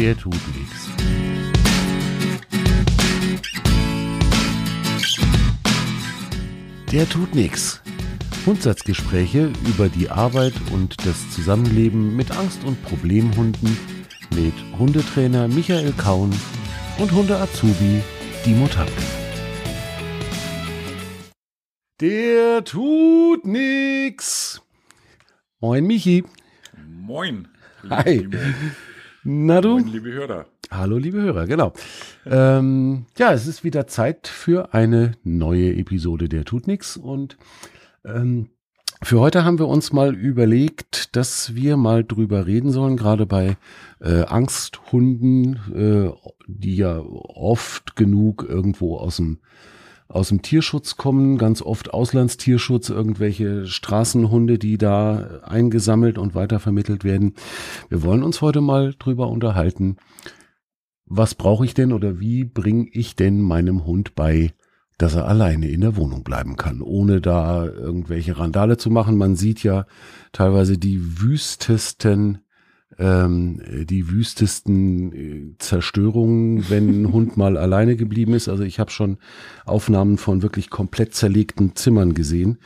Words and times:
der 0.00 0.16
tut 0.16 0.40
nichts. 0.56 0.88
Der 6.90 7.06
tut 7.06 7.34
nichts. 7.34 7.82
Grundsatzgespräche 8.44 9.52
über 9.68 9.90
die 9.90 10.08
Arbeit 10.08 10.54
und 10.72 10.96
das 11.04 11.30
Zusammenleben 11.32 12.16
mit 12.16 12.30
Angst- 12.30 12.64
und 12.64 12.82
Problemhunden 12.82 13.76
mit 14.34 14.54
Hundetrainer 14.78 15.48
Michael 15.48 15.92
Kaun 15.92 16.34
und 16.96 17.12
Hunde-Azubi 17.12 18.00
Dimo 18.46 18.68
Tapke. 18.68 19.02
Der 22.00 22.64
tut 22.64 23.44
nix. 23.44 24.62
Moin 25.60 25.86
Michi. 25.86 26.24
Moin. 26.88 27.48
Hi. 27.90 28.20
Liebe, 28.20 28.54
Na 29.32 29.60
du? 29.60 29.78
moin, 29.78 29.86
liebe 29.86 30.10
Hörer. 30.10 30.46
Hallo, 30.72 30.98
liebe 30.98 31.22
Hörer, 31.22 31.46
genau. 31.46 31.72
ähm, 32.26 33.06
ja, 33.16 33.32
es 33.32 33.46
ist 33.46 33.62
wieder 33.62 33.86
Zeit 33.86 34.26
für 34.26 34.74
eine 34.74 35.12
neue 35.22 35.72
Episode 35.76 36.28
der 36.28 36.44
Tut 36.44 36.66
nix 36.66 36.96
und 36.96 37.36
ähm, 38.04 38.50
für 39.02 39.20
heute 39.20 39.44
haben 39.44 39.60
wir 39.60 39.68
uns 39.68 39.92
mal 39.92 40.16
überlegt, 40.16 41.14
dass 41.14 41.54
wir 41.54 41.76
mal 41.76 42.02
drüber 42.02 42.48
reden 42.48 42.72
sollen, 42.72 42.96
gerade 42.96 43.24
bei 43.24 43.56
äh, 44.00 44.22
Angsthunden, 44.24 45.60
äh, 45.76 46.10
die 46.48 46.74
ja 46.74 46.98
oft 46.98 47.94
genug 47.94 48.44
irgendwo 48.48 48.96
aus 48.96 49.18
dem 49.18 49.38
aus 50.10 50.28
dem 50.28 50.42
Tierschutz 50.42 50.96
kommen, 50.96 51.38
ganz 51.38 51.62
oft 51.62 51.94
Auslandstierschutz, 51.94 52.88
irgendwelche 52.90 53.66
Straßenhunde, 53.66 54.58
die 54.58 54.76
da 54.76 55.40
eingesammelt 55.44 56.18
und 56.18 56.34
weitervermittelt 56.34 57.04
werden. 57.04 57.34
Wir 57.88 58.02
wollen 58.02 58.24
uns 58.24 58.40
heute 58.40 58.60
mal 58.60 58.94
drüber 58.98 59.28
unterhalten, 59.28 59.96
was 61.06 61.34
brauche 61.34 61.64
ich 61.64 61.74
denn 61.74 61.92
oder 61.92 62.18
wie 62.20 62.44
bringe 62.44 62.88
ich 62.90 63.14
denn 63.14 63.40
meinem 63.40 63.84
Hund 63.86 64.14
bei, 64.14 64.52
dass 64.98 65.14
er 65.14 65.28
alleine 65.28 65.68
in 65.68 65.80
der 65.80 65.96
Wohnung 65.96 66.24
bleiben 66.24 66.56
kann, 66.56 66.82
ohne 66.82 67.20
da 67.20 67.64
irgendwelche 67.64 68.36
Randale 68.36 68.76
zu 68.76 68.90
machen. 68.90 69.16
Man 69.16 69.36
sieht 69.36 69.62
ja 69.62 69.86
teilweise 70.32 70.76
die 70.76 71.20
wüstesten 71.20 72.38
ähm, 73.00 73.60
die 73.86 74.10
wüstesten 74.10 75.12
äh, 75.12 75.54
Zerstörungen, 75.58 76.68
wenn 76.68 77.02
ein 77.02 77.12
Hund 77.12 77.38
mal 77.38 77.56
alleine 77.56 77.96
geblieben 77.96 78.34
ist. 78.34 78.48
Also 78.48 78.62
ich 78.62 78.78
habe 78.78 78.90
schon 78.90 79.16
Aufnahmen 79.64 80.18
von 80.18 80.42
wirklich 80.42 80.68
komplett 80.68 81.14
zerlegten 81.14 81.74
Zimmern 81.74 82.12
gesehen. 82.12 82.58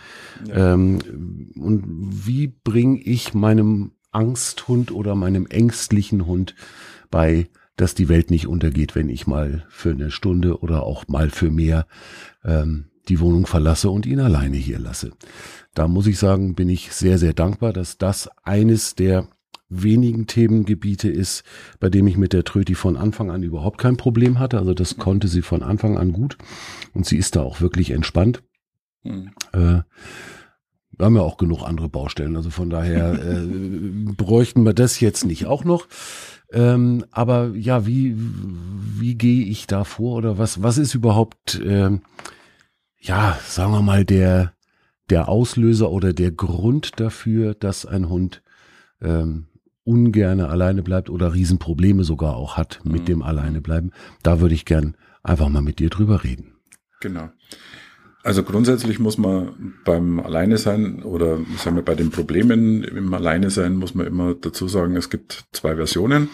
Ähm, 0.52 1.52
und 1.56 1.84
wie 2.26 2.48
bringe 2.48 3.00
ich 3.00 3.32
meinem 3.32 3.92
Angsthund 4.10 4.90
oder 4.90 5.14
meinem 5.14 5.46
ängstlichen 5.46 6.26
Hund 6.26 6.56
bei, 7.10 7.48
dass 7.76 7.94
die 7.94 8.08
Welt 8.08 8.30
nicht 8.30 8.48
untergeht, 8.48 8.96
wenn 8.96 9.08
ich 9.08 9.28
mal 9.28 9.64
für 9.68 9.90
eine 9.90 10.10
Stunde 10.10 10.58
oder 10.58 10.82
auch 10.82 11.06
mal 11.06 11.30
für 11.30 11.50
mehr 11.50 11.86
ähm, 12.44 12.86
die 13.08 13.20
Wohnung 13.20 13.46
verlasse 13.46 13.90
und 13.90 14.04
ihn 14.06 14.18
alleine 14.18 14.56
hier 14.56 14.80
lasse. 14.80 15.12
Da 15.74 15.86
muss 15.86 16.08
ich 16.08 16.18
sagen, 16.18 16.54
bin 16.54 16.68
ich 16.68 16.92
sehr, 16.92 17.18
sehr 17.18 17.34
dankbar, 17.34 17.72
dass 17.72 17.98
das 17.98 18.28
eines 18.42 18.94
der 18.94 19.28
wenigen 19.68 20.26
Themengebiete 20.26 21.08
ist, 21.08 21.42
bei 21.80 21.88
dem 21.88 22.06
ich 22.06 22.16
mit 22.16 22.32
der 22.32 22.44
Tröti 22.44 22.74
von 22.74 22.96
Anfang 22.96 23.30
an 23.30 23.42
überhaupt 23.42 23.78
kein 23.78 23.96
Problem 23.96 24.38
hatte. 24.38 24.58
Also 24.58 24.74
das 24.74 24.96
konnte 24.96 25.28
sie 25.28 25.42
von 25.42 25.62
Anfang 25.62 25.98
an 25.98 26.12
gut 26.12 26.36
und 26.92 27.06
sie 27.06 27.16
ist 27.16 27.36
da 27.36 27.42
auch 27.42 27.60
wirklich 27.60 27.90
entspannt. 27.90 28.42
Hm. 29.02 29.30
Äh, 29.52 29.82
wir 30.96 31.06
haben 31.06 31.16
ja 31.16 31.22
auch 31.22 31.38
genug 31.38 31.64
andere 31.64 31.88
Baustellen, 31.88 32.36
also 32.36 32.50
von 32.50 32.70
daher 32.70 33.14
äh, 33.22 33.46
bräuchten 34.16 34.64
wir 34.64 34.74
das 34.74 35.00
jetzt 35.00 35.24
nicht 35.24 35.46
auch 35.46 35.64
noch. 35.64 35.88
Ähm, 36.52 37.04
aber 37.10 37.48
ja, 37.54 37.86
wie, 37.86 38.14
wie 38.16 39.16
gehe 39.16 39.44
ich 39.44 39.66
da 39.66 39.84
vor 39.84 40.16
oder 40.16 40.38
was, 40.38 40.62
was 40.62 40.78
ist 40.78 40.94
überhaupt, 40.94 41.60
ähm, 41.64 42.02
ja, 43.00 43.38
sagen 43.46 43.72
wir 43.72 43.82
mal, 43.82 44.04
der, 44.04 44.52
der 45.10 45.28
Auslöser 45.28 45.90
oder 45.90 46.12
der 46.12 46.30
Grund 46.30 47.00
dafür, 47.00 47.54
dass 47.54 47.86
ein 47.86 48.08
Hund 48.08 48.42
ähm, 49.02 49.46
ungerne 49.84 50.48
alleine 50.48 50.82
bleibt 50.82 51.10
oder 51.10 51.34
Riesenprobleme 51.34 52.04
sogar 52.04 52.36
auch 52.36 52.56
hat 52.56 52.80
mit 52.84 53.02
Mhm. 53.02 53.06
dem 53.06 53.22
alleine 53.22 53.60
bleiben. 53.60 53.90
Da 54.22 54.40
würde 54.40 54.54
ich 54.54 54.64
gern 54.64 54.96
einfach 55.22 55.48
mal 55.48 55.62
mit 55.62 55.78
dir 55.78 55.90
drüber 55.90 56.24
reden. 56.24 56.54
Genau. 57.00 57.30
Also 58.22 58.42
grundsätzlich 58.42 58.98
muss 58.98 59.18
man 59.18 59.74
beim 59.84 60.18
Alleine 60.18 60.56
sein 60.56 61.02
oder 61.02 61.38
sagen 61.58 61.76
wir 61.76 61.82
bei 61.84 61.94
den 61.94 62.10
Problemen 62.10 62.82
im 62.82 63.12
Alleine 63.12 63.50
sein, 63.50 63.76
muss 63.76 63.94
man 63.94 64.06
immer 64.06 64.34
dazu 64.34 64.66
sagen, 64.66 64.96
es 64.96 65.10
gibt 65.10 65.44
zwei 65.52 65.76
Versionen. 65.76 66.30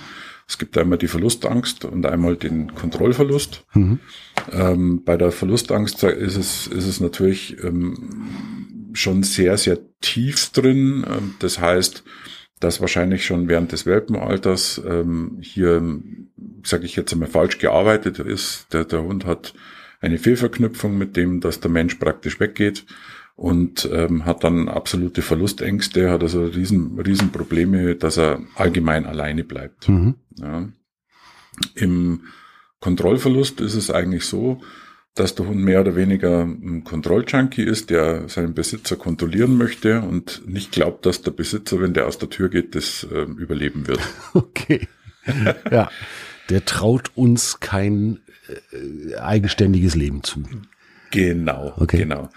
Es 0.46 0.58
gibt 0.58 0.76
einmal 0.78 0.98
die 0.98 1.08
Verlustangst 1.08 1.84
und 1.84 2.06
einmal 2.06 2.36
den 2.36 2.74
Kontrollverlust. 2.74 3.64
Mhm. 3.74 3.98
Ähm, 4.52 5.02
bei 5.04 5.16
der 5.16 5.32
Verlustangst 5.32 6.02
ist 6.04 6.36
es, 6.36 6.66
ist 6.68 6.86
es 6.86 7.00
natürlich 7.00 7.56
ähm, 7.62 7.96
schon 8.92 9.22
sehr, 9.24 9.56
sehr 9.58 9.78
tief 10.00 10.50
drin. 10.50 11.04
Ähm, 11.08 11.34
das 11.40 11.60
heißt, 11.60 12.02
dass 12.60 12.80
wahrscheinlich 12.80 13.24
schon 13.24 13.48
während 13.48 13.72
des 13.72 13.86
Welpenalters 13.86 14.80
ähm, 14.86 15.38
hier, 15.40 15.82
sage 16.62 16.84
ich 16.84 16.94
jetzt 16.94 17.12
einmal, 17.12 17.28
falsch 17.28 17.58
gearbeitet 17.58 18.18
ist. 18.18 18.72
Der, 18.72 18.84
der 18.84 19.02
Hund 19.02 19.24
hat 19.24 19.54
eine 20.00 20.18
Fehlverknüpfung 20.18 20.96
mit 20.96 21.16
dem, 21.16 21.40
dass 21.40 21.60
der 21.60 21.70
Mensch 21.70 21.94
praktisch 21.96 22.38
weggeht 22.38 22.84
und 23.34 23.88
ähm, 23.90 24.26
hat 24.26 24.44
dann 24.44 24.68
absolute 24.68 25.22
Verlustängste, 25.22 26.10
hat 26.10 26.22
also 26.22 26.44
riesen, 26.44 27.00
riesen 27.00 27.32
Probleme, 27.32 27.96
dass 27.96 28.18
er 28.18 28.40
allgemein 28.54 29.06
alleine 29.06 29.44
bleibt. 29.44 29.88
Mhm. 29.88 30.16
Ja. 30.36 30.68
Im 31.74 32.24
Kontrollverlust 32.80 33.60
ist 33.62 33.74
es 33.74 33.90
eigentlich 33.90 34.24
so, 34.24 34.60
dass 35.14 35.34
der 35.34 35.46
Hund 35.46 35.58
mehr 35.58 35.80
oder 35.80 35.96
weniger 35.96 36.42
ein 36.42 36.84
Kontrolljunkie 36.84 37.62
ist, 37.64 37.90
der 37.90 38.28
seinen 38.28 38.54
Besitzer 38.54 38.96
kontrollieren 38.96 39.56
möchte 39.56 40.00
und 40.02 40.42
nicht 40.46 40.72
glaubt, 40.72 41.04
dass 41.04 41.22
der 41.22 41.32
Besitzer, 41.32 41.80
wenn 41.80 41.94
der 41.94 42.06
aus 42.06 42.18
der 42.18 42.30
Tür 42.30 42.48
geht, 42.48 42.74
das 42.74 43.06
äh, 43.10 43.22
überleben 43.22 43.86
wird. 43.86 44.00
Okay. 44.34 44.88
ja. 45.70 45.90
Der 46.48 46.64
traut 46.64 47.10
uns 47.14 47.60
kein 47.60 48.20
äh, 48.72 49.16
eigenständiges 49.16 49.94
Leben 49.94 50.22
zu. 50.22 50.44
Genau, 51.10 51.74
Okay. 51.76 51.98
genau. 51.98 52.30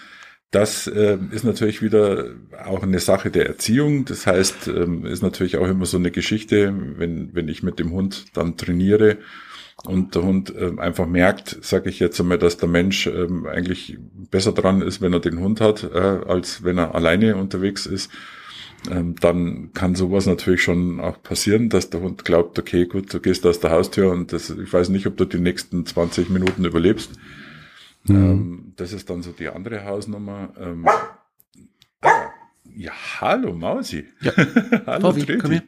Das 0.51 0.85
äh, 0.85 1.17
ist 1.31 1.43
natürlich 1.43 1.81
wieder 1.81 2.27
auch 2.63 2.83
eine 2.83 2.99
Sache 2.99 3.31
der 3.31 3.47
Erziehung. 3.47 4.05
Das 4.05 4.27
heißt, 4.27 4.67
ähm, 4.67 5.03
ist 5.03 5.23
natürlich 5.23 5.57
auch 5.57 5.67
immer 5.67 5.87
so 5.87 5.97
eine 5.97 6.11
Geschichte, 6.11 6.71
wenn, 6.97 7.33
wenn 7.33 7.47
ich 7.47 7.63
mit 7.63 7.79
dem 7.79 7.91
Hund 7.91 8.25
dann 8.33 8.55
trainiere 8.55 9.17
und 9.85 10.15
der 10.15 10.23
Hund 10.23 10.53
ähm, 10.57 10.79
einfach 10.79 11.07
merkt, 11.07 11.57
sage 11.61 11.89
ich 11.89 11.99
jetzt 11.99 12.19
einmal, 12.19 12.37
dass 12.37 12.57
der 12.57 12.69
Mensch 12.69 13.07
ähm, 13.07 13.45
eigentlich 13.47 13.97
besser 14.31 14.53
dran 14.53 14.81
ist, 14.81 15.01
wenn 15.01 15.13
er 15.13 15.19
den 15.19 15.39
Hund 15.39 15.59
hat, 15.59 15.83
äh, 15.83 15.97
als 15.97 16.63
wenn 16.63 16.77
er 16.77 16.95
alleine 16.95 17.35
unterwegs 17.35 17.85
ist, 17.85 18.11
ähm, 18.89 19.15
dann 19.19 19.73
kann 19.73 19.95
sowas 19.95 20.25
natürlich 20.25 20.61
schon 20.61 20.99
auch 20.99 21.21
passieren, 21.21 21.69
dass 21.69 21.89
der 21.89 22.01
Hund 22.01 22.23
glaubt, 22.23 22.59
okay, 22.59 22.85
gut, 22.85 23.13
du 23.13 23.19
gehst 23.19 23.45
aus 23.45 23.59
der 23.59 23.71
Haustür 23.71 24.11
und 24.11 24.31
das, 24.31 24.49
ich 24.49 24.71
weiß 24.71 24.89
nicht, 24.89 25.07
ob 25.07 25.17
du 25.17 25.25
die 25.25 25.39
nächsten 25.39 25.85
20 25.85 26.29
Minuten 26.29 26.65
überlebst. 26.65 27.11
Ähm, 28.07 28.73
das 28.75 28.93
ist 28.93 29.09
dann 29.09 29.21
so 29.21 29.31
die 29.31 29.47
andere 29.47 29.85
Hausnummer. 29.85 30.53
Ähm, 30.59 30.85
ah, 32.01 32.31
ja, 32.75 32.91
hallo 33.21 33.53
Mausi. 33.53 34.05
Ja. 34.21 34.33
hallo 34.85 35.11
Bobby, 35.11 35.37
komm 35.37 35.51
her. 35.51 35.63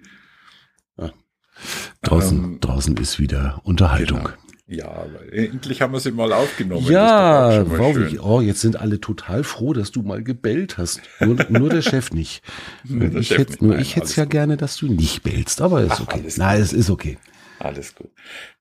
Draußen, 2.05 2.43
Ähm, 2.43 2.59
draußen 2.61 2.97
ist 2.97 3.19
wieder 3.19 3.61
Unterhaltung. 3.63 4.19
Genau. 4.23 4.29
Ja, 4.67 5.05
endlich 5.31 5.81
haben 5.83 5.93
wir 5.93 5.99
sie 5.99 6.11
mal 6.11 6.33
aufgenommen. 6.33 6.87
Ja, 6.89 7.69
Wowi, 7.69 8.09
schön. 8.09 8.19
oh, 8.19 8.41
jetzt 8.41 8.61
sind 8.61 8.79
alle 8.79 8.99
total 8.99 9.43
froh, 9.43 9.73
dass 9.73 9.91
du 9.91 10.01
mal 10.01 10.23
gebellt 10.23 10.79
hast. 10.79 11.01
Nur, 11.19 11.37
nur 11.49 11.69
der 11.69 11.83
Chef 11.83 12.11
nicht. 12.11 12.41
Nur 12.83 13.09
der 13.09 13.21
ich 13.21 13.27
Chef 13.27 13.37
hätte, 13.37 13.51
nicht. 13.51 13.61
nur 13.61 13.73
Nein, 13.73 13.81
ich 13.83 13.95
hätte 13.95 14.07
es 14.07 14.15
ja 14.15 14.23
gut. 14.23 14.31
gerne, 14.31 14.57
dass 14.57 14.77
du 14.77 14.87
nicht 14.87 15.21
bellst, 15.21 15.61
aber 15.61 15.81
ist 15.83 15.91
Ach, 15.91 16.01
okay. 16.01 16.23
Nein, 16.37 16.61
es 16.61 16.73
ist 16.73 16.89
okay. 16.89 17.19
Alles 17.59 17.93
gut. 17.93 18.09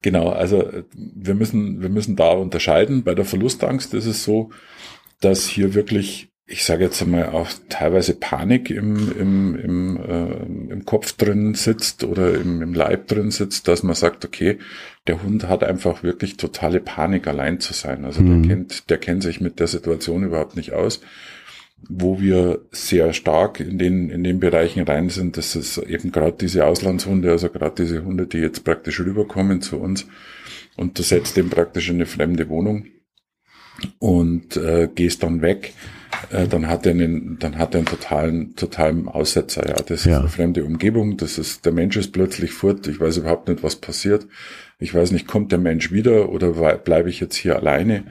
Genau, 0.03 0.29
also 0.29 0.63
äh, 0.63 0.85
wir 0.93 1.35
müssen, 1.35 1.81
wir 1.81 1.89
müssen 1.89 2.17
da 2.17 2.33
unterscheiden. 2.33 3.03
Bei 3.03 3.15
der 3.15 3.25
Verlustangst 3.25 3.95
ist 3.95 4.05
es 4.07 4.25
so, 4.25 4.51
dass 5.21 5.47
hier 5.47 5.73
wirklich, 5.73 6.29
ich 6.47 6.65
sage 6.65 6.85
jetzt 6.85 7.01
einmal 7.01 7.31
auch 7.31 7.49
teilweise 7.71 8.15
Panik 8.15 8.69
im, 8.69 9.13
im, 9.19 9.57
im, 9.57 9.97
äh, 9.97 10.73
im 10.73 10.85
Kopf 10.85 11.13
drin 11.13 11.55
sitzt 11.55 12.05
oder 12.05 12.35
im, 12.35 12.61
im 12.61 12.75
Leib 12.75 13.09
drin 13.09 13.31
sitzt, 13.31 13.67
dass 13.67 13.83
man 13.83 13.95
sagt, 13.95 14.27
okay, 14.27 14.59
der 15.07 15.23
Hund 15.23 15.49
hat 15.49 15.65
einfach 15.65 16.03
wirklich 16.03 16.37
totale 16.37 16.81
Panik, 16.81 17.27
allein 17.29 17.61
zu 17.61 17.73
sein. 17.73 18.05
Also 18.05 18.21
Mhm. 18.21 18.43
der 18.43 18.49
kennt, 18.49 18.91
der 18.91 18.99
kennt 18.99 19.23
sich 19.23 19.41
mit 19.41 19.59
der 19.59 19.69
Situation 19.69 20.23
überhaupt 20.23 20.55
nicht 20.57 20.73
aus. 20.75 21.01
Wo 21.89 22.21
wir 22.21 22.61
sehr 22.71 23.13
stark 23.15 23.61
in 23.61 23.79
den, 23.79 24.11
in 24.11 24.23
den 24.23 24.39
Bereichen 24.39 24.83
rein 24.85 25.09
sind, 25.09 25.37
das 25.39 25.57
ist 25.57 25.79
eben 25.79 26.13
gerade 26.13 26.37
diese 26.39 26.67
Auslandshunde, 26.67 27.31
also 27.31 27.49
gerade 27.49 27.83
diese 27.85 28.05
Hunde, 28.05 28.27
die 28.27 28.39
jetzt 28.39 28.65
praktisch 28.65 29.01
rüberkommen 29.01 29.61
zu 29.63 29.79
uns 29.79 30.07
und 30.77 30.99
du 30.99 31.03
setzt 31.03 31.37
den 31.37 31.51
praktisch 31.51 31.89
in 31.89 31.97
eine 31.97 32.07
fremde 32.07 32.49
Wohnung 32.49 32.87
und 33.99 34.57
äh, 34.57 34.89
gehst 34.95 35.23
dann 35.23 35.43
weg. 35.43 35.73
Äh, 36.31 36.47
dann 36.47 36.69
hat 36.69 36.87
er 36.87 36.93
einen, 36.93 37.39
dann 37.39 37.59
hat 37.59 37.75
er 37.75 37.79
einen 37.79 37.87
totalen, 37.87 38.57
totalen 38.57 39.09
Aussetzer. 39.09 39.69
Ja, 39.69 39.77
das 39.77 40.05
ja. 40.05 40.17
ist 40.17 40.21
eine 40.21 40.29
fremde 40.29 40.65
Umgebung. 40.65 41.17
Das 41.17 41.39
ist, 41.39 41.65
der 41.65 41.73
Mensch 41.73 41.97
ist 41.97 42.13
plötzlich 42.13 42.53
fort. 42.53 42.87
Ich 42.87 43.01
weiß 43.01 43.19
überhaupt 43.19 43.49
nicht, 43.49 43.63
was 43.63 43.77
passiert. 43.77 44.27
Ich 44.79 44.93
weiß 44.93 45.13
nicht, 45.13 45.29
kommt 45.29 45.53
der 45.53 45.59
Mensch 45.59 45.93
wieder 45.93 46.29
oder 46.31 46.53
bleibe 46.77 47.09
ich 47.09 47.21
jetzt 47.21 47.37
hier 47.37 47.57
alleine? 47.57 48.05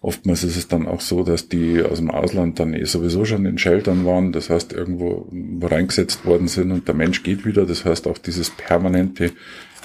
Oftmals 0.00 0.44
ist 0.44 0.56
es 0.56 0.68
dann 0.68 0.86
auch 0.86 1.00
so, 1.00 1.24
dass 1.24 1.48
die 1.48 1.82
aus 1.82 1.98
dem 1.98 2.10
Ausland 2.10 2.60
dann 2.60 2.74
eh 2.74 2.84
sowieso 2.84 3.24
schon 3.24 3.46
in 3.46 3.58
Sheltern 3.58 4.04
waren. 4.04 4.32
Das 4.32 4.50
heißt, 4.50 4.72
irgendwo 4.72 5.28
reingesetzt 5.62 6.24
worden 6.26 6.48
sind 6.48 6.72
und 6.72 6.86
der 6.88 6.94
Mensch 6.94 7.22
geht 7.22 7.46
wieder. 7.46 7.64
Das 7.64 7.84
heißt, 7.84 8.06
auch 8.06 8.18
dieses 8.18 8.50
permanente, 8.50 9.32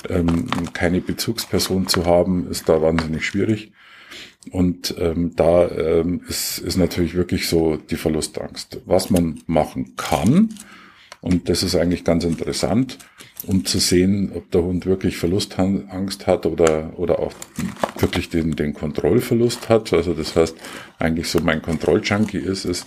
ähm, 0.10 0.48
keine 0.74 1.02
Bezugsperson 1.02 1.88
zu 1.88 2.06
haben, 2.06 2.50
ist 2.52 2.68
da 2.68 2.82
wahnsinnig 2.82 3.26
schwierig. 3.26 3.72
Und 4.52 4.96
ähm, 5.00 5.36
da 5.36 5.70
ähm, 5.70 6.22
ist, 6.28 6.60
ist 6.60 6.78
natürlich 6.78 7.16
wirklich 7.16 7.48
so 7.48 7.78
die 7.78 7.96
Verlustangst. 7.96 8.82
Was 8.86 9.10
man 9.10 9.42
machen 9.48 9.96
kann, 9.96 10.50
und 11.26 11.50
das 11.50 11.64
ist 11.64 11.76
eigentlich 11.76 12.04
ganz 12.04 12.24
interessant, 12.24 13.00
um 13.48 13.66
zu 13.66 13.80
sehen, 13.80 14.32
ob 14.36 14.52
der 14.52 14.62
Hund 14.62 14.86
wirklich 14.86 15.18
Verlustangst 15.18 16.28
hat 16.28 16.46
oder, 16.46 17.00
oder 17.00 17.18
auch 17.18 17.34
wirklich 17.98 18.30
den, 18.30 18.56
den 18.56 18.76
Kontrollverlust 18.76 19.68
hat. 19.68 19.92
Also 19.92 20.14
das 20.14 20.36
heißt, 20.36 20.56
eigentlich 21.00 21.28
so 21.28 21.40
mein 21.40 21.64
Kontrolljunkie 21.64 22.38
ist 22.38 22.66
es. 22.66 22.86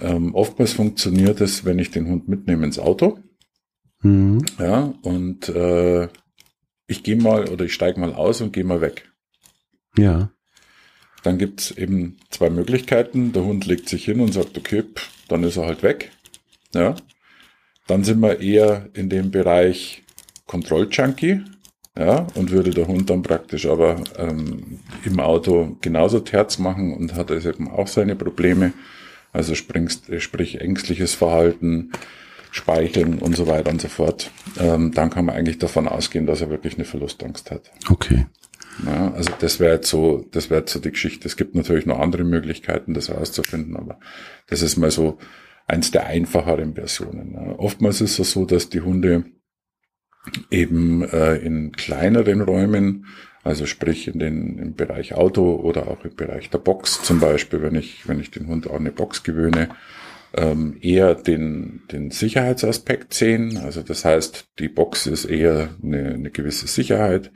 Ähm, 0.00 0.34
oftmals 0.34 0.72
funktioniert 0.72 1.42
es, 1.42 1.66
wenn 1.66 1.78
ich 1.78 1.90
den 1.90 2.08
Hund 2.08 2.26
mitnehme 2.26 2.64
ins 2.64 2.78
Auto. 2.78 3.18
Mhm. 4.00 4.46
Ja, 4.58 4.94
und 5.02 5.50
äh, 5.50 6.08
ich 6.86 7.02
gehe 7.02 7.16
mal 7.16 7.50
oder 7.50 7.66
ich 7.66 7.74
steige 7.74 8.00
mal 8.00 8.14
aus 8.14 8.40
und 8.40 8.54
gehe 8.54 8.64
mal 8.64 8.80
weg. 8.80 9.12
Ja. 9.98 10.30
Dann 11.22 11.38
gibt's 11.38 11.70
eben 11.70 12.16
zwei 12.30 12.50
Möglichkeiten. 12.50 13.32
Der 13.32 13.44
Hund 13.44 13.66
legt 13.66 13.88
sich 13.88 14.04
hin 14.04 14.20
und 14.20 14.32
sagt, 14.32 14.56
okay, 14.56 14.82
pff, 14.82 15.10
dann 15.28 15.42
ist 15.42 15.56
er 15.56 15.66
halt 15.66 15.82
weg. 15.82 16.10
Ja. 16.74 16.96
Dann 17.86 18.04
sind 18.04 18.20
wir 18.20 18.40
eher 18.40 18.88
in 18.94 19.08
dem 19.08 19.30
Bereich 19.30 20.02
Kontrolljunkie. 20.46 21.42
Ja, 21.98 22.28
und 22.34 22.52
würde 22.52 22.70
der 22.70 22.86
Hund 22.86 23.10
dann 23.10 23.22
praktisch 23.22 23.66
aber 23.66 24.00
ähm, 24.16 24.78
im 25.04 25.18
Auto 25.18 25.76
genauso 25.80 26.20
Terz 26.20 26.58
machen 26.58 26.94
und 26.94 27.16
hat 27.16 27.32
es 27.32 27.44
eben 27.44 27.68
auch 27.68 27.88
seine 27.88 28.14
Probleme. 28.14 28.72
Also 29.32 29.56
springst, 29.56 30.04
sprich 30.18 30.60
ängstliches 30.60 31.14
Verhalten, 31.14 31.90
Speicheln 32.52 33.18
und 33.18 33.36
so 33.36 33.48
weiter 33.48 33.70
und 33.70 33.80
so 33.80 33.88
fort. 33.88 34.30
Ähm, 34.60 34.92
dann 34.92 35.10
kann 35.10 35.24
man 35.24 35.34
eigentlich 35.34 35.58
davon 35.58 35.88
ausgehen, 35.88 36.26
dass 36.26 36.40
er 36.40 36.50
wirklich 36.50 36.74
eine 36.76 36.84
Verlustangst 36.84 37.50
hat. 37.50 37.70
Okay. 37.90 38.26
Ja, 38.86 39.12
also 39.12 39.32
das 39.38 39.58
wäre 39.60 39.74
jetzt 39.74 39.90
so, 39.90 40.26
das 40.30 40.50
wäre 40.50 40.60
jetzt 40.60 40.72
so 40.72 40.78
die 40.78 40.90
Geschichte. 40.90 41.26
Es 41.26 41.36
gibt 41.36 41.54
natürlich 41.54 41.86
noch 41.86 41.98
andere 41.98 42.24
Möglichkeiten, 42.24 42.94
das 42.94 43.08
herauszufinden, 43.08 43.76
aber 43.76 43.98
das 44.46 44.62
ist 44.62 44.76
mal 44.76 44.90
so 44.90 45.18
eins 45.66 45.90
der 45.90 46.06
einfacheren 46.06 46.74
Versionen. 46.74 47.34
Ja. 47.34 47.58
Oftmals 47.58 48.00
ist 48.00 48.18
es 48.18 48.32
so, 48.32 48.44
dass 48.44 48.68
die 48.68 48.80
Hunde 48.80 49.24
eben 50.50 51.02
äh, 51.02 51.36
in 51.36 51.72
kleineren 51.72 52.40
Räumen, 52.40 53.06
also 53.42 53.66
sprich 53.66 54.08
in 54.08 54.18
den 54.18 54.58
im 54.58 54.74
Bereich 54.74 55.14
Auto 55.14 55.56
oder 55.56 55.88
auch 55.88 56.04
im 56.04 56.14
Bereich 56.14 56.50
der 56.50 56.58
Box 56.58 57.02
zum 57.02 57.20
Beispiel, 57.20 57.62
wenn 57.62 57.74
ich 57.74 58.08
wenn 58.08 58.20
ich 58.20 58.30
den 58.30 58.46
Hund 58.46 58.68
an 58.68 58.76
eine 58.76 58.92
Box 58.92 59.22
gewöhne, 59.22 59.70
ähm, 60.34 60.76
eher 60.80 61.14
den 61.14 61.82
den 61.90 62.10
Sicherheitsaspekt 62.10 63.14
sehen. 63.14 63.56
Also 63.58 63.82
das 63.82 64.04
heißt, 64.04 64.48
die 64.58 64.68
Box 64.68 65.06
ist 65.06 65.24
eher 65.24 65.70
eine, 65.82 66.14
eine 66.14 66.30
gewisse 66.30 66.66
Sicherheit 66.66 67.30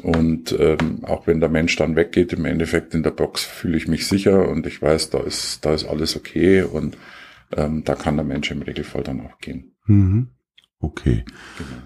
und 0.00 0.56
ähm, 0.58 1.04
auch 1.04 1.26
wenn 1.26 1.40
der 1.40 1.48
Mensch 1.48 1.76
dann 1.76 1.96
weggeht, 1.96 2.32
im 2.32 2.44
Endeffekt 2.44 2.94
in 2.94 3.02
der 3.02 3.10
Box 3.10 3.44
fühle 3.44 3.76
ich 3.76 3.88
mich 3.88 4.06
sicher 4.06 4.48
und 4.48 4.66
ich 4.66 4.80
weiß, 4.80 5.10
da 5.10 5.20
ist, 5.20 5.64
da 5.64 5.74
ist 5.74 5.84
alles 5.84 6.16
okay 6.16 6.62
und 6.62 6.96
ähm, 7.56 7.84
da 7.84 7.94
kann 7.94 8.16
der 8.16 8.24
Mensch 8.24 8.50
im 8.50 8.62
Regelfall 8.62 9.02
dann 9.02 9.20
auch 9.20 9.38
gehen. 9.38 9.72
Mhm. 9.86 10.28
Okay. 10.80 11.24
Genau. 11.58 11.82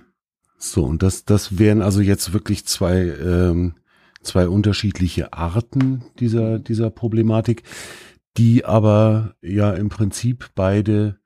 So, 0.58 0.84
und 0.84 1.02
das, 1.02 1.24
das 1.24 1.58
wären 1.58 1.82
also 1.82 2.00
jetzt 2.00 2.32
wirklich 2.32 2.66
zwei, 2.66 2.96
ähm, 2.96 3.74
zwei 4.22 4.48
unterschiedliche 4.48 5.32
Arten 5.32 6.04
dieser, 6.18 6.58
dieser 6.58 6.90
Problematik, 6.90 7.62
die 8.36 8.64
aber 8.64 9.34
ja 9.42 9.72
im 9.72 9.88
Prinzip 9.88 10.50
beide 10.54 11.18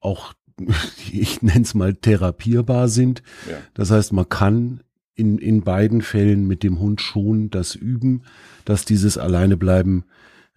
auch, 0.00 0.34
ich 1.12 1.42
nenne 1.42 1.62
es 1.62 1.74
mal, 1.74 1.94
therapierbar 1.94 2.88
sind. 2.88 3.22
Ja. 3.48 3.58
Das 3.74 3.90
heißt, 3.90 4.12
man 4.12 4.28
kann 4.28 4.82
in, 5.18 5.38
in 5.38 5.62
beiden 5.62 6.00
Fällen 6.00 6.46
mit 6.46 6.62
dem 6.62 6.78
Hund 6.78 7.00
schon 7.00 7.50
das 7.50 7.74
üben, 7.74 8.22
dass 8.64 8.84
dieses 8.84 9.18
Alleinebleiben 9.18 10.04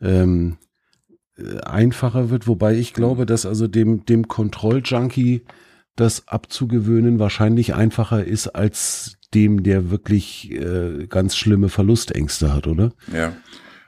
ähm, 0.01 0.57
äh, 1.37 1.59
einfacher 1.61 2.29
wird, 2.29 2.47
wobei 2.47 2.75
ich 2.75 2.93
glaube, 2.93 3.25
dass 3.25 3.45
also 3.45 3.67
dem, 3.67 4.05
dem 4.05 4.27
Kontrolljunkie 4.27 5.41
das 5.95 6.27
abzugewöhnen 6.27 7.19
wahrscheinlich 7.19 7.73
einfacher 7.73 8.23
ist 8.23 8.49
als 8.49 9.17
dem, 9.33 9.63
der 9.63 9.89
wirklich 9.89 10.51
äh, 10.51 11.07
ganz 11.07 11.35
schlimme 11.35 11.69
Verlustängste 11.69 12.53
hat, 12.53 12.67
oder? 12.67 12.91
Ja. 13.13 13.35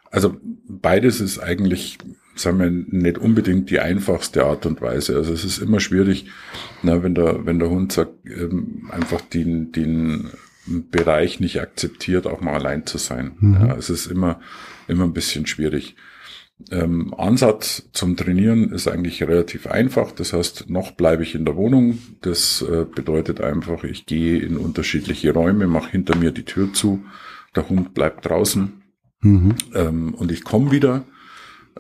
Also 0.09 0.35
beides 0.67 1.21
ist 1.21 1.39
eigentlich, 1.39 1.97
sagen 2.35 2.59
wir, 2.59 2.69
nicht 2.69 3.17
unbedingt 3.17 3.69
die 3.69 3.79
einfachste 3.79 4.45
Art 4.45 4.65
und 4.65 4.81
Weise. 4.81 5.15
Also 5.17 5.33
es 5.33 5.43
ist 5.43 5.59
immer 5.59 5.79
schwierig, 5.79 6.27
na, 6.81 7.03
wenn 7.03 7.15
der, 7.15 7.45
wenn 7.45 7.59
der 7.59 7.69
Hund 7.69 7.91
sagt, 7.91 8.13
ähm, 8.25 8.89
einfach 8.91 9.21
den, 9.21 9.71
den 9.71 10.29
Bereich 10.65 11.39
nicht 11.39 11.59
akzeptiert, 11.59 12.25
auch 12.25 12.41
mal 12.41 12.53
allein 12.53 12.85
zu 12.85 12.97
sein. 12.97 13.33
Mhm. 13.39 13.53
Ja, 13.53 13.75
es 13.75 13.89
ist 13.89 14.07
immer, 14.07 14.39
immer 14.87 15.03
ein 15.03 15.13
bisschen 15.13 15.45
schwierig. 15.45 15.95
Ähm, 16.71 17.13
Ansatz 17.17 17.89
zum 17.91 18.15
Trainieren 18.15 18.71
ist 18.71 18.87
eigentlich 18.87 19.21
relativ 19.23 19.67
einfach. 19.67 20.11
Das 20.11 20.33
heißt, 20.33 20.69
noch 20.69 20.91
bleibe 20.91 21.23
ich 21.23 21.35
in 21.35 21.45
der 21.45 21.55
Wohnung. 21.55 21.97
Das 22.21 22.61
äh, 22.61 22.85
bedeutet 22.85 23.41
einfach, 23.41 23.83
ich 23.83 24.05
gehe 24.05 24.39
in 24.39 24.57
unterschiedliche 24.57 25.33
Räume, 25.33 25.67
mache 25.67 25.91
hinter 25.91 26.15
mir 26.15 26.31
die 26.31 26.45
Tür 26.45 26.71
zu, 26.73 27.03
der 27.55 27.67
Hund 27.69 27.93
bleibt 27.93 28.25
draußen 28.25 28.81
mhm. 29.21 29.55
ähm, 29.73 30.13
und 30.13 30.31
ich 30.31 30.43
komme 30.43 30.71
wieder. 30.71 31.05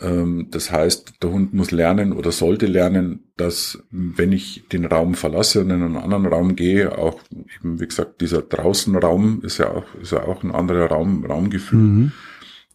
Ähm, 0.01 0.47
das 0.49 0.71
heißt, 0.71 1.15
der 1.21 1.31
Hund 1.31 1.53
muss 1.53 1.71
lernen 1.71 2.13
oder 2.13 2.31
sollte 2.31 2.65
lernen, 2.65 3.31
dass 3.37 3.83
wenn 3.91 4.31
ich 4.31 4.65
den 4.71 4.85
Raum 4.85 5.15
verlasse 5.15 5.61
und 5.61 5.69
in 5.69 5.83
einen 5.83 5.97
anderen 5.97 6.25
Raum 6.25 6.55
gehe, 6.55 6.97
auch 6.97 7.19
eben, 7.31 7.79
wie 7.79 7.87
gesagt, 7.87 8.21
dieser 8.21 8.41
Draußenraum 8.41 9.41
ist 9.43 9.59
ja 9.59 9.69
auch, 9.69 9.85
ist 10.01 10.11
ja 10.11 10.23
auch 10.23 10.43
ein 10.43 10.51
anderer 10.51 10.87
Raum, 10.87 11.25
Raumgefühl, 11.25 11.79
mhm. 11.79 12.11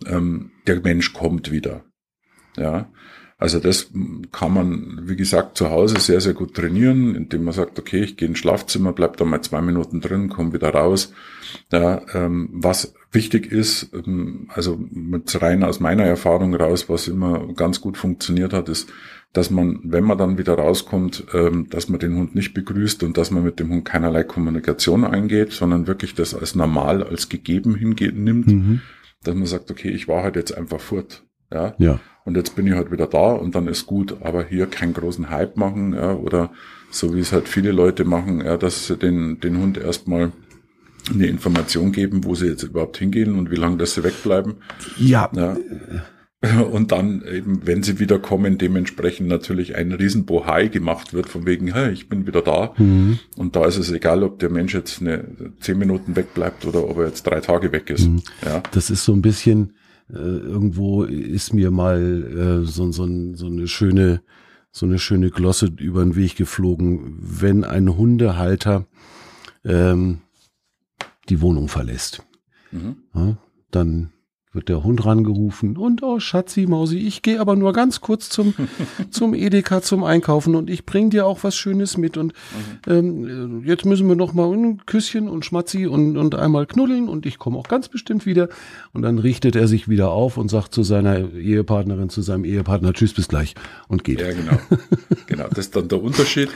ähm, 0.06 0.50
der 0.66 0.80
Mensch 0.80 1.12
kommt 1.12 1.50
wieder. 1.50 1.84
Ja. 2.56 2.90
Also 3.40 3.60
das 3.60 3.90
kann 4.32 4.52
man, 4.52 5.02
wie 5.04 5.14
gesagt, 5.14 5.56
zu 5.56 5.70
Hause 5.70 6.00
sehr, 6.00 6.20
sehr 6.20 6.34
gut 6.34 6.54
trainieren, 6.54 7.14
indem 7.14 7.44
man 7.44 7.54
sagt, 7.54 7.78
okay, 7.78 8.02
ich 8.02 8.16
gehe 8.16 8.26
ins 8.26 8.40
Schlafzimmer, 8.40 8.92
bleib 8.92 9.16
da 9.16 9.24
mal 9.24 9.40
zwei 9.42 9.60
Minuten 9.60 10.00
drin, 10.00 10.28
komme 10.28 10.52
wieder 10.52 10.70
raus. 10.70 11.12
Ja, 11.72 12.02
ähm, 12.14 12.50
was 12.52 12.94
wichtig 13.12 13.52
ist, 13.52 13.92
ähm, 13.94 14.48
also 14.52 14.76
mit 14.90 15.40
rein 15.40 15.62
aus 15.62 15.78
meiner 15.78 16.02
Erfahrung 16.02 16.52
raus, 16.56 16.88
was 16.88 17.06
immer 17.06 17.52
ganz 17.54 17.80
gut 17.80 17.96
funktioniert 17.96 18.52
hat, 18.52 18.68
ist, 18.68 18.92
dass 19.32 19.50
man, 19.50 19.80
wenn 19.84 20.02
man 20.02 20.18
dann 20.18 20.36
wieder 20.36 20.54
rauskommt, 20.54 21.26
ähm, 21.32 21.68
dass 21.70 21.88
man 21.88 22.00
den 22.00 22.16
Hund 22.16 22.34
nicht 22.34 22.54
begrüßt 22.54 23.04
und 23.04 23.16
dass 23.16 23.30
man 23.30 23.44
mit 23.44 23.60
dem 23.60 23.70
Hund 23.70 23.84
keinerlei 23.84 24.24
Kommunikation 24.24 25.04
eingeht, 25.04 25.52
sondern 25.52 25.86
wirklich 25.86 26.16
das 26.16 26.34
als 26.34 26.56
normal, 26.56 27.04
als 27.04 27.28
gegeben 27.28 27.76
hingeht, 27.76 28.16
nimmt, 28.16 28.48
mhm. 28.48 28.80
dass 29.22 29.36
man 29.36 29.46
sagt, 29.46 29.70
okay, 29.70 29.90
ich 29.90 30.08
war 30.08 30.24
halt 30.24 30.34
jetzt 30.34 30.56
einfach 30.56 30.80
fort. 30.80 31.22
Ja. 31.52 31.74
ja. 31.78 32.00
Und 32.24 32.36
jetzt 32.36 32.56
bin 32.56 32.66
ich 32.66 32.74
halt 32.74 32.90
wieder 32.92 33.06
da 33.06 33.32
und 33.32 33.54
dann 33.54 33.68
ist 33.68 33.86
gut. 33.86 34.16
Aber 34.20 34.44
hier 34.44 34.66
keinen 34.66 34.92
großen 34.92 35.30
Hype 35.30 35.56
machen, 35.56 35.94
ja, 35.94 36.14
oder 36.14 36.50
so 36.90 37.14
wie 37.14 37.20
es 37.20 37.32
halt 37.32 37.48
viele 37.48 37.72
Leute 37.72 38.04
machen, 38.04 38.42
ja, 38.44 38.56
dass 38.56 38.86
sie 38.86 38.96
den, 38.96 39.40
den 39.40 39.58
Hund 39.58 39.78
erstmal 39.78 40.32
eine 41.12 41.26
Information 41.26 41.92
geben, 41.92 42.24
wo 42.24 42.34
sie 42.34 42.46
jetzt 42.46 42.62
überhaupt 42.62 42.98
hingehen 42.98 43.38
und 43.38 43.50
wie 43.50 43.56
lange 43.56 43.76
dass 43.78 43.94
sie 43.94 44.04
wegbleiben. 44.04 44.56
Ja. 44.98 45.30
ja. 45.34 45.56
Und 46.70 46.92
dann 46.92 47.24
eben, 47.26 47.66
wenn 47.66 47.82
sie 47.82 47.98
wieder 47.98 48.20
kommen, 48.20 48.58
dementsprechend 48.58 49.26
natürlich 49.26 49.74
ein 49.74 49.90
riesen 49.90 50.24
Bohai 50.24 50.68
gemacht 50.68 51.12
wird, 51.12 51.28
von 51.28 51.46
wegen, 51.46 51.72
hey, 51.74 51.90
ich 51.90 52.08
bin 52.08 52.28
wieder 52.28 52.42
da. 52.42 52.74
Mhm. 52.76 53.18
Und 53.36 53.56
da 53.56 53.66
ist 53.66 53.76
es 53.76 53.90
egal, 53.90 54.22
ob 54.22 54.38
der 54.38 54.48
Mensch 54.48 54.72
jetzt 54.72 55.00
eine 55.00 55.24
zehn 55.58 55.78
Minuten 55.78 56.14
wegbleibt 56.14 56.64
oder 56.64 56.88
ob 56.88 56.98
er 56.98 57.06
jetzt 57.06 57.24
drei 57.24 57.40
Tage 57.40 57.72
weg 57.72 57.90
ist. 57.90 58.06
Mhm. 58.06 58.22
Ja. 58.44 58.62
Das 58.70 58.88
ist 58.88 59.04
so 59.04 59.12
ein 59.14 59.22
bisschen, 59.22 59.72
äh, 60.10 60.16
irgendwo 60.16 61.04
ist 61.04 61.52
mir 61.52 61.70
mal 61.70 62.62
äh, 62.62 62.66
so, 62.66 62.90
so, 62.92 63.34
so 63.34 63.46
eine 63.46 63.68
schöne, 63.68 64.22
so 64.70 64.86
eine 64.86 64.98
schöne 64.98 65.30
Glosse 65.30 65.66
über 65.78 66.02
den 66.02 66.16
Weg 66.16 66.36
geflogen, 66.36 67.16
wenn 67.20 67.64
ein 67.64 67.96
Hundehalter 67.96 68.86
ähm, 69.64 70.18
die 71.28 71.40
Wohnung 71.40 71.68
verlässt. 71.68 72.22
Mhm. 72.72 72.96
Ja, 73.14 73.36
dann 73.70 74.12
wird 74.58 74.68
der 74.68 74.82
Hund 74.82 75.06
rangerufen 75.06 75.76
und 75.76 76.02
oh 76.02 76.18
Schatzi, 76.18 76.66
Mausi, 76.66 76.98
ich 76.98 77.22
gehe 77.22 77.38
aber 77.38 77.54
nur 77.54 77.72
ganz 77.72 78.00
kurz 78.00 78.28
zum, 78.28 78.54
zum 79.10 79.32
Edeka 79.32 79.82
zum 79.82 80.02
Einkaufen 80.02 80.56
und 80.56 80.68
ich 80.68 80.84
bring 80.84 81.10
dir 81.10 81.26
auch 81.26 81.44
was 81.44 81.54
Schönes 81.54 81.96
mit 81.96 82.16
und 82.16 82.32
mhm. 82.86 82.92
ähm, 82.92 83.62
jetzt 83.64 83.84
müssen 83.84 84.08
wir 84.08 84.16
noch 84.16 84.32
mal 84.32 84.52
ein 84.52 84.84
Küsschen 84.84 85.28
und 85.28 85.44
Schmatzi 85.44 85.86
und, 85.86 86.16
und 86.16 86.34
einmal 86.34 86.66
knuddeln 86.66 87.08
und 87.08 87.24
ich 87.24 87.38
komme 87.38 87.56
auch 87.56 87.68
ganz 87.68 87.88
bestimmt 87.88 88.26
wieder 88.26 88.48
und 88.92 89.02
dann 89.02 89.20
richtet 89.20 89.54
er 89.54 89.68
sich 89.68 89.88
wieder 89.88 90.10
auf 90.10 90.36
und 90.36 90.50
sagt 90.50 90.74
zu 90.74 90.82
seiner 90.82 91.32
Ehepartnerin, 91.32 92.08
zu 92.08 92.20
seinem 92.20 92.44
Ehepartner, 92.44 92.92
tschüss, 92.92 93.14
bis 93.14 93.28
gleich 93.28 93.54
und 93.86 94.02
geht. 94.02 94.20
Ja, 94.20 94.32
genau. 94.32 94.58
genau, 95.28 95.46
das 95.50 95.66
ist 95.66 95.76
dann 95.76 95.86
der 95.86 96.02
Unterschied, 96.02 96.48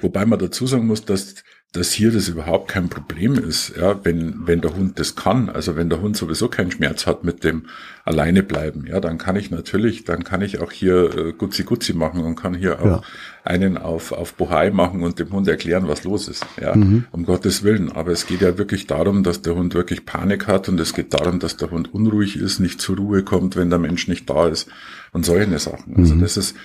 wobei 0.00 0.24
man 0.26 0.38
dazu 0.38 0.68
sagen 0.68 0.86
muss, 0.86 1.04
dass 1.04 1.42
dass 1.72 1.92
hier 1.92 2.10
das 2.10 2.28
überhaupt 2.28 2.68
kein 2.68 2.88
Problem 2.88 3.34
ist, 3.34 3.74
ja, 3.76 4.02
wenn, 4.02 4.46
wenn 4.46 4.62
der 4.62 4.74
Hund 4.74 4.98
das 4.98 5.16
kann, 5.16 5.50
also 5.50 5.76
wenn 5.76 5.90
der 5.90 6.00
Hund 6.00 6.16
sowieso 6.16 6.48
keinen 6.48 6.70
Schmerz 6.70 7.06
hat 7.06 7.24
mit 7.24 7.44
dem 7.44 7.66
alleine 8.06 8.42
bleiben, 8.42 8.86
ja, 8.86 9.00
dann 9.00 9.18
kann 9.18 9.36
ich 9.36 9.50
natürlich, 9.50 10.04
dann 10.04 10.24
kann 10.24 10.40
ich 10.40 10.60
auch 10.60 10.72
hier 10.72 11.14
äh, 11.14 11.32
Gutzi 11.34 11.64
Gutzi 11.64 11.92
machen 11.92 12.22
und 12.22 12.36
kann 12.36 12.54
hier 12.54 12.80
auch 12.80 12.84
ja. 12.84 13.02
einen 13.44 13.76
auf, 13.76 14.12
auf 14.12 14.32
Bohai 14.32 14.70
machen 14.70 15.02
und 15.02 15.18
dem 15.18 15.30
Hund 15.30 15.46
erklären, 15.46 15.88
was 15.88 16.04
los 16.04 16.26
ist, 16.26 16.46
ja, 16.58 16.74
mhm. 16.74 17.04
um 17.10 17.26
Gottes 17.26 17.62
Willen. 17.62 17.92
Aber 17.92 18.12
es 18.12 18.26
geht 18.26 18.40
ja 18.40 18.56
wirklich 18.56 18.86
darum, 18.86 19.22
dass 19.22 19.42
der 19.42 19.54
Hund 19.54 19.74
wirklich 19.74 20.06
Panik 20.06 20.46
hat 20.46 20.70
und 20.70 20.80
es 20.80 20.94
geht 20.94 21.12
darum, 21.12 21.38
dass 21.38 21.58
der 21.58 21.70
Hund 21.70 21.92
unruhig 21.92 22.36
ist, 22.36 22.60
nicht 22.60 22.80
zur 22.80 22.96
Ruhe 22.96 23.24
kommt, 23.24 23.56
wenn 23.56 23.68
der 23.68 23.78
Mensch 23.78 24.08
nicht 24.08 24.30
da 24.30 24.48
ist 24.48 24.70
und 25.12 25.26
solche 25.26 25.58
Sachen. 25.58 25.96
Also 25.98 26.14
mhm. 26.14 26.22
das 26.22 26.38
ist, 26.38 26.56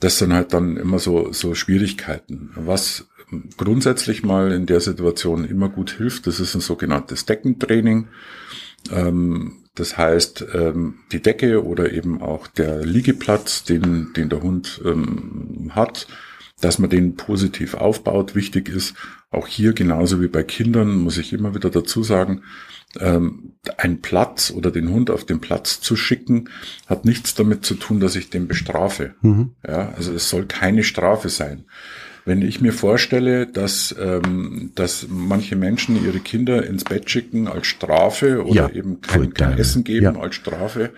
das 0.00 0.18
sind 0.18 0.32
halt 0.32 0.52
dann 0.52 0.76
immer 0.76 0.98
so, 0.98 1.32
so 1.32 1.54
Schwierigkeiten. 1.54 2.50
Was 2.56 3.06
grundsätzlich 3.56 4.22
mal 4.22 4.52
in 4.52 4.66
der 4.66 4.80
Situation 4.80 5.44
immer 5.44 5.68
gut 5.68 5.92
hilft, 5.92 6.26
das 6.26 6.40
ist 6.40 6.54
ein 6.54 6.60
sogenanntes 6.60 7.26
Deckentraining. 7.26 8.08
Ähm, 8.90 9.64
das 9.74 9.96
heißt, 9.96 10.46
ähm, 10.54 11.00
die 11.12 11.22
Decke 11.22 11.64
oder 11.64 11.92
eben 11.92 12.20
auch 12.20 12.46
der 12.48 12.84
Liegeplatz, 12.84 13.64
den, 13.64 14.12
den 14.14 14.28
der 14.28 14.42
Hund 14.42 14.80
ähm, 14.84 15.70
hat, 15.74 16.08
dass 16.60 16.78
man 16.78 16.90
den 16.90 17.14
positiv 17.14 17.74
aufbaut. 17.74 18.34
Wichtig 18.34 18.68
ist, 18.68 18.94
auch 19.30 19.46
hier 19.46 19.72
genauso 19.74 20.20
wie 20.20 20.28
bei 20.28 20.42
Kindern, 20.42 20.96
muss 20.96 21.18
ich 21.18 21.32
immer 21.32 21.54
wieder 21.54 21.70
dazu 21.70 22.02
sagen, 22.02 22.42
ähm, 22.98 23.52
ein 23.76 24.00
Platz 24.00 24.50
oder 24.50 24.70
den 24.70 24.90
Hund 24.90 25.10
auf 25.10 25.24
den 25.24 25.40
Platz 25.40 25.80
zu 25.80 25.94
schicken, 25.94 26.48
hat 26.86 27.04
nichts 27.04 27.34
damit 27.34 27.64
zu 27.64 27.74
tun, 27.74 28.00
dass 28.00 28.16
ich 28.16 28.30
den 28.30 28.48
bestrafe. 28.48 29.14
Mhm. 29.20 29.52
Ja, 29.66 29.90
also 29.90 30.12
es 30.12 30.30
soll 30.30 30.46
keine 30.46 30.82
Strafe 30.82 31.28
sein. 31.28 31.66
Wenn 32.28 32.42
ich 32.42 32.60
mir 32.60 32.74
vorstelle, 32.74 33.46
dass, 33.46 33.96
ähm, 33.98 34.72
dass 34.74 35.06
manche 35.08 35.56
Menschen 35.56 36.04
ihre 36.04 36.20
Kinder 36.20 36.66
ins 36.66 36.84
Bett 36.84 37.08
schicken 37.08 37.48
als 37.48 37.68
Strafe 37.68 38.44
oder 38.44 38.68
ja, 38.68 38.68
eben 38.68 39.00
kein, 39.00 39.32
kein 39.32 39.56
Essen 39.56 39.82
geben 39.82 40.14
ja. 40.14 40.20
als 40.20 40.34
Strafe 40.34 40.92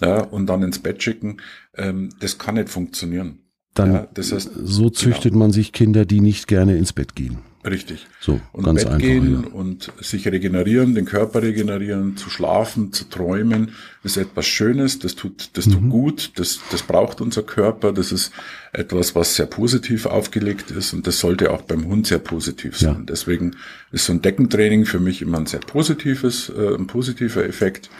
ja, 0.00 0.22
und 0.22 0.46
dann 0.46 0.62
ins 0.62 0.78
Bett 0.78 1.02
schicken, 1.02 1.36
ähm, 1.76 2.08
das 2.20 2.38
kann 2.38 2.54
nicht 2.54 2.70
funktionieren. 2.70 3.40
Dann 3.74 4.08
das 4.14 4.32
heißt, 4.32 4.52
so 4.54 4.88
züchtet 4.88 5.32
genau. 5.32 5.44
man 5.44 5.52
sich 5.52 5.72
Kinder, 5.72 6.06
die 6.06 6.22
nicht 6.22 6.46
gerne 6.46 6.78
ins 6.78 6.94
Bett 6.94 7.14
gehen. 7.14 7.40
Richtig. 7.62 8.06
So, 8.20 8.40
und 8.52 8.64
ganz 8.64 8.84
Bett 8.84 8.92
einfach, 8.92 9.06
gehen 9.06 9.42
ja. 9.44 9.52
und 9.52 9.92
sich 10.00 10.26
regenerieren, 10.26 10.94
den 10.94 11.04
Körper 11.04 11.42
regenerieren, 11.42 12.16
zu 12.16 12.30
schlafen, 12.30 12.90
zu 12.92 13.04
träumen, 13.04 13.72
ist 14.02 14.16
etwas 14.16 14.46
Schönes, 14.46 14.98
das 14.98 15.14
tut, 15.14 15.50
das 15.58 15.66
mhm. 15.66 15.72
tut 15.72 15.90
gut, 15.90 16.32
das, 16.36 16.60
das 16.70 16.82
braucht 16.82 17.20
unser 17.20 17.42
Körper, 17.42 17.92
das 17.92 18.12
ist 18.12 18.32
etwas, 18.72 19.14
was 19.14 19.36
sehr 19.36 19.44
positiv 19.44 20.06
aufgelegt 20.06 20.70
ist 20.70 20.94
und 20.94 21.06
das 21.06 21.20
sollte 21.20 21.50
auch 21.50 21.60
beim 21.62 21.84
Hund 21.84 22.06
sehr 22.06 22.18
positiv 22.18 22.78
sein. 22.78 22.94
Ja. 23.00 23.02
Deswegen 23.02 23.56
ist 23.92 24.06
so 24.06 24.14
ein 24.14 24.22
Deckentraining 24.22 24.86
für 24.86 25.00
mich 25.00 25.20
immer 25.20 25.38
ein 25.38 25.46
sehr 25.46 25.60
positives, 25.60 26.48
äh, 26.48 26.74
ein 26.74 26.86
positiver 26.86 27.44
Effekt. 27.44 27.90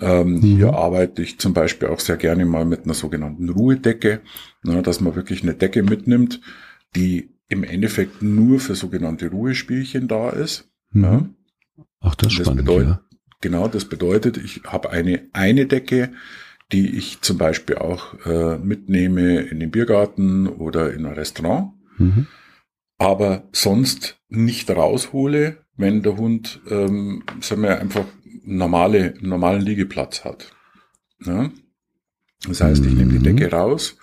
Ähm, 0.00 0.36
mhm. 0.36 0.40
Hier 0.40 0.72
arbeite 0.72 1.20
ich 1.20 1.38
zum 1.38 1.52
Beispiel 1.52 1.88
auch 1.88 2.00
sehr 2.00 2.16
gerne 2.16 2.46
mal 2.46 2.64
mit 2.64 2.84
einer 2.84 2.94
sogenannten 2.94 3.50
Ruhedecke, 3.50 4.22
na, 4.62 4.80
dass 4.80 5.02
man 5.02 5.16
wirklich 5.16 5.42
eine 5.42 5.52
Decke 5.52 5.82
mitnimmt, 5.82 6.40
die 6.94 7.35
im 7.48 7.64
Endeffekt 7.64 8.22
nur 8.22 8.60
für 8.60 8.74
sogenannte 8.74 9.28
Ruhespielchen 9.30 10.08
da 10.08 10.30
ist. 10.30 10.68
Mhm. 10.90 11.02
Ja. 11.02 11.28
Ach, 12.00 12.14
das 12.14 12.28
ist 12.28 12.40
spannend. 12.40 12.64
Bedeutet, 12.64 12.88
ja. 12.88 13.00
Genau, 13.40 13.68
das 13.68 13.84
bedeutet, 13.84 14.38
ich 14.38 14.62
habe 14.64 14.90
eine, 14.90 15.28
eine 15.32 15.66
Decke, 15.66 16.12
die 16.72 16.96
ich 16.96 17.20
zum 17.20 17.38
Beispiel 17.38 17.76
auch 17.76 18.14
äh, 18.26 18.58
mitnehme 18.58 19.40
in 19.40 19.60
den 19.60 19.70
Biergarten 19.70 20.48
oder 20.48 20.92
in 20.92 21.06
ein 21.06 21.12
Restaurant, 21.12 21.72
mhm. 21.98 22.26
aber 22.98 23.48
sonst 23.52 24.18
nicht 24.28 24.68
raushole, 24.70 25.58
wenn 25.76 26.02
der 26.02 26.16
Hund, 26.16 26.60
ähm, 26.68 27.22
sagen 27.40 27.62
wir 27.62 27.78
einfach 27.78 28.06
normale, 28.42 29.14
normalen 29.20 29.62
Liegeplatz 29.62 30.24
hat. 30.24 30.52
Ja? 31.24 31.50
Das 32.46 32.60
heißt, 32.60 32.84
ich 32.84 32.94
nehme 32.94 33.12
die 33.12 33.18
mhm. 33.18 33.36
Decke 33.36 33.50
raus, 33.50 33.96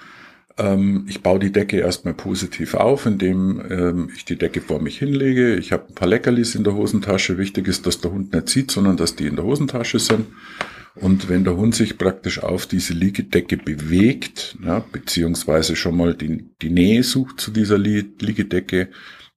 ich 1.07 1.23
baue 1.23 1.39
die 1.39 1.51
Decke 1.51 1.77
erstmal 1.77 2.13
positiv 2.13 2.75
auf, 2.75 3.07
indem 3.07 3.61
ähm, 3.69 4.09
ich 4.15 4.23
die 4.23 4.35
Decke 4.35 4.61
vor 4.61 4.79
mich 4.79 4.99
hinlege. 4.99 5.55
Ich 5.55 5.71
habe 5.71 5.87
ein 5.89 5.95
paar 5.95 6.07
Leckerlis 6.07 6.53
in 6.53 6.63
der 6.63 6.75
Hosentasche. 6.75 7.39
Wichtig 7.39 7.67
ist, 7.67 7.87
dass 7.87 8.01
der 8.01 8.11
Hund 8.11 8.33
nicht 8.33 8.49
sieht, 8.49 8.69
sondern 8.69 8.95
dass 8.95 9.15
die 9.15 9.25
in 9.25 9.35
der 9.35 9.45
Hosentasche 9.45 9.97
sind. 9.97 10.27
Und 10.95 11.27
wenn 11.27 11.43
der 11.43 11.57
Hund 11.57 11.73
sich 11.73 11.97
praktisch 11.97 12.43
auf 12.43 12.67
diese 12.67 12.93
Liegedecke 12.93 13.57
bewegt, 13.57 14.55
ja, 14.63 14.79
beziehungsweise 14.79 15.75
schon 15.75 15.97
mal 15.97 16.13
die, 16.13 16.45
die 16.61 16.69
Nähe 16.69 17.01
sucht 17.01 17.41
zu 17.41 17.49
dieser 17.49 17.79
Liegedecke, 17.79 18.89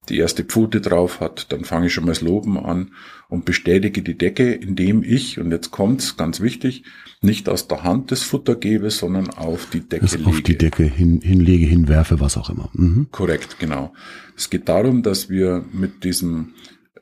die 0.09 0.17
erste 0.17 0.43
Pfote 0.43 0.81
drauf 0.81 1.19
hat, 1.19 1.51
dann 1.51 1.63
fange 1.63 1.87
ich 1.87 1.93
schon 1.93 2.05
mal 2.05 2.11
das 2.11 2.21
Loben 2.21 2.57
an 2.57 2.91
und 3.29 3.45
bestätige 3.45 4.01
die 4.01 4.17
Decke, 4.17 4.53
indem 4.53 5.03
ich, 5.03 5.39
und 5.39 5.51
jetzt 5.51 5.71
kommt's, 5.71 6.17
ganz 6.17 6.41
wichtig, 6.41 6.83
nicht 7.21 7.49
aus 7.49 7.67
der 7.67 7.83
Hand 7.83 8.11
das 8.11 8.23
Futter 8.23 8.55
gebe, 8.55 8.89
sondern 8.89 9.29
auf 9.29 9.69
die 9.69 9.81
Decke 9.81 10.17
lege. 10.17 10.29
Auf 10.29 10.41
die 10.41 10.57
Decke 10.57 10.83
hin, 10.83 11.21
hinlege, 11.21 11.65
hinwerfe, 11.65 12.19
was 12.19 12.37
auch 12.37 12.49
immer. 12.49 12.69
Mhm. 12.73 13.07
Korrekt, 13.11 13.59
genau. 13.59 13.93
Es 14.35 14.49
geht 14.49 14.69
darum, 14.69 15.03
dass 15.03 15.29
wir 15.29 15.65
mit 15.73 16.03
diesem 16.03 16.53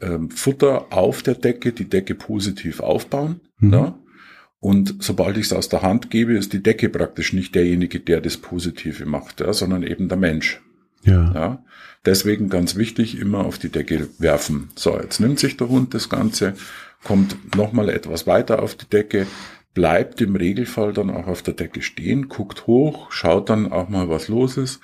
ähm, 0.02 0.30
Futter 0.30 0.88
auf 0.92 1.24
der 1.24 1.36
Decke 1.36 1.72
die 1.72 1.90
Decke 1.90 2.16
positiv 2.16 2.80
aufbauen. 2.80 3.42
Mhm. 3.60 3.74
Ja? 3.74 4.00
Und 4.60 4.96
sobald 5.00 5.38
ich 5.38 5.46
es 5.46 5.54
aus 5.54 5.70
der 5.70 5.84
Hand 5.84 6.10
gebe, 6.10 6.34
ist 6.34 6.54
die 6.54 6.64
Decke 6.64 6.90
praktisch 6.90 7.34
nicht 7.34 7.54
derjenige, 7.54 8.00
der 8.00 8.22
das 8.22 8.38
Positive 8.38 9.06
macht, 9.06 9.42
ja, 9.42 9.54
sondern 9.54 9.84
eben 9.84 10.08
der 10.08 10.18
Mensch. 10.18 10.62
Ja. 11.06 11.32
ja. 11.34 11.66
Deswegen 12.06 12.50
ganz 12.50 12.76
wichtig, 12.76 13.18
immer 13.18 13.46
auf 13.46 13.58
die 13.58 13.70
Decke 13.70 14.10
werfen. 14.20 14.70
So, 14.76 15.00
jetzt 15.00 15.20
nimmt 15.20 15.40
sich 15.40 15.58
der 15.58 15.70
Hund 15.70 15.94
das 15.94 16.10
Ganze, 16.10 16.54
kommt 17.04 17.56
nochmal 17.56 17.90
etwas 17.90 18.28
weiter 18.28 18.62
auf 18.62 18.76
die 18.76 18.88
Decke, 18.88 19.26
bleibt 19.74 20.22
im 20.22 20.36
Regelfall 20.36 20.94
dann 20.94 21.10
auch 21.10 21.28
auf 21.28 21.42
der 21.42 21.56
Decke 21.56 21.82
stehen, 21.82 22.30
guckt 22.30 22.68
hoch, 22.68 23.12
schaut 23.12 23.50
dann 23.50 23.72
auch 23.72 23.90
mal, 23.90 24.10
was 24.10 24.28
los 24.28 24.58
ist. 24.58 24.82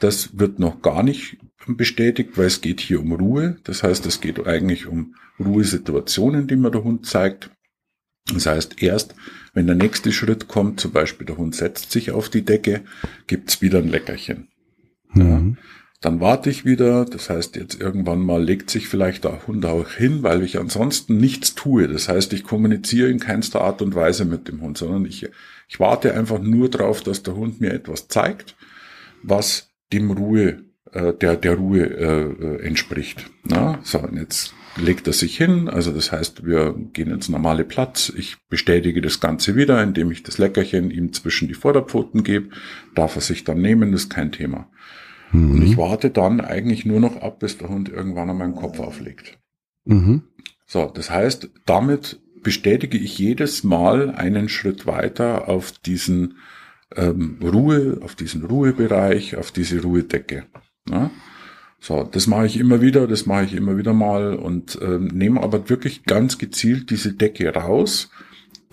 Das 0.00 0.38
wird 0.38 0.58
noch 0.58 0.82
gar 0.82 1.02
nicht 1.02 1.38
bestätigt, 1.66 2.36
weil 2.36 2.46
es 2.46 2.60
geht 2.60 2.80
hier 2.80 3.00
um 3.00 3.12
Ruhe. 3.12 3.56
Das 3.64 3.82
heißt, 3.82 4.04
es 4.06 4.20
geht 4.20 4.46
eigentlich 4.46 4.86
um 4.86 5.14
Ruhesituationen, 5.38 6.46
die 6.46 6.56
mir 6.56 6.70
der 6.70 6.84
Hund 6.84 7.06
zeigt. 7.06 7.50
Das 8.32 8.46
heißt, 8.46 8.82
erst 8.82 9.14
wenn 9.54 9.66
der 9.66 9.76
nächste 9.76 10.12
Schritt 10.12 10.48
kommt, 10.48 10.80
zum 10.80 10.92
Beispiel 10.92 11.26
der 11.26 11.36
Hund 11.36 11.54
setzt 11.54 11.92
sich 11.92 12.10
auf 12.10 12.28
die 12.28 12.44
Decke, 12.44 12.82
gibt's 13.26 13.62
wieder 13.62 13.78
ein 13.78 13.88
Leckerchen. 13.88 14.48
Mhm. 15.14 15.56
Ja. 15.56 15.62
Dann 16.04 16.20
warte 16.20 16.50
ich 16.50 16.66
wieder, 16.66 17.06
das 17.06 17.30
heißt 17.30 17.56
jetzt 17.56 17.80
irgendwann 17.80 18.20
mal 18.20 18.42
legt 18.42 18.68
sich 18.68 18.88
vielleicht 18.88 19.24
der 19.24 19.46
Hund 19.46 19.64
auch 19.64 19.88
hin, 19.88 20.22
weil 20.22 20.42
ich 20.42 20.58
ansonsten 20.58 21.16
nichts 21.16 21.54
tue. 21.54 21.88
Das 21.88 22.10
heißt, 22.10 22.34
ich 22.34 22.44
kommuniziere 22.44 23.08
in 23.08 23.20
keinster 23.20 23.62
Art 23.62 23.80
und 23.80 23.94
Weise 23.94 24.26
mit 24.26 24.46
dem 24.46 24.60
Hund, 24.60 24.76
sondern 24.76 25.06
ich, 25.06 25.26
ich 25.66 25.80
warte 25.80 26.12
einfach 26.12 26.40
nur 26.40 26.68
darauf, 26.68 27.02
dass 27.02 27.22
der 27.22 27.36
Hund 27.36 27.62
mir 27.62 27.72
etwas 27.72 28.08
zeigt, 28.08 28.54
was 29.22 29.70
dem 29.94 30.10
Ruhe, 30.10 30.64
äh, 30.92 31.14
der, 31.14 31.36
der 31.36 31.54
Ruhe 31.54 31.86
äh, 31.86 32.66
entspricht. 32.66 33.24
Na, 33.44 33.78
so, 33.82 34.00
und 34.00 34.18
jetzt 34.18 34.52
legt 34.76 35.06
er 35.06 35.14
sich 35.14 35.38
hin, 35.38 35.70
also 35.70 35.90
das 35.90 36.12
heißt, 36.12 36.44
wir 36.44 36.74
gehen 36.92 37.12
ins 37.12 37.30
normale 37.30 37.64
Platz. 37.64 38.12
Ich 38.14 38.36
bestätige 38.50 39.00
das 39.00 39.20
Ganze 39.20 39.56
wieder, 39.56 39.82
indem 39.82 40.10
ich 40.10 40.22
das 40.22 40.36
Leckerchen 40.36 40.90
ihm 40.90 41.14
zwischen 41.14 41.48
die 41.48 41.54
Vorderpfoten 41.54 42.24
gebe. 42.24 42.50
Darf 42.94 43.14
er 43.16 43.22
sich 43.22 43.44
dann 43.44 43.62
nehmen, 43.62 43.94
ist 43.94 44.10
kein 44.10 44.32
Thema. 44.32 44.68
Mhm. 45.34 45.50
Und 45.50 45.62
ich 45.62 45.76
warte 45.76 46.10
dann 46.10 46.40
eigentlich 46.40 46.86
nur 46.86 47.00
noch 47.00 47.16
ab, 47.16 47.40
bis 47.40 47.58
der 47.58 47.68
Hund 47.68 47.88
irgendwann 47.88 48.30
an 48.30 48.38
meinen 48.38 48.54
Kopf 48.54 48.78
auflegt. 48.78 49.38
Mhm. 49.84 50.22
So, 50.66 50.86
das 50.86 51.10
heißt, 51.10 51.50
damit 51.66 52.20
bestätige 52.42 52.96
ich 52.96 53.18
jedes 53.18 53.64
Mal 53.64 54.10
einen 54.10 54.48
Schritt 54.48 54.86
weiter 54.86 55.48
auf 55.48 55.72
diesen 55.72 56.36
ähm, 56.94 57.38
Ruhe, 57.42 57.98
auf 58.02 58.14
diesen 58.14 58.44
Ruhebereich, 58.44 59.36
auf 59.36 59.50
diese 59.50 59.82
Ruhedecke. 59.82 60.44
Ja? 60.88 61.10
So, 61.80 62.04
das 62.04 62.26
mache 62.26 62.46
ich 62.46 62.58
immer 62.58 62.80
wieder, 62.80 63.06
das 63.06 63.26
mache 63.26 63.44
ich 63.44 63.54
immer 63.54 63.76
wieder 63.76 63.92
mal 63.92 64.36
und 64.36 64.78
ähm, 64.80 65.08
nehme 65.08 65.42
aber 65.42 65.68
wirklich 65.68 66.04
ganz 66.04 66.38
gezielt 66.38 66.90
diese 66.90 67.12
Decke 67.12 67.52
raus 67.52 68.10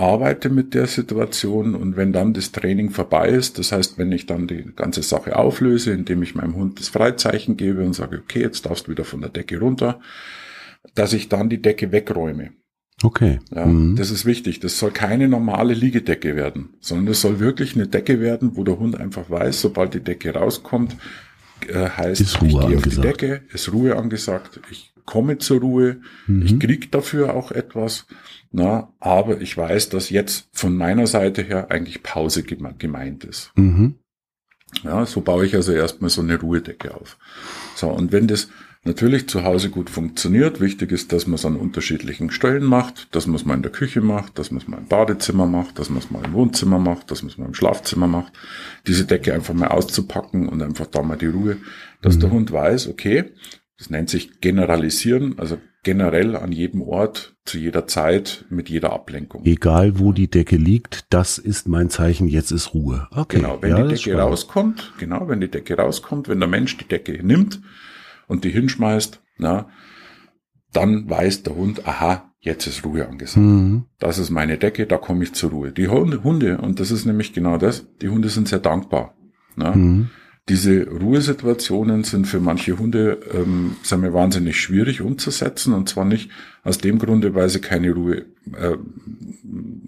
arbeite 0.01 0.49
mit 0.49 0.73
der 0.73 0.87
Situation 0.87 1.75
und 1.75 1.95
wenn 1.95 2.11
dann 2.11 2.33
das 2.33 2.51
Training 2.51 2.89
vorbei 2.89 3.29
ist, 3.29 3.59
das 3.59 3.71
heißt, 3.71 3.97
wenn 3.97 4.11
ich 4.11 4.25
dann 4.25 4.47
die 4.47 4.65
ganze 4.75 5.03
Sache 5.03 5.35
auflöse, 5.37 5.91
indem 5.91 6.23
ich 6.23 6.35
meinem 6.35 6.55
Hund 6.55 6.79
das 6.79 6.89
Freizeichen 6.89 7.55
gebe 7.55 7.83
und 7.83 7.93
sage, 7.93 8.17
okay, 8.17 8.41
jetzt 8.41 8.65
darfst 8.65 8.87
du 8.87 8.91
wieder 8.91 9.05
von 9.05 9.21
der 9.21 9.29
Decke 9.29 9.59
runter, 9.59 9.99
dass 10.95 11.13
ich 11.13 11.29
dann 11.29 11.49
die 11.49 11.61
Decke 11.61 11.91
wegräume. 11.91 12.51
Okay. 13.03 13.39
Ja, 13.53 13.65
mhm. 13.65 13.95
Das 13.95 14.11
ist 14.11 14.25
wichtig. 14.25 14.59
Das 14.59 14.77
soll 14.77 14.91
keine 14.91 15.27
normale 15.27 15.73
Liegedecke 15.73 16.35
werden, 16.35 16.69
sondern 16.79 17.09
es 17.09 17.21
soll 17.21 17.39
wirklich 17.39 17.75
eine 17.75 17.87
Decke 17.87 18.19
werden, 18.19 18.55
wo 18.55 18.63
der 18.63 18.79
Hund 18.79 18.99
einfach 18.99 19.29
weiß, 19.29 19.61
sobald 19.61 19.93
die 19.93 20.03
Decke 20.03 20.33
rauskommt, 20.33 20.95
äh, 21.67 21.89
heißt, 21.89 22.21
ich 22.21 22.39
gehe 22.39 22.77
auf 22.77 22.83
die 22.83 23.01
Decke, 23.01 23.41
ist 23.53 23.71
Ruhe 23.71 23.95
angesagt, 23.95 24.59
ich 24.71 24.93
komme 25.05 25.37
zur 25.37 25.61
Ruhe, 25.61 25.97
mhm. 26.27 26.45
ich 26.45 26.59
krieg 26.59 26.91
dafür 26.91 27.35
auch 27.35 27.51
etwas, 27.51 28.07
na, 28.51 28.93
aber 28.99 29.41
ich 29.41 29.55
weiß, 29.55 29.89
dass 29.89 30.09
jetzt 30.09 30.49
von 30.51 30.75
meiner 30.75 31.07
Seite 31.07 31.41
her 31.41 31.71
eigentlich 31.71 32.03
Pause 32.03 32.43
gemeint 32.43 33.23
ist. 33.23 33.51
Mhm. 33.55 33.95
Ja, 34.83 35.05
so 35.05 35.21
baue 35.21 35.45
ich 35.45 35.55
also 35.55 35.71
erstmal 35.73 36.09
so 36.09 36.21
eine 36.21 36.39
Ruhedecke 36.39 36.93
auf. 36.93 37.17
So, 37.75 37.89
und 37.89 38.11
wenn 38.11 38.27
das 38.27 38.49
natürlich 38.83 39.29
zu 39.29 39.43
Hause 39.43 39.69
gut 39.69 39.89
funktioniert. 39.89 40.59
Wichtig 40.59 40.91
ist, 40.91 41.11
dass 41.13 41.27
man 41.27 41.35
es 41.35 41.45
an 41.45 41.55
unterschiedlichen 41.55 42.31
Stellen 42.31 42.63
macht, 42.63 43.13
dass 43.15 43.27
man 43.27 43.35
es 43.35 43.45
mal 43.45 43.53
in 43.53 43.61
der 43.61 43.71
Küche 43.71 44.01
macht, 44.01 44.39
dass 44.39 44.51
man 44.51 44.61
es 44.61 44.67
mal 44.67 44.77
im 44.77 44.87
Badezimmer 44.87 45.45
macht, 45.45 45.77
dass 45.77 45.89
man 45.89 45.99
es 45.99 46.09
mal 46.09 46.25
im 46.25 46.33
Wohnzimmer 46.33 46.79
macht, 46.79 47.11
dass 47.11 47.21
man 47.21 47.31
es 47.31 47.37
mal 47.37 47.45
im 47.45 47.53
Schlafzimmer 47.53 48.07
macht. 48.07 48.33
Diese 48.87 49.05
Decke 49.05 49.33
einfach 49.33 49.53
mal 49.53 49.67
auszupacken 49.67 50.49
und 50.49 50.61
einfach 50.61 50.87
da 50.87 51.03
mal 51.03 51.17
die 51.17 51.27
Ruhe, 51.27 51.57
dass 52.01 52.15
mhm. 52.15 52.19
der 52.21 52.31
Hund 52.31 52.51
weiß, 52.51 52.87
okay, 52.87 53.31
das 53.77 53.89
nennt 53.89 54.09
sich 54.09 54.41
generalisieren, 54.41 55.37
also 55.37 55.59
generell 55.83 56.35
an 56.35 56.51
jedem 56.51 56.81
Ort, 56.81 57.35
zu 57.45 57.57
jeder 57.57 57.87
Zeit, 57.87 58.45
mit 58.49 58.69
jeder 58.69 58.93
Ablenkung. 58.93 59.45
Egal 59.45 59.99
wo 59.99 60.11
die 60.11 60.29
Decke 60.29 60.55
liegt, 60.57 61.05
das 61.11 61.37
ist 61.37 61.67
mein 61.67 61.89
Zeichen, 61.89 62.27
jetzt 62.27 62.51
ist 62.51 62.73
Ruhe. 62.73 63.07
Okay. 63.11 63.37
Genau, 63.37 63.61
wenn 63.61 63.71
ja, 63.71 63.83
die 63.83 63.95
Decke 63.95 64.15
rauskommt, 64.15 64.93
genau, 64.99 65.27
wenn 65.27 65.41
die 65.41 65.49
Decke 65.49 65.75
rauskommt, 65.75 66.27
wenn 66.27 66.39
der 66.39 66.49
Mensch 66.49 66.77
die 66.77 66.87
Decke 66.87 67.25
nimmt, 67.25 67.61
und 68.27 68.45
die 68.45 68.51
hinschmeißt, 68.51 69.21
na, 69.39 69.67
dann 70.71 71.09
weiß 71.09 71.43
der 71.43 71.55
Hund, 71.55 71.85
aha, 71.85 72.31
jetzt 72.39 72.65
ist 72.65 72.85
Ruhe 72.85 73.07
angesagt. 73.07 73.45
Mhm. 73.45 73.85
Das 73.99 74.19
ist 74.19 74.29
meine 74.29 74.57
Decke, 74.57 74.87
da 74.87 74.97
komme 74.97 75.23
ich 75.23 75.33
zur 75.33 75.49
Ruhe. 75.49 75.71
Die 75.71 75.89
Hunde, 75.89 76.57
und 76.59 76.79
das 76.79 76.91
ist 76.91 77.05
nämlich 77.05 77.33
genau 77.33 77.57
das, 77.57 77.85
die 78.01 78.07
Hunde 78.07 78.29
sind 78.29 78.47
sehr 78.47 78.59
dankbar. 78.59 79.15
Na? 79.57 79.75
Mhm. 79.75 80.09
Diese 80.49 80.87
Ruhesituationen 80.87 82.03
sind 82.03 82.25
für 82.25 82.39
manche 82.39 82.77
Hunde, 82.77 83.19
ähm, 83.31 83.75
sagen 83.83 84.01
wir, 84.01 84.13
wahnsinnig 84.13 84.59
schwierig 84.59 85.01
umzusetzen. 85.01 85.73
Und 85.73 85.87
zwar 85.87 86.05
nicht 86.05 86.31
aus 86.63 86.79
dem 86.79 86.99
Grunde, 86.99 87.35
weil 87.35 87.49
sie 87.49 87.61
keine 87.61 87.91
Ruhe 87.91 88.25
äh, 88.53 88.77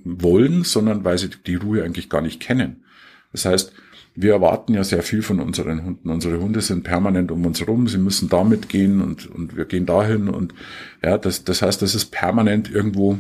wollen, 0.06 0.64
sondern 0.64 1.04
weil 1.04 1.18
sie 1.18 1.30
die 1.30 1.56
Ruhe 1.56 1.84
eigentlich 1.84 2.10
gar 2.10 2.22
nicht 2.22 2.40
kennen. 2.40 2.84
Das 3.32 3.46
heißt, 3.46 3.74
wir 4.16 4.34
erwarten 4.34 4.76
ja 4.76 4.84
sehr 4.84 5.02
viel 5.02 5.24
von 5.24 5.40
unseren 5.40 5.84
Hunden. 5.84 6.10
Unsere 6.10 6.40
Hunde 6.40 6.62
sind 6.62 6.84
permanent 6.84 7.32
um 7.32 7.46
uns 7.46 7.68
rum, 7.68 7.88
sie 7.88 7.98
müssen 7.98 8.30
damit 8.30 8.70
gehen 8.70 9.02
und, 9.02 9.26
und 9.30 9.58
wir 9.58 9.66
gehen 9.66 9.86
dahin 9.86 10.30
und 10.30 10.54
ja, 11.04 11.18
das, 11.18 11.44
das 11.44 11.62
heißt, 11.62 11.82
das 11.82 11.96
ist 11.96 12.12
permanent 12.12 12.70
irgendwo 12.72 13.18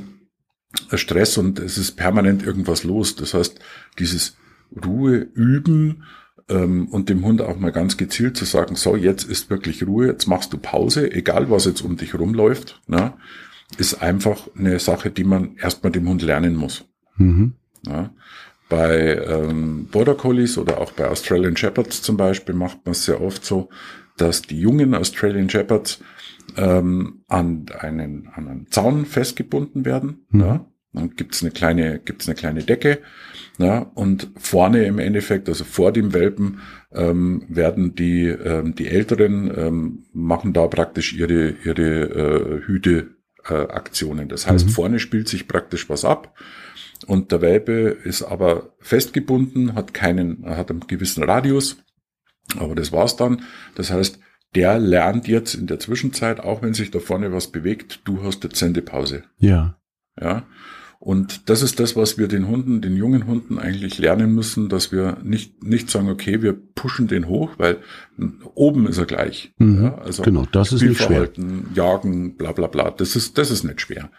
Stress 0.93 1.37
und 1.37 1.59
es 1.59 1.77
ist 1.77 1.93
permanent 1.93 2.43
irgendwas 2.43 2.83
los. 2.83 3.15
Das 3.15 3.33
heißt, 3.33 3.59
dieses 3.99 4.37
Ruhe 4.85 5.17
üben 5.33 6.03
ähm, 6.49 6.87
und 6.87 7.09
dem 7.09 7.23
Hund 7.25 7.41
auch 7.41 7.57
mal 7.57 7.71
ganz 7.71 7.97
gezielt 7.97 8.37
zu 8.37 8.45
sagen, 8.45 8.75
so, 8.75 8.95
jetzt 8.95 9.23
ist 9.23 9.49
wirklich 9.49 9.85
Ruhe, 9.85 10.07
jetzt 10.07 10.27
machst 10.27 10.53
du 10.53 10.57
Pause, 10.57 11.11
egal 11.11 11.49
was 11.49 11.65
jetzt 11.65 11.81
um 11.81 11.97
dich 11.97 12.17
rumläuft, 12.17 12.81
ne, 12.87 13.13
ist 13.77 14.01
einfach 14.01 14.47
eine 14.57 14.79
Sache, 14.79 15.09
die 15.09 15.23
man 15.23 15.55
erstmal 15.57 15.91
dem 15.91 16.07
Hund 16.07 16.21
lernen 16.21 16.55
muss. 16.55 16.85
Mhm. 17.17 17.53
Ja. 17.85 18.11
Bei 18.69 19.17
ähm, 19.17 19.87
Border 19.91 20.15
Collies 20.15 20.57
oder 20.57 20.79
auch 20.79 20.91
bei 20.93 21.07
Australian 21.07 21.57
Shepherds 21.57 22.01
zum 22.01 22.17
Beispiel 22.17 22.55
macht 22.55 22.85
man 22.85 22.93
es 22.93 23.05
sehr 23.05 23.21
oft 23.21 23.45
so, 23.45 23.69
dass 24.17 24.41
die 24.41 24.59
jungen 24.59 24.95
Australian 24.95 25.49
Shepherds 25.49 25.99
ähm, 26.55 27.23
an 27.27 27.65
einen, 27.79 28.29
an 28.33 28.47
einen 28.47 28.67
Zaun 28.71 29.05
festgebunden 29.05 29.85
werden. 29.85 30.25
Mhm. 30.29 30.39
Ja? 30.39 30.65
Dann 30.93 31.15
gibt's 31.15 31.41
eine 31.41 31.51
kleine, 31.51 31.99
gibt's 31.99 32.27
eine 32.27 32.35
kleine 32.35 32.63
Decke. 32.63 32.99
Ja? 33.57 33.79
Und 33.95 34.29
vorne 34.37 34.85
im 34.85 34.99
Endeffekt, 34.99 35.49
also 35.49 35.63
vor 35.63 35.91
dem 35.91 36.13
Welpen, 36.13 36.59
ähm, 36.91 37.45
werden 37.49 37.95
die, 37.95 38.27
ähm, 38.27 38.75
die 38.75 38.87
Älteren 38.87 39.51
ähm, 39.55 40.05
machen 40.13 40.53
da 40.53 40.67
praktisch 40.67 41.13
ihre, 41.13 41.55
ihre 41.63 42.61
äh, 42.61 42.61
Hüte 42.65 43.15
äh. 43.45 44.27
Das 44.29 44.47
heißt, 44.47 44.67
mhm. 44.67 44.71
vorne 44.71 44.99
spielt 44.99 45.27
sich 45.27 45.47
praktisch 45.47 45.89
was 45.89 46.05
ab 46.05 46.33
und 47.07 47.31
der 47.31 47.41
Welpe 47.41 47.97
ist 48.03 48.23
aber 48.23 48.73
festgebunden, 48.79 49.75
hat 49.75 49.93
keinen, 49.93 50.45
hat 50.45 50.69
einen 50.69 50.87
gewissen 50.87 51.23
Radius. 51.23 51.77
Aber 52.57 52.75
das 52.75 52.91
war's 52.91 53.15
dann. 53.15 53.43
Das 53.75 53.91
heißt, 53.91 54.19
der 54.55 54.79
lernt 54.79 55.27
jetzt 55.27 55.55
in 55.55 55.67
der 55.67 55.79
Zwischenzeit, 55.79 56.39
auch 56.39 56.61
wenn 56.61 56.73
sich 56.73 56.91
da 56.91 56.99
vorne 56.99 57.31
was 57.31 57.51
bewegt, 57.51 58.01
du 58.05 58.23
hast 58.23 58.43
jetzt 58.43 58.57
Sendepause. 58.57 59.23
Ja. 59.37 59.77
Ja. 60.19 60.45
Und 61.03 61.49
das 61.49 61.61
ist 61.61 61.81
das, 61.81 61.97
was 61.97 62.17
wir 62.17 62.29
den 62.29 62.47
Hunden, 62.47 62.79
den 62.79 62.95
jungen 62.95 63.27
Hunden 63.27 63.59
eigentlich 63.59 63.97
lernen 63.97 64.33
müssen, 64.33 64.69
dass 64.69 64.93
wir 64.93 65.17
nicht, 65.21 65.61
nicht 65.61 65.89
sagen, 65.89 66.07
okay, 66.07 66.41
wir 66.41 66.53
pushen 66.53 67.09
den 67.09 67.27
hoch, 67.27 67.51
weil 67.57 67.79
oben 68.53 68.87
ist 68.87 68.99
er 68.99 69.05
gleich. 69.05 69.51
Mhm, 69.57 69.83
ja, 69.83 69.95
also 69.97 70.23
genau, 70.23 70.45
das 70.49 70.71
ist 70.71 70.81
nicht 70.81 71.01
schwer. 71.01 71.27
Jagen, 71.75 72.37
bla, 72.37 72.53
bla, 72.53 72.67
bla. 72.67 72.89
Das 72.89 73.17
ist, 73.17 73.37
das 73.37 73.51
ist 73.51 73.65
nicht 73.65 73.81
schwer. 73.81 74.11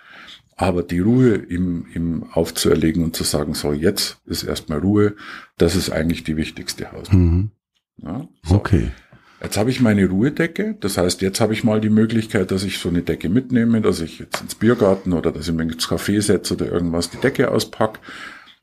Aber 0.56 0.82
die 0.82 1.00
Ruhe 1.00 1.36
ihm, 1.36 1.86
ihm 1.94 2.24
aufzuerlegen 2.30 3.02
und 3.02 3.16
zu 3.16 3.24
sagen, 3.24 3.54
so 3.54 3.72
jetzt 3.72 4.18
ist 4.26 4.42
erstmal 4.42 4.80
Ruhe, 4.80 5.14
das 5.56 5.76
ist 5.76 5.88
eigentlich 5.88 6.22
die 6.22 6.36
wichtigste 6.36 6.92
Hausnummer. 6.92 7.30
Mhm. 7.30 7.50
Ja, 8.02 8.28
so. 8.42 8.56
Okay. 8.56 8.90
Jetzt 9.44 9.58
habe 9.58 9.68
ich 9.68 9.82
meine 9.82 10.08
Ruhedecke, 10.08 10.74
das 10.80 10.96
heißt, 10.96 11.20
jetzt 11.20 11.38
habe 11.38 11.52
ich 11.52 11.64
mal 11.64 11.78
die 11.78 11.90
Möglichkeit, 11.90 12.50
dass 12.50 12.64
ich 12.64 12.78
so 12.78 12.88
eine 12.88 13.02
Decke 13.02 13.28
mitnehme, 13.28 13.82
dass 13.82 14.00
ich 14.00 14.18
jetzt 14.18 14.40
ins 14.40 14.54
Biergarten 14.54 15.12
oder 15.12 15.32
dass 15.32 15.46
ich 15.46 15.52
mir 15.52 15.64
ins 15.64 15.86
Café 15.86 16.22
setze 16.22 16.54
oder 16.54 16.72
irgendwas 16.72 17.10
die 17.10 17.18
Decke 17.18 17.50
auspack. 17.50 17.98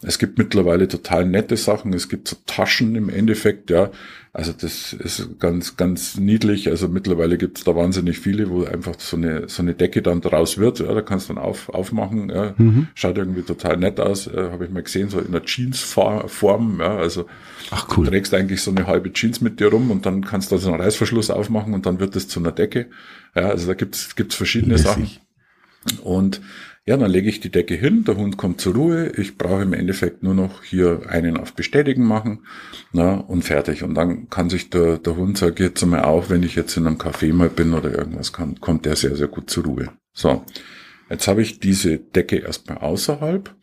Es 0.04 0.18
gibt 0.18 0.38
mittlerweile 0.38 0.88
total 0.88 1.26
nette 1.26 1.58
Sachen. 1.58 1.94
Es 1.94 2.10
gibt 2.10 2.28
so 2.28 2.36
Taschen 2.48 2.96
im 2.96 3.10
Endeffekt, 3.10 3.70
ja. 3.70 3.92
Also 4.34 4.54
das 4.54 4.94
ist 4.94 5.40
ganz, 5.40 5.76
ganz 5.78 6.18
niedlich. 6.18 6.70
Also 6.70 6.88
mittlerweile 6.88 7.38
gibt 7.38 7.58
es 7.58 7.64
da 7.66 7.76
wahnsinnig 7.76 8.18
viele, 8.20 8.50
wo 8.50 8.64
einfach 8.64 8.96
so 8.98 9.18
eine, 9.18 9.48
so 9.48 9.62
eine 9.62 9.74
Decke 9.74 10.02
dann 10.02 10.22
draus 10.22 10.58
wird. 10.58 10.80
Ja, 10.80 10.94
da 10.94 11.02
kannst 11.02 11.30
du 11.30 11.34
dann 11.34 11.44
auf, 11.44 11.70
aufmachen. 11.70 12.30
Ja. 12.30 12.56
Mhm. 12.58 12.88
Schaut 12.96 13.18
irgendwie 13.18 13.44
total 13.44 13.78
nett 13.78 14.00
aus. 14.00 14.28
Äh, 14.28 14.50
Habe 14.52 14.66
ich 14.66 14.72
mal 14.72 14.84
gesehen, 14.84 15.10
so 15.10 15.20
in 15.20 15.34
der 15.34 15.44
Jeans-Form. 15.44 16.80
Ja, 16.80 16.96
also 16.98 17.26
Ach, 17.70 17.88
cool. 17.96 18.06
du 18.06 18.12
trägst 18.12 18.34
eigentlich 18.34 18.62
so 18.62 18.72
eine 18.72 18.88
halbe 18.88 19.12
Jeans 19.14 19.42
mit 19.42 19.60
dir 19.60 19.68
rum 19.68 19.92
und 19.92 20.06
dann 20.06 20.24
kannst 20.24 20.52
du 20.52 20.58
so 20.58 20.72
einen 20.72 20.82
Reißverschluss 20.82 21.30
aufmachen 21.30 21.74
und 21.74 21.86
dann 21.86 22.00
wird 22.00 22.16
es 22.16 22.28
zu 22.28 22.40
einer 22.40 22.54
Decke. 22.54 22.88
Ja, 23.36 23.50
also 23.50 23.68
da 23.68 23.74
gibt's 23.76 24.16
gibt's 24.16 24.36
verschiedene 24.36 24.74
Lässig. 24.74 24.88
Sachen. 24.88 26.00
Und 26.04 26.42
ja, 26.86 26.98
dann 26.98 27.12
lege 27.12 27.30
ich 27.30 27.40
die 27.40 27.52
Decke 27.52 27.76
hin, 27.76 28.04
der 28.06 28.18
Hund 28.18 28.38
kommt 28.38 28.60
zur 28.60 28.74
Ruhe, 28.74 29.12
ich 29.16 29.38
brauche 29.38 29.62
im 29.62 29.74
Endeffekt 29.74 30.24
nur 30.24 30.34
noch 30.34 30.64
hier 30.64 31.04
einen 31.08 31.38
auf 31.38 31.54
Bestätigen 31.54 32.04
machen 32.04 32.46
na, 32.92 33.14
und 33.14 33.44
fertig. 33.44 33.84
Und 33.84 33.94
dann 33.94 34.30
kann 34.30 34.50
sich 34.50 34.72
der, 34.72 34.98
der 34.98 35.16
Hund, 35.16 35.38
sag 35.38 35.60
ich 35.60 35.66
jetzt 35.66 35.84
einmal 35.84 36.04
auch, 36.04 36.30
wenn 36.30 36.42
ich 36.42 36.56
jetzt 36.56 36.76
in 36.78 36.88
einem 36.88 36.98
Café 36.98 37.34
mal 37.34 37.50
bin 37.50 37.74
oder 37.74 37.96
irgendwas, 37.96 38.34
kann, 38.34 38.60
kommt 38.60 38.86
der 38.86 38.96
sehr, 38.96 39.16
sehr 39.16 39.28
gut 39.28 39.50
zur 39.52 39.66
Ruhe. 39.66 39.90
So, 40.12 40.44
jetzt 41.10 41.28
habe 41.28 41.44
ich 41.44 41.60
diese 41.60 42.00
Decke 42.00 42.38
erstmal 42.38 42.80
außerhalb. 42.80 43.56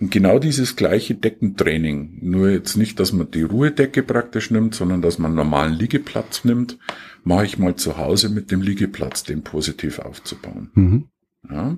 Und 0.00 0.10
genau 0.10 0.38
dieses 0.38 0.76
gleiche 0.76 1.14
Deckentraining, 1.14 2.20
nur 2.22 2.50
jetzt 2.50 2.76
nicht, 2.76 3.00
dass 3.00 3.12
man 3.12 3.30
die 3.30 3.42
Ruhedecke 3.42 4.02
praktisch 4.02 4.50
nimmt, 4.50 4.74
sondern 4.74 5.02
dass 5.02 5.18
man 5.18 5.32
einen 5.32 5.36
normalen 5.36 5.74
Liegeplatz 5.74 6.44
nimmt, 6.44 6.78
mache 7.24 7.44
ich 7.44 7.58
mal 7.58 7.74
zu 7.74 7.98
Hause 7.98 8.30
mit 8.30 8.50
dem 8.50 8.62
Liegeplatz, 8.62 9.24
den 9.24 9.42
positiv 9.42 9.98
aufzubauen. 9.98 10.70
Mhm. 10.74 11.08
Ja, 11.48 11.76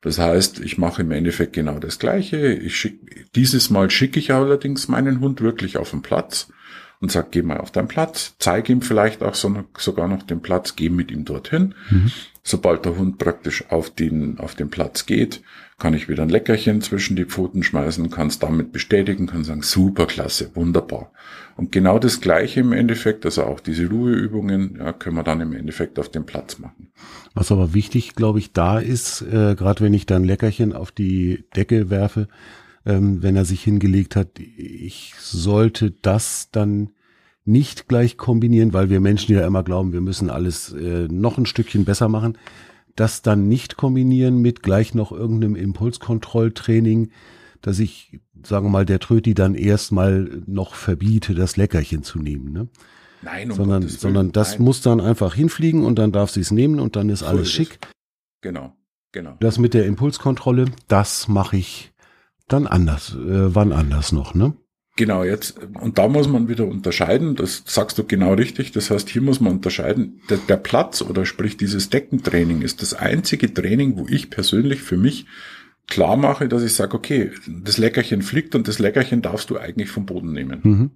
das 0.00 0.18
heißt, 0.18 0.60
ich 0.60 0.78
mache 0.78 1.02
im 1.02 1.10
Endeffekt 1.10 1.54
genau 1.54 1.78
das 1.78 1.98
Gleiche. 1.98 2.52
Ich 2.52 2.76
schick, 2.76 3.32
dieses 3.34 3.70
Mal 3.70 3.90
schicke 3.90 4.20
ich 4.20 4.32
allerdings 4.32 4.88
meinen 4.88 5.20
Hund 5.20 5.40
wirklich 5.40 5.78
auf 5.78 5.90
den 5.90 6.02
Platz 6.02 6.48
und 7.00 7.10
sage, 7.10 7.28
geh 7.30 7.42
mal 7.42 7.58
auf 7.58 7.70
deinen 7.70 7.88
Platz, 7.88 8.34
zeige 8.38 8.72
ihm 8.72 8.82
vielleicht 8.82 9.22
auch 9.22 9.34
so, 9.34 9.64
sogar 9.76 10.08
noch 10.08 10.22
den 10.22 10.40
Platz, 10.40 10.76
geh 10.76 10.88
mit 10.88 11.10
ihm 11.10 11.24
dorthin. 11.24 11.74
Mhm. 11.90 12.12
Sobald 12.42 12.84
der 12.84 12.96
Hund 12.96 13.18
praktisch 13.18 13.64
auf 13.70 13.90
den, 13.90 14.38
auf 14.38 14.54
den 14.54 14.70
Platz 14.70 15.06
geht, 15.06 15.42
kann 15.78 15.92
ich 15.92 16.08
wieder 16.08 16.22
ein 16.22 16.30
Leckerchen 16.30 16.80
zwischen 16.80 17.16
die 17.16 17.26
Pfoten 17.26 17.62
schmeißen, 17.62 18.08
kann 18.10 18.28
es 18.28 18.38
damit 18.38 18.72
bestätigen, 18.72 19.26
kann 19.26 19.44
sagen, 19.44 19.62
super 19.62 20.06
klasse, 20.06 20.50
wunderbar. 20.54 21.12
Und 21.56 21.70
genau 21.70 21.98
das 21.98 22.20
Gleiche 22.20 22.60
im 22.60 22.72
Endeffekt, 22.72 23.26
also 23.26 23.44
auch 23.44 23.60
diese 23.60 23.88
Ruheübungen, 23.88 24.76
ja, 24.78 24.92
können 24.92 25.16
wir 25.16 25.22
dann 25.22 25.42
im 25.42 25.54
Endeffekt 25.54 25.98
auf 25.98 26.08
dem 26.08 26.24
Platz 26.24 26.58
machen. 26.58 26.88
Was 27.34 27.52
aber 27.52 27.74
wichtig, 27.74 28.14
glaube 28.14 28.38
ich, 28.38 28.52
da 28.52 28.78
ist, 28.78 29.20
äh, 29.20 29.54
gerade 29.54 29.82
wenn 29.82 29.92
ich 29.92 30.06
dann 30.06 30.24
Leckerchen 30.24 30.72
auf 30.72 30.92
die 30.92 31.44
Decke 31.54 31.90
werfe, 31.90 32.28
ähm, 32.86 33.22
wenn 33.22 33.36
er 33.36 33.44
sich 33.44 33.62
hingelegt 33.62 34.16
hat, 34.16 34.38
ich 34.38 35.14
sollte 35.18 35.90
das 35.90 36.50
dann 36.52 36.90
nicht 37.44 37.86
gleich 37.86 38.16
kombinieren, 38.16 38.72
weil 38.72 38.88
wir 38.88 39.00
Menschen 39.00 39.34
ja 39.34 39.46
immer 39.46 39.62
glauben, 39.62 39.92
wir 39.92 40.00
müssen 40.00 40.30
alles 40.30 40.72
äh, 40.72 41.06
noch 41.08 41.36
ein 41.36 41.46
Stückchen 41.46 41.84
besser 41.84 42.08
machen 42.08 42.38
das 42.96 43.22
dann 43.22 43.48
nicht 43.48 43.76
kombinieren 43.76 44.40
mit 44.40 44.62
gleich 44.62 44.94
noch 44.94 45.12
irgendeinem 45.12 45.54
Impulskontrolltraining, 45.54 47.10
dass 47.62 47.78
ich, 47.78 48.20
sagen 48.42 48.66
wir 48.66 48.70
mal, 48.70 48.86
der 48.86 49.00
Tröti 49.00 49.34
dann 49.34 49.54
erstmal 49.54 50.42
noch 50.46 50.74
verbiete, 50.74 51.34
das 51.34 51.56
Leckerchen 51.56 52.02
zu 52.02 52.18
nehmen. 52.18 52.52
Ne? 52.52 52.68
Nein, 53.22 53.50
um 53.50 53.56
sondern, 53.56 53.88
sondern 53.88 54.32
das 54.32 54.54
Nein. 54.54 54.64
muss 54.64 54.80
dann 54.82 55.00
einfach 55.00 55.34
hinfliegen 55.34 55.84
und 55.84 55.98
dann 55.98 56.12
darf 56.12 56.30
sie 56.30 56.40
es 56.40 56.50
nehmen 56.50 56.80
und 56.80 56.96
dann 56.96 57.08
ist 57.08 57.20
so 57.20 57.26
alles 57.26 57.48
ist 57.48 57.52
schick. 57.52 57.78
Genau. 58.40 58.72
Genau. 59.12 59.36
Das 59.40 59.58
mit 59.58 59.72
der 59.72 59.86
Impulskontrolle, 59.86 60.66
das 60.88 61.26
mache 61.26 61.56
ich 61.56 61.94
dann 62.48 62.66
anders, 62.66 63.14
äh, 63.14 63.54
wann 63.54 63.72
anders 63.72 64.12
noch, 64.12 64.34
ne? 64.34 64.54
Genau, 64.96 65.24
jetzt, 65.24 65.58
und 65.74 65.98
da 65.98 66.08
muss 66.08 66.26
man 66.26 66.48
wieder 66.48 66.66
unterscheiden, 66.66 67.36
das 67.36 67.62
sagst 67.66 67.98
du 67.98 68.04
genau 68.04 68.32
richtig, 68.32 68.72
das 68.72 68.90
heißt, 68.90 69.10
hier 69.10 69.20
muss 69.20 69.40
man 69.40 69.52
unterscheiden, 69.52 70.22
der, 70.30 70.38
der 70.38 70.56
Platz 70.56 71.02
oder 71.02 71.26
sprich 71.26 71.58
dieses 71.58 71.90
Deckentraining 71.90 72.62
ist 72.62 72.80
das 72.80 72.94
einzige 72.94 73.52
Training, 73.52 73.98
wo 73.98 74.06
ich 74.08 74.30
persönlich 74.30 74.80
für 74.80 74.96
mich 74.96 75.26
klar 75.86 76.16
mache, 76.16 76.48
dass 76.48 76.62
ich 76.62 76.72
sage, 76.72 76.96
okay, 76.96 77.30
das 77.46 77.76
Leckerchen 77.76 78.22
fliegt 78.22 78.54
und 78.54 78.68
das 78.68 78.78
Leckerchen 78.78 79.20
darfst 79.20 79.50
du 79.50 79.58
eigentlich 79.58 79.90
vom 79.90 80.06
Boden 80.06 80.32
nehmen. 80.32 80.60
Mhm. 80.62 80.90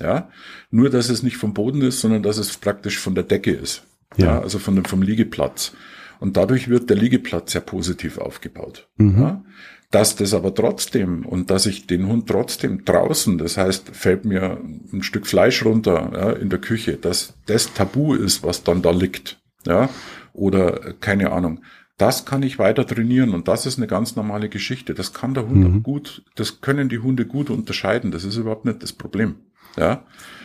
Ja, 0.00 0.30
nur 0.70 0.90
dass 0.90 1.08
es 1.08 1.22
nicht 1.22 1.36
vom 1.36 1.54
Boden 1.54 1.80
ist, 1.80 2.00
sondern 2.00 2.24
dass 2.24 2.38
es 2.38 2.56
praktisch 2.56 2.98
von 2.98 3.14
der 3.14 3.22
Decke 3.22 3.52
ist. 3.52 3.84
Ja, 4.16 4.26
ja 4.26 4.40
also 4.40 4.58
von 4.58 4.74
dem, 4.74 4.84
vom 4.84 5.02
Liegeplatz. 5.02 5.72
Und 6.18 6.36
dadurch 6.36 6.68
wird 6.68 6.90
der 6.90 6.96
Liegeplatz 6.96 7.52
sehr 7.52 7.60
positiv 7.60 8.18
aufgebaut. 8.18 8.88
Mhm. 8.96 9.20
Ja? 9.20 9.44
Dass 9.94 10.16
das 10.16 10.34
aber 10.34 10.52
trotzdem 10.52 11.24
und 11.24 11.52
dass 11.52 11.66
ich 11.66 11.86
den 11.86 12.08
Hund 12.08 12.26
trotzdem 12.26 12.84
draußen, 12.84 13.38
das 13.38 13.56
heißt, 13.56 13.90
fällt 13.90 14.24
mir 14.24 14.60
ein 14.92 15.04
Stück 15.04 15.24
Fleisch 15.24 15.64
runter 15.64 16.10
ja, 16.12 16.30
in 16.32 16.50
der 16.50 16.58
Küche, 16.58 16.94
dass 16.94 17.34
das 17.46 17.74
Tabu 17.74 18.14
ist, 18.14 18.42
was 18.42 18.64
dann 18.64 18.82
da 18.82 18.90
liegt. 18.90 19.40
Ja, 19.64 19.88
oder 20.32 20.94
keine 20.98 21.30
Ahnung. 21.30 21.60
Das 21.96 22.24
kann 22.24 22.42
ich 22.42 22.58
weiter 22.58 22.84
trainieren 22.84 23.34
und 23.34 23.46
das 23.46 23.66
ist 23.66 23.78
eine 23.78 23.86
ganz 23.86 24.16
normale 24.16 24.48
Geschichte. 24.48 24.94
Das 24.94 25.14
kann 25.14 25.32
der 25.32 25.46
Hund 25.46 25.62
mhm. 25.62 25.82
gut, 25.84 26.24
das 26.34 26.60
können 26.60 26.88
die 26.88 26.98
Hunde 26.98 27.24
gut 27.24 27.48
unterscheiden. 27.48 28.10
Das 28.10 28.24
ist 28.24 28.36
überhaupt 28.36 28.64
nicht 28.64 28.82
das 28.82 28.92
Problem. 28.92 29.36
Ja? 29.76 30.02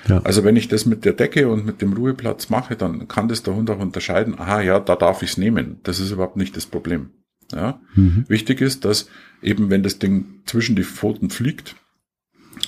ja? 0.07 0.21
Also 0.25 0.43
wenn 0.43 0.57
ich 0.57 0.67
das 0.67 0.85
mit 0.85 1.05
der 1.05 1.13
Decke 1.13 1.49
und 1.49 1.65
mit 1.65 1.81
dem 1.81 1.93
Ruheplatz 1.93 2.51
mache, 2.51 2.75
dann 2.75 3.07
kann 3.07 3.27
das 3.27 3.41
der 3.41 3.55
Hund 3.55 3.71
auch 3.71 3.79
unterscheiden, 3.79 4.37
aha, 4.37 4.61
ja, 4.61 4.79
da 4.79 4.95
darf 4.95 5.23
ich 5.23 5.31
es 5.31 5.37
nehmen. 5.37 5.79
Das 5.81 5.99
ist 5.99 6.11
überhaupt 6.11 6.37
nicht 6.37 6.55
das 6.55 6.67
Problem. 6.67 7.09
Ja? 7.51 7.79
Mhm. 7.95 8.25
Wichtig 8.27 8.61
ist, 8.61 8.85
dass 8.85 9.09
eben, 9.41 9.69
wenn 9.69 9.83
das 9.83 9.99
Ding 9.99 10.41
zwischen 10.45 10.75
die 10.75 10.83
Pfoten 10.83 11.29
fliegt, 11.29 11.75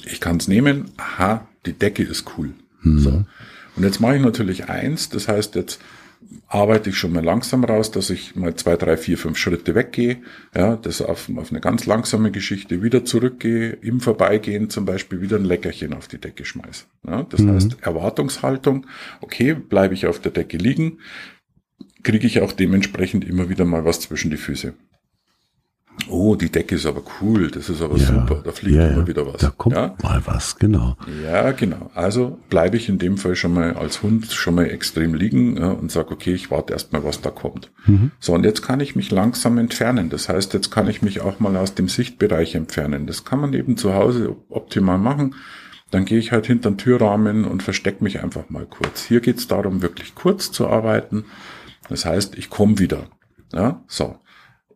ich 0.06 0.20
kann 0.20 0.38
es 0.38 0.48
nehmen, 0.48 0.92
aha, 0.98 1.48
die 1.66 1.74
Decke 1.74 2.04
ist 2.04 2.26
cool. 2.38 2.54
Mhm. 2.82 3.00
So. 3.00 3.26
Und 3.76 3.84
jetzt 3.84 4.00
mache 4.00 4.16
ich 4.16 4.22
natürlich 4.22 4.70
eins, 4.70 5.10
das 5.10 5.28
heißt 5.28 5.56
jetzt 5.56 5.80
arbeite 6.48 6.90
ich 6.90 6.98
schon 6.98 7.14
mal 7.14 7.24
langsam 7.24 7.64
raus, 7.64 7.92
dass 7.92 8.10
ich 8.10 8.36
mal 8.36 8.56
zwei, 8.56 8.76
drei, 8.76 8.98
vier, 8.98 9.18
fünf 9.18 9.38
Schritte 9.38 9.76
weggehe, 9.76 10.22
ja, 10.56 10.76
das 10.76 11.02
auf, 11.02 11.30
auf 11.36 11.52
eine 11.52 11.62
ganz 11.62 11.86
langsame 11.86 12.32
Geschichte 12.32 12.84
wieder 12.84 13.06
zurückgehe, 13.06 13.72
im 13.82 14.00
Vorbeigehen 14.00 14.70
zum 14.70 14.86
Beispiel 14.86 15.22
wieder 15.22 15.38
ein 15.38 15.46
Leckerchen 15.46 15.94
auf 15.94 16.08
die 16.08 16.20
Decke 16.20 16.46
schmeiße. 16.46 16.86
Ja, 17.08 17.24
das 17.24 17.42
mhm. 17.42 17.54
heißt 17.54 17.78
Erwartungshaltung, 17.82 18.86
okay, 19.22 19.54
bleibe 19.54 19.94
ich 19.94 20.08
auf 20.08 20.20
der 20.20 20.32
Decke 20.32 20.58
liegen, 20.58 21.00
kriege 22.04 22.28
ich 22.28 22.42
auch 22.42 22.52
dementsprechend 22.52 23.26
immer 23.26 23.50
wieder 23.50 23.66
mal 23.66 23.86
was 23.86 24.00
zwischen 24.02 24.32
die 24.32 24.38
Füße. 24.38 24.74
Oh, 26.10 26.36
die 26.36 26.50
Decke 26.50 26.76
ist 26.76 26.86
aber 26.86 27.04
cool, 27.22 27.52
das 27.52 27.70
ist 27.70 27.82
aber 27.82 27.98
ja, 27.98 28.06
super, 28.06 28.42
da 28.44 28.52
fliegt 28.52 28.76
ja, 28.76 28.88
immer 28.88 29.08
wieder 29.08 29.26
was. 29.26 29.42
Da 29.42 29.50
kommt 29.50 29.76
ja? 29.76 29.96
mal 30.02 30.22
was, 30.26 30.58
genau. 30.58 30.98
Ja, 31.24 31.52
genau. 31.52 31.92
Also 31.94 32.40
bleibe 32.50 32.78
ich 32.78 32.90
in 32.90 32.98
dem 32.98 33.18
Fall 33.18 33.36
schon 33.36 33.54
mal 33.54 33.74
als 33.76 34.02
Hund 34.02 34.32
schon 34.32 34.56
mal 34.56 34.66
extrem 34.66 35.14
liegen 35.14 35.58
und 35.58 35.92
sage, 35.92 36.12
okay, 36.12 36.34
ich 36.34 36.50
warte 36.50 36.74
erstmal, 36.74 37.04
was 37.04 37.22
da 37.22 37.30
kommt. 37.30 37.72
Mhm. 37.86 38.12
So, 38.20 38.34
und 38.34 38.46
jetzt 38.46 38.62
kann 38.62 38.80
ich 38.80 38.96
mich 38.96 39.12
langsam 39.12 39.58
entfernen. 39.58 40.10
Das 40.10 40.28
heißt, 40.28 40.54
jetzt 40.54 40.72
kann 40.72 40.90
ich 40.90 41.02
mich 41.02 41.22
auch 41.22 41.40
mal 41.40 41.56
aus 41.56 41.76
dem 41.76 41.88
Sichtbereich 41.88 42.56
entfernen. 42.56 43.06
Das 43.06 43.24
kann 43.24 43.40
man 43.40 43.54
eben 43.54 43.78
zu 43.78 43.94
Hause 43.94 44.36
optimal 44.50 44.98
machen. 44.98 45.36
Dann 45.92 46.06
gehe 46.06 46.20
ich 46.20 46.32
halt 46.32 46.48
hinter 46.48 46.72
den 46.72 46.78
Türrahmen 46.78 47.46
und 47.46 47.64
verstecke 47.64 48.04
mich 48.04 48.24
einfach 48.24 48.50
mal 48.50 48.66
kurz. 48.66 49.04
Hier 49.04 49.20
geht 49.20 49.38
es 49.38 49.48
darum, 49.48 49.82
wirklich 49.82 50.16
kurz 50.16 50.52
zu 50.52 50.68
arbeiten. 50.68 51.26
Das 51.92 52.06
heißt, 52.06 52.38
ich 52.38 52.50
komme 52.50 52.80
wieder. 52.80 53.08
Ja, 53.54 53.84
so 53.88 54.18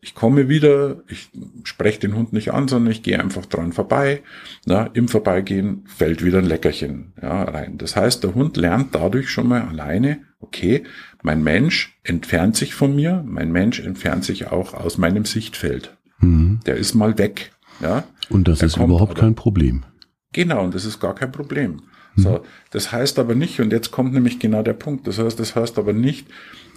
ich 0.06 0.14
komme 0.14 0.48
wieder, 0.50 1.02
ich 1.08 1.32
spreche 1.64 2.02
den 2.02 2.16
Hund 2.16 2.32
nicht 2.32 2.54
an, 2.54 2.68
sondern 2.68 2.92
ich 2.92 3.02
gehe 3.02 3.20
einfach 3.20 3.48
dran 3.48 3.74
vorbei. 3.74 4.22
Na, 4.68 4.86
Im 4.94 5.08
Vorbeigehen 5.08 5.84
fällt 5.88 6.24
wieder 6.24 6.38
ein 6.38 6.46
Leckerchen 6.46 7.14
ja, 7.20 7.42
rein. 7.42 7.80
Das 7.80 7.96
heißt, 7.96 8.24
der 8.24 8.36
Hund 8.36 8.56
lernt 8.56 8.94
dadurch 8.94 9.32
schon 9.32 9.48
mal 9.48 9.64
alleine, 9.64 10.20
okay, 10.40 10.84
mein 11.24 11.44
Mensch 11.44 11.98
entfernt 12.04 12.56
sich 12.56 12.76
von 12.76 12.96
mir, 12.96 13.24
mein 13.26 13.52
Mensch 13.52 13.80
entfernt 13.80 14.24
sich 14.24 14.46
auch 14.52 14.76
aus 14.76 15.00
meinem 15.00 15.26
Sichtfeld. 15.26 15.98
Mhm. 16.20 16.60
Der 16.68 16.76
ist 16.76 16.94
mal 16.94 17.18
weg. 17.18 17.52
Ja. 17.82 18.04
Und 18.30 18.48
das 18.48 18.62
ist 18.62 18.78
überhaupt 18.78 19.14
aber, 19.14 19.22
kein 19.22 19.34
Problem. 19.34 19.86
Genau, 20.34 20.64
und 20.64 20.76
das 20.76 20.86
ist 20.86 21.00
gar 21.00 21.16
kein 21.16 21.32
Problem. 21.32 21.82
Mhm. 22.14 22.22
So, 22.22 22.44
das 22.70 22.92
heißt 22.92 23.18
aber 23.18 23.34
nicht, 23.34 23.60
und 23.60 23.72
jetzt 23.72 23.90
kommt 23.90 24.14
nämlich 24.14 24.38
genau 24.38 24.62
der 24.62 24.74
Punkt, 24.74 25.08
das 25.08 25.18
heißt, 25.18 25.40
das 25.40 25.56
heißt 25.56 25.80
aber 25.80 25.94
nicht, 25.94 26.28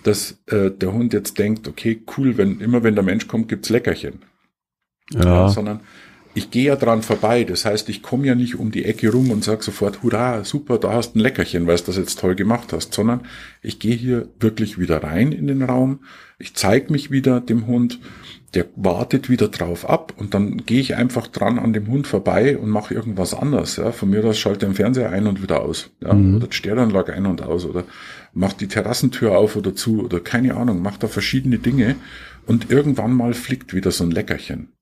dass 0.02 0.38
äh, 0.46 0.70
der 0.70 0.92
Hund 0.92 1.12
jetzt 1.12 1.38
denkt, 1.38 1.68
okay, 1.68 2.02
cool, 2.16 2.36
wenn 2.36 2.60
immer 2.60 2.82
wenn 2.82 2.94
der 2.94 3.04
Mensch 3.04 3.28
kommt, 3.28 3.48
gibt's 3.48 3.70
Leckerchen. 3.70 4.20
Ja. 5.12 5.24
ja 5.24 5.48
sondern 5.48 5.80
ich 6.34 6.50
gehe 6.50 6.64
ja 6.64 6.76
dran 6.76 7.02
vorbei. 7.02 7.44
Das 7.44 7.64
heißt, 7.64 7.88
ich 7.88 8.02
komme 8.02 8.26
ja 8.26 8.34
nicht 8.34 8.56
um 8.56 8.70
die 8.70 8.84
Ecke 8.84 9.10
rum 9.10 9.30
und 9.30 9.42
sage 9.42 9.62
sofort, 9.62 10.02
hurra, 10.02 10.44
super, 10.44 10.78
da 10.78 10.92
hast 10.92 11.16
ein 11.16 11.20
Leckerchen, 11.20 11.66
weil 11.66 11.76
du 11.78 11.84
das 11.84 11.96
jetzt 11.96 12.20
toll 12.20 12.34
gemacht 12.34 12.72
hast, 12.72 12.94
sondern 12.94 13.22
ich 13.62 13.78
gehe 13.80 13.96
hier 13.96 14.28
wirklich 14.38 14.78
wieder 14.78 15.02
rein 15.02 15.32
in 15.32 15.46
den 15.46 15.62
Raum. 15.62 16.00
Ich 16.38 16.54
zeige 16.54 16.92
mich 16.92 17.10
wieder 17.10 17.40
dem 17.40 17.66
Hund 17.66 17.98
der 18.54 18.64
wartet 18.76 19.28
wieder 19.28 19.48
drauf 19.48 19.88
ab 19.88 20.14
und 20.16 20.32
dann 20.32 20.64
gehe 20.64 20.80
ich 20.80 20.96
einfach 20.96 21.26
dran 21.26 21.58
an 21.58 21.74
dem 21.74 21.88
Hund 21.88 22.06
vorbei 22.06 22.56
und 22.56 22.70
mache 22.70 22.94
irgendwas 22.94 23.34
anders. 23.34 23.76
Ja. 23.76 23.92
Von 23.92 24.08
mir 24.08 24.24
aus 24.24 24.38
schalte 24.38 24.64
den 24.64 24.74
Fernseher 24.74 25.10
ein 25.10 25.26
und 25.26 25.42
wieder 25.42 25.60
aus. 25.60 25.90
Ja. 26.00 26.14
Mhm. 26.14 26.36
Oder 26.36 26.46
die 26.46 26.56
Sternanlage 26.56 27.12
ein 27.12 27.26
und 27.26 27.42
aus. 27.42 27.66
Oder 27.66 27.84
macht 28.32 28.60
die 28.60 28.68
Terrassentür 28.68 29.36
auf 29.36 29.56
oder 29.56 29.74
zu. 29.74 30.04
Oder 30.04 30.20
keine 30.20 30.56
Ahnung, 30.56 30.82
macht 30.82 31.02
da 31.02 31.08
verschiedene 31.08 31.58
Dinge. 31.58 31.96
Und 32.46 32.70
irgendwann 32.70 33.12
mal 33.12 33.34
fliegt 33.34 33.74
wieder 33.74 33.90
so 33.90 34.04
ein 34.04 34.10
Leckerchen. 34.10 34.72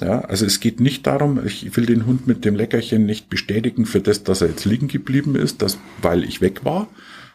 Ja, 0.00 0.22
also 0.22 0.44
es 0.44 0.58
geht 0.58 0.80
nicht 0.80 1.06
darum, 1.06 1.44
ich 1.46 1.76
will 1.76 1.86
den 1.86 2.06
Hund 2.06 2.26
mit 2.26 2.44
dem 2.44 2.56
Leckerchen 2.56 3.06
nicht 3.06 3.28
bestätigen 3.28 3.86
für 3.86 4.00
das, 4.00 4.24
dass 4.24 4.40
er 4.40 4.48
jetzt 4.48 4.64
liegen 4.64 4.88
geblieben 4.88 5.36
ist, 5.36 5.62
dass, 5.62 5.78
weil 6.00 6.24
ich 6.24 6.40
weg 6.40 6.64
war, 6.64 6.88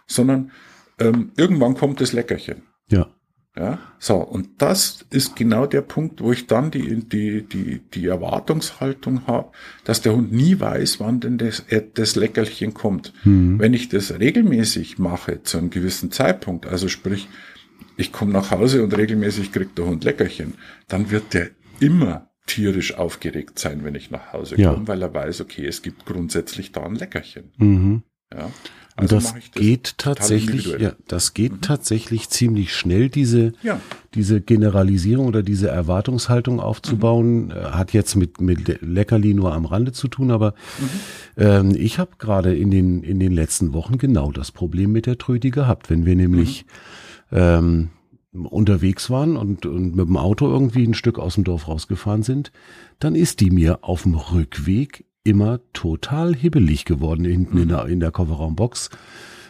sondern 0.05 0.51
ähm, 0.99 1.31
irgendwann 1.37 1.75
kommt 1.75 2.01
das 2.01 2.11
Leckerchen. 2.11 2.63
Ja. 2.89 3.07
Ja, 3.57 3.79
so, 3.97 4.17
und 4.17 4.49
das 4.59 5.05
ist 5.09 5.35
genau 5.35 5.65
der 5.65 5.81
Punkt, 5.81 6.21
wo 6.21 6.31
ich 6.31 6.45
dann 6.45 6.69
die, 6.69 6.99
die, 7.03 7.41
die, 7.41 7.79
die 7.91 8.05
Erwartungshaltung 8.05 9.25
habe, 9.25 9.49
dass 9.83 10.01
der 10.01 10.13
Hund 10.13 10.31
nie 10.31 10.59
weiß, 10.59 10.99
wann 10.99 11.19
denn 11.21 11.39
das, 11.39 11.63
das 11.95 12.15
Leckerchen 12.15 12.75
kommt. 12.75 13.13
Mhm. 13.23 13.57
Wenn 13.57 13.73
ich 13.73 13.89
das 13.89 14.19
regelmäßig 14.19 14.99
mache, 14.99 15.41
zu 15.41 15.57
einem 15.57 15.71
gewissen 15.71 16.11
Zeitpunkt, 16.11 16.67
also 16.67 16.87
sprich, 16.87 17.29
ich 17.95 18.11
komme 18.11 18.31
nach 18.31 18.51
Hause 18.51 18.83
und 18.83 18.95
regelmäßig 18.95 19.51
kriegt 19.51 19.79
der 19.79 19.85
Hund 19.85 20.03
Leckerchen, 20.03 20.53
dann 20.87 21.09
wird 21.09 21.33
der 21.33 21.49
immer 21.79 22.29
tierisch 22.45 22.93
aufgeregt 22.93 23.57
sein, 23.57 23.83
wenn 23.83 23.95
ich 23.95 24.11
nach 24.11 24.33
Hause 24.33 24.55
komme, 24.55 24.65
ja. 24.65 24.87
weil 24.87 25.01
er 25.01 25.13
weiß, 25.13 25.41
okay, 25.41 25.65
es 25.65 25.81
gibt 25.81 26.05
grundsätzlich 26.05 26.71
da 26.71 26.83
ein 26.83 26.95
Leckerchen. 26.95 27.51
Mhm. 27.57 28.03
Ja. 28.31 28.51
Also 28.99 29.15
das, 29.15 29.33
das, 29.33 29.51
geht 29.51 29.97
tatsächlich, 29.99 30.75
ja, 30.79 30.93
das 31.07 31.35
geht 31.35 31.51
mhm. 31.51 31.61
tatsächlich 31.61 32.29
ziemlich 32.29 32.75
schnell, 32.75 33.09
diese, 33.09 33.53
ja. 33.61 33.79
diese 34.15 34.41
Generalisierung 34.41 35.27
oder 35.27 35.43
diese 35.43 35.67
Erwartungshaltung 35.69 36.59
aufzubauen. 36.59 37.45
Mhm. 37.45 37.51
Äh, 37.51 37.63
hat 37.71 37.93
jetzt 37.93 38.15
mit, 38.15 38.41
mit 38.41 38.81
Leckerli 38.81 39.35
nur 39.35 39.53
am 39.53 39.65
Rande 39.65 39.91
zu 39.91 40.07
tun, 40.07 40.31
aber 40.31 40.55
mhm. 40.79 40.89
ähm, 41.37 41.75
ich 41.77 41.99
habe 41.99 42.11
gerade 42.17 42.55
in 42.55 42.71
den, 42.71 43.03
in 43.03 43.19
den 43.19 43.33
letzten 43.33 43.73
Wochen 43.73 43.99
genau 43.99 44.31
das 44.31 44.51
Problem 44.51 44.91
mit 44.91 45.05
der 45.05 45.19
Tröti 45.19 45.51
gehabt. 45.51 45.91
Wenn 45.91 46.07
wir 46.07 46.15
nämlich 46.15 46.65
mhm. 47.29 47.37
ähm, 47.37 47.89
unterwegs 48.45 49.11
waren 49.11 49.37
und, 49.37 49.67
und 49.67 49.95
mit 49.95 50.07
dem 50.07 50.17
Auto 50.17 50.47
irgendwie 50.47 50.85
ein 50.85 50.95
Stück 50.95 51.19
aus 51.19 51.35
dem 51.35 51.43
Dorf 51.43 51.67
rausgefahren 51.67 52.23
sind, 52.23 52.51
dann 52.97 53.13
ist 53.13 53.41
die 53.41 53.51
mir 53.51 53.83
auf 53.83 54.03
dem 54.03 54.15
Rückweg 54.15 55.05
immer 55.27 55.59
total 55.73 56.33
hibbelig 56.33 56.85
geworden 56.85 57.25
hinten 57.25 57.57
mhm. 57.57 57.63
in, 57.63 57.69
der, 57.69 57.85
in 57.87 57.99
der 57.99 58.11
Kofferraumbox. 58.11 58.89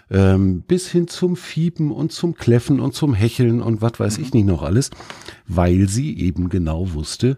Ähm, 0.10 0.62
bis 0.62 0.90
hin 0.90 1.08
zum 1.08 1.36
Fiepen 1.36 1.92
und 1.92 2.14
zum 2.14 2.34
Kläffen 2.34 2.80
und 2.80 2.94
zum 2.94 3.14
Hecheln 3.14 3.62
und 3.62 3.82
was 3.82 4.00
weiß 4.00 4.18
mhm. 4.18 4.24
ich 4.24 4.34
nicht 4.34 4.46
noch 4.46 4.64
alles, 4.64 4.90
weil 5.48 5.90
sie 5.90 6.18
eben 6.18 6.50
genau 6.50 6.94
wusste, 6.94 7.38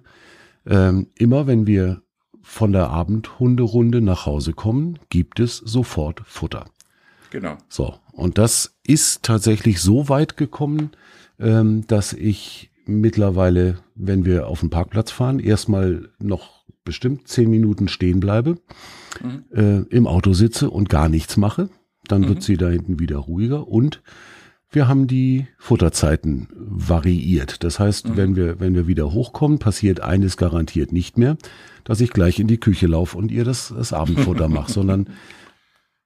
ähm, 0.68 1.08
immer 1.16 1.48
wenn 1.48 1.66
wir 1.66 2.04
von 2.42 2.72
der 2.72 2.90
Abendhunderunde 2.90 4.02
nach 4.02 4.26
Hause 4.26 4.54
kommen, 4.54 5.00
gibt 5.10 5.40
es 5.40 5.58
sofort 5.58 6.22
Futter. 6.26 6.66
Genau. 7.32 7.58
So, 7.68 7.96
und 8.12 8.38
das 8.38 8.76
ist 8.84 9.24
tatsächlich 9.24 9.82
so 9.82 10.10
weit 10.10 10.38
gekommen, 10.38 10.92
ähm, 11.40 11.86
dass 11.88 12.14
ich 12.14 12.70
mittlerweile, 12.86 13.80
wenn 13.96 14.26
wir 14.26 14.48
auf 14.48 14.62
den 14.62 14.70
Parkplatz 14.70 15.12
fahren, 15.12 15.40
erstmal 15.40 16.10
noch 16.20 16.59
bestimmt 16.90 17.28
zehn 17.28 17.52
Minuten 17.52 17.88
stehen 17.88 18.20
bleibe, 18.20 18.58
mhm. 19.22 19.44
äh, 19.54 19.82
im 19.96 20.08
Auto 20.08 20.34
sitze 20.34 20.72
und 20.72 20.90
gar 20.90 21.08
nichts 21.08 21.38
mache, 21.38 21.70
dann 22.08 22.22
mhm. 22.22 22.30
wird 22.30 22.44
sie 22.44 22.58
da 22.58 22.68
hinten 22.68 23.00
wieder 23.00 23.18
ruhiger 23.18 23.68
und 23.68 24.02
wir 24.72 24.88
haben 24.88 25.06
die 25.06 25.48
Futterzeiten 25.60 26.48
variiert. 26.56 27.64
Das 27.64 27.80
heißt, 27.80 28.10
mhm. 28.10 28.18
wenn 28.18 28.36
wir, 28.36 28.60
wenn 28.60 28.74
wir 28.74 28.88
wieder 28.88 29.14
hochkommen, 29.14 29.60
passiert 29.60 30.00
eines 30.00 30.36
garantiert 30.36 30.92
nicht 30.92 31.20
mehr, 31.20 31.38
dass 31.84 32.02
ich 32.02 32.10
gleich 32.10 32.40
in 32.40 32.48
die 32.48 32.60
Küche 32.60 32.88
laufe 32.88 33.16
und 33.16 33.32
ihr 33.32 33.44
das, 33.44 33.72
das 33.76 33.94
Abendfutter 33.94 34.48
mache, 34.50 34.72
sondern 34.72 35.10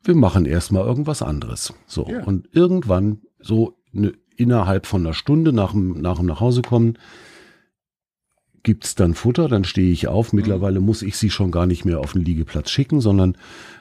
wir 0.03 0.15
machen 0.15 0.45
erstmal 0.45 0.85
irgendwas 0.85 1.21
anderes. 1.21 1.73
So. 1.87 2.07
Ja. 2.09 2.23
Und 2.25 2.49
irgendwann, 2.51 3.21
so 3.39 3.77
ne, 3.93 4.11
innerhalb 4.35 4.85
von 4.85 5.05
einer 5.05 5.13
Stunde 5.13 5.53
nach 5.53 5.71
dem, 5.71 6.01
nach 6.01 6.17
dem 6.17 6.25
Nachhausekommen, 6.25 6.97
gibt's 8.63 8.95
dann 8.95 9.13
Futter, 9.13 9.49
dann 9.49 9.65
stehe 9.65 9.91
ich 9.91 10.07
auf. 10.07 10.31
Mittlerweile 10.31 10.79
muss 10.79 11.01
ich 11.01 11.17
sie 11.17 11.29
schon 11.29 11.51
gar 11.51 11.65
nicht 11.65 11.83
mehr 11.83 11.99
auf 11.99 12.13
den 12.13 12.23
Liegeplatz 12.23 12.71
schicken, 12.71 13.01
sondern 13.01 13.35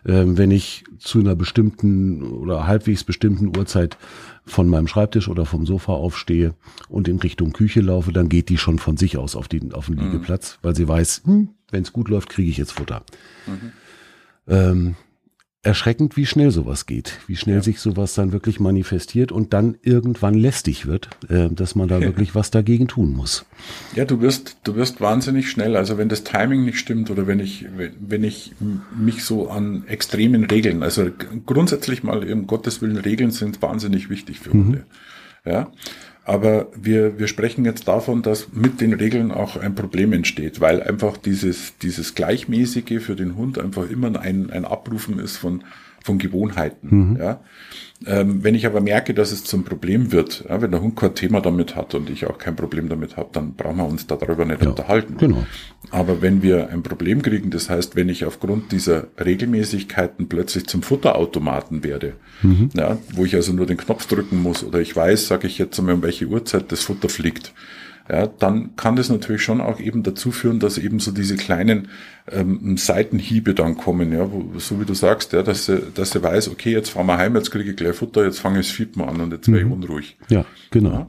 äh, 0.04 0.24
wenn 0.26 0.50
ich 0.50 0.84
zu 0.98 1.20
einer 1.20 1.36
bestimmten 1.36 2.22
oder 2.22 2.66
halbwegs 2.66 3.04
bestimmten 3.04 3.56
Uhrzeit 3.56 3.96
von 4.44 4.68
meinem 4.68 4.88
Schreibtisch 4.88 5.28
oder 5.28 5.46
vom 5.46 5.66
Sofa 5.66 5.92
aufstehe 5.92 6.54
und 6.88 7.06
in 7.06 7.18
Richtung 7.20 7.52
Küche 7.52 7.80
laufe, 7.80 8.12
dann 8.12 8.28
geht 8.28 8.48
die 8.48 8.58
schon 8.58 8.80
von 8.80 8.96
sich 8.96 9.16
aus 9.16 9.36
auf 9.36 9.46
den, 9.46 9.72
auf 9.72 9.86
den 9.86 9.94
mhm. 9.94 10.02
Liegeplatz, 10.02 10.58
weil 10.62 10.74
sie 10.74 10.88
weiß, 10.88 11.22
hm, 11.24 11.50
wenn 11.70 11.82
es 11.82 11.92
gut 11.92 12.08
läuft, 12.08 12.28
kriege 12.28 12.50
ich 12.50 12.56
jetzt 12.56 12.72
Futter. 12.72 13.04
Mhm. 13.46 13.72
Ähm, 14.48 14.96
erschreckend, 15.62 16.16
wie 16.16 16.26
schnell 16.26 16.50
sowas 16.50 16.86
geht, 16.86 17.20
wie 17.28 17.36
schnell 17.36 17.56
ja. 17.56 17.62
sich 17.62 17.78
sowas 17.78 18.14
dann 18.14 18.32
wirklich 18.32 18.58
manifestiert 18.58 19.30
und 19.30 19.52
dann 19.52 19.76
irgendwann 19.82 20.34
lästig 20.34 20.86
wird, 20.86 21.08
äh, 21.28 21.48
dass 21.50 21.74
man 21.76 21.88
da 21.88 21.98
ja. 21.98 22.06
wirklich 22.08 22.34
was 22.34 22.50
dagegen 22.50 22.88
tun 22.88 23.12
muss. 23.12 23.44
Ja, 23.94 24.04
du 24.04 24.20
wirst, 24.20 24.56
du 24.64 24.74
wirst 24.74 25.00
wahnsinnig 25.00 25.48
schnell. 25.48 25.76
Also 25.76 25.98
wenn 25.98 26.08
das 26.08 26.24
Timing 26.24 26.64
nicht 26.64 26.78
stimmt 26.78 27.10
oder 27.10 27.28
wenn 27.28 27.38
ich, 27.38 27.66
wenn 28.00 28.24
ich 28.24 28.52
mich 28.96 29.24
so 29.24 29.48
an 29.48 29.84
extremen 29.86 30.44
Regeln, 30.44 30.82
also 30.82 31.08
grundsätzlich 31.46 32.02
mal 32.02 32.30
um 32.30 32.46
Gottes 32.48 32.82
Willen 32.82 32.96
Regeln 32.96 33.30
sind 33.30 33.62
wahnsinnig 33.62 34.10
wichtig 34.10 34.40
für 34.40 34.52
Hunde. 34.52 34.78
Mhm. 35.44 35.50
Ja. 35.50 35.72
Aber 36.24 36.68
wir, 36.76 37.18
wir 37.18 37.26
sprechen 37.26 37.64
jetzt 37.64 37.88
davon, 37.88 38.22
dass 38.22 38.52
mit 38.52 38.80
den 38.80 38.92
Regeln 38.92 39.32
auch 39.32 39.56
ein 39.56 39.74
Problem 39.74 40.12
entsteht, 40.12 40.60
weil 40.60 40.82
einfach 40.82 41.16
dieses, 41.16 41.76
dieses 41.78 42.14
Gleichmäßige 42.14 43.02
für 43.02 43.16
den 43.16 43.36
Hund 43.36 43.58
einfach 43.58 43.90
immer 43.90 44.20
ein, 44.20 44.50
ein 44.50 44.64
Abrufen 44.64 45.18
ist 45.18 45.36
von, 45.36 45.64
von 46.04 46.18
Gewohnheiten. 46.18 47.10
Mhm. 47.10 47.16
Ja. 47.16 47.40
Ähm, 48.06 48.42
wenn 48.42 48.54
ich 48.54 48.66
aber 48.66 48.80
merke, 48.80 49.14
dass 49.14 49.30
es 49.30 49.44
zum 49.44 49.64
Problem 49.64 50.12
wird, 50.12 50.44
ja, 50.48 50.60
wenn 50.60 50.70
der 50.70 50.80
Hund 50.80 50.96
kein 50.96 51.14
Thema 51.14 51.40
damit 51.40 51.76
hat 51.76 51.94
und 51.94 52.10
ich 52.10 52.26
auch 52.26 52.38
kein 52.38 52.56
Problem 52.56 52.88
damit 52.88 53.16
habe, 53.16 53.28
dann 53.32 53.54
brauchen 53.54 53.76
wir 53.76 53.86
uns 53.86 54.06
darüber 54.06 54.44
nicht 54.44 54.62
ja, 54.62 54.70
unterhalten. 54.70 55.16
Genau. 55.18 55.46
Aber 55.90 56.20
wenn 56.22 56.42
wir 56.42 56.70
ein 56.70 56.82
Problem 56.82 57.22
kriegen, 57.22 57.50
das 57.50 57.70
heißt, 57.70 57.94
wenn 57.94 58.08
ich 58.08 58.24
aufgrund 58.24 58.72
dieser 58.72 59.06
Regelmäßigkeiten 59.22 60.28
plötzlich 60.28 60.66
zum 60.66 60.82
Futterautomaten 60.82 61.84
werde, 61.84 62.14
mhm. 62.42 62.70
ja, 62.74 62.98
wo 63.14 63.24
ich 63.24 63.34
also 63.34 63.52
nur 63.52 63.66
den 63.66 63.76
Knopf 63.76 64.06
drücken 64.06 64.42
muss 64.42 64.64
oder 64.64 64.80
ich 64.80 64.96
weiß, 64.96 65.28
sage 65.28 65.46
ich 65.46 65.58
jetzt 65.58 65.78
einmal, 65.78 65.94
um 65.94 66.02
welche 66.02 66.26
Uhrzeit 66.26 66.72
das 66.72 66.82
Futter 66.82 67.08
fliegt, 67.08 67.52
ja, 68.10 68.26
dann 68.26 68.76
kann 68.76 68.96
das 68.96 69.08
natürlich 69.08 69.42
schon 69.42 69.60
auch 69.60 69.80
eben 69.80 70.02
dazu 70.02 70.32
führen, 70.32 70.58
dass 70.58 70.78
eben 70.78 70.98
so 70.98 71.12
diese 71.12 71.36
kleinen 71.36 71.88
ähm, 72.30 72.76
Seitenhiebe 72.76 73.54
dann 73.54 73.76
kommen, 73.76 74.12
ja, 74.12 74.30
wo, 74.30 74.58
so 74.58 74.80
wie 74.80 74.84
du 74.84 74.94
sagst, 74.94 75.32
ja, 75.32 75.42
dass 75.42 75.66
sie, 75.66 75.82
dass 75.94 76.10
sie 76.10 76.22
weiß, 76.22 76.48
okay, 76.48 76.72
jetzt 76.72 76.90
fahren 76.90 77.06
wir 77.06 77.18
heim, 77.18 77.36
jetzt 77.36 77.50
kriege 77.50 77.70
ich 77.70 77.76
gleich 77.76 77.96
Futter, 77.96 78.24
jetzt 78.24 78.40
fange 78.40 78.60
ich 78.60 78.66
das 78.66 78.76
Fiepen 78.76 79.02
an 79.02 79.20
und 79.20 79.32
jetzt 79.32 79.48
mhm. 79.48 79.54
werde 79.54 79.66
ich 79.66 79.72
unruhig. 79.72 80.16
Ja, 80.28 80.44
genau. 80.70 80.90
Ja, 80.90 81.08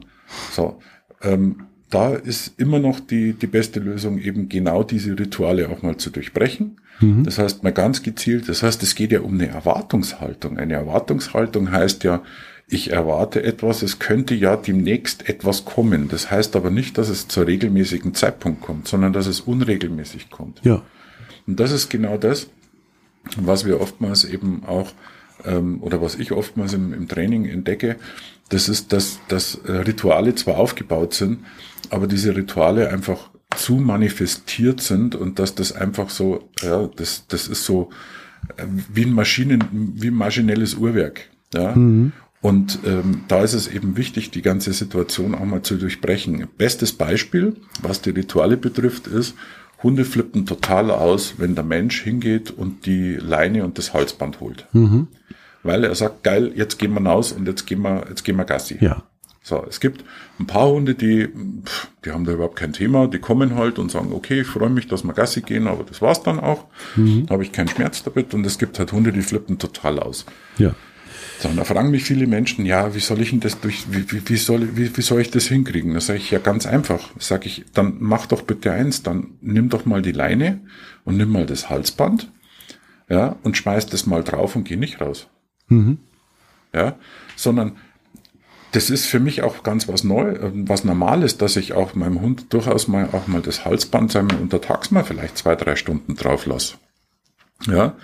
so, 0.52 0.78
ähm, 1.22 1.66
da 1.90 2.14
ist 2.14 2.58
immer 2.58 2.78
noch 2.78 3.00
die, 3.00 3.34
die 3.34 3.46
beste 3.46 3.80
Lösung, 3.80 4.18
eben 4.18 4.48
genau 4.48 4.82
diese 4.82 5.18
Rituale 5.18 5.68
auch 5.68 5.82
mal 5.82 5.96
zu 5.96 6.10
durchbrechen. 6.10 6.80
Mhm. 7.00 7.24
Das 7.24 7.38
heißt, 7.38 7.62
mal 7.62 7.72
ganz 7.72 8.02
gezielt, 8.02 8.48
das 8.48 8.62
heißt, 8.62 8.82
es 8.82 8.94
geht 8.94 9.12
ja 9.12 9.20
um 9.20 9.34
eine 9.34 9.48
Erwartungshaltung. 9.48 10.58
Eine 10.58 10.74
Erwartungshaltung 10.74 11.70
heißt 11.70 12.04
ja, 12.04 12.22
ich 12.66 12.90
erwarte 12.90 13.42
etwas, 13.42 13.82
es 13.82 13.98
könnte 13.98 14.34
ja 14.34 14.56
demnächst 14.56 15.28
etwas 15.28 15.64
kommen. 15.64 16.08
Das 16.08 16.30
heißt 16.30 16.56
aber 16.56 16.70
nicht, 16.70 16.96
dass 16.98 17.08
es 17.08 17.28
zur 17.28 17.46
regelmäßigen 17.46 18.14
Zeitpunkt 18.14 18.62
kommt, 18.62 18.88
sondern 18.88 19.12
dass 19.12 19.26
es 19.26 19.40
unregelmäßig 19.40 20.30
kommt. 20.30 20.60
Ja. 20.64 20.82
Und 21.46 21.60
das 21.60 21.72
ist 21.72 21.90
genau 21.90 22.16
das, 22.16 22.48
was 23.36 23.66
wir 23.66 23.80
oftmals 23.80 24.24
eben 24.24 24.64
auch, 24.64 24.92
ähm, 25.44 25.82
oder 25.82 26.00
was 26.00 26.14
ich 26.14 26.32
oftmals 26.32 26.72
im, 26.72 26.94
im 26.94 27.06
Training 27.06 27.44
entdecke, 27.44 27.96
das 28.48 28.68
ist, 28.68 28.92
dass, 28.92 29.20
dass 29.28 29.60
Rituale 29.66 30.34
zwar 30.34 30.58
aufgebaut 30.58 31.14
sind, 31.14 31.40
aber 31.90 32.06
diese 32.06 32.36
Rituale 32.36 32.90
einfach 32.90 33.30
zu 33.56 33.74
manifestiert 33.74 34.80
sind 34.80 35.14
und 35.14 35.38
dass 35.38 35.54
das 35.54 35.72
einfach 35.72 36.10
so, 36.10 36.48
ja, 36.60 36.88
das, 36.96 37.26
das 37.28 37.46
ist 37.46 37.64
so 37.64 37.90
äh, 38.56 38.64
wie 38.92 39.04
ein 39.04 39.12
Maschinen, 39.12 39.92
wie 39.96 40.08
ein 40.08 40.14
maschinelles 40.14 40.74
Uhrwerk. 40.74 41.28
Ja. 41.54 41.74
Mhm. 41.74 42.12
Und 42.44 42.80
ähm, 42.84 43.22
da 43.26 43.42
ist 43.42 43.54
es 43.54 43.68
eben 43.68 43.96
wichtig, 43.96 44.30
die 44.30 44.42
ganze 44.42 44.74
Situation 44.74 45.34
auch 45.34 45.46
mal 45.46 45.62
zu 45.62 45.76
durchbrechen. 45.76 46.46
Bestes 46.58 46.92
Beispiel, 46.92 47.56
was 47.80 48.02
die 48.02 48.10
Rituale 48.10 48.58
betrifft, 48.58 49.06
ist, 49.06 49.34
Hunde 49.82 50.04
flippen 50.04 50.44
total 50.44 50.90
aus, 50.90 51.36
wenn 51.38 51.54
der 51.54 51.64
Mensch 51.64 52.02
hingeht 52.02 52.50
und 52.50 52.84
die 52.84 53.14
Leine 53.14 53.64
und 53.64 53.78
das 53.78 53.94
Halsband 53.94 54.40
holt. 54.40 54.66
Mhm. 54.74 55.08
Weil 55.62 55.84
er 55.84 55.94
sagt, 55.94 56.22
geil, 56.22 56.52
jetzt 56.54 56.78
gehen 56.78 56.92
wir 56.92 57.00
raus 57.00 57.32
und 57.32 57.48
jetzt 57.48 57.66
gehen 57.66 57.80
wir, 57.80 58.04
jetzt 58.10 58.24
gehen 58.24 58.36
wir 58.36 58.44
Gassi. 58.44 58.76
Ja. 58.78 59.04
So, 59.42 59.64
es 59.66 59.80
gibt 59.80 60.04
ein 60.38 60.46
paar 60.46 60.68
Hunde, 60.68 60.94
die, 60.94 61.30
die 62.04 62.10
haben 62.10 62.26
da 62.26 62.32
überhaupt 62.32 62.56
kein 62.56 62.74
Thema, 62.74 63.08
die 63.08 63.20
kommen 63.20 63.54
halt 63.54 63.78
und 63.78 63.90
sagen, 63.90 64.12
okay, 64.12 64.42
ich 64.42 64.48
freue 64.48 64.68
mich, 64.68 64.86
dass 64.86 65.02
wir 65.02 65.14
Gassi 65.14 65.40
gehen, 65.40 65.66
aber 65.66 65.82
das 65.82 66.02
war's 66.02 66.22
dann 66.22 66.38
auch. 66.38 66.66
Mhm. 66.94 67.24
Da 67.24 67.32
habe 67.32 67.42
ich 67.42 67.52
keinen 67.52 67.68
Schmerz 67.68 68.02
damit. 68.02 68.34
Und 68.34 68.44
es 68.44 68.58
gibt 68.58 68.78
halt 68.78 68.92
Hunde, 68.92 69.12
die 69.12 69.22
flippen 69.22 69.58
total 69.58 69.98
aus. 69.98 70.26
Ja. 70.58 70.74
So, 71.40 71.48
und 71.48 71.56
da 71.56 71.64
fragen 71.64 71.90
mich 71.90 72.04
viele 72.04 72.26
Menschen, 72.26 72.64
ja, 72.64 72.94
wie 72.94 73.00
soll 73.00 73.20
ich 73.20 73.30
denn 73.30 73.40
das 73.40 73.60
durch, 73.60 73.84
wie, 73.90 74.10
wie, 74.10 74.28
wie 74.28 74.36
soll, 74.36 74.76
wie, 74.76 74.96
wie 74.96 75.02
soll 75.02 75.20
ich 75.20 75.30
das 75.30 75.46
hinkriegen? 75.46 75.94
Da 75.94 76.00
sage 76.00 76.18
ich, 76.18 76.30
ja, 76.30 76.38
ganz 76.38 76.66
einfach. 76.66 77.10
Sag 77.18 77.46
ich, 77.46 77.64
dann 77.74 77.96
mach 78.00 78.26
doch 78.26 78.42
bitte 78.42 78.72
eins, 78.72 79.02
dann 79.02 79.34
nimm 79.40 79.68
doch 79.68 79.84
mal 79.84 80.02
die 80.02 80.12
Leine 80.12 80.60
und 81.04 81.16
nimm 81.16 81.30
mal 81.30 81.46
das 81.46 81.70
Halsband, 81.70 82.30
ja, 83.08 83.36
und 83.42 83.56
schmeiß 83.56 83.86
das 83.86 84.06
mal 84.06 84.22
drauf 84.22 84.56
und 84.56 84.64
geh 84.64 84.76
nicht 84.76 85.00
raus. 85.00 85.28
Mhm. 85.68 85.98
Ja, 86.72 86.96
sondern 87.36 87.76
das 88.74 88.90
ist 88.90 89.06
für 89.06 89.20
mich 89.20 89.42
auch 89.42 89.62
ganz 89.62 89.86
was 89.86 90.02
Neues, 90.02 90.38
was 90.52 90.84
Normales, 90.84 91.38
dass 91.38 91.56
ich 91.56 91.74
auch 91.74 91.94
meinem 91.94 92.20
Hund 92.20 92.52
durchaus 92.52 92.88
mal 92.88 93.08
auch 93.12 93.28
mal 93.28 93.40
das 93.40 93.64
Halsband 93.64 94.12
wir, 94.14 94.40
untertags 94.40 94.90
mal 94.90 95.04
vielleicht 95.04 95.38
zwei, 95.38 95.54
drei 95.54 95.76
Stunden 95.76 96.16
drauf 96.16 96.46
lasse. 96.46 96.74
Ja. 97.68 97.94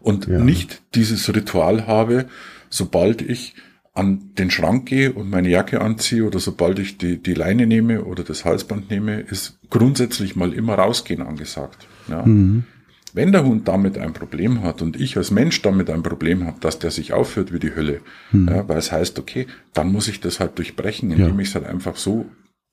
Und 0.00 0.26
ja. 0.26 0.38
nicht 0.38 0.82
dieses 0.94 1.34
Ritual 1.34 1.86
habe, 1.86 2.26
sobald 2.70 3.22
ich 3.22 3.54
an 3.94 4.30
den 4.38 4.50
Schrank 4.50 4.86
gehe 4.86 5.12
und 5.12 5.28
meine 5.28 5.48
Jacke 5.48 5.80
anziehe 5.80 6.24
oder 6.24 6.38
sobald 6.38 6.78
ich 6.78 6.98
die, 6.98 7.20
die 7.20 7.34
Leine 7.34 7.66
nehme 7.66 8.04
oder 8.04 8.22
das 8.22 8.44
Halsband 8.44 8.90
nehme, 8.90 9.20
ist 9.20 9.58
grundsätzlich 9.70 10.36
mal 10.36 10.52
immer 10.52 10.74
rausgehen 10.74 11.20
angesagt. 11.20 11.88
Ja. 12.08 12.24
Mhm. 12.24 12.64
Wenn 13.12 13.32
der 13.32 13.44
Hund 13.44 13.66
damit 13.66 13.98
ein 13.98 14.12
Problem 14.12 14.62
hat 14.62 14.82
und 14.82 15.00
ich 15.00 15.16
als 15.16 15.30
Mensch 15.30 15.60
damit 15.62 15.90
ein 15.90 16.04
Problem 16.04 16.46
habe, 16.46 16.60
dass 16.60 16.78
der 16.78 16.92
sich 16.92 17.12
aufführt 17.12 17.52
wie 17.52 17.58
die 17.58 17.74
Hölle, 17.74 18.00
mhm. 18.30 18.48
ja, 18.48 18.68
weil 18.68 18.78
es 18.78 18.92
heißt, 18.92 19.18
okay, 19.18 19.46
dann 19.74 19.90
muss 19.90 20.06
ich 20.06 20.20
das 20.20 20.38
halt 20.38 20.58
durchbrechen, 20.58 21.10
indem 21.10 21.34
ja. 21.34 21.40
ich 21.40 21.48
es 21.48 21.54
halt 21.56 21.66
einfach 21.66 21.96
so 21.96 22.26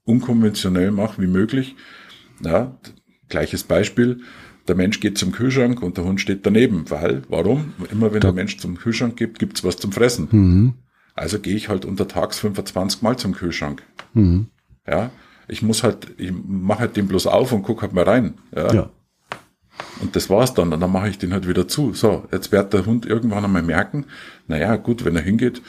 unkonventionell 0.04 0.92
mache 0.92 1.22
wie 1.22 1.28
möglich. 1.28 1.76
Ja, 2.44 2.78
gleiches 3.30 3.64
Beispiel, 3.64 4.22
der 4.68 4.76
Mensch 4.76 5.00
geht 5.00 5.18
zum 5.18 5.32
Kühlschrank 5.32 5.82
und 5.82 5.98
der 5.98 6.06
Hund 6.06 6.20
steht 6.22 6.46
daneben. 6.46 6.90
Weil, 6.90 7.24
warum? 7.30 7.74
Immer 7.92 8.14
wenn 8.14 8.22
der 8.22 8.34
Mensch 8.34 8.58
zum 8.58 8.78
Kühlschrank 8.78 9.16
gibt, 9.16 9.40
gibt's 9.40 9.64
was 9.64 9.78
zum 9.78 9.92
Fressen. 9.92 10.28
Mhm. 10.32 10.74
Also 11.14 11.40
gehe 11.40 11.56
ich 11.56 11.70
halt 11.70 11.86
untertags 11.86 12.40
25 12.40 13.02
Mal 13.02 13.18
zum 13.18 13.34
Kühlschrank. 13.34 13.84
Mhm. 14.14 14.48
Ja, 14.88 15.12
ich 15.48 15.62
muss 15.62 15.84
halt, 15.84 16.08
ich 16.18 16.32
mache 16.32 16.80
halt 16.80 16.98
den 16.98 17.08
bloß 17.08 17.28
auf 17.28 17.52
und 17.52 17.64
guck 17.64 17.82
halt 17.82 17.94
mal 17.94 18.04
rein. 18.04 18.36
Ja. 18.56 18.74
ja. 18.74 18.90
Und 20.02 20.16
das 20.16 20.30
war's 20.30 20.54
dann. 20.54 20.74
Und 20.74 20.80
dann 20.80 20.92
mache 20.92 21.10
ich 21.10 21.18
den 21.18 21.34
halt 21.34 21.48
wieder 21.48 21.68
zu. 21.68 21.94
So, 21.94 22.26
jetzt 22.32 22.52
wird 22.52 22.74
der 22.74 22.86
Hund 22.86 23.06
irgendwann 23.06 23.46
einmal 23.46 23.62
merken, 23.62 24.06
naja, 24.48 24.76
gut, 24.76 25.06
wenn 25.06 25.16
er 25.16 25.22
hingeht, 25.22 25.62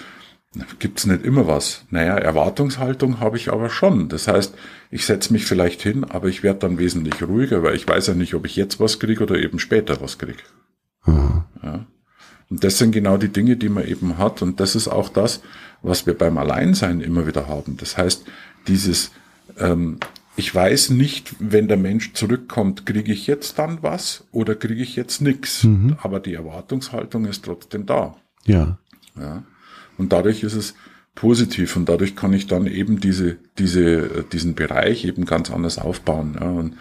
gibt's 0.79 1.07
nicht 1.07 1.25
immer 1.25 1.47
was. 1.47 1.85
Naja, 1.91 2.17
Erwartungshaltung 2.17 3.21
habe 3.21 3.37
ich 3.37 3.53
aber 3.53 3.69
schon. 3.69 4.09
Das 4.09 4.29
heißt, 4.29 4.55
ich 4.91 5.05
setze 5.07 5.33
mich 5.33 5.47
vielleicht 5.47 5.83
hin, 5.83 6.05
aber 6.05 6.29
ich 6.29 6.43
werde 6.43 6.61
dann 6.61 6.79
wesentlich 6.79 7.23
ruhiger, 7.23 7.63
weil 7.63 7.75
ich 7.75 7.87
weiß 7.87 8.09
ja 8.09 8.15
nicht, 8.15 8.35
ob 8.35 8.47
ich 8.47 8.57
jetzt 8.57 8.81
was 8.81 8.99
kriege 8.99 9.23
oder 9.23 9.37
eben 9.37 9.59
später 9.59 10.01
was 10.01 10.19
kriege. 10.19 10.43
Mhm. 11.05 11.45
Ja. 11.63 11.87
Und 12.49 12.63
das 12.63 12.79
sind 12.79 12.93
genau 12.93 13.17
die 13.17 13.29
Dinge, 13.29 13.57
die 13.57 13.69
man 13.69 13.87
eben 13.87 14.19
hat. 14.19 14.43
Und 14.43 14.61
das 14.61 14.77
ist 14.77 14.89
auch 14.89 15.09
das, 15.09 15.41
was 15.83 16.07
wir 16.07 16.17
beim 16.17 16.39
Alleinsein 16.39 17.01
immer 17.01 17.27
wieder 17.27 17.49
haben. 17.49 17.77
Das 17.77 17.97
heißt, 17.97 18.25
dieses, 18.69 19.11
ähm, 19.59 19.99
ich 20.37 20.55
weiß 20.55 20.91
nicht, 20.91 21.35
wenn 21.39 21.67
der 21.67 21.77
Mensch 21.77 22.13
zurückkommt, 22.13 22.87
kriege 22.87 23.13
ich 23.13 23.27
jetzt 23.27 23.59
dann 23.59 23.83
was 23.83 24.25
oder 24.31 24.55
kriege 24.55 24.83
ich 24.83 24.95
jetzt 24.95 25.21
nichts. 25.21 25.65
Mhm. 25.65 25.97
Aber 26.03 26.21
die 26.21 26.35
Erwartungshaltung 26.35 27.25
ist 27.25 27.45
trotzdem 27.45 27.87
da. 27.87 28.17
Ja. 28.45 28.79
Ja. 29.19 29.43
Und 29.99 30.13
dadurch 30.13 30.43
ist 30.43 30.55
es 30.55 30.75
positiv 31.17 31.75
und 31.77 31.89
dadurch 31.89 32.15
kann 32.15 32.33
ich 32.33 32.47
dann 32.47 32.69
eben 32.69 33.01
diese, 33.01 33.37
diese, 33.59 34.25
diesen 34.31 34.55
Bereich 34.55 35.05
eben 35.05 35.25
ganz 35.25 35.51
anders 35.51 35.79
aufbauen. 35.79 36.37
Ja. 36.39 36.47
Und 36.47 36.77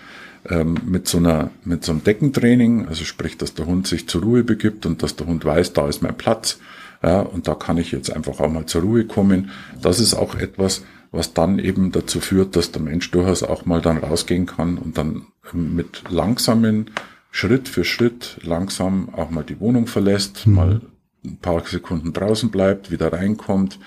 ähm, 0.48 0.76
mit 0.86 1.08
so 1.08 1.18
einer, 1.18 1.50
mit 1.64 1.84
so 1.84 1.94
einem 1.94 2.04
Deckentraining, 2.04 2.88
also 2.88 3.04
sprich, 3.04 3.38
dass 3.38 3.56
der 3.56 3.66
Hund 3.66 3.88
sich 3.88 4.08
zur 4.08 4.22
Ruhe 4.22 4.44
begibt 4.44 4.86
und 4.86 5.02
dass 5.02 5.16
der 5.16 5.26
Hund 5.26 5.44
weiß, 5.44 5.74
da 5.74 5.88
ist 5.88 6.04
mein 6.04 6.16
Platz. 6.16 6.60
Ja, 7.02 7.22
und 7.22 7.48
da 7.48 7.56
kann 7.56 7.78
ich 7.78 7.92
jetzt 7.92 8.12
einfach 8.12 8.40
auch 8.40 8.52
mal 8.52 8.66
zur 8.66 8.82
Ruhe 8.84 9.06
kommen. 9.06 9.52
Das 9.82 10.00
ist 10.00 10.14
auch 10.14 10.36
etwas, 10.36 10.84
was 11.12 11.34
dann 11.34 11.58
eben 11.60 11.92
dazu 11.92 12.20
führt, 12.20 12.56
dass 12.56 12.72
der 12.72 12.82
Mensch 12.82 13.10
durchaus 13.12 13.42
auch 13.42 13.66
mal 13.66 13.82
dann 13.82 13.98
rausgehen 13.98 14.46
kann 14.46 14.78
und 14.78 14.98
dann 14.98 15.28
mit 15.54 16.04
langsamen 16.10 16.92
Schritt 17.32 17.70
für 17.70 17.84
Schritt 17.84 18.38
langsam 18.44 19.10
auch 19.14 19.30
mal 19.30 19.44
die 19.44 19.60
Wohnung 19.60 19.88
verlässt, 19.88 20.46
mhm. 20.46 20.54
mal 20.54 20.82
ein 21.24 21.38
paar 21.38 21.66
Sekunden 21.66 22.14
draußen 22.14 22.52
bleibt, 22.52 22.92
wieder 22.92 23.14
reinkommt 23.14 23.80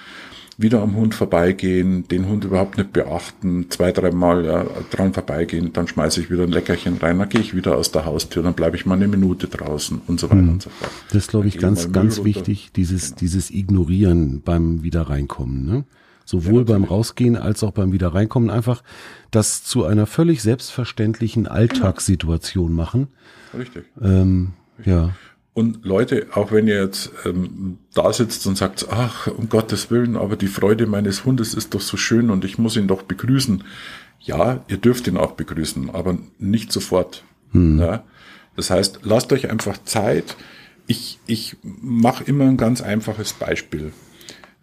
wieder 0.60 0.82
am 0.82 0.96
Hund 0.96 1.14
vorbeigehen, 1.14 2.08
den 2.08 2.26
Hund 2.26 2.44
überhaupt 2.44 2.78
nicht 2.78 2.92
beachten, 2.92 3.70
zwei, 3.70 3.92
dreimal 3.92 4.44
ja, 4.44 4.66
dran 4.90 5.14
vorbeigehen, 5.14 5.72
dann 5.72 5.86
schmeiße 5.86 6.20
ich 6.20 6.30
wieder 6.30 6.42
ein 6.42 6.50
Leckerchen 6.50 6.98
rein, 6.98 7.20
dann 7.20 7.28
gehe 7.28 7.40
ich 7.40 7.54
wieder 7.54 7.76
aus 7.76 7.92
der 7.92 8.04
Haustür, 8.04 8.42
dann 8.42 8.54
bleibe 8.54 8.74
ich 8.74 8.84
mal 8.84 8.96
eine 8.96 9.06
Minute 9.06 9.46
draußen 9.46 10.02
und 10.08 10.18
so 10.18 10.28
weiter 10.28 10.42
mhm. 10.42 10.48
und 10.50 10.62
so 10.62 10.70
fort. 10.70 10.90
Das 11.06 11.14
ist, 11.14 11.30
glaube 11.30 11.46
ich, 11.46 11.58
ganz, 11.58 11.92
ganz 11.92 12.24
wichtig, 12.24 12.72
dieses, 12.74 13.10
genau. 13.10 13.18
dieses 13.20 13.50
Ignorieren 13.52 14.42
beim 14.44 14.82
Wiederreinkommen. 14.82 15.64
Ne? 15.64 15.84
Sowohl 16.24 16.62
ja, 16.62 16.72
beim 16.72 16.82
Rausgehen 16.82 17.36
als 17.36 17.62
auch 17.62 17.70
beim 17.70 17.92
Wiederreinkommen 17.92 18.50
einfach 18.50 18.82
das 19.30 19.62
zu 19.62 19.84
einer 19.84 20.06
völlig 20.06 20.42
selbstverständlichen 20.42 21.46
Alltagssituation 21.46 22.72
machen. 22.72 23.06
Richtig. 23.56 23.84
Ähm, 24.02 24.54
Richtig. 24.76 24.92
Ja. 24.92 25.10
Und 25.58 25.84
Leute, 25.84 26.28
auch 26.34 26.52
wenn 26.52 26.68
ihr 26.68 26.80
jetzt 26.80 27.10
ähm, 27.24 27.78
da 27.92 28.12
sitzt 28.12 28.46
und 28.46 28.56
sagt, 28.56 28.86
ach, 28.92 29.26
um 29.26 29.48
Gottes 29.48 29.90
Willen, 29.90 30.16
aber 30.16 30.36
die 30.36 30.46
Freude 30.46 30.86
meines 30.86 31.24
Hundes 31.24 31.52
ist 31.52 31.74
doch 31.74 31.80
so 31.80 31.96
schön 31.96 32.30
und 32.30 32.44
ich 32.44 32.58
muss 32.58 32.76
ihn 32.76 32.86
doch 32.86 33.02
begrüßen. 33.02 33.64
Ja, 34.20 34.64
ihr 34.68 34.76
dürft 34.76 35.08
ihn 35.08 35.16
auch 35.16 35.32
begrüßen, 35.32 35.90
aber 35.90 36.16
nicht 36.38 36.70
sofort. 36.70 37.24
Hm. 37.50 37.80
Ja? 37.80 38.04
Das 38.54 38.70
heißt, 38.70 39.00
lasst 39.02 39.32
euch 39.32 39.50
einfach 39.50 39.82
Zeit. 39.82 40.36
Ich, 40.86 41.18
ich 41.26 41.56
mache 41.62 42.22
immer 42.22 42.44
ein 42.44 42.56
ganz 42.56 42.80
einfaches 42.80 43.32
Beispiel. 43.32 43.90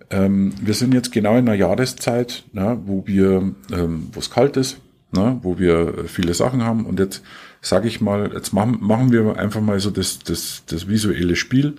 Ähm, 0.10 0.54
wir 0.62 0.76
sind 0.76 0.94
jetzt 0.94 1.12
genau 1.12 1.32
in 1.32 1.40
einer 1.40 1.56
Jahreszeit, 1.56 2.46
na, 2.54 2.80
wo 2.86 3.06
wir, 3.06 3.54
ähm, 3.74 4.08
wo 4.14 4.20
es 4.22 4.32
kalt 4.32 4.56
ist, 4.56 4.78
na, 5.12 5.42
wo 5.42 5.60
wir 5.60 6.06
viele 6.08 6.34
Sachen 6.34 6.64
haben 6.64 6.86
und 6.86 7.02
jetzt 7.02 7.22
sage 7.66 7.88
ich 7.88 8.00
mal, 8.00 8.32
jetzt 8.34 8.54
machen, 8.54 8.78
machen 8.80 9.12
wir 9.12 9.38
einfach 9.38 9.62
mal 9.62 9.80
so 9.80 9.90
das, 9.90 10.20
das, 10.20 10.64
das 10.68 10.88
visuelle 10.88 11.36
Spiel. 11.36 11.76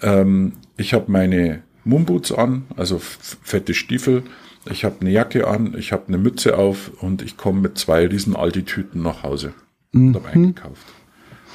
Ähm, 0.00 0.52
ich 0.76 0.94
habe 0.94 1.12
meine 1.12 1.62
Moonboots 1.84 2.32
an, 2.32 2.64
also 2.76 2.98
fette 2.98 3.74
Stiefel. 3.74 4.22
Ich 4.70 4.84
habe 4.84 4.96
eine 5.00 5.10
Jacke 5.10 5.46
an, 5.46 5.74
ich 5.76 5.92
habe 5.92 6.04
eine 6.08 6.16
Mütze 6.16 6.56
auf 6.56 6.90
und 7.00 7.20
ich 7.20 7.36
komme 7.36 7.60
mit 7.60 7.76
zwei 7.76 8.06
riesen 8.06 8.34
Aldi-Tüten 8.34 9.02
nach 9.02 9.22
Hause. 9.22 9.52
Mhm. 9.92 10.14
habe 10.14 10.28
eingekauft. 10.28 10.86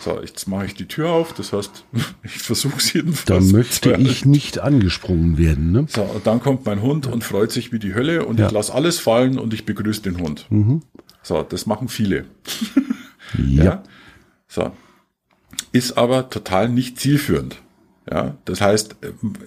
So, 0.02 0.22
jetzt 0.22 0.48
mache 0.48 0.68
ich 0.68 0.76
die 0.76 0.86
Tür 0.86 1.10
auf, 1.10 1.34
das 1.34 1.52
heißt, 1.52 1.84
ich 2.24 2.38
versuche 2.38 2.78
es 2.78 2.94
jedenfalls. 2.94 3.26
Da 3.26 3.58
möchte 3.58 3.94
ich 3.94 4.26
nicht 4.26 4.60
angesprungen 4.60 5.40
werden. 5.40 5.72
Ne? 5.72 5.88
So, 5.90 6.04
und 6.04 6.28
dann 6.28 6.40
kommt 6.40 6.68
mein 6.68 6.84
Hund 6.84 7.08
und 7.08 7.24
freut 7.24 7.52
sich 7.52 7.74
wie 7.74 7.80
die 7.80 7.96
Hölle 7.96 8.26
und 8.26 8.40
ja. 8.40 8.46
ich 8.46 8.52
lasse 8.52 8.76
alles 8.76 9.00
fallen 9.00 9.40
und 9.40 9.56
ich 9.56 9.66
begrüße 9.66 10.04
den 10.04 10.20
Hund. 10.20 10.46
Mhm. 10.52 10.84
So, 11.24 11.42
das 11.42 11.66
machen 11.66 11.90
viele. 11.90 12.26
Ja. 13.38 13.64
ja. 13.64 13.84
So. 14.48 14.72
Ist 15.72 15.98
aber 15.98 16.30
total 16.30 16.70
nicht 16.70 17.00
zielführend. 17.00 17.62
Ja, 18.12 18.36
das 18.46 18.60
heißt, 18.60 18.96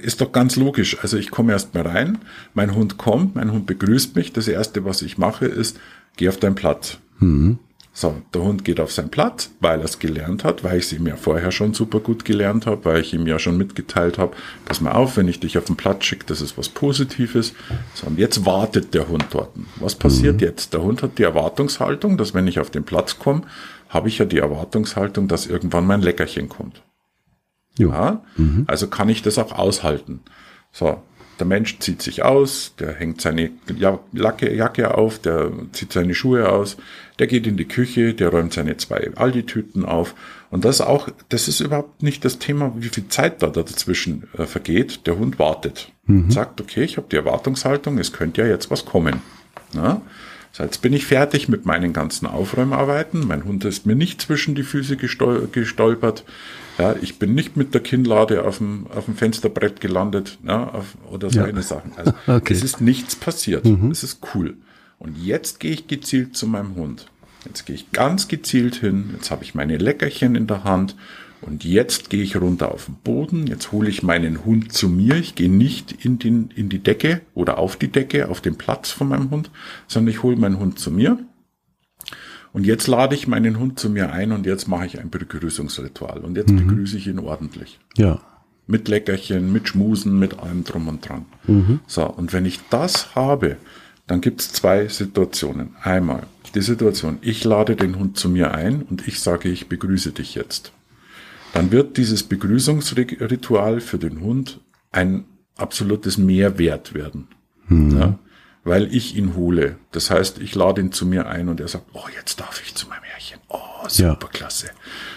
ist 0.00 0.20
doch 0.20 0.30
ganz 0.30 0.54
logisch. 0.56 0.98
Also 1.02 1.16
ich 1.16 1.32
komme 1.32 1.52
erst 1.52 1.74
mal 1.74 1.84
rein, 1.84 2.18
mein 2.54 2.74
Hund 2.74 2.96
kommt, 2.96 3.34
mein 3.34 3.50
Hund 3.50 3.66
begrüßt 3.66 4.14
mich. 4.14 4.32
Das 4.32 4.46
erste, 4.46 4.84
was 4.84 5.02
ich 5.02 5.18
mache, 5.18 5.46
ist, 5.46 5.80
geh 6.16 6.28
auf 6.28 6.36
deinen 6.36 6.54
Platz. 6.54 6.98
Mhm. 7.18 7.58
So, 7.94 8.22
der 8.32 8.42
Hund 8.42 8.64
geht 8.64 8.80
auf 8.80 8.90
seinen 8.90 9.10
Platz, 9.10 9.50
weil 9.60 9.78
er 9.80 9.84
es 9.84 9.98
gelernt 9.98 10.44
hat, 10.44 10.64
weil 10.64 10.78
ich 10.78 10.86
es 10.86 10.92
ihm 10.94 11.06
ja 11.06 11.16
vorher 11.16 11.50
schon 11.50 11.74
super 11.74 12.00
gut 12.00 12.24
gelernt 12.24 12.64
habe, 12.64 12.86
weil 12.86 13.02
ich 13.02 13.12
ihm 13.12 13.26
ja 13.26 13.38
schon 13.38 13.58
mitgeteilt 13.58 14.16
habe, 14.16 14.34
pass 14.64 14.80
mal 14.80 14.92
auf, 14.92 15.18
wenn 15.18 15.28
ich 15.28 15.40
dich 15.40 15.58
auf 15.58 15.66
den 15.66 15.76
Platz 15.76 16.04
schicke, 16.04 16.24
das 16.26 16.40
ist 16.40 16.56
was 16.56 16.70
Positives. 16.70 17.52
So, 17.92 18.06
und 18.06 18.18
jetzt 18.18 18.46
wartet 18.46 18.94
der 18.94 19.08
Hund 19.08 19.26
dort. 19.30 19.50
Was 19.76 19.94
passiert 19.94 20.36
mhm. 20.36 20.46
jetzt? 20.46 20.72
Der 20.72 20.82
Hund 20.82 21.02
hat 21.02 21.18
die 21.18 21.22
Erwartungshaltung, 21.22 22.16
dass 22.16 22.32
wenn 22.32 22.46
ich 22.46 22.60
auf 22.60 22.70
den 22.70 22.84
Platz 22.84 23.18
komme, 23.18 23.42
habe 23.90 24.08
ich 24.08 24.16
ja 24.16 24.24
die 24.24 24.38
Erwartungshaltung, 24.38 25.28
dass 25.28 25.46
irgendwann 25.46 25.86
mein 25.86 26.00
Leckerchen 26.00 26.48
kommt. 26.48 26.82
Jo. 27.76 27.90
Ja, 27.90 28.24
mhm. 28.36 28.64
also 28.68 28.86
kann 28.86 29.10
ich 29.10 29.20
das 29.20 29.36
auch 29.36 29.52
aushalten. 29.52 30.20
So, 30.72 31.02
der 31.42 31.48
Mensch 31.48 31.80
zieht 31.80 32.02
sich 32.02 32.22
aus, 32.22 32.72
der 32.78 32.92
hängt 32.92 33.20
seine 33.20 33.50
Jacke, 34.12 34.54
Jacke 34.54 34.96
auf, 34.96 35.18
der 35.18 35.50
zieht 35.72 35.92
seine 35.92 36.14
Schuhe 36.14 36.48
aus, 36.48 36.76
der 37.18 37.26
geht 37.26 37.48
in 37.48 37.56
die 37.56 37.64
Küche, 37.64 38.14
der 38.14 38.28
räumt 38.28 38.52
seine 38.52 38.76
zwei 38.76 39.10
Aldi-Tüten 39.16 39.84
auf. 39.84 40.14
Und 40.52 40.64
das 40.64 40.80
auch, 40.80 41.08
das 41.30 41.48
ist 41.48 41.58
überhaupt 41.58 42.00
nicht 42.00 42.24
das 42.24 42.38
Thema, 42.38 42.72
wie 42.76 42.90
viel 42.90 43.08
Zeit 43.08 43.42
da 43.42 43.48
dazwischen 43.48 44.28
äh, 44.38 44.46
vergeht. 44.46 45.04
Der 45.08 45.18
Hund 45.18 45.40
wartet. 45.40 45.90
Mhm. 46.06 46.30
Sagt, 46.30 46.60
okay, 46.60 46.84
ich 46.84 46.96
habe 46.96 47.08
die 47.10 47.16
Erwartungshaltung, 47.16 47.98
es 47.98 48.12
könnte 48.12 48.42
ja 48.42 48.46
jetzt 48.46 48.70
was 48.70 48.84
kommen. 48.84 49.20
Na? 49.74 50.00
So, 50.52 50.62
jetzt 50.62 50.82
bin 50.82 50.92
ich 50.92 51.06
fertig 51.06 51.48
mit 51.48 51.64
meinen 51.64 51.94
ganzen 51.94 52.26
Aufräumarbeiten. 52.26 53.26
Mein 53.26 53.44
Hund 53.44 53.64
ist 53.64 53.86
mir 53.86 53.96
nicht 53.96 54.20
zwischen 54.20 54.54
die 54.54 54.62
Füße 54.62 54.98
gestol 54.98 55.48
gestolpert. 55.50 56.24
Ja, 56.78 56.94
ich 57.00 57.18
bin 57.18 57.34
nicht 57.34 57.56
mit 57.56 57.72
der 57.72 57.80
Kinnlade 57.80 58.44
auf 58.44 58.58
dem, 58.58 58.86
auf 58.94 59.06
dem 59.06 59.16
Fensterbrett 59.16 59.80
gelandet 59.80 60.38
ja, 60.46 60.68
auf, 60.68 60.96
oder 61.10 61.30
so 61.30 61.40
ja. 61.40 61.46
eine 61.46 61.62
Sachen. 61.62 61.92
Also 61.96 62.12
okay. 62.26 62.52
es 62.52 62.62
ist 62.62 62.82
nichts 62.82 63.16
passiert. 63.16 63.64
Mhm. 63.64 63.90
Es 63.90 64.02
ist 64.02 64.20
cool. 64.34 64.56
Und 64.98 65.16
jetzt 65.18 65.58
gehe 65.58 65.72
ich 65.72 65.88
gezielt 65.88 66.36
zu 66.36 66.46
meinem 66.46 66.74
Hund. 66.76 67.06
Jetzt 67.46 67.64
gehe 67.64 67.74
ich 67.74 67.90
ganz 67.92 68.28
gezielt 68.28 68.76
hin. 68.76 69.10
Jetzt 69.14 69.30
habe 69.30 69.44
ich 69.44 69.54
meine 69.54 69.78
Leckerchen 69.78 70.36
in 70.36 70.46
der 70.46 70.64
Hand 70.64 70.96
und 71.42 71.64
jetzt 71.64 72.08
gehe 72.08 72.22
ich 72.22 72.36
runter 72.36 72.72
auf 72.72 72.86
den 72.86 72.94
Boden, 73.02 73.48
jetzt 73.48 73.72
hole 73.72 73.88
ich 73.88 74.04
meinen 74.04 74.44
Hund 74.44 74.72
zu 74.72 74.88
mir, 74.88 75.16
ich 75.16 75.34
gehe 75.34 75.50
nicht 75.50 76.04
in, 76.04 76.18
den, 76.18 76.50
in 76.54 76.68
die 76.68 76.78
Decke 76.78 77.20
oder 77.34 77.58
auf 77.58 77.76
die 77.76 77.88
Decke, 77.88 78.28
auf 78.28 78.40
den 78.40 78.56
Platz 78.56 78.90
von 78.90 79.08
meinem 79.08 79.30
Hund, 79.30 79.50
sondern 79.88 80.14
ich 80.14 80.22
hole 80.22 80.36
meinen 80.36 80.60
Hund 80.60 80.78
zu 80.78 80.92
mir. 80.92 81.18
Und 82.52 82.64
jetzt 82.64 82.86
lade 82.86 83.16
ich 83.16 83.26
meinen 83.26 83.58
Hund 83.58 83.78
zu 83.78 83.90
mir 83.90 84.12
ein 84.12 84.30
und 84.30 84.46
jetzt 84.46 84.68
mache 84.68 84.86
ich 84.86 85.00
ein 85.00 85.10
Begrüßungsritual. 85.10 86.20
Und 86.20 86.36
jetzt 86.36 86.50
mhm. 86.50 86.68
begrüße 86.68 86.96
ich 86.98 87.08
ihn 87.08 87.18
ordentlich. 87.18 87.80
Ja. 87.96 88.20
Mit 88.66 88.88
Leckerchen, 88.88 89.52
mit 89.52 89.68
Schmusen, 89.68 90.18
mit 90.18 90.38
allem 90.38 90.62
drum 90.62 90.86
und 90.86 91.08
dran. 91.08 91.24
Mhm. 91.46 91.80
So, 91.86 92.06
und 92.06 92.32
wenn 92.32 92.44
ich 92.44 92.60
das 92.70 93.16
habe, 93.16 93.56
dann 94.06 94.20
gibt 94.20 94.42
es 94.42 94.52
zwei 94.52 94.86
Situationen. 94.88 95.70
Einmal 95.82 96.24
die 96.54 96.60
Situation, 96.60 97.18
ich 97.22 97.42
lade 97.42 97.74
den 97.74 97.98
Hund 97.98 98.18
zu 98.18 98.28
mir 98.28 98.52
ein 98.52 98.82
und 98.82 99.08
ich 99.08 99.18
sage, 99.18 99.48
ich 99.48 99.68
begrüße 99.68 100.12
dich 100.12 100.34
jetzt 100.34 100.72
dann 101.52 101.70
wird 101.70 101.96
dieses 101.96 102.22
Begrüßungsritual 102.22 103.80
für 103.80 103.98
den 103.98 104.20
Hund 104.20 104.60
ein 104.90 105.24
absolutes 105.56 106.18
Mehrwert 106.18 106.94
werden. 106.94 107.28
Mhm. 107.68 107.98
Ja, 107.98 108.18
weil 108.64 108.94
ich 108.94 109.16
ihn 109.16 109.34
hole. 109.34 109.76
Das 109.90 110.10
heißt, 110.10 110.38
ich 110.38 110.54
lade 110.54 110.80
ihn 110.80 110.92
zu 110.92 111.04
mir 111.06 111.26
ein 111.26 111.48
und 111.48 111.60
er 111.60 111.68
sagt, 111.68 111.86
oh, 111.92 112.04
jetzt 112.14 112.40
darf 112.40 112.62
ich 112.64 112.74
zu 112.74 112.86
meinem 112.88 113.02
Herrchen. 113.02 113.40
Oh, 113.48 113.88
super 113.88 114.18
ja. 114.22 114.28
klasse. 114.32 114.70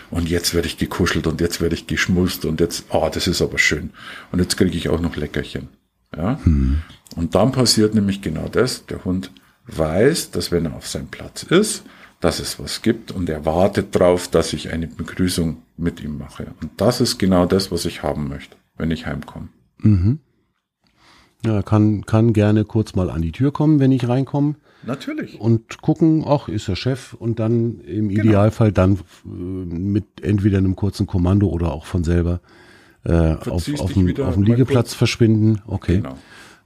Und 0.09 0.29
jetzt 0.29 0.53
werde 0.53 0.67
ich 0.67 0.77
gekuschelt 0.77 1.27
und 1.27 1.41
jetzt 1.41 1.61
werde 1.61 1.75
ich 1.75 1.87
geschmust 1.87 2.45
und 2.45 2.59
jetzt, 2.59 2.85
oh, 2.89 3.09
das 3.13 3.27
ist 3.27 3.41
aber 3.41 3.59
schön. 3.59 3.91
Und 4.31 4.39
jetzt 4.39 4.57
kriege 4.57 4.75
ich 4.75 4.89
auch 4.89 4.99
noch 4.99 5.15
Leckerchen. 5.15 5.69
Ja? 6.15 6.39
Mhm. 6.43 6.81
Und 7.15 7.35
dann 7.35 7.51
passiert 7.51 7.93
nämlich 7.93 8.21
genau 8.21 8.47
das. 8.47 8.85
Der 8.87 9.05
Hund 9.05 9.31
weiß, 9.67 10.31
dass 10.31 10.51
wenn 10.51 10.65
er 10.65 10.75
auf 10.75 10.87
seinem 10.87 11.07
Platz 11.07 11.43
ist, 11.43 11.83
dass 12.25 12.39
es 12.39 12.59
was 12.59 12.81
gibt 12.81 13.11
und 13.11 13.29
er 13.29 13.45
wartet 13.45 13.93
darauf, 13.93 14.27
dass 14.27 14.51
ich 14.51 14.73
eine 14.73 14.87
Begrüßung 14.87 15.57
mit 15.77 16.01
ihm 16.03 16.17
mache. 16.17 16.47
Und 16.59 16.71
das 16.77 16.99
ist 16.99 17.19
genau 17.19 17.45
das, 17.45 17.71
was 17.71 17.85
ich 17.85 18.01
haben 18.01 18.29
möchte, 18.29 18.57
wenn 18.77 18.89
ich 18.89 19.05
heimkomme. 19.05 19.49
Mhm. 19.77 20.17
Ja, 21.45 21.61
kann, 21.61 22.03
kann 22.07 22.33
gerne 22.33 22.65
kurz 22.65 22.95
mal 22.95 23.11
an 23.11 23.21
die 23.21 23.31
Tür 23.31 23.53
kommen, 23.53 23.79
wenn 23.79 23.91
ich 23.91 24.07
reinkomme. 24.07 24.55
Natürlich. 24.81 25.39
Und 25.39 25.83
gucken, 25.83 26.23
ach, 26.25 26.47
ist 26.47 26.67
der 26.67 26.75
Chef 26.75 27.13
und 27.13 27.37
dann 27.39 27.81
im 27.81 28.09
genau. 28.09 28.23
Idealfall 28.23 28.71
dann 28.71 28.95
äh, 29.23 29.27
mit 29.27 30.05
entweder 30.23 30.57
einem 30.57 30.75
kurzen 30.75 31.05
Kommando 31.05 31.47
oder 31.47 31.73
auch 31.73 31.85
von 31.85 32.03
selber 32.03 32.39
äh, 33.03 33.35
auf, 33.35 33.51
auf, 33.51 33.93
dem, 33.93 34.19
auf 34.19 34.33
dem 34.33 34.41
Liegeplatz 34.41 34.95
verschwinden. 34.95 35.61
Okay. 35.67 35.97
Genau. 35.97 36.17